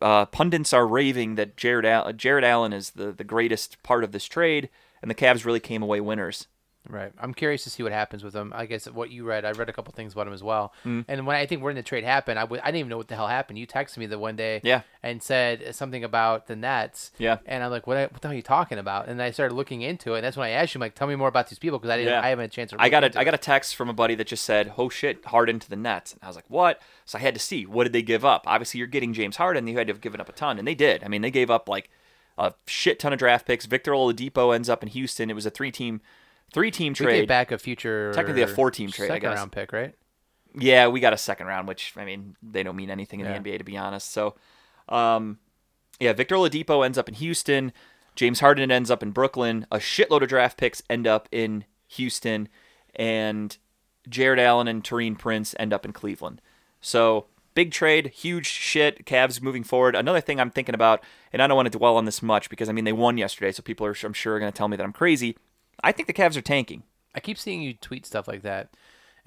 uh, 0.00 0.26
pundits 0.26 0.72
are 0.72 0.86
raving 0.86 1.34
that 1.34 1.56
Jared 1.56 1.84
Al- 1.84 2.12
Jarrett 2.12 2.44
Allen 2.44 2.72
is 2.72 2.90
the 2.90 3.12
the 3.12 3.24
greatest 3.24 3.82
part 3.82 4.02
of 4.04 4.12
this 4.12 4.24
trade, 4.24 4.68
and 5.06 5.10
the 5.10 5.14
Cavs 5.14 5.44
really 5.44 5.60
came 5.60 5.84
away 5.84 6.00
winners. 6.00 6.48
Right. 6.88 7.12
I'm 7.20 7.34
curious 7.34 7.62
to 7.64 7.70
see 7.70 7.82
what 7.82 7.90
happens 7.90 8.22
with 8.22 8.34
him. 8.34 8.52
I 8.54 8.66
guess 8.66 8.86
what 8.88 9.10
you 9.10 9.24
read, 9.24 9.44
I 9.44 9.50
read 9.50 9.68
a 9.68 9.72
couple 9.72 9.92
things 9.92 10.12
about 10.12 10.26
him 10.28 10.32
as 10.32 10.42
well. 10.42 10.72
Mm. 10.84 11.04
And 11.08 11.26
when 11.26 11.36
I 11.36 11.44
think 11.44 11.62
when 11.62 11.74
the 11.74 11.82
trade 11.82 12.04
happened, 12.04 12.38
I 12.38 12.42
w- 12.42 12.60
I 12.62 12.66
didn't 12.66 12.78
even 12.78 12.90
know 12.90 12.96
what 12.96 13.08
the 13.08 13.16
hell 13.16 13.26
happened. 13.26 13.58
You 13.58 13.66
texted 13.66 13.98
me 13.98 14.06
the 14.06 14.20
one 14.20 14.36
day, 14.36 14.60
Yeah. 14.62 14.82
and 15.02 15.20
said 15.20 15.74
something 15.74 16.04
about 16.04 16.46
the 16.46 16.54
Nets. 16.54 17.10
Yeah. 17.18 17.38
And 17.46 17.64
I'm 17.64 17.72
like, 17.72 17.88
what, 17.88 18.12
what 18.12 18.20
the 18.22 18.28
hell 18.28 18.32
are 18.32 18.36
you 18.36 18.42
talking 18.42 18.78
about? 18.78 19.08
And 19.08 19.20
I 19.20 19.32
started 19.32 19.54
looking 19.56 19.82
into 19.82 20.14
it. 20.14 20.18
And 20.18 20.24
that's 20.24 20.36
when 20.36 20.46
I 20.46 20.50
asked 20.50 20.74
you, 20.74 20.78
I'm 20.78 20.82
like, 20.82 20.94
tell 20.94 21.08
me 21.08 21.16
more 21.16 21.26
about 21.26 21.48
these 21.48 21.58
people 21.58 21.78
because 21.80 21.90
I 21.90 21.96
didn't, 21.96 22.12
Yeah. 22.12 22.20
I 22.22 22.28
haven't 22.28 22.42
had 22.44 22.50
a 22.50 22.54
chance 22.54 22.70
to. 22.70 22.76
I 22.80 22.88
got 22.88 23.02
a 23.02 23.18
I 23.18 23.24
got 23.24 23.34
a 23.34 23.38
text 23.38 23.74
from 23.74 23.88
a 23.88 23.92
buddy 23.92 24.14
that 24.16 24.26
just 24.28 24.44
said, 24.44 24.72
"Oh 24.78 24.88
shit, 24.88 25.24
Harden 25.24 25.58
to 25.58 25.68
the 25.68 25.74
Nets." 25.76 26.12
And 26.12 26.20
I 26.22 26.28
was 26.28 26.36
like, 26.36 26.48
"What?" 26.48 26.80
So 27.04 27.18
I 27.18 27.20
had 27.20 27.34
to 27.34 27.40
see 27.40 27.66
what 27.66 27.82
did 27.84 27.94
they 27.94 28.02
give 28.02 28.24
up. 28.24 28.44
Obviously, 28.46 28.78
you're 28.78 28.86
getting 28.86 29.12
James 29.12 29.38
Harden. 29.38 29.66
You 29.66 29.76
had 29.76 29.88
to 29.88 29.92
have 29.92 30.00
given 30.00 30.20
up 30.20 30.28
a 30.28 30.32
ton, 30.32 30.56
and 30.58 30.68
they 30.68 30.76
did. 30.76 31.02
I 31.02 31.08
mean, 31.08 31.22
they 31.22 31.32
gave 31.32 31.50
up 31.50 31.68
like 31.68 31.90
a 32.38 32.54
shit 32.66 32.98
ton 32.98 33.12
of 33.12 33.18
draft 33.18 33.46
picks. 33.46 33.66
Victor 33.66 33.92
Oladipo 33.92 34.54
ends 34.54 34.68
up 34.68 34.82
in 34.82 34.88
Houston. 34.90 35.30
It 35.30 35.34
was 35.34 35.46
a 35.46 35.50
three 35.50 35.70
team 35.70 36.00
three 36.52 36.70
team 36.70 36.94
trade. 36.94 37.20
get 37.22 37.28
back 37.28 37.50
a 37.52 37.58
future, 37.58 38.12
Technically 38.14 38.42
a 38.42 38.46
four-team 38.46 38.90
trade, 38.90 39.10
I 39.10 39.14
second 39.14 39.30
round 39.30 39.52
pick, 39.52 39.72
right? 39.72 39.94
Yeah, 40.58 40.88
we 40.88 41.00
got 41.00 41.12
a 41.12 41.18
second 41.18 41.46
round, 41.48 41.68
which 41.68 41.92
I 41.96 42.04
mean 42.04 42.36
they 42.42 42.62
don't 42.62 42.76
mean 42.76 42.90
anything 42.90 43.20
in 43.20 43.26
Yeah. 43.26 43.38
the 43.38 43.50
NBA 43.50 43.58
to 43.58 43.64
be 43.64 43.76
honest. 43.76 44.10
So, 44.10 44.36
um, 44.88 45.38
yeah, 46.00 46.12
Victor 46.12 46.34
Oladipo 46.36 46.84
ends 46.84 46.98
up 46.98 47.08
in 47.08 47.14
Houston. 47.14 47.72
James 48.14 48.40
Harden 48.40 48.70
ends 48.70 48.90
up 48.90 49.02
in 49.02 49.10
Brooklyn. 49.10 49.66
A 49.70 49.76
shitload 49.78 50.22
of 50.22 50.28
draft 50.28 50.56
picks 50.56 50.82
end 50.88 51.06
up 51.06 51.28
in 51.30 51.64
Houston, 51.88 52.48
and 52.94 53.56
Jarrett 54.08 54.38
Allen 54.40 54.68
and 54.68 54.82
Taurean 54.82 55.18
Prince 55.18 55.54
end 55.58 55.72
up 55.72 55.84
in 55.84 55.92
Cleveland. 55.92 56.40
So 56.80 57.26
big 57.56 57.72
trade, 57.72 58.08
huge 58.08 58.46
shit. 58.46 59.04
Cavs 59.04 59.42
moving 59.42 59.64
forward. 59.64 59.96
Another 59.96 60.20
thing 60.20 60.38
I'm 60.38 60.50
thinking 60.50 60.76
about, 60.76 61.02
and 61.32 61.42
I 61.42 61.48
don't 61.48 61.56
want 61.56 61.72
to 61.72 61.76
dwell 61.76 61.96
on 61.96 62.04
this 62.04 62.22
much 62.22 62.48
because 62.48 62.68
I 62.68 62.72
mean 62.72 62.84
they 62.84 62.92
won 62.92 63.18
yesterday, 63.18 63.50
so 63.50 63.62
people 63.64 63.84
are 63.86 63.96
I'm 64.04 64.12
sure 64.12 64.38
going 64.38 64.52
to 64.52 64.56
tell 64.56 64.68
me 64.68 64.76
that 64.76 64.84
I'm 64.84 64.92
crazy. 64.92 65.36
I 65.82 65.90
think 65.90 66.06
the 66.06 66.12
Cavs 66.12 66.36
are 66.36 66.42
tanking. 66.42 66.84
I 67.14 67.20
keep 67.20 67.38
seeing 67.38 67.62
you 67.62 67.74
tweet 67.74 68.06
stuff 68.06 68.28
like 68.28 68.42
that, 68.42 68.68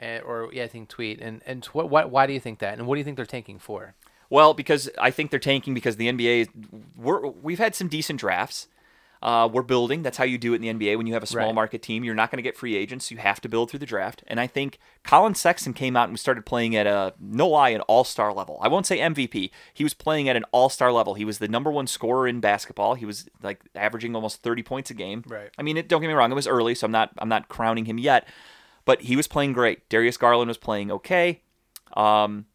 uh, 0.02 0.20
or 0.20 0.50
yeah, 0.54 0.64
I 0.64 0.68
think 0.68 0.88
tweet. 0.88 1.20
And 1.20 1.42
and 1.46 1.66
what 1.66 1.90
what 1.90 2.10
why 2.10 2.28
do 2.28 2.34
you 2.34 2.40
think 2.40 2.60
that? 2.60 2.78
And 2.78 2.88
what 2.88 2.96
do 2.96 3.00
you 3.00 3.04
think 3.04 3.18
they're 3.18 3.26
tanking 3.26 3.60
for? 3.60 3.96
Well, 4.30 4.54
because 4.54 4.90
I 5.00 5.12
think 5.12 5.32
they're 5.32 5.40
tanking 5.40 5.74
because 5.74 5.96
the 5.96 6.08
NBA, 6.08 6.50
we're, 6.96 7.28
we've 7.28 7.58
had 7.58 7.74
some 7.74 7.88
decent 7.88 8.20
drafts. 8.20 8.68
Uh, 9.22 9.50
we're 9.52 9.64
building. 9.64 10.02
That's 10.02 10.18
how 10.18 10.24
you 10.24 10.38
do 10.38 10.54
it 10.54 10.64
in 10.64 10.78
the 10.78 10.86
NBA. 10.88 10.96
When 10.98 11.06
you 11.06 11.14
have 11.14 11.24
a 11.24 11.28
small 11.28 11.48
Right. 11.48 11.56
market 11.56 11.82
team, 11.82 12.06
you're 12.06 12.16
not 12.16 12.32
going 12.32 12.38
to 12.38 12.42
get 12.42 12.56
free 12.56 12.78
agents. 12.78 13.12
You 13.12 13.18
have 13.18 13.42
to 13.42 13.50
build 13.50 13.70
through 13.70 13.80
the 13.80 13.86
draft. 13.86 14.24
And 14.28 14.40
I 14.40 14.48
think 14.48 14.80
Collin 15.04 15.36
Sexton 15.36 15.74
came 15.74 15.98
out 15.98 16.04
and 16.06 16.14
we 16.14 16.18
started 16.18 16.46
playing 16.46 16.74
at 16.76 16.88
a 16.88 17.14
no 17.20 17.50
lie 17.50 17.70
an 17.70 17.82
all 17.82 18.06
star 18.06 18.32
level. 18.34 18.58
I 18.62 18.70
won't 18.70 18.86
say 18.86 19.00
MVP. 19.00 19.52
He 19.74 19.84
was 19.84 19.94
playing 19.94 20.30
at 20.30 20.38
an 20.38 20.46
all 20.52 20.70
star 20.70 20.92
level. 20.94 21.16
He 21.16 21.26
was 21.26 21.40
the 21.40 21.50
number 21.50 21.70
one 21.70 21.86
scorer 21.86 22.30
in 22.30 22.40
basketball. 22.40 22.94
He 22.96 23.06
was 23.06 23.28
like 23.44 23.60
averaging 23.76 24.16
almost 24.16 24.42
30 24.42 24.64
points 24.64 24.90
a 24.90 24.94
game. 24.94 25.24
Right. 25.28 25.50
I 25.58 25.64
mean, 25.64 25.76
it, 25.76 25.90
don't 25.90 26.00
get 26.00 26.08
me 26.08 26.14
wrong. 26.14 26.32
It 26.32 26.36
was 26.36 26.48
early, 26.48 26.74
so 26.74 26.86
I'm 26.86 26.92
not 26.92 27.12
I'm 27.18 27.30
not 27.30 27.50
crowning 27.50 27.86
him 27.86 27.98
yet. 27.98 28.26
But 28.86 29.02
he 29.02 29.18
was 29.18 29.28
playing 29.28 29.52
great. 29.52 29.90
Darius 29.90 30.16
Garland 30.16 30.48
was 30.48 30.58
playing 30.58 30.92
okay. 30.92 31.42
Um, 31.98 32.46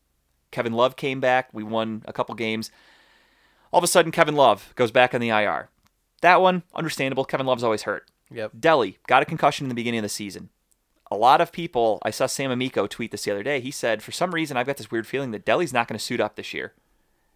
Kevin 0.51 0.73
Love 0.73 0.97
came 0.97 1.21
back. 1.21 1.51
We 1.53 1.63
won 1.63 2.03
a 2.07 2.13
couple 2.13 2.35
games. 2.35 2.71
All 3.71 3.79
of 3.79 3.85
a 3.85 3.89
sudden, 3.89 4.13
Kevin 4.13 4.35
Love 4.35 4.73
goes 4.77 4.91
back 4.91 5.15
on 5.15 5.21
the 5.21 5.29
IR. 5.29 5.69
That 6.25 6.41
one, 6.41 6.63
understandable. 6.75 7.27
Kevin 7.27 7.45
Love's 7.45 7.63
always 7.63 7.83
hurt. 7.83 8.11
Yep. 8.31 8.53
Delly 8.59 8.97
got 9.07 9.21
a 9.21 9.27
concussion 9.27 9.67
in 9.67 9.69
the 9.69 9.75
beginning 9.75 9.99
of 9.99 10.05
the 10.05 10.09
season. 10.09 10.49
A 11.11 11.17
lot 11.19 11.43
of 11.43 11.53
people, 11.53 11.99
I 12.03 12.09
saw 12.09 12.25
Sam 12.25 12.51
Amico 12.51 12.87
tweet 12.87 13.11
this 13.11 13.25
the 13.25 13.31
other 13.31 13.43
day. 13.43 13.61
He 13.61 13.71
said, 13.71 14.03
For 14.03 14.11
some 14.11 14.31
reason, 14.35 14.57
I've 14.57 14.65
got 14.65 14.79
this 14.79 14.91
weird 14.91 15.07
feeling 15.07 15.33
that 15.33 15.45
Delly's 15.45 15.75
not 15.75 15.87
going 15.87 15.99
to 15.99 16.03
suit 16.03 16.21
up 16.21 16.37
this 16.37 16.55
year. 16.55 16.73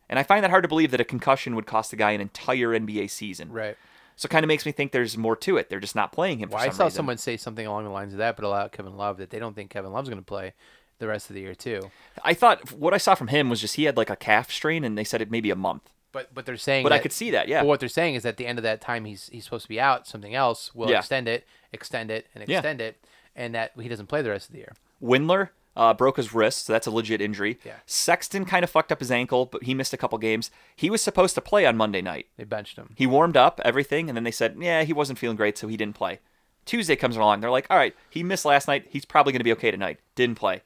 And 0.09 0.19
I 0.19 0.23
find 0.23 0.43
that 0.43 0.49
hard 0.49 0.65
to 0.65 0.69
believe 0.69 0.91
that 0.93 1.03
a 1.03 1.05
concussion 1.05 1.55
would 1.55 1.67
cost 1.67 1.91
the 1.91 1.99
guy 1.99 2.13
an 2.13 2.23
entire 2.23 2.69
NBA 2.71 3.11
season. 3.11 3.53
Right. 3.53 3.77
So 4.17 4.25
it 4.25 4.31
kind 4.31 4.43
of 4.43 4.49
makes 4.49 4.65
me 4.65 4.73
think 4.73 4.93
there's 4.93 5.19
more 5.19 5.37
to 5.37 5.59
it. 5.59 5.69
They're 5.69 5.81
just 5.81 5.95
not 5.95 6.11
playing 6.11 6.39
him 6.39 6.49
for 6.49 6.55
Well, 6.57 6.65
I 6.65 6.71
saw 6.71 6.85
reason. 6.85 6.97
someone 6.97 7.19
say 7.19 7.37
something 7.37 7.67
along 7.67 7.85
the 7.85 7.91
lines 7.91 8.15
of 8.15 8.19
that, 8.21 8.37
but 8.37 8.47
about 8.47 8.73
Kevin 8.73 8.97
Love 8.97 9.19
that 9.19 9.29
they 9.29 9.39
don't 9.39 9.55
think 9.55 9.69
Kevin 9.69 9.93
Love's 9.93 10.09
going 10.09 10.19
to 10.19 10.25
play 10.25 10.55
the 10.99 11.09
rest 11.09 11.29
of 11.29 11.35
the 11.35 11.43
year 11.43 11.55
too. 11.55 11.91
I 12.25 12.33
thought 12.33 12.73
what 12.73 12.95
I 12.95 12.99
saw 12.99 13.15
from 13.15 13.29
him 13.29 13.51
was 13.51 13.61
just 13.61 13.77
he 13.77 13.85
had 13.85 13.99
like 13.99 14.09
a 14.09 14.17
calf 14.17 14.51
strain, 14.51 14.83
and 14.83 14.97
they 14.97 15.05
said 15.05 15.21
it 15.21 15.31
maybe 15.31 15.51
a 15.51 15.57
month. 15.57 15.91
But 16.13 16.35
but 16.35 16.47
they're 16.47 16.57
saying. 16.57 16.83
But 16.85 16.93
I 16.93 16.99
could 16.99 17.13
see 17.13 17.31
that, 17.33 17.49
yeah. 17.49 17.61
But 17.61 17.67
what 17.67 17.81
they're 17.81 17.89
saying 17.89 18.15
is 18.15 18.25
at 18.25 18.37
the 18.39 18.47
end 18.47 18.59
of 18.59 18.63
that 18.63 18.81
time, 18.81 19.05
he's 19.05 19.29
he's 19.33 19.45
supposed 19.45 19.65
to 19.65 19.69
be 19.69 19.81
out. 19.81 20.07
Something 20.07 20.35
else 20.35 20.75
will 20.75 20.91
Yeah. 20.91 20.99
extend 20.99 21.29
it, 21.29 21.47
extend 21.73 22.11
it, 22.11 22.27
and 22.35 22.49
Yeah. 22.49 22.59
extend 22.59 22.81
it, 22.81 23.05
and 23.37 23.55
that 23.55 23.73
he 23.81 23.89
doesn't 23.89 24.07
play 24.07 24.23
the 24.23 24.31
rest 24.31 24.49
of 24.49 24.53
the 24.53 24.59
year. 24.59 24.73
Windler 25.03 25.51
uh, 25.77 25.95
broke 25.95 26.17
his 26.17 26.35
wrist, 26.35 26.67
so 26.67 26.73
that's 26.73 26.89
a 26.89 26.91
legit 26.91 27.21
injury. 27.21 27.59
Yeah. 27.65 27.75
Sexton 27.87 28.45
kind 28.47 28.65
of 28.65 28.71
fucked 28.71 28.91
up 28.91 28.99
his 28.99 29.13
ankle, 29.13 29.47
but 29.47 29.63
he 29.63 29.75
missed 29.75 29.93
a 29.93 29.97
couple 29.97 30.19
games. 30.19 30.51
He 30.75 30.91
was 30.91 31.01
supposed 31.01 31.37
to 31.37 31.41
play 31.41 31.67
on 31.67 31.77
Monday 31.77 32.01
night. 32.03 32.27
They 32.37 32.43
benched 32.43 32.77
him. 32.77 32.95
He 32.97 33.07
warmed 33.07 33.37
up, 33.37 33.61
everything, 33.65 34.09
and 34.11 34.17
then 34.17 34.25
they 34.25 34.33
said, 34.33 34.57
yeah, 34.59 34.83
he 34.83 34.93
wasn't 34.93 35.21
feeling 35.21 35.37
great, 35.37 35.57
so 35.57 35.69
he 35.69 35.77
didn't 35.77 35.95
play. 35.95 36.19
Tuesday 36.65 36.97
comes 36.97 37.17
along. 37.17 37.41
They're 37.41 37.51
like, 37.51 37.67
all 37.71 37.77
right, 37.77 37.95
he 38.11 38.25
missed 38.25 38.45
last 38.45 38.67
night. 38.67 38.87
He's 38.91 39.05
probably 39.05 39.33
going 39.33 39.39
to 39.41 39.45
be 39.45 39.53
okay 39.53 39.71
tonight. 39.71 40.01
Didn't 40.17 40.35
play. 40.37 40.63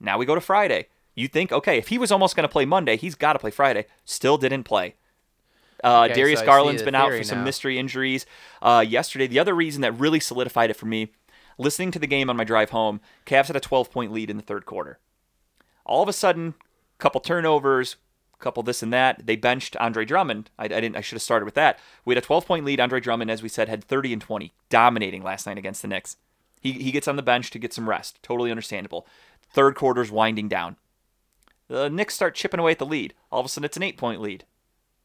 Now 0.00 0.16
we 0.16 0.24
go 0.24 0.34
to 0.34 0.40
Friday. 0.40 0.86
You 1.18 1.26
think, 1.26 1.50
okay, 1.50 1.78
if 1.78 1.88
he 1.88 1.98
was 1.98 2.12
almost 2.12 2.36
going 2.36 2.44
to 2.44 2.52
play 2.52 2.64
Monday, 2.64 2.96
he's 2.96 3.16
got 3.16 3.32
to 3.32 3.40
play 3.40 3.50
Friday. 3.50 3.86
Still 4.04 4.38
didn't 4.38 4.62
play. 4.62 4.94
Uh, 5.82 6.04
Okay, 6.04 6.14
Darius 6.14 6.40
so 6.40 6.46
Garland's 6.46 6.82
been 6.82 6.94
out 6.94 7.10
for 7.10 7.24
some 7.24 7.42
mystery 7.42 7.76
injuries. 7.76 8.24
Uh, 8.62 8.84
yesterday, 8.86 9.26
the 9.26 9.40
other 9.40 9.52
reason 9.52 9.82
that 9.82 9.92
really 9.98 10.20
solidified 10.20 10.70
it 10.70 10.76
for 10.76 10.86
me, 10.86 11.12
listening 11.58 11.90
to 11.90 11.98
the 11.98 12.06
game 12.06 12.30
on 12.30 12.36
my 12.36 12.44
drive 12.44 12.70
home, 12.70 13.00
Cavs 13.26 13.48
had 13.48 13.56
a 13.56 13.60
12 13.60 13.90
point 13.90 14.12
lead 14.12 14.30
in 14.30 14.36
the 14.36 14.44
third 14.44 14.64
quarter. 14.64 15.00
All 15.84 16.04
of 16.04 16.08
a 16.08 16.12
sudden, 16.12 16.54
couple 16.98 17.20
turnovers, 17.20 17.96
couple 18.38 18.62
this 18.62 18.84
and 18.84 18.92
that. 18.92 19.26
They 19.26 19.34
benched 19.34 19.76
Andre 19.78 20.04
Drummond. 20.04 20.50
I, 20.56 20.66
I 20.66 20.68
didn't. 20.68 20.96
I 20.96 21.00
should 21.00 21.16
have 21.16 21.22
started 21.22 21.46
with 21.46 21.54
that. 21.54 21.80
We 22.04 22.14
had 22.14 22.22
a 22.22 22.26
12 22.26 22.46
point 22.46 22.64
lead. 22.64 22.78
Andre 22.78 23.00
Drummond, 23.00 23.28
as 23.30 23.42
we 23.42 23.48
said, 23.48 23.68
had 23.68 23.82
30 23.82 24.12
and 24.12 24.22
20, 24.22 24.52
dominating 24.68 25.24
last 25.24 25.46
night 25.46 25.58
against 25.58 25.82
the 25.82 25.88
Knicks. 25.88 26.16
He 26.60 26.72
he 26.74 26.92
gets 26.92 27.08
on 27.08 27.16
the 27.16 27.22
bench 27.22 27.50
to 27.50 27.58
get 27.58 27.72
some 27.72 27.88
rest. 27.88 28.22
Totally 28.22 28.52
understandable. 28.52 29.04
Third 29.52 29.74
quarter's 29.74 30.12
winding 30.12 30.46
down. 30.46 30.76
The 31.68 31.88
Knicks 31.88 32.14
start 32.14 32.34
chipping 32.34 32.60
away 32.60 32.72
at 32.72 32.78
the 32.78 32.86
lead. 32.86 33.14
All 33.30 33.40
of 33.40 33.46
a 33.46 33.48
sudden, 33.48 33.64
it's 33.66 33.76
an 33.76 33.82
eight 33.82 33.96
point 33.96 34.20
lead. 34.20 34.44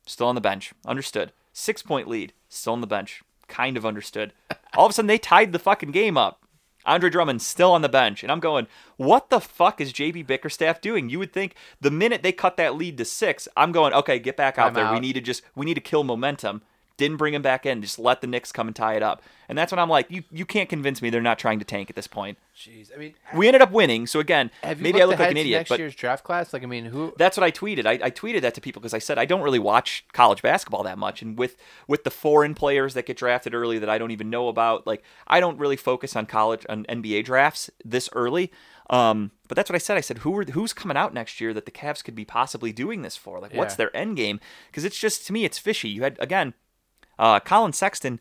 Still 0.06 0.27
on 0.27 0.35
the 0.35 0.41
bench. 0.41 0.73
Understood. 0.85 1.31
Six 1.52 1.81
point 1.81 2.07
lead. 2.07 2.34
Still 2.49 2.73
on 2.73 2.81
the 2.81 2.88
bench. 2.88 3.22
Kind 3.48 3.77
of 3.77 3.85
understood. 3.85 4.34
All 4.76 4.85
of 4.85 4.91
a 4.91 4.94
sudden, 4.94 5.07
they 5.07 5.18
tied 5.18 5.52
the 5.52 5.60
fucking 5.60 5.91
game 5.91 6.18
up. 6.18 6.44
Andre 6.85 7.10
Drummond 7.10 7.41
still 7.41 7.72
on 7.72 7.81
the 7.81 7.90
bench. 7.90 8.23
And 8.23 8.31
I'm 8.31 8.40
going, 8.40 8.68
what 8.98 9.30
the 9.30 9.40
fuck 9.40 9.80
is 9.80 9.94
JB 9.94 10.27
Bickerstaff 10.27 10.81
doing? 10.81 11.10
You 11.10 11.19
would 11.19 11.31
think 11.31 11.56
the 11.80 11.91
minute 11.91 12.23
they 12.23 12.31
cut 12.31 12.57
that 12.57 12.76
lead 12.76 12.98
to 12.98 13.06
six, 13.06 13.48
I'm 13.56 13.72
going, 13.72 13.94
okay, 13.94 14.19
get 14.19 14.35
back 14.35 14.57
out 14.57 14.69
I'm 14.69 14.73
there. 14.73 14.91
We 14.91 14.99
need 14.99 15.14
to 15.14 15.22
just, 15.22 15.44
we 15.56 15.65
need 15.65 15.76
to 15.76 15.81
kill 15.81 16.03
momentum. 16.03 16.61
Didn't 17.03 17.17
bring 17.17 17.34
him 17.34 17.41
back 17.41 17.65
in. 17.65 17.81
Just 17.81 17.99
let 17.99 18.21
the 18.21 18.27
Knicks 18.27 18.53
come 18.53 18.67
and 18.67 18.75
tie 18.75 18.95
it 18.95 19.03
up. 19.03 19.21
And 19.49 19.57
that's 19.57 19.73
when 19.73 19.80
I'm 19.80 19.89
like, 19.89 20.09
you, 20.09 20.23
you 20.31 20.45
can't 20.45 20.69
convince 20.69 21.01
me 21.01 21.09
they're 21.09 21.21
not 21.21 21.38
trying 21.38 21.59
to 21.59 21.65
tank 21.65 21.89
at 21.89 21.97
this 21.97 22.07
point. 22.07 22.38
Jeez, 22.55 22.93
I 22.95 22.97
mean, 22.97 23.13
We 23.35 23.47
ended 23.47 23.61
up 23.61 23.71
winning. 23.71 24.07
So 24.07 24.21
again, 24.21 24.51
maybe 24.77 25.01
I 25.01 25.05
look 25.05 25.19
like 25.19 25.31
an 25.31 25.38
idiot, 25.38 25.59
next 25.59 25.69
but 25.69 25.80
year's 25.80 25.95
draft 25.95 26.23
class? 26.23 26.53
Like, 26.53 26.63
I 26.63 26.65
mean, 26.65 26.85
who? 26.85 27.13
that's 27.17 27.35
what 27.35 27.43
I 27.43 27.51
tweeted. 27.51 27.85
I, 27.85 27.99
I 28.05 28.09
tweeted 28.09 28.41
that 28.41 28.53
to 28.53 28.61
people 28.61 28.80
because 28.80 28.93
I 28.93 28.99
said 28.99 29.17
I 29.17 29.25
don't 29.25 29.41
really 29.41 29.59
watch 29.59 30.05
college 30.13 30.41
basketball 30.41 30.84
that 30.84 30.97
much, 30.97 31.21
and 31.21 31.38
with 31.38 31.57
with 31.88 32.05
the 32.05 32.09
foreign 32.09 32.55
players 32.55 32.93
that 32.93 33.05
get 33.05 33.17
drafted 33.17 33.53
early 33.53 33.80
that 33.80 33.89
I 33.89 33.97
don't 33.97 34.11
even 34.11 34.30
know 34.30 34.47
about, 34.47 34.88
like 34.88 35.03
I 35.27 35.41
don't 35.41 35.57
really 35.57 35.75
focus 35.75 36.15
on 36.15 36.25
college 36.25 36.65
on 36.69 36.85
NBA 36.85 37.25
drafts 37.25 37.69
this 37.84 38.07
early. 38.13 38.49
Um, 38.89 39.31
but 39.47 39.55
that's 39.55 39.69
what 39.69 39.75
I 39.75 39.80
said. 39.80 39.97
I 39.97 40.01
said 40.01 40.19
who 40.19 40.38
are 40.38 40.43
who's 40.43 40.73
coming 40.73 40.97
out 40.97 41.13
next 41.13 41.41
year 41.41 41.53
that 41.53 41.65
the 41.65 41.71
Cavs 41.71 42.03
could 42.03 42.15
be 42.15 42.25
possibly 42.25 42.71
doing 42.71 43.01
this 43.01 43.15
for? 43.15 43.39
Like, 43.39 43.53
what's 43.53 43.75
their 43.75 43.95
end 43.95 44.17
game? 44.17 44.39
Because 44.67 44.84
it's 44.84 44.99
just 44.99 45.25
to 45.27 45.34
me, 45.34 45.45
it's 45.45 45.57
fishy. 45.57 45.89
You 45.89 46.03
had 46.03 46.17
again, 46.19 46.53
uh, 47.19 47.40
Collin 47.40 47.73
Sexton 47.73 48.19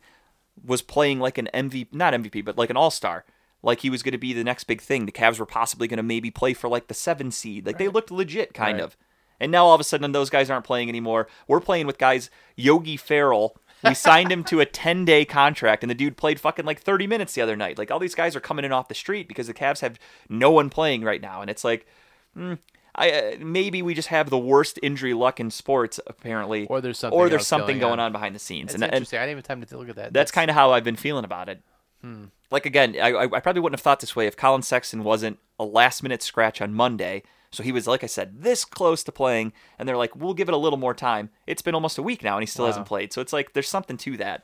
was 0.64 0.82
playing 0.82 1.18
like 1.20 1.38
an 1.38 1.48
MVP, 1.54 1.92
not 1.92 2.12
MVP, 2.14 2.44
but 2.44 2.58
like 2.58 2.70
an 2.70 2.76
All 2.76 2.90
Star. 2.90 3.24
like 3.62 3.80
he 3.80 3.90
was 3.90 4.02
going 4.02 4.12
to 4.12 4.18
be 4.18 4.32
the 4.32 4.42
next 4.44 4.64
big 4.64 4.80
thing. 4.80 5.06
The 5.06 5.12
Cavs 5.12 5.38
were 5.38 5.46
possibly 5.46 5.86
going 5.88 5.96
to 5.98 6.02
maybe 6.02 6.30
play 6.30 6.52
for 6.52 6.68
like 6.68 6.88
the 6.88 6.94
seven 6.94 7.30
seed. 7.30 7.64
Like 7.66 7.78
they 7.78 7.88
looked 7.88 8.10
legit, 8.10 8.54
kind 8.54 8.78
Right. 8.78 8.84
of. 8.84 8.96
And 9.40 9.50
now 9.50 9.66
all 9.66 9.74
of 9.74 9.80
a 9.80 9.84
sudden, 9.84 10.12
those 10.12 10.30
guys 10.30 10.50
aren't 10.50 10.64
playing 10.64 10.88
anymore. 10.88 11.26
We're 11.48 11.60
playing 11.60 11.86
with 11.86 11.98
guys. 11.98 12.28
Yogi 12.56 12.96
Ferrell. 12.96 13.56
We 13.84 13.94
signed 13.94 14.30
him 14.30 14.44
to 14.44 14.60
a 14.60 14.66
10 14.66 15.04
day 15.04 15.24
contract, 15.24 15.82
and 15.82 15.90
the 15.90 15.94
dude 15.96 16.16
played 16.16 16.38
fucking 16.38 16.64
like 16.64 16.80
30 16.80 17.08
minutes 17.08 17.34
the 17.34 17.40
other 17.40 17.56
night. 17.56 17.78
Like 17.78 17.90
all 17.90 17.98
these 17.98 18.14
guys 18.14 18.36
are 18.36 18.40
coming 18.40 18.64
in 18.64 18.70
off 18.72 18.86
the 18.86 18.94
street 18.94 19.26
because 19.26 19.48
the 19.48 19.54
Cavs 19.54 19.80
have 19.80 19.98
no 20.28 20.52
one 20.52 20.70
playing 20.70 21.02
right 21.02 21.20
now, 21.20 21.40
and 21.40 21.50
it's 21.50 21.64
like, 21.64 21.86
hmm, 22.34 22.54
I 22.94 23.10
uh, 23.10 23.36
maybe 23.40 23.80
we 23.82 23.94
just 23.94 24.08
have 24.08 24.28
the 24.30 24.38
worst 24.38 24.78
injury 24.82 25.14
luck 25.14 25.40
in 25.40 25.50
sports 25.50 25.98
apparently, 26.06 26.66
Or 26.66 26.80
there's 26.80 26.98
something 26.98 27.18
or 27.18 27.28
there's 27.28 27.46
something 27.46 27.78
going 27.78 27.94
on. 27.94 28.00
on 28.00 28.12
behind 28.12 28.34
the 28.34 28.38
scenes, 28.38 28.66
That's 28.72 28.74
and, 28.74 28.84
and 28.84 28.92
interesting. 28.94 29.18
I 29.18 29.26
didn't 29.26 29.38
have 29.38 29.44
time 29.46 29.62
to 29.64 29.78
look 29.78 29.88
at 29.88 29.96
that. 29.96 30.12
that's 30.12 30.30
kind 30.30 30.50
of 30.50 30.54
how 30.54 30.72
I've 30.72 30.84
been 30.84 30.96
feeling 30.96 31.24
about 31.24 31.48
it. 31.48 31.62
Hmm. 32.02 32.24
Like 32.50 32.66
again, 32.66 32.96
I, 33.00 33.10
I 33.12 33.22
I 33.24 33.40
probably 33.40 33.60
wouldn't 33.60 33.78
have 33.78 33.82
thought 33.84 34.00
this 34.00 34.14
way 34.14 34.26
if 34.26 34.36
Collin 34.36 34.62
Sexton 34.62 35.04
wasn't 35.04 35.38
a 35.58 35.64
last 35.64 36.02
minute 36.02 36.22
scratch 36.22 36.60
on 36.60 36.74
Monday. 36.74 37.22
So 37.50 37.62
he 37.62 37.70
was, 37.72 37.86
like 37.86 38.02
I 38.02 38.06
said, 38.06 38.42
this 38.42 38.64
close 38.64 39.04
to 39.04 39.12
playing, 39.12 39.52
and 39.78 39.86
they're 39.86 39.96
like, 39.96 40.16
"We'll 40.16 40.32
give 40.32 40.48
it 40.48 40.54
a 40.54 40.58
little 40.58 40.78
more 40.78 40.94
time." 40.94 41.28
It's 41.46 41.60
been 41.60 41.74
almost 41.74 41.98
a 41.98 42.02
week 42.02 42.22
now, 42.22 42.36
and 42.36 42.42
he 42.42 42.46
still 42.46 42.64
Wow. 42.64 42.68
hasn't 42.70 42.86
played. 42.86 43.12
So 43.12 43.20
it's 43.20 43.32
like 43.32 43.52
there's 43.52 43.68
something 43.68 43.98
to 43.98 44.16
that. 44.18 44.42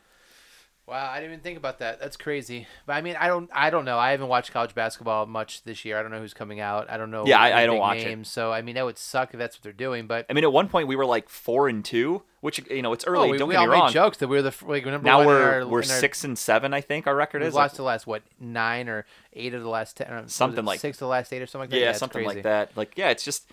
Wow, 0.88 1.10
I 1.10 1.16
didn't 1.20 1.32
even 1.32 1.42
think 1.42 1.58
about 1.58 1.80
that. 1.80 2.00
That's 2.00 2.16
crazy. 2.16 2.66
But 2.86 2.94
I 2.94 3.02
mean, 3.02 3.14
I 3.20 3.26
don't, 3.28 3.50
I 3.52 3.68
don't 3.68 3.84
know. 3.84 3.98
I 3.98 4.12
haven't 4.12 4.28
watched 4.28 4.52
college 4.52 4.74
basketball 4.74 5.26
much 5.26 5.62
this 5.64 5.84
year. 5.84 5.98
I 5.98 6.02
don't 6.02 6.10
know 6.10 6.18
who's 6.20 6.32
coming 6.32 6.60
out. 6.60 6.88
I 6.88 6.96
don't 6.96 7.10
know. 7.10 7.26
Yeah, 7.26 7.38
I- 7.38 7.62
I 7.62 7.66
don't 7.66 7.78
watch 7.78 7.98
it. 7.98 8.26
So 8.26 8.50
I 8.52 8.62
mean, 8.62 8.74
that 8.76 8.86
would 8.86 8.96
suck 8.96 9.34
if 9.34 9.38
that's 9.38 9.56
what 9.56 9.62
they're 9.62 9.72
doing. 9.72 10.06
But 10.06 10.24
I 10.30 10.32
mean, 10.32 10.44
at 10.44 10.52
one 10.52 10.68
point 10.68 10.88
we 10.88 10.96
were 10.96 11.04
like 11.04 11.28
four 11.28 11.68
and 11.68 11.84
two, 11.84 12.22
which 12.40 12.58
you 12.70 12.80
know 12.80 12.94
it's 12.94 13.06
early. 13.06 13.28
oh, 13.28 13.32
we, 13.32 13.36
don't 13.36 13.48
we 13.48 13.54
get 13.54 13.58
all 13.60 13.66
me 13.66 13.72
wrong. 13.72 13.86
made 13.88 13.92
jokes 13.92 14.16
that 14.18 14.28
we 14.28 14.36
were 14.38 14.42
the 14.50 14.54
like 14.66 14.86
number 14.86 15.04
Now 15.04 15.18
one 15.18 15.26
we're 15.26 15.38
in 15.58 15.62
our, 15.64 15.68
we're 15.68 15.82
in 15.82 15.90
our, 15.90 15.96
six 15.98 16.24
and 16.24 16.38
seven. 16.38 16.72
I 16.72 16.80
think 16.80 17.06
our 17.06 17.14
record 17.14 17.42
is 17.42 17.52
lost 17.52 17.76
the 17.76 17.82
last 17.82 18.06
what 18.06 18.22
nine 18.40 18.88
or 18.88 19.04
eight 19.34 19.52
of 19.52 19.62
the 19.62 19.68
last 19.68 19.98
ten, 19.98 20.10
or 20.10 20.26
Something 20.28 20.64
like- 20.64 20.80
six 20.80 20.96
of 20.96 21.00
the 21.00 21.06
last 21.08 21.30
eight 21.34 21.42
or 21.42 21.46
something 21.46 21.66
like 21.70 21.70
that. 21.70 21.80
yeah, 21.80 21.90
it's 21.90 21.98
something 21.98 22.24
crazy. 22.24 22.36
like 22.38 22.44
that. 22.44 22.70
Like 22.76 22.94
yeah, 22.96 23.10
it's 23.10 23.24
just 23.24 23.50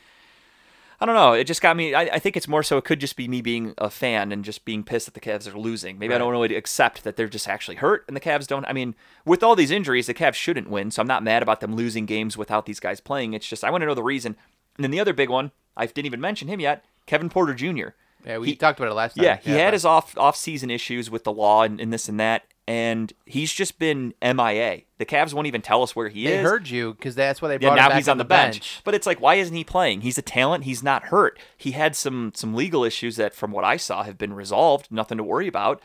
I 1.00 1.06
don't 1.06 1.16
know. 1.16 1.34
It 1.34 1.44
just 1.46 1.62
got 1.62 1.76
me. 1.76 1.94
I, 1.94 2.02
I 2.04 2.20
think 2.20 2.38
it's 2.38 2.48
more 2.48 2.64
so. 2.64 2.78
It 2.78 2.86
could 2.86 3.00
just 3.00 3.16
be 3.18 3.28
me 3.28 3.42
being 3.42 3.74
a 3.78 3.90
fan 3.90 4.32
and 4.32 4.46
just 4.46 4.64
being 4.66 4.84
pissed 4.84 5.06
that 5.08 5.14
the 5.14 5.20
Cavs 5.20 5.54
are 5.54 5.58
losing. 5.58 6.00
Maybe 6.00 6.14
I 6.14 6.18
don't 6.18 6.32
really 6.32 6.56
accept 6.56 7.04
that 7.04 7.16
they're 7.18 7.28
just 7.28 7.48
actually 7.50 7.76
hurt 7.76 8.06
and 8.08 8.16
the 8.16 8.22
Cavs 8.22 8.48
don't. 8.48 8.66
I 8.66 8.74
mean, 8.74 8.96
with 9.26 9.44
all 9.44 9.56
these 9.56 9.72
injuries, 9.72 10.08
the 10.08 10.14
Cavs 10.14 10.36
shouldn't 10.36 10.70
win. 10.70 10.92
So 10.92 11.02
I'm 11.02 11.08
not 11.08 11.24
mad 11.24 11.44
about 11.44 11.60
them 11.60 11.76
losing 11.76 12.06
games 12.06 12.38
without 12.38 12.66
these 12.66 12.80
guys 12.80 13.00
playing. 13.02 13.34
It's 13.34 13.48
just 13.48 13.64
I 13.64 13.70
want 13.72 13.82
to 13.82 13.88
know 13.88 13.94
the 13.94 14.04
reason. 14.04 14.36
And 14.78 14.84
then 14.84 14.92
the 14.92 15.00
other 15.00 15.14
big 15.14 15.30
one, 15.30 15.52
I 15.76 15.86
didn't 15.86 16.06
even 16.06 16.22
mention 16.22 16.48
him 16.48 16.60
yet. 16.60 16.84
Kevin 17.06 17.30
Porter 17.30 17.54
Jr. 17.54 17.90
Yeah, 18.26 18.38
we 18.40 18.48
He- 18.48 18.56
talked 18.56 18.80
about 18.80 18.90
it 18.92 18.96
last 18.96 19.16
time. 19.16 19.26
Yeah, 19.26 19.38
he 19.38 19.52
had 19.52 19.68
but- 19.68 19.74
his 19.74 19.86
off 19.86 20.18
off 20.18 20.36
season 20.36 20.72
issues 20.72 21.12
with 21.12 21.24
the 21.26 21.32
law 21.34 21.64
and, 21.64 21.80
and 21.80 21.92
this 21.94 22.08
and 22.10 22.20
that, 22.20 22.44
and 22.68 23.14
he's 23.26 23.54
just 23.54 23.78
been 23.78 24.14
MIA. 24.22 24.82
The 24.98 25.06
Cavs 25.06 25.34
won't 25.34 25.48
even 25.48 25.62
tell 25.62 25.84
us 25.84 25.96
where 25.96 26.10
he 26.10 26.26
They 26.26 26.38
is. 26.38 26.42
heard 26.42 26.68
you 26.70 26.94
because 26.94 27.14
that's 27.16 27.42
why 27.42 27.50
they 27.50 27.54
Yeah, 27.56 27.60
brought 27.60 27.72
him 27.78 27.84
now 27.84 27.90
back 27.90 27.98
he's 27.98 28.08
on 28.10 28.18
the 28.18 28.24
the 28.24 28.28
bench. 28.30 28.82
But 28.84 28.96
it's 28.96 29.06
like, 29.06 29.20
why 29.22 29.36
isn't 29.36 29.56
he 29.56 29.64
playing? 29.64 30.02
He's 30.02 30.18
a 30.18 30.24
talent. 30.24 30.64
He's 30.64 30.82
not 30.82 31.06
hurt. 31.06 31.38
He 31.58 31.72
had 31.72 31.96
some 31.96 32.32
some 32.34 32.54
legal 32.56 32.84
issues 32.84 33.18
that, 33.18 33.36
from 33.36 33.52
what 33.52 33.64
I 33.64 33.78
saw, 33.78 34.04
have 34.04 34.18
been 34.18 34.34
resolved. 34.34 34.88
Nothing 34.92 35.18
to 35.18 35.24
worry 35.24 35.48
about. 35.48 35.82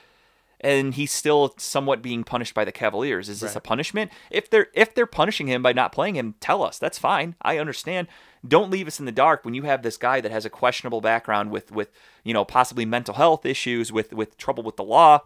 And 0.63 0.93
he's 0.93 1.11
still 1.11 1.55
somewhat 1.57 2.03
being 2.03 2.23
punished 2.23 2.53
by 2.55 2.67
the 2.67 2.73
Cavaliers. 2.73 3.31
Is 3.31 3.41
this 3.41 3.53
Right. 3.53 3.57
a 3.57 3.61
punishment? 3.63 4.11
If 4.31 4.49
they're 4.51 4.69
if 4.75 4.95
they're 4.95 5.07
punishing 5.07 5.47
him 5.49 5.63
by 5.63 5.73
not 5.73 5.91
playing 5.93 6.17
him, 6.17 6.35
tell 6.41 6.63
us. 6.63 6.79
That's 6.79 6.99
fine. 6.99 7.35
I 7.43 7.59
understand. 7.59 8.09
Don't 8.47 8.71
leave 8.71 8.87
us 8.87 8.99
in 9.01 9.07
the 9.07 9.13
dark 9.13 9.45
when 9.45 9.55
you 9.55 9.63
have 9.63 9.83
this 9.83 9.97
guy 9.97 10.21
that 10.21 10.31
has 10.33 10.45
a 10.47 10.51
questionable 10.51 11.01
background 11.01 11.51
with 11.51 11.73
with 11.73 11.91
you 12.25 12.33
know 12.35 12.45
possibly 12.45 12.85
mental 12.87 13.15
health 13.15 13.45
issues, 13.47 13.91
with 13.93 14.13
with 14.13 14.37
trouble 14.37 14.63
with 14.63 14.77
the 14.77 14.85
law 14.85 15.21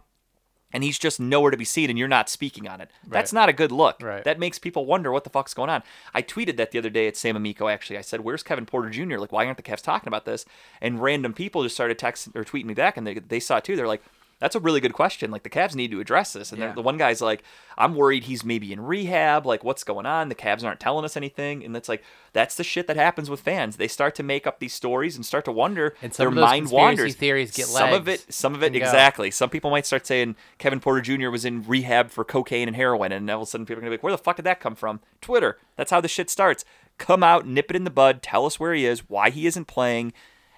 and 0.75 0.85
he's 0.85 0.99
just 0.99 1.19
nowhere 1.19 1.51
to 1.51 1.57
be 1.57 1.65
seen 1.65 1.89
and 1.89 1.99
you're 1.99 2.09
not 2.09 2.29
speaking 2.29 2.69
on 2.69 2.83
it. 2.83 2.91
That's 3.07 3.33
Right. 3.33 3.41
not 3.41 3.49
a 3.49 3.55
good 3.55 3.73
look. 3.73 4.03
Right. 4.03 4.23
That 4.25 4.39
makes 4.39 4.59
people 4.59 4.85
wonder 4.85 5.11
what 5.11 5.25
the 5.25 5.31
fuck's 5.31 5.55
going 5.55 5.71
on. 5.71 5.83
I 6.13 6.21
tweeted 6.21 6.59
that 6.59 6.73
the 6.73 6.79
other 6.79 6.91
day 6.91 7.07
at 7.07 7.17
Sam 7.17 7.37
Amico 7.37 7.69
actually. 7.69 7.97
I 7.97 8.03
said, 8.03 8.21
"Where's 8.21 8.43
Kevin 8.43 8.67
Porter 8.67 8.91
Jr.? 8.91 9.17
Like 9.19 9.33
why 9.33 9.47
aren't 9.47 9.57
the 9.57 9.63
Cavs 9.63 9.81
talking 9.83 10.09
about 10.09 10.27
this?" 10.27 10.45
And 10.83 11.01
random 11.03 11.33
people 11.33 11.63
just 11.63 11.75
started 11.77 11.99
texting 11.99 12.35
or 12.37 12.45
tweeting 12.45 12.67
me 12.67 12.75
back 12.75 12.97
and 12.99 13.07
they 13.07 13.15
they 13.15 13.41
saw 13.41 13.57
it 13.57 13.65
too. 13.65 13.77
They're 13.77 13.89
like, 13.89 14.03
"That's 14.45 14.55
a 14.55 14.61
really 14.61 14.81
good 14.81 14.93
question. 14.93 15.31
Like 15.31 15.43
the 15.43 15.49
Cavs 15.49 15.75
need 15.75 15.91
to 15.93 16.01
address 16.01 16.35
this." 16.35 16.53
And 16.53 16.61
Yeah. 16.61 16.73
the 16.73 16.83
one 16.83 16.99
guy's 16.99 17.23
like, 17.23 17.43
"I'm 17.79 17.95
worried 17.95 18.25
he's 18.25 18.45
maybe 18.45 18.73
in 18.75 18.81
rehab. 18.81 19.47
Like 19.47 19.65
what's 19.65 19.85
going 19.85 20.05
on? 20.05 20.29
The 20.29 20.35
Cavs 20.35 20.63
aren't 20.65 20.81
telling 20.81 21.05
us 21.05 21.17
anything." 21.17 21.65
And 21.65 21.75
that's 21.75 21.89
like 21.89 22.03
that's 22.35 22.55
the 22.57 22.65
shit 22.65 22.87
that 22.89 22.97
happens 22.97 23.31
with 23.31 23.41
fans. 23.41 23.77
They 23.79 23.89
start 23.89 24.15
to 24.17 24.23
make 24.23 24.47
up 24.47 24.59
these 24.59 24.75
stories 24.75 25.17
and 25.17 25.25
start 25.25 25.45
to 25.47 25.53
wonder 25.53 25.95
And 26.03 26.13
some 26.13 26.25
their 26.25 26.29
of 26.29 26.35
those 26.35 26.43
mind 26.43 26.63
conspiracy 26.65 26.77
wanders. 26.83 27.15
theories 27.15 27.51
get 27.53 27.67
some 27.67 27.93
of 27.95 28.07
it 28.09 28.27
some 28.33 28.55
of 28.55 28.63
it 28.63 28.73
go. 28.73 28.77
exactly 28.77 28.95
Exactly. 29.05 29.31
Some 29.31 29.51
people 29.51 29.71
might 29.71 29.87
start 29.87 30.07
saying 30.07 30.37
Kevin 30.59 30.79
Porter 30.81 31.01
Jr. 31.01 31.31
was 31.31 31.45
in 31.45 31.65
rehab 31.67 32.11
for 32.11 32.25
cocaine 32.25 32.69
and 32.69 32.77
heroin, 32.77 33.13
and 33.13 33.31
all 33.31 33.43
of 33.43 33.49
a 33.49 33.51
sudden 33.51 33.65
people 33.67 33.79
are 33.79 33.81
gonna 33.83 33.91
be 33.91 33.97
like, 33.97 34.03
"Where 34.03 34.13
the 34.13 34.19
fuck 34.19 34.37
did 34.37 34.45
that 34.45 34.61
come 34.61 34.75
from?" 34.75 35.01
Twitter. 35.21 35.59
That's 35.77 35.91
how 35.91 36.01
the 36.01 36.09
shit 36.09 36.29
starts. 36.31 36.65
Come 36.99 37.23
out, 37.23 37.47
nip 37.47 37.71
it 37.71 37.77
in 37.77 37.85
the 37.85 37.91
bud, 37.91 38.23
tell 38.23 38.45
us 38.47 38.61
where 38.61 38.73
he 38.75 38.85
is, 38.87 39.09
why 39.09 39.31
he 39.31 39.47
isn't 39.47 39.67
playing, 39.67 40.13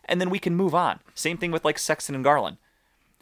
and 0.07 0.21
then 0.21 0.29
we 0.31 0.39
can 0.39 0.55
move 0.55 0.75
on. 0.75 1.01
Same 1.15 1.37
thing 1.39 1.51
with 1.53 1.65
like 1.65 1.79
Sexton 1.79 2.15
and 2.15 2.25
Garland. 2.25 2.57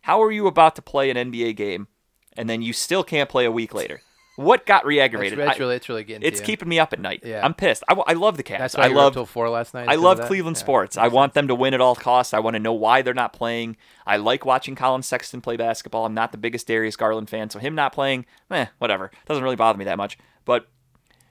How 0.05 0.23
are 0.23 0.31
you 0.31 0.47
about 0.47 0.77
to 0.77 0.83
play 0.83 1.09
an 1.09 1.17
NBA 1.17 1.57
game, 1.57 1.89
and 2.37 2.49
then 2.49 2.61
you 2.61 2.75
still 2.75 3.03
can't 3.03 3.31
play 3.31 3.47
a 3.47 3.51
week 3.51 3.73
later? 3.73 4.03
What 4.37 4.67
got 4.67 4.85
re-aggravated? 4.85 5.39
that's 5.39 5.59
really, 5.59 5.77
it's 5.77 5.89
really 5.89 6.05
getting. 6.05 6.27
it's 6.27 6.43
keeping 6.43 6.69
me 6.69 6.79
up 6.79 6.93
at 6.93 7.01
night. 7.01 7.23
Yeah. 7.25 7.41
I'm 7.43 7.55
pissed. 7.55 7.83
I, 7.89 7.95
I 7.95 8.13
love 8.13 8.37
the 8.37 8.43
Cavs. 8.43 8.59
That's 8.59 8.77
why 8.77 8.83
I 8.83 8.87
you 8.89 8.95
were 8.95 8.99
up 9.01 9.05
love 9.05 9.13
till 9.15 9.27
four 9.27 9.49
last 9.49 9.73
night. 9.73 9.89
I 9.89 9.95
love? 9.95 10.21
Cleveland 10.21 10.57
Yeah. 10.59 10.61
sports. 10.61 10.99
I 10.99 11.09
want 11.09 11.33
them 11.33 11.49
to 11.49 11.55
win 11.55 11.73
at 11.73 11.81
all 11.81 11.95
costs. 11.95 12.35
I 12.35 12.41
want 12.41 12.55
to 12.55 12.61
know 12.61 12.73
why 12.75 13.01
they're 13.01 13.15
not 13.15 13.33
playing. 13.33 13.77
I 14.07 14.19
like 14.19 14.45
watching 14.45 14.75
Collin 14.75 15.03
Sexton 15.03 15.41
play 15.41 15.57
basketball. 15.57 16.05
I'm 16.05 16.13
not 16.13 16.33
the 16.33 16.39
biggest 16.39 16.67
Darius 16.67 16.97
Garland 16.97 17.31
fan, 17.31 17.49
so 17.49 17.59
him 17.59 17.75
not 17.75 17.95
playing, 17.95 18.27
eh, 18.51 18.67
whatever. 18.79 19.11
Doesn't 19.27 19.43
really 19.43 19.57
bother 19.57 19.79
me 19.79 19.87
that 19.87 19.97
much. 19.97 20.19
But 20.45 20.69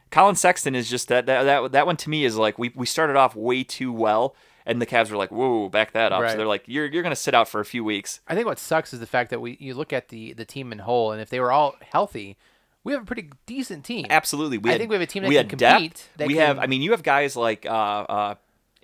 Collin 0.10 0.36
Sexton 0.36 0.74
is 0.74 0.90
just 0.90 1.10
that 1.10 1.26
that 1.28 1.44
that, 1.44 1.72
that 1.74 1.86
one 1.86 1.98
to 1.98 2.10
me 2.10 2.24
is 2.26 2.38
like 2.38 2.58
we, 2.58 2.72
we 2.74 2.86
started 2.86 3.18
off 3.18 3.36
way 3.36 3.64
too 3.64 3.92
well, 3.92 4.34
and 4.66 4.82
the 4.82 4.86
Cavs 4.86 5.10
were 5.12 5.18
like, 5.18 5.32
whoa, 5.32 5.70
back 5.70 5.94
that 5.94 6.12
up. 6.12 6.22
Right. 6.22 6.32
So 6.32 6.38
they're 6.38 6.48
like, 6.48 6.64
you're 6.68 6.86
you're 6.86 7.04
gonna 7.04 7.16
sit 7.16 7.34
out 7.34 7.48
for 7.48 7.60
a 7.60 7.66
few 7.66 7.84
weeks. 7.84 8.20
I 8.28 8.36
think 8.36 8.48
what 8.48 8.60
sucks 8.60 8.94
is 8.94 9.00
the 9.00 9.06
fact 9.08 9.30
that 9.30 9.42
we 9.42 9.58
you 9.60 9.74
look 9.74 9.94
at 9.94 10.10
the 10.10 10.34
the 10.34 10.46
team 10.46 10.72
in 10.72 10.80
whole, 10.80 11.12
and 11.12 11.22
if 11.22 11.30
they 11.30 11.40
were 11.40 11.52
all 11.52 11.76
healthy, 11.92 12.38
we 12.84 12.94
have 12.94 13.04
a 13.04 13.06
pretty 13.06 13.30
decent 13.46 13.86
team. 13.86 14.06
Absolutely, 14.10 14.58
we 14.58 14.70
I 14.70 14.74
had, 14.74 14.80
think 14.80 14.90
we 14.90 14.96
have 14.96 15.02
a 15.02 15.08
team 15.08 15.24
that 15.24 15.30
we 15.30 15.36
can 15.36 15.58
depth. 15.58 15.78
compete, 15.78 16.10
that 16.18 16.28
we 16.28 16.36
have, 16.38 16.60
I 16.60 16.68
mean, 16.68 16.82
you 16.82 16.92
have 16.92 17.04
guys 17.04 17.36
like 17.36 17.66
uh, 17.66 17.70
uh, 17.70 18.36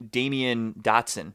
Damyean 0.02 0.82
Dotson, 0.82 1.34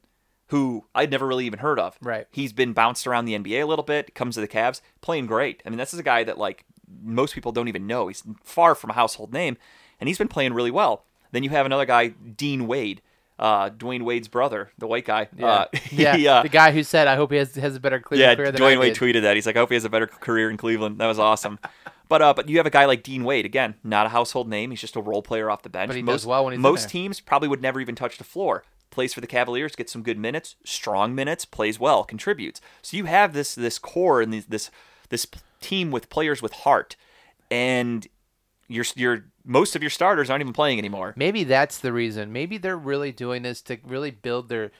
who 0.49 0.85
I'd 0.95 1.11
never 1.11 1.27
really 1.27 1.47
even 1.47 1.59
heard 1.59 1.79
of. 1.79 1.99
Right. 2.01 2.27
He's 2.31 2.53
been 2.53 2.73
bounced 2.73 3.07
around 3.07 3.27
the 3.27 3.39
NBA 3.39 3.63
a 3.63 3.67
little 3.67 3.85
bit. 3.85 4.15
Comes 4.15 4.37
to 4.37 4.41
the 4.41 4.49
Cavs, 4.49 4.81
playing 5.01 5.27
great. 5.27 5.63
I 5.67 5.71
mean, 5.71 5.79
this 5.79 5.93
is 5.93 6.01
a 6.01 6.05
guy 6.05 6.25
that 6.25 6.39
like 6.39 6.65
most 7.03 7.35
people 7.35 7.53
don't 7.53 7.69
even 7.69 7.87
know. 7.87 8.09
He's 8.09 8.23
far 8.43 8.75
from 8.75 8.91
a 8.91 8.95
household 8.95 9.33
name, 9.33 9.57
and 10.01 10.09
he's 10.09 10.19
been 10.19 10.29
playing 10.29 10.55
really 10.55 10.71
well. 10.71 11.05
Then 11.33 11.43
you 11.43 11.51
have 11.51 11.67
another 11.67 11.87
guy, 11.87 12.09
Dean 12.09 12.67
Wade, 12.67 13.03
uh, 13.39 13.71
Dwyane 13.71 14.03
Wade's 14.03 14.29
brother, 14.29 14.71
the 14.79 14.87
white 14.87 15.05
guy. 15.05 15.29
Yeah, 15.37 15.47
Uh, 15.47 15.67
yeah. 15.91 16.17
he, 16.17 16.29
uh, 16.29 16.43
the 16.43 16.49
guy 16.49 16.73
who 16.73 16.83
said, 16.83 17.09
"I 17.09 17.17
hope 17.17 17.33
he 17.33 17.39
has 17.39 17.55
has 17.57 17.77
a 17.77 17.81
better 17.81 17.99
Cleveland 17.99 18.31
yeah, 18.31 18.35
career 18.35 18.53
than 18.53 18.61
Dwayne 18.61 18.79
Wade 18.79 18.95
did." 18.95 19.03
tweeted 19.03 19.23
that. 19.23 19.35
He's 19.37 19.47
like, 19.47 19.57
I 19.57 19.61
hope 19.61 19.71
he 19.71 19.75
has 19.75 19.85
a 19.85 19.89
better 19.91 20.07
career 20.07 20.51
in 20.51 20.57
Cleveland. 20.57 20.99
That 20.99 21.07
was 21.07 21.19
awesome. 21.19 21.59
but 22.09 22.23
uh, 22.23 22.35
but 22.35 22.49
you 22.49 22.59
have 22.59 22.67
a 22.67 22.71
guy 22.71 22.85
like 22.85 23.03
Dean 23.03 23.25
Wade 23.25 23.45
again, 23.45 23.75
not 23.83 24.07
a 24.07 24.11
household 24.11 24.49
name. 24.49 24.71
He's 24.71 24.81
just 24.81 24.97
a 24.97 25.01
role 25.01 25.23
player 25.23 25.51
off 25.51 25.63
the 25.63 25.69
bench. 25.69 25.89
But 25.89 25.97
he 25.97 26.03
most, 26.03 26.23
does 26.23 26.27
well 26.27 26.45
when 26.45 26.53
he's 26.53 26.61
most 26.61 26.89
teams 26.89 27.21
probably 27.21 27.49
would 27.49 27.63
never 27.63 27.81
even 27.81 27.95
touch 27.95 28.19
the 28.19 28.25
floor. 28.25 28.65
Plays 28.91 29.13
for 29.13 29.21
the 29.21 29.27
Cavaliers, 29.27 29.75
gets 29.75 29.93
some 29.93 30.05
good 30.05 30.19
minutes, 30.19 30.55
strong 30.65 31.17
minutes, 31.17 31.45
plays 31.45 31.81
well, 31.81 32.05
contributes. 32.05 32.61
So 32.81 32.97
you 32.97 33.07
have 33.07 33.33
this 33.33 33.57
this 33.57 33.79
core 33.81 34.21
and 34.23 34.33
this 34.33 34.71
this 35.09 35.27
team 35.61 35.91
with 35.91 36.09
players 36.09 36.41
with 36.41 36.53
heart, 36.53 36.95
and 37.51 38.07
your 38.69 38.85
your 38.97 39.25
most 39.45 39.77
of 39.77 39.83
your 39.83 39.91
starters 39.91 40.31
aren't 40.31 40.43
even 40.43 40.53
playing 40.53 40.79
anymore. 40.79 41.15
Maybe 41.17 41.45
that's 41.45 41.79
the 41.79 41.93
reason. 41.93 42.33
Maybe 42.33 42.59
they're 42.59 42.77
really 42.77 43.13
doing 43.13 43.43
this 43.43 43.61
to 43.63 43.79
really 43.85 44.11
build 44.11 44.49
their 44.49 44.71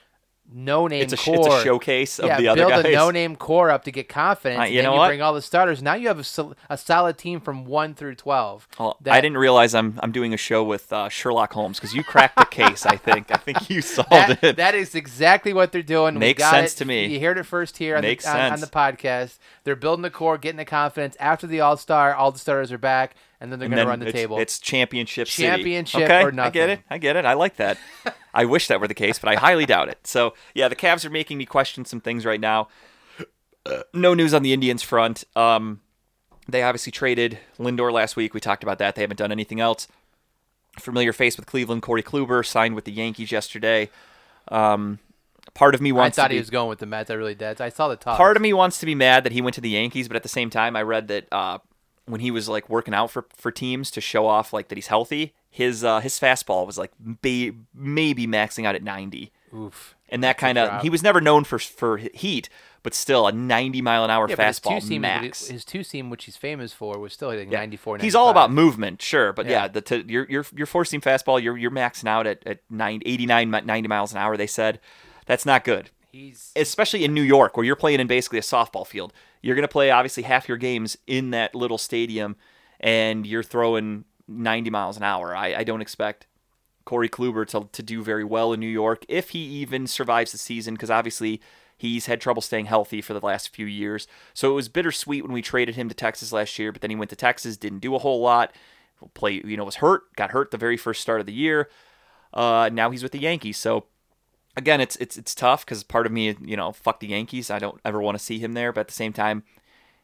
no 0.53 0.87
name 0.87 1.01
It's 1.01 1.13
a 1.13 1.17
core. 1.17 1.35
it's 1.37 1.47
a 1.47 1.63
showcase 1.63 2.19
of 2.19 2.27
yeah, 2.27 2.37
the 2.39 2.47
other 2.49 2.61
build 2.61 2.71
guys. 2.71 2.85
a 2.85 2.91
no 2.91 3.11
name 3.11 3.35
core 3.35 3.69
up 3.71 3.83
to 3.85 3.91
get 3.91 4.07
confidence. 4.07 4.59
Uh, 4.59 4.63
and 4.63 4.73
you 4.73 4.83
know 4.83 4.93
you 4.93 4.97
what? 4.99 5.07
bring 5.07 5.21
all 5.21 5.33
the 5.33 5.41
starters. 5.41 5.81
Now 5.81 5.95
you 5.95 6.07
have 6.07 6.19
a, 6.19 6.23
sol- 6.23 6.53
a 6.69 6.77
solid 6.77 7.17
team 7.17 7.39
from 7.41 7.65
one 7.65 7.93
through 7.95 8.15
twelve. 8.15 8.67
Well, 8.79 8.97
That- 9.01 9.13
I 9.15 9.21
didn't 9.21 9.37
realize 9.37 9.73
I'm 9.73 9.99
I'm 10.03 10.11
doing 10.11 10.33
a 10.33 10.37
show 10.37 10.63
with 10.63 10.93
uh, 10.93 11.09
Sherlock 11.09 11.53
Holmes 11.53 11.79
because 11.79 11.93
you 11.95 12.03
cracked 12.03 12.37
the 12.37 12.45
case. 12.45 12.85
I 12.85 12.95
think 12.97 13.31
I 13.31 13.37
think 13.37 13.69
you 13.69 13.81
solved 13.81 14.11
That, 14.11 14.43
it. 14.43 14.57
that 14.57 14.75
is 14.75 14.95
exactly 14.95 15.51
what 15.53 15.71
they're 15.71 15.81
doing. 15.81 16.13
We 16.15 16.19
Makes 16.19 16.39
got 16.39 16.51
sense 16.51 16.73
it. 16.75 16.77
to 16.77 16.85
me. 16.85 17.05
You 17.07 17.19
heard 17.19 17.37
it 17.37 17.43
first 17.43 17.77
here 17.77 17.95
on, 17.97 18.03
the, 18.03 18.19
on, 18.27 18.53
on 18.53 18.59
the 18.59 18.67
podcast. 18.67 19.39
They're 19.63 19.75
building 19.75 20.03
the 20.03 20.09
core, 20.11 20.37
getting 20.37 20.57
the 20.57 20.65
confidence. 20.65 21.17
After 21.19 21.47
the 21.47 21.61
All 21.61 21.75
Star, 21.77 22.13
all 22.13 22.31
the 22.31 22.39
starters 22.39 22.71
are 22.71 22.77
back, 22.77 23.15
and 23.41 23.51
then 23.51 23.59
they're 23.59 23.67
going 23.69 23.81
to 23.83 23.87
run 23.87 23.99
the 23.99 24.07
it's, 24.07 24.13
table. 24.13 24.37
It's 24.37 24.59
championship 24.59 25.27
city. 25.27 25.47
Championship 25.47 26.01
okay? 26.03 26.23
or 26.23 26.39
I 26.39 26.49
get 26.51 26.69
it. 26.69 26.79
I 26.89 26.97
get 26.99 27.15
it. 27.15 27.25
I 27.25 27.33
like 27.33 27.55
that. 27.57 27.77
I 28.35 28.45
wish 28.45 28.67
that 28.67 28.81
were 28.81 28.87
the 28.87 28.93
case, 28.93 29.17
but 29.17 29.29
I 29.29 29.35
highly 29.35 29.65
doubt 29.65 29.87
it. 29.87 30.05
So 30.05 30.33
yeah, 30.53 30.67
the 30.67 30.75
Cavs 30.75 31.05
are 31.05 31.09
making 31.09 31.37
me 31.37 31.45
question 31.45 31.85
some 31.85 32.01
things 32.01 32.25
right 32.25 32.39
now. 32.39 32.67
Uh, 33.65 33.81
no 33.93 34.13
news 34.13 34.33
on 34.33 34.43
the 34.43 34.53
Indians 34.53 34.83
front. 34.83 35.23
Um, 35.35 35.79
they 36.47 36.61
obviously 36.61 36.91
traded 36.91 37.39
Lindor 37.57 37.91
last 37.91 38.15
week. 38.15 38.33
We 38.33 38.39
talked 38.39 38.61
about 38.61 38.77
that. 38.77 38.95
They 38.95 39.01
haven't 39.01 39.17
done 39.17 39.31
anything 39.31 39.59
else. 39.59 39.87
Familiar 40.77 41.13
face 41.13 41.37
with 41.37 41.45
Cleveland, 41.47 41.81
Corey 41.81 42.03
Kluber 42.03 42.45
signed 42.45 42.75
with 42.75 42.83
the 42.83 42.91
Yankees 42.91 43.31
yesterday. 43.31 43.89
Um, 44.49 44.99
part 45.53 45.73
of 45.73 45.81
me 45.81 45.93
wants. 45.93 46.19
I 46.19 46.23
thought 46.23 46.27
to 46.27 46.33
he 46.33 46.39
was 46.39 46.49
going 46.49 46.67
with 46.67 46.79
the 46.79 46.85
Mets. 46.85 47.09
I 47.09 47.13
really 47.13 47.33
did. 47.33 47.61
I 47.61 47.69
saw 47.69 47.87
the 47.87 47.95
talk. 47.95 48.17
part 48.17 48.35
of 48.35 48.43
me 48.43 48.51
wants 48.51 48.79
to 48.79 48.85
be 48.85 48.93
mad 48.93 49.23
that 49.23 49.31
he 49.31 49.41
went 49.41 49.55
to 49.55 49.61
the 49.61 49.69
Yankees, 49.69 50.07
but 50.09 50.17
at 50.17 50.23
the 50.23 50.29
same 50.29 50.49
time, 50.49 50.75
I 50.75 50.81
read 50.81 51.07
that 51.07 51.27
uh, 51.31 51.59
when 52.05 52.21
he 52.21 52.31
was 52.31 52.47
like 52.49 52.69
working 52.69 52.93
out 52.93 53.11
for 53.11 53.25
for 53.35 53.51
teams 53.51 53.89
to 53.91 54.01
show 54.01 54.27
off 54.27 54.53
like 54.53 54.67
that 54.69 54.75
he's 54.77 54.87
healthy, 54.87 55.33
his 55.49 55.83
uh, 55.83 55.99
his 56.01 56.19
fastball 56.19 56.65
was 56.65 56.77
like 56.77 56.91
ba- 56.99 57.51
maybe 57.73 58.27
maxing 58.27 58.65
out 58.65 58.75
at 58.75 58.83
90. 58.83 59.31
Oof. 59.53 59.95
And 60.09 60.23
that 60.23 60.37
kind 60.37 60.57
of 60.57 60.81
he 60.83 60.89
was 60.89 61.01
never 61.01 61.19
known 61.19 61.43
for 61.45 61.57
for 61.57 61.97
heat, 61.97 62.47
but 62.83 62.93
still 62.93 63.25
a 63.27 63.31
90 63.31 63.81
mile 63.81 64.03
an 64.03 64.11
hour 64.11 64.29
Yeah, 64.29 64.35
but 64.35 64.45
his 64.47 64.59
two 64.59 64.69
fastball 64.69 64.99
max. 64.99 65.47
his 65.47 65.65
two 65.65 65.83
seam, 65.83 66.09
which 66.11 66.25
he's 66.25 66.37
famous 66.37 66.73
for, 66.73 66.99
was 66.99 67.11
still 67.13 67.31
hitting 67.31 67.51
Yeah. 67.51 67.59
94. 67.59 67.97
He's 67.99 68.13
all 68.13 68.29
about 68.29 68.51
movement, 68.51 69.01
sure, 69.01 69.33
but 69.33 69.47
yeah, 69.47 69.63
Yeah. 69.63 69.67
the 69.69 69.81
to, 69.81 70.05
your 70.11 70.25
your 70.29 70.45
your 70.55 70.67
four 70.67 70.85
seam 70.85 71.01
fastball, 71.01 71.41
you're 71.41 71.57
you're 71.57 71.71
maxing 71.71 72.07
out 72.07 72.27
at 72.27 72.45
at 72.45 72.59
90, 72.69 73.03
89 73.07 73.49
90 73.49 73.87
miles 73.87 74.11
an 74.11 74.19
hour. 74.19 74.37
They 74.37 74.45
said 74.47 74.79
that's 75.25 75.45
not 75.45 75.63
good, 75.63 75.89
He's 76.11 76.51
especially 76.55 77.03
in 77.03 77.13
New 77.15 77.23
York 77.23 77.57
where 77.57 77.65
you're 77.65 77.75
playing 77.75 77.99
in 77.99 78.05
basically 78.07 78.37
a 78.39 78.43
softball 78.43 78.85
field. 78.85 79.11
You're 79.45 79.55
gonna 79.55 79.67
play 79.67 79.91
obviously 79.91 80.23
half 80.23 80.47
your 80.47 80.57
games 80.57 80.97
in 81.05 81.29
that 81.29 81.53
little 81.53 81.77
stadium, 81.77 82.35
and 82.79 83.27
you're 83.27 83.43
throwing 83.43 84.05
90 84.27 84.71
miles 84.71 84.97
an 84.97 85.03
hour. 85.03 85.35
I, 85.35 85.53
I 85.53 85.63
don't 85.63 85.81
expect 85.81 86.25
Corey 86.83 87.09
Kluber 87.09 87.45
to, 87.49 87.69
to 87.71 87.83
do 87.83 88.01
very 88.03 88.23
well 88.23 88.53
in 88.53 88.59
New 88.59 88.65
York 88.65 89.05
if 89.07 89.29
he 89.29 89.39
even 89.39 89.85
survives 89.85 90.31
the 90.31 90.39
season, 90.39 90.73
because 90.73 90.89
obviously 90.89 91.41
he's 91.77 92.07
had 92.07 92.19
trouble 92.19 92.41
staying 92.41 92.65
healthy 92.65 93.01
for 93.01 93.13
the 93.13 93.23
last 93.23 93.53
few 93.53 93.67
years. 93.67 94.07
So 94.33 94.49
it 94.49 94.55
was 94.55 94.67
bittersweet 94.67 95.21
when 95.23 95.31
we 95.31 95.43
traded 95.43 95.75
him 95.75 95.89
to 95.89 95.95
Texas 95.95 96.33
last 96.33 96.57
year, 96.57 96.71
but 96.71 96.81
then 96.81 96.89
he 96.89 96.95
went 96.95 97.11
to 97.11 97.15
Texas, 97.15 97.55
didn't 97.55 97.81
do 97.81 97.93
a 97.93 97.99
whole 97.99 98.21
lot. 98.21 98.51
Play, 99.13 99.43
you 99.45 99.57
know, 99.57 99.63
was 99.63 99.75
hurt, 99.75 100.11
got 100.15 100.31
hurt 100.31 100.49
the 100.49 100.57
very 100.57 100.77
first 100.77 101.03
start 101.03 101.19
of 101.19 101.27
the 101.27 101.33
year. 101.33 101.69
Uh, 102.33 102.71
now 102.73 102.89
he's 102.89 103.03
with 103.03 103.11
the 103.11 103.19
Yankees. 103.19 103.57
So 103.57 103.85
again, 104.55 104.81
it's 104.81 104.95
it's 104.97 105.17
it's 105.17 105.35
tough 105.35 105.65
because 105.65 105.83
part 105.83 106.05
of 106.05 106.11
me, 106.11 106.35
you 106.43 106.57
know, 106.57 106.71
fuck 106.71 106.99
the 106.99 107.07
Yankees. 107.07 107.49
I 107.49 107.59
don't 107.59 107.79
ever 107.85 108.01
want 108.01 108.17
to 108.17 108.23
see 108.23 108.39
him 108.39 108.53
there, 108.53 108.71
but 108.71 108.81
at 108.81 108.87
the 108.87 108.93
same 108.93 109.13
time, 109.13 109.43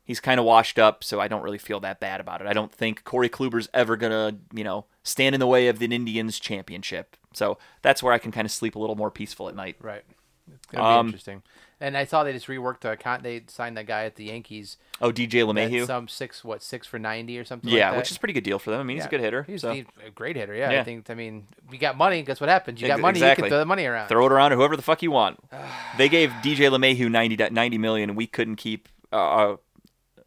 he's 0.03 0.19
kind 0.19 0.39
of 0.39 0.45
washed 0.45 0.77
up, 0.79 1.03
so 1.03 1.19
I 1.19 1.27
don't 1.27 1.41
really 1.43 1.57
feel 1.57 1.79
that 1.81 1.99
bad 1.99 2.19
about 2.21 2.41
it. 2.41 2.47
I 2.47 2.53
don't 2.53 2.71
think 2.71 3.03
Corey 3.03 3.29
Kluber's 3.29 3.69
ever 3.73 3.95
gonna, 3.97 4.37
you 4.53 4.63
know, 4.63 4.85
stand 5.03 5.35
in 5.35 5.39
the 5.39 5.47
way 5.47 5.67
of 5.67 5.79
the 5.79 5.85
Indians 5.85 6.39
championship. 6.39 7.15
So 7.33 7.57
that's 7.81 8.03
where 8.03 8.13
I 8.13 8.17
can 8.17 8.31
kind 8.31 8.45
of 8.45 8.51
sleep 8.51 8.75
a 8.75 8.79
little 8.79 8.95
more 8.95 9.11
peaceful 9.11 9.47
at 9.47 9.55
night. 9.55 9.77
right. 9.79 10.03
It's 10.53 10.65
gonna 10.67 10.83
be 10.83 10.99
Um, 10.99 11.05
interesting. 11.07 11.43
And 11.81 11.97
I 11.97 12.05
saw 12.05 12.23
they 12.23 12.31
just 12.31 12.45
reworked 12.45 12.85
a 12.85 12.95
con. 12.95 13.23
They 13.23 13.41
signed 13.47 13.75
that 13.75 13.87
guy 13.87 14.05
at 14.05 14.15
the 14.15 14.25
Yankees. 14.25 14.77
Oh, 15.01 15.11
DJ 15.11 15.43
LeMahieu. 15.43 15.87
Some 15.87 16.07
six, 16.07 16.43
what 16.43 16.61
six 16.61 16.85
for 16.85 16.99
90 16.99 17.39
or 17.39 17.43
something. 17.43 17.67
Yeah, 17.71 17.85
like 17.87 17.93
that. 17.93 17.97
which 17.97 18.11
is 18.11 18.17
a 18.17 18.19
pretty 18.19 18.33
good 18.33 18.43
deal 18.43 18.59
for 18.59 18.69
them. 18.69 18.79
I 18.79 18.83
mean, 18.83 18.97
he's 18.97 19.07
a 19.07 19.09
good 19.09 19.19
hitter. 19.19 19.41
He's, 19.41 19.61
so 19.61 19.71
a 19.71 19.85
great 20.13 20.35
hitter. 20.35 20.53
Yeah, 20.53 20.69
Yeah. 20.69 20.81
I 20.81 20.83
think. 20.83 21.09
I 21.09 21.15
mean, 21.15 21.47
you 21.71 21.79
got 21.79 21.97
money. 21.97 22.21
Guess 22.21 22.39
what 22.39 22.49
happens? 22.49 22.79
You 22.79 22.87
got 22.87 22.99
money. 22.99 23.19
You 23.19 23.25
can 23.35 23.49
throw 23.49 23.57
the 23.57 23.65
money 23.65 23.85
around. 23.85 24.09
throw 24.09 24.27
it 24.27 24.31
around 24.31 24.51
to 24.51 24.57
whoever 24.57 24.75
the 24.75 24.83
fuck 24.83 25.01
you 25.01 25.09
want. 25.09 25.39
they 25.97 26.07
gave 26.07 26.29
DJ 26.43 26.69
LeMahieu 26.69 27.09
90, 27.09 27.49
90 27.49 27.77
million, 27.79 28.11
and 28.11 28.17
we 28.17 28.27
couldn't 28.27 28.57
keep. 28.57 28.87
Uh, 29.11 29.15
uh, 29.15 29.57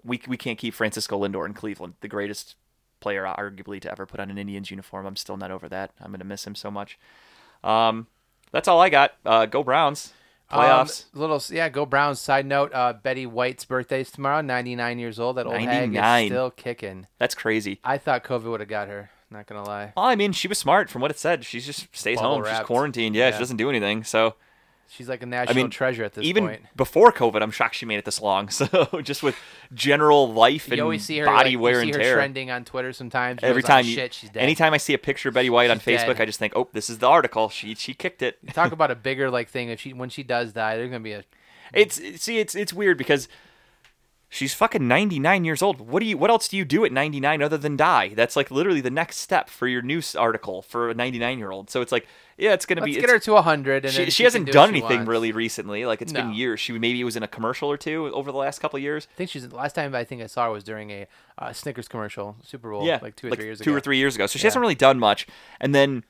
we 0.02 0.20
we 0.26 0.36
can't 0.36 0.58
keep 0.58 0.74
Francisco 0.74 1.24
Lindor 1.24 1.46
in 1.46 1.54
Cleveland, 1.54 1.94
the 2.00 2.08
greatest 2.08 2.56
player 2.98 3.22
arguably 3.24 3.80
to 3.80 3.90
ever 3.92 4.06
put 4.06 4.18
on 4.18 4.28
an 4.28 4.38
Indians 4.38 4.70
uniform. 4.72 5.06
I'm 5.06 5.14
still 5.14 5.36
not 5.36 5.52
over 5.52 5.68
that. 5.68 5.92
I'm 6.00 6.10
gonna 6.10 6.24
miss 6.24 6.44
him 6.44 6.56
so 6.56 6.68
much. 6.70 6.98
Um, 7.62 8.08
that's 8.50 8.66
all 8.66 8.80
I 8.80 8.88
got. 8.88 9.12
Uh, 9.24 9.46
go 9.46 9.62
Browns. 9.62 10.12
Playoffs. 10.54 11.04
Um, 11.14 11.20
little 11.20 11.42
yeah, 11.50 11.68
go 11.68 11.86
Browns. 11.86 12.20
Side 12.20 12.46
note: 12.46 12.72
uh, 12.74 12.92
Betty 12.94 13.26
White's 13.26 13.64
birthday 13.64 14.00
is 14.00 14.10
tomorrow. 14.10 14.40
Ninety 14.40 14.76
nine 14.76 14.98
years 14.98 15.18
old. 15.18 15.36
That 15.36 15.46
old 15.46 15.56
hag 15.56 15.94
is 15.94 16.28
still 16.30 16.50
kicking. 16.50 17.06
that's 17.18 17.34
crazy. 17.34 17.80
I 17.84 17.98
thought 17.98 18.24
COVID 18.24 18.44
would 18.44 18.60
have 18.60 18.68
got 18.68 18.88
her. 18.88 19.10
Not 19.30 19.46
gonna 19.46 19.64
lie. 19.64 19.92
Well, 19.96 20.06
I 20.06 20.14
mean, 20.14 20.32
she 20.32 20.46
was 20.48 20.58
smart 20.58 20.88
from 20.88 21.02
what 21.02 21.10
it 21.10 21.18
said. 21.18 21.44
She 21.44 21.58
just 21.60 21.94
stays 21.96 22.18
Bubble 22.18 22.42
home. 22.42 22.44
She's 22.44 22.64
quarantined. 22.64 23.16
Yeah, 23.16 23.32
she 23.32 23.38
doesn't 23.38 23.56
do 23.56 23.68
anything. 23.68 24.04
So 24.04 24.34
She's 24.88 25.08
like 25.08 25.22
a 25.22 25.26
national 25.26 25.56
mean, 25.56 25.70
treasure 25.70 26.04
at 26.04 26.14
this 26.14 26.24
even 26.24 26.46
point. 26.46 26.62
before 26.76 27.10
COVID, 27.10 27.42
I'm 27.42 27.50
shocked 27.50 27.74
she 27.74 27.86
made 27.86 27.98
it 27.98 28.04
this 28.04 28.20
long. 28.20 28.48
So 28.50 29.00
just 29.02 29.22
with 29.22 29.36
general 29.72 30.32
life 30.32 30.68
and 30.68 30.76
You 30.76 30.82
always 30.82 31.04
see 31.04 31.18
her 31.18 31.26
body 31.26 31.56
like, 31.56 31.62
wear 31.62 31.80
and 31.80 31.92
tear. 31.92 32.14
trending 32.14 32.50
on 32.50 32.64
Twitter 32.64 32.92
sometimes. 32.92 33.40
Every 33.42 33.62
goes, 33.62 33.68
"Oh, 33.70 33.72
time, 33.74 33.86
you, 33.86 33.94
shit, 33.94 34.14
she's 34.14 34.30
dead. 34.30 34.42
anytime 34.42 34.72
I 34.72 34.76
see 34.76 34.94
a 34.94 34.98
picture 34.98 35.28
of 35.30 35.34
Betty 35.34 35.50
White 35.50 35.70
on 35.70 35.80
Facebook, 35.80 36.16
dead. 36.16 36.20
I 36.20 36.24
just 36.26 36.38
think, 36.38 36.52
oh, 36.54 36.68
this 36.72 36.88
is 36.88 36.98
the 36.98 37.08
article. 37.08 37.48
She 37.48 37.74
she 37.74 37.94
kicked 37.94 38.22
it. 38.22 38.38
Talk 38.54 38.72
about 38.72 38.90
a 38.90 38.94
bigger 38.94 39.30
like 39.30 39.48
thing. 39.48 39.68
If 39.70 39.80
she 39.80 39.92
when 39.92 40.10
she 40.10 40.22
does 40.22 40.52
die, 40.52 40.76
there's 40.76 40.90
gonna 40.90 41.00
be 41.00 41.12
a 41.12 41.24
It's 41.72 41.96
see, 42.22 42.38
it's 42.38 42.54
it's 42.54 42.72
weird 42.72 42.96
because 42.98 43.26
she's 44.34 44.52
fucking 44.52 44.86
99 44.88 45.44
years 45.44 45.62
old. 45.62 45.80
What 45.80 46.00
do 46.00 46.06
you? 46.06 46.18
What 46.18 46.30
else 46.30 46.48
do 46.48 46.56
you 46.56 46.64
do 46.64 46.84
at 46.84 46.92
99 46.92 47.40
other 47.42 47.56
than 47.56 47.76
die? 47.76 48.08
That's 48.08 48.34
like 48.36 48.50
literally 48.50 48.80
the 48.80 48.90
next 48.90 49.18
step 49.18 49.48
for 49.48 49.68
your 49.68 49.80
news 49.80 50.14
article 50.16 50.60
for 50.62 50.90
a 50.90 50.94
99 50.94 51.38
year 51.38 51.50
old. 51.52 51.70
So 51.70 51.80
it's 51.80 51.92
like, 51.92 52.06
yeah, 52.36 52.52
it's 52.52 52.66
gonna 52.66 52.82
be 52.82 52.92
let's 52.94 53.00
get 53.00 53.10
her 53.10 53.18
to 53.20 53.40
hundred. 53.42 53.84
And 53.84 53.94
she, 53.94 54.02
then 54.02 54.10
she 54.10 54.24
hasn't 54.24 54.46
do 54.46 54.52
done 54.52 54.70
she 54.70 54.78
anything 54.80 54.98
wants. 54.98 55.08
really 55.08 55.30
recently. 55.32 55.86
Like 55.86 56.02
it's 56.02 56.12
been 56.12 56.34
years. 56.34 56.58
She 56.60 56.76
maybe 56.78 57.02
was 57.04 57.16
in 57.16 57.22
a 57.22 57.28
commercial 57.28 57.70
or 57.70 57.76
two 57.76 58.10
over 58.12 58.32
the 58.32 58.38
last 58.38 58.58
couple 58.60 58.76
of 58.76 58.82
years. 58.82 59.06
I 59.12 59.16
think 59.16 59.30
she's 59.30 59.48
the 59.48 59.54
last 59.56 59.74
time 59.74 59.94
I 59.94 60.04
think 60.04 60.20
I 60.22 60.26
saw 60.26 60.46
her 60.46 60.50
was 60.50 60.64
during 60.64 60.90
a 60.90 61.06
uh, 61.38 61.52
Snickers 61.52 61.88
commercial, 61.88 62.36
Super 62.42 62.70
Bowl, 62.70 62.84
yeah, 62.86 62.98
like 63.00 63.16
two 63.16 63.28
or 63.28 63.36
three 63.36 63.44
years 63.46 63.60
two 63.60 63.70
ago. 63.70 63.76
or 63.76 63.80
three 63.80 63.98
years 63.98 64.14
ago. 64.16 64.26
So 64.26 64.38
she 64.38 64.42
Yeah. 64.44 64.48
hasn't 64.48 64.60
really 64.60 64.74
done 64.74 64.98
much. 64.98 65.26
And 65.60 65.74
then, 65.74 66.04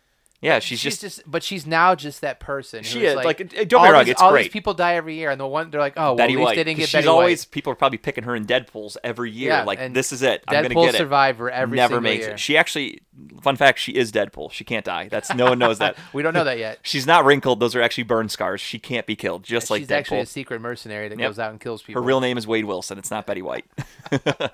yeah, 0.45 0.59
she's, 0.59 0.79
She's 0.79 0.99
just, 1.01 1.17
just, 1.17 1.31
but 1.31 1.43
she's 1.43 1.67
now 1.67 1.95
just 1.95 2.21
that 2.21 2.39
person. 2.39 2.83
She 2.85 3.05
is, 3.07 3.15
like, 3.17 3.25
like, 3.25 3.41
it- 3.41 3.53
it- 3.55 3.69
don't 3.69 3.83
me 3.83 3.89
wrong, 3.89 4.05
these, 4.05 4.13
it's 4.13 4.23
all 4.23 4.31
great. 4.31 4.45
these 4.45 4.53
people 4.53 4.75
die 4.75 4.95
every 4.95 5.15
year, 5.17 5.31
and 5.31 5.41
the 5.41 5.47
one 5.47 5.71
they're 5.71 5.81
like, 5.81 5.95
oh, 5.97 6.03
well, 6.03 6.17
Betty 6.17 6.35
at 6.35 6.37
least 6.37 6.45
White. 6.47 6.57
they 6.57 6.65
didn't 6.65 6.79
get 6.79 6.89
she's 6.91 6.93
Betty 6.99 7.09
always 7.09 7.45
White. 7.47 7.51
people 7.51 7.73
are 7.73 7.77
probably 7.77 7.99
picking 7.99 8.25
her 8.25 8.37
in 8.37 8.45
Deadpool's 8.47 8.97
every 9.03 9.31
year. 9.31 9.49
Yeah, 9.51 9.65
like 9.65 9.95
this 9.95 10.13
is 10.13 10.23
it. 10.23 10.45
I'm 10.47 10.55
Deadpool 10.65 10.75
gonna 10.75 10.87
get 10.87 10.95
it. 10.95 10.99
Survivor 10.99 11.51
every 11.51 11.77
Never 11.77 11.95
single 11.95 12.03
makes 12.03 12.25
year. 12.27 12.35
it. 12.35 12.41
She 12.41 12.57
actually, 12.57 13.01
fun 13.43 13.57
fact, 13.57 13.79
she 13.79 13.93
is 13.93 14.13
Deadpool. 14.13 14.53
She 14.53 14.65
can't 14.65 14.85
die. 14.85 15.09
That's 15.09 15.35
no 15.35 15.47
one 15.47 15.59
knows 15.59 15.79
that. 15.79 15.97
we 16.13 16.23
don't 16.23 16.35
know 16.35 16.45
that 16.45 16.59
yet. 16.59 16.79
She's 16.83 17.07
not 17.07 17.25
wrinkled. 17.25 17.59
Those 17.61 17.75
are 17.75 17.81
actually 17.83 18.05
burn 18.05 18.29
scars. 18.29 18.61
She 18.61 18.79
can't 18.79 19.07
be 19.07 19.17
killed. 19.17 19.43
Just 19.45 19.71
like 19.71 19.81
she's 19.81 19.91
actually 19.91 20.21
a 20.21 20.27
secret 20.27 20.61
mercenary 20.61 21.09
that 21.09 21.19
Yep. 21.19 21.29
goes 21.31 21.39
out 21.39 21.51
and 21.53 21.61
kills 21.61 21.83
people. 21.83 22.03
Her 22.03 22.07
real 22.07 22.21
name 22.21 22.37
is 22.37 22.47
Wade 22.47 22.67
Wilson. 22.67 22.99
It's 22.99 23.11
not 23.11 23.27
Betty 23.27 23.43
White. 23.43 23.65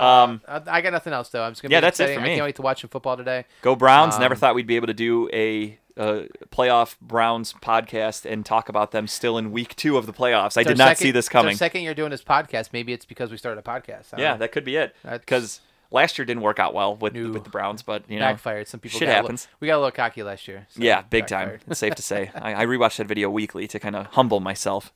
Um, 0.00 0.40
I 0.48 0.62
I 0.66 0.80
got 0.80 0.92
nothing 0.92 1.12
else 1.12 1.28
though. 1.28 1.42
I'm 1.42 1.52
just 1.52 1.62
gonna. 1.62 1.72
Yeah, 1.72 1.80
be 1.80 1.86
that's 1.86 2.00
it 2.00 2.04
exciting. 2.04 2.20
for 2.24 2.26
I 2.26 2.34
can't 2.34 2.44
wait 2.44 2.56
to 2.56 2.62
watch 2.62 2.80
some 2.80 2.90
football 2.90 3.16
today. 3.16 3.44
Go 3.62 3.76
Browns. 3.76 4.18
Never 4.18 4.34
Um, 4.34 4.38
thought 4.40 4.54
we'd 4.54 4.66
be 4.66 4.76
able 4.76 4.86
to 4.88 4.94
do 4.94 5.28
a, 5.32 5.78
uh 5.96 6.22
playoff 6.50 6.96
Browns 7.00 7.52
podcast 7.54 8.30
and 8.30 8.46
talk 8.46 8.68
about 8.68 8.92
them 8.92 9.06
still 9.06 9.36
in 9.36 9.50
week 9.52 9.76
two 9.76 9.98
of 9.98 10.06
the 10.06 10.12
playoffs. 10.12 10.56
I 10.56 10.62
did 10.62 10.78
not 10.78 10.96
second- 10.96 11.02
see 11.02 11.10
this 11.10 11.28
coming. 11.28 11.56
second 11.56 11.82
year 11.82 11.94
doing 11.94 12.10
this 12.10 12.22
podcast. 12.24 12.70
Maybe 12.72 12.92
it's 12.92 13.04
because 13.04 13.30
we 13.30 13.36
started 13.36 13.58
a 13.60 13.62
podcast. 13.62 14.16
Yeah, 14.16 14.32
know. 14.32 14.38
that 14.38 14.52
could 14.52 14.64
be 14.64 14.76
it. 14.76 14.94
Because 15.02 15.60
last 15.90 16.16
year 16.16 16.24
didn't 16.24 16.44
work 16.44 16.60
out 16.60 16.72
well 16.72 16.94
with 16.94 17.14
No. 17.14 17.30
with 17.32 17.42
the 17.44 17.50
Browns, 17.50 17.82
but 17.82 18.04
you 18.08 18.18
know, 18.20 18.24
backfired. 18.26 18.68
Some 18.68 18.78
people 18.80 19.00
shit 19.00 19.08
got 19.08 19.16
happens. 19.16 19.42
little, 19.46 19.56
we 19.60 19.66
got 19.66 19.74
a 19.74 19.80
little 19.80 19.90
cocky 19.90 20.22
last 20.22 20.46
year. 20.48 20.66
so 20.70 20.80
yeah, 20.80 21.02
big 21.02 21.26
time. 21.26 21.58
It's 21.68 21.80
safe 21.80 21.96
to 21.96 22.02
say. 22.02 22.30
I, 22.40 22.62
I 22.62 22.66
rewatched 22.66 22.96
that 22.98 23.06
video 23.08 23.28
weekly 23.28 23.66
to 23.68 23.78
kind 23.80 23.96
of 23.96 24.06
humble 24.06 24.38
myself. 24.40 24.92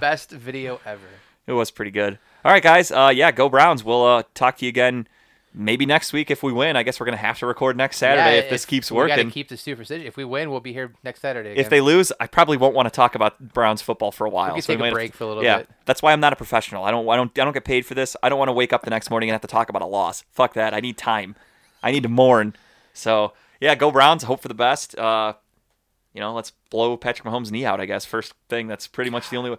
Best 0.00 0.30
video 0.32 0.80
ever. 0.84 1.00
It 1.48 1.52
was 1.54 1.70
pretty 1.70 1.90
good. 1.92 2.18
All 2.44 2.52
right, 2.52 2.62
guys. 2.62 2.90
Uh, 2.90 3.12
yeah, 3.14 3.30
go 3.32 3.48
Browns. 3.48 3.82
We'll 3.84 4.04
uh, 4.04 4.22
talk 4.34 4.58
to 4.58 4.64
you 4.64 4.68
again 4.68 5.08
maybe 5.54 5.86
next 5.86 6.12
week 6.12 6.30
if 6.30 6.42
we 6.42 6.52
win. 6.52 6.76
I 6.76 6.82
guess 6.84 7.00
we're 7.00 7.06
gonna 7.06 7.16
have 7.16 7.38
to 7.40 7.46
record 7.46 7.76
next 7.76 7.96
Saturday 7.96 8.36
Yeah, 8.36 8.42
if 8.42 8.50
this 8.50 8.64
keeps 8.64 8.90
We 8.92 8.96
working. 8.98 9.26
to 9.26 9.30
keep 9.32 9.48
the 9.48 9.56
superstition. 9.56 10.06
If 10.06 10.16
we 10.16 10.24
win, 10.24 10.50
we'll 10.50 10.60
be 10.60 10.72
here 10.72 10.92
next 11.02 11.20
Saturday. 11.20 11.50
if 11.58 11.68
they 11.68 11.80
lose, 11.80 12.12
I 12.20 12.26
probably 12.28 12.56
won't 12.56 12.74
want 12.74 12.86
to 12.86 12.90
talk 12.90 13.14
about 13.16 13.52
Browns 13.52 13.82
football 13.82 14.12
for 14.12 14.24
a 14.26 14.30
while. 14.30 14.54
could 14.54 14.62
so 14.64 14.72
we 14.74 14.76
take 14.76 14.90
a 14.90 14.92
break 14.94 15.10
to- 15.12 15.16
for 15.18 15.24
a 15.24 15.26
little 15.26 15.42
yeah, 15.42 15.58
bit. 15.58 15.70
that's 15.84 16.00
why 16.00 16.12
I'm 16.12 16.20
not 16.20 16.32
a 16.32 16.36
professional. 16.36 16.84
I 16.84 16.90
don't. 16.92 17.08
I 17.08 17.16
don't. 17.16 17.36
I 17.38 17.44
don't 17.44 17.54
get 17.54 17.64
paid 17.64 17.86
for 17.86 17.94
this. 17.94 18.16
I 18.22 18.28
don't 18.28 18.38
want 18.38 18.50
to 18.50 18.52
wake 18.52 18.72
up 18.72 18.82
the 18.84 18.90
next 18.90 19.10
morning 19.10 19.28
and 19.30 19.34
have 19.34 19.42
to 19.42 19.48
talk 19.48 19.68
about 19.68 19.82
a 19.82 19.86
loss. 19.86 20.22
Fuck 20.30 20.54
that. 20.54 20.74
I 20.74 20.80
need 20.80 20.96
time. 20.96 21.34
I 21.82 21.90
need 21.90 22.04
to 22.04 22.08
mourn. 22.08 22.54
So 22.92 23.32
yeah, 23.60 23.74
go 23.74 23.90
Browns. 23.90 24.22
Hope 24.24 24.40
for 24.40 24.48
the 24.48 24.54
best. 24.54 24.96
Uh, 24.96 25.32
you 26.18 26.24
know, 26.24 26.34
let's 26.34 26.50
blow 26.68 26.96
Patrick 26.96 27.32
Mahomes' 27.32 27.52
knee 27.52 27.64
out. 27.64 27.80
I 27.80 27.86
guess 27.86 28.04
first 28.04 28.34
thing. 28.48 28.66
That's 28.66 28.88
pretty 28.88 29.08
much 29.08 29.30
the 29.30 29.36
only 29.36 29.50
way. 29.50 29.56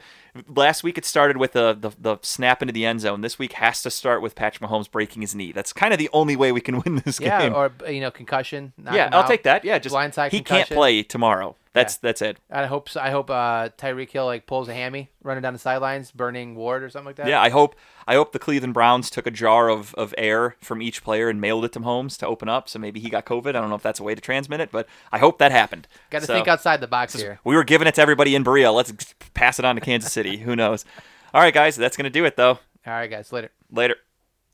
Last 0.54 0.84
week 0.84 0.98
it 0.98 1.06
started 1.06 1.38
with 1.38 1.54
the, 1.54 1.74
the 1.74 1.92
the 1.98 2.18
snap 2.22 2.62
into 2.62 2.74
the 2.74 2.86
end 2.86 3.00
zone. 3.00 3.22
This 3.22 3.40
week 3.40 3.54
has 3.54 3.82
to 3.84 3.90
start 3.90 4.22
with 4.22 4.36
Patrick 4.36 4.70
Mahomes 4.70 4.92
breaking 4.92 5.22
his 5.22 5.34
knee. 5.34 5.54
That's 5.54 5.72
kind 5.72 5.94
of 5.94 6.00
the 6.00 6.10
only 6.12 6.36
way 6.36 6.52
we 6.52 6.60
can 6.60 6.82
win 6.86 6.98
this 7.06 7.18
yeah, 7.18 7.40
game. 7.40 7.54
Yeah, 7.54 7.58
or 7.58 7.90
you 7.90 8.02
know, 8.02 8.12
concussion. 8.12 8.74
yeah, 8.92 9.08
I'll 9.14 9.22
out. 9.22 9.30
take 9.30 9.44
that. 9.44 9.64
Yeah, 9.64 9.80
just 9.80 9.96
Blindside 9.96 10.32
he 10.32 10.40
concussion. 10.40 10.66
can't 10.68 10.78
play 10.78 11.02
tomorrow. 11.02 11.56
That's 11.80 11.98
that's 11.98 12.22
it. 12.22 12.38
I 12.52 12.66
hope. 12.66 12.90
So, 12.90 13.02
I 13.02 13.10
hope 13.10 13.30
uh, 13.30 13.70
Tyreek 13.78 14.10
Hill 14.10 14.26
like 14.26 14.46
pulls 14.46 14.68
a 14.68 14.74
hammy 14.74 15.10
running 15.24 15.42
down 15.42 15.54
the 15.54 15.60
sidelines, 15.60 16.12
burning 16.12 16.56
Ward 16.56 16.84
or 16.84 16.90
something 16.90 17.08
like 17.08 17.16
that. 17.18 17.28
Yeah, 17.28 17.42
I 17.42 17.50
hope 17.50 17.76
I 18.08 18.16
hope 18.16 18.32
the 18.32 18.40
Cleveland 18.40 18.74
Browns 18.74 19.10
took 19.10 19.26
a 19.28 19.32
jar 19.32 19.70
of, 19.70 19.94
of 19.96 20.14
air 20.18 20.56
from 20.62 20.82
each 20.82 21.04
player 21.04 21.30
and 21.30 21.40
mailed 21.42 21.66
it 21.66 21.72
to 21.74 21.80
Mahomes 21.80 22.18
to 22.20 22.28
open 22.28 22.50
up. 22.50 22.70
So 22.70 22.80
maybe 22.80 23.00
he 23.00 23.10
got 23.10 23.26
COVID. 23.26 23.50
I 23.50 23.54
don't 23.54 23.70
know 23.70 23.76
if 23.76 23.84
that's 23.84 24.00
a 24.00 24.04
way 24.04 24.16
to 24.16 24.22
transmit 24.22 24.60
it, 24.60 24.72
but 24.72 24.88
I 25.12 25.18
hope 25.20 25.40
that 25.40 25.52
happened. 25.52 25.88
Got 26.10 26.22
to 26.22 26.26
So, 26.28 26.34
think 26.34 26.48
outside 26.48 26.82
the 26.82 26.88
box 26.88 27.14
here. 27.14 27.40
We 27.44 27.56
were 27.56 27.64
giving 27.64 27.88
it 27.88 27.96
to 27.96 28.02
everybody 28.02 28.36
in 28.36 28.44
Berea. 28.44 28.72
Let's 28.72 29.14
pass 29.34 29.60
it 29.60 29.66
on 29.66 29.76
to 29.76 29.82
Kansas 29.82 30.12
City. 30.12 30.38
Who 30.38 30.56
knows? 30.56 30.86
All 31.34 31.42
right, 31.42 31.54
guys, 31.54 31.76
that's 31.76 31.96
gonna 31.98 32.10
do 32.10 32.26
it 32.26 32.36
though. 32.36 32.60
All 32.88 32.94
right, 32.94 33.10
guys. 33.10 33.32
Later. 33.32 33.52
Later. 33.72 33.96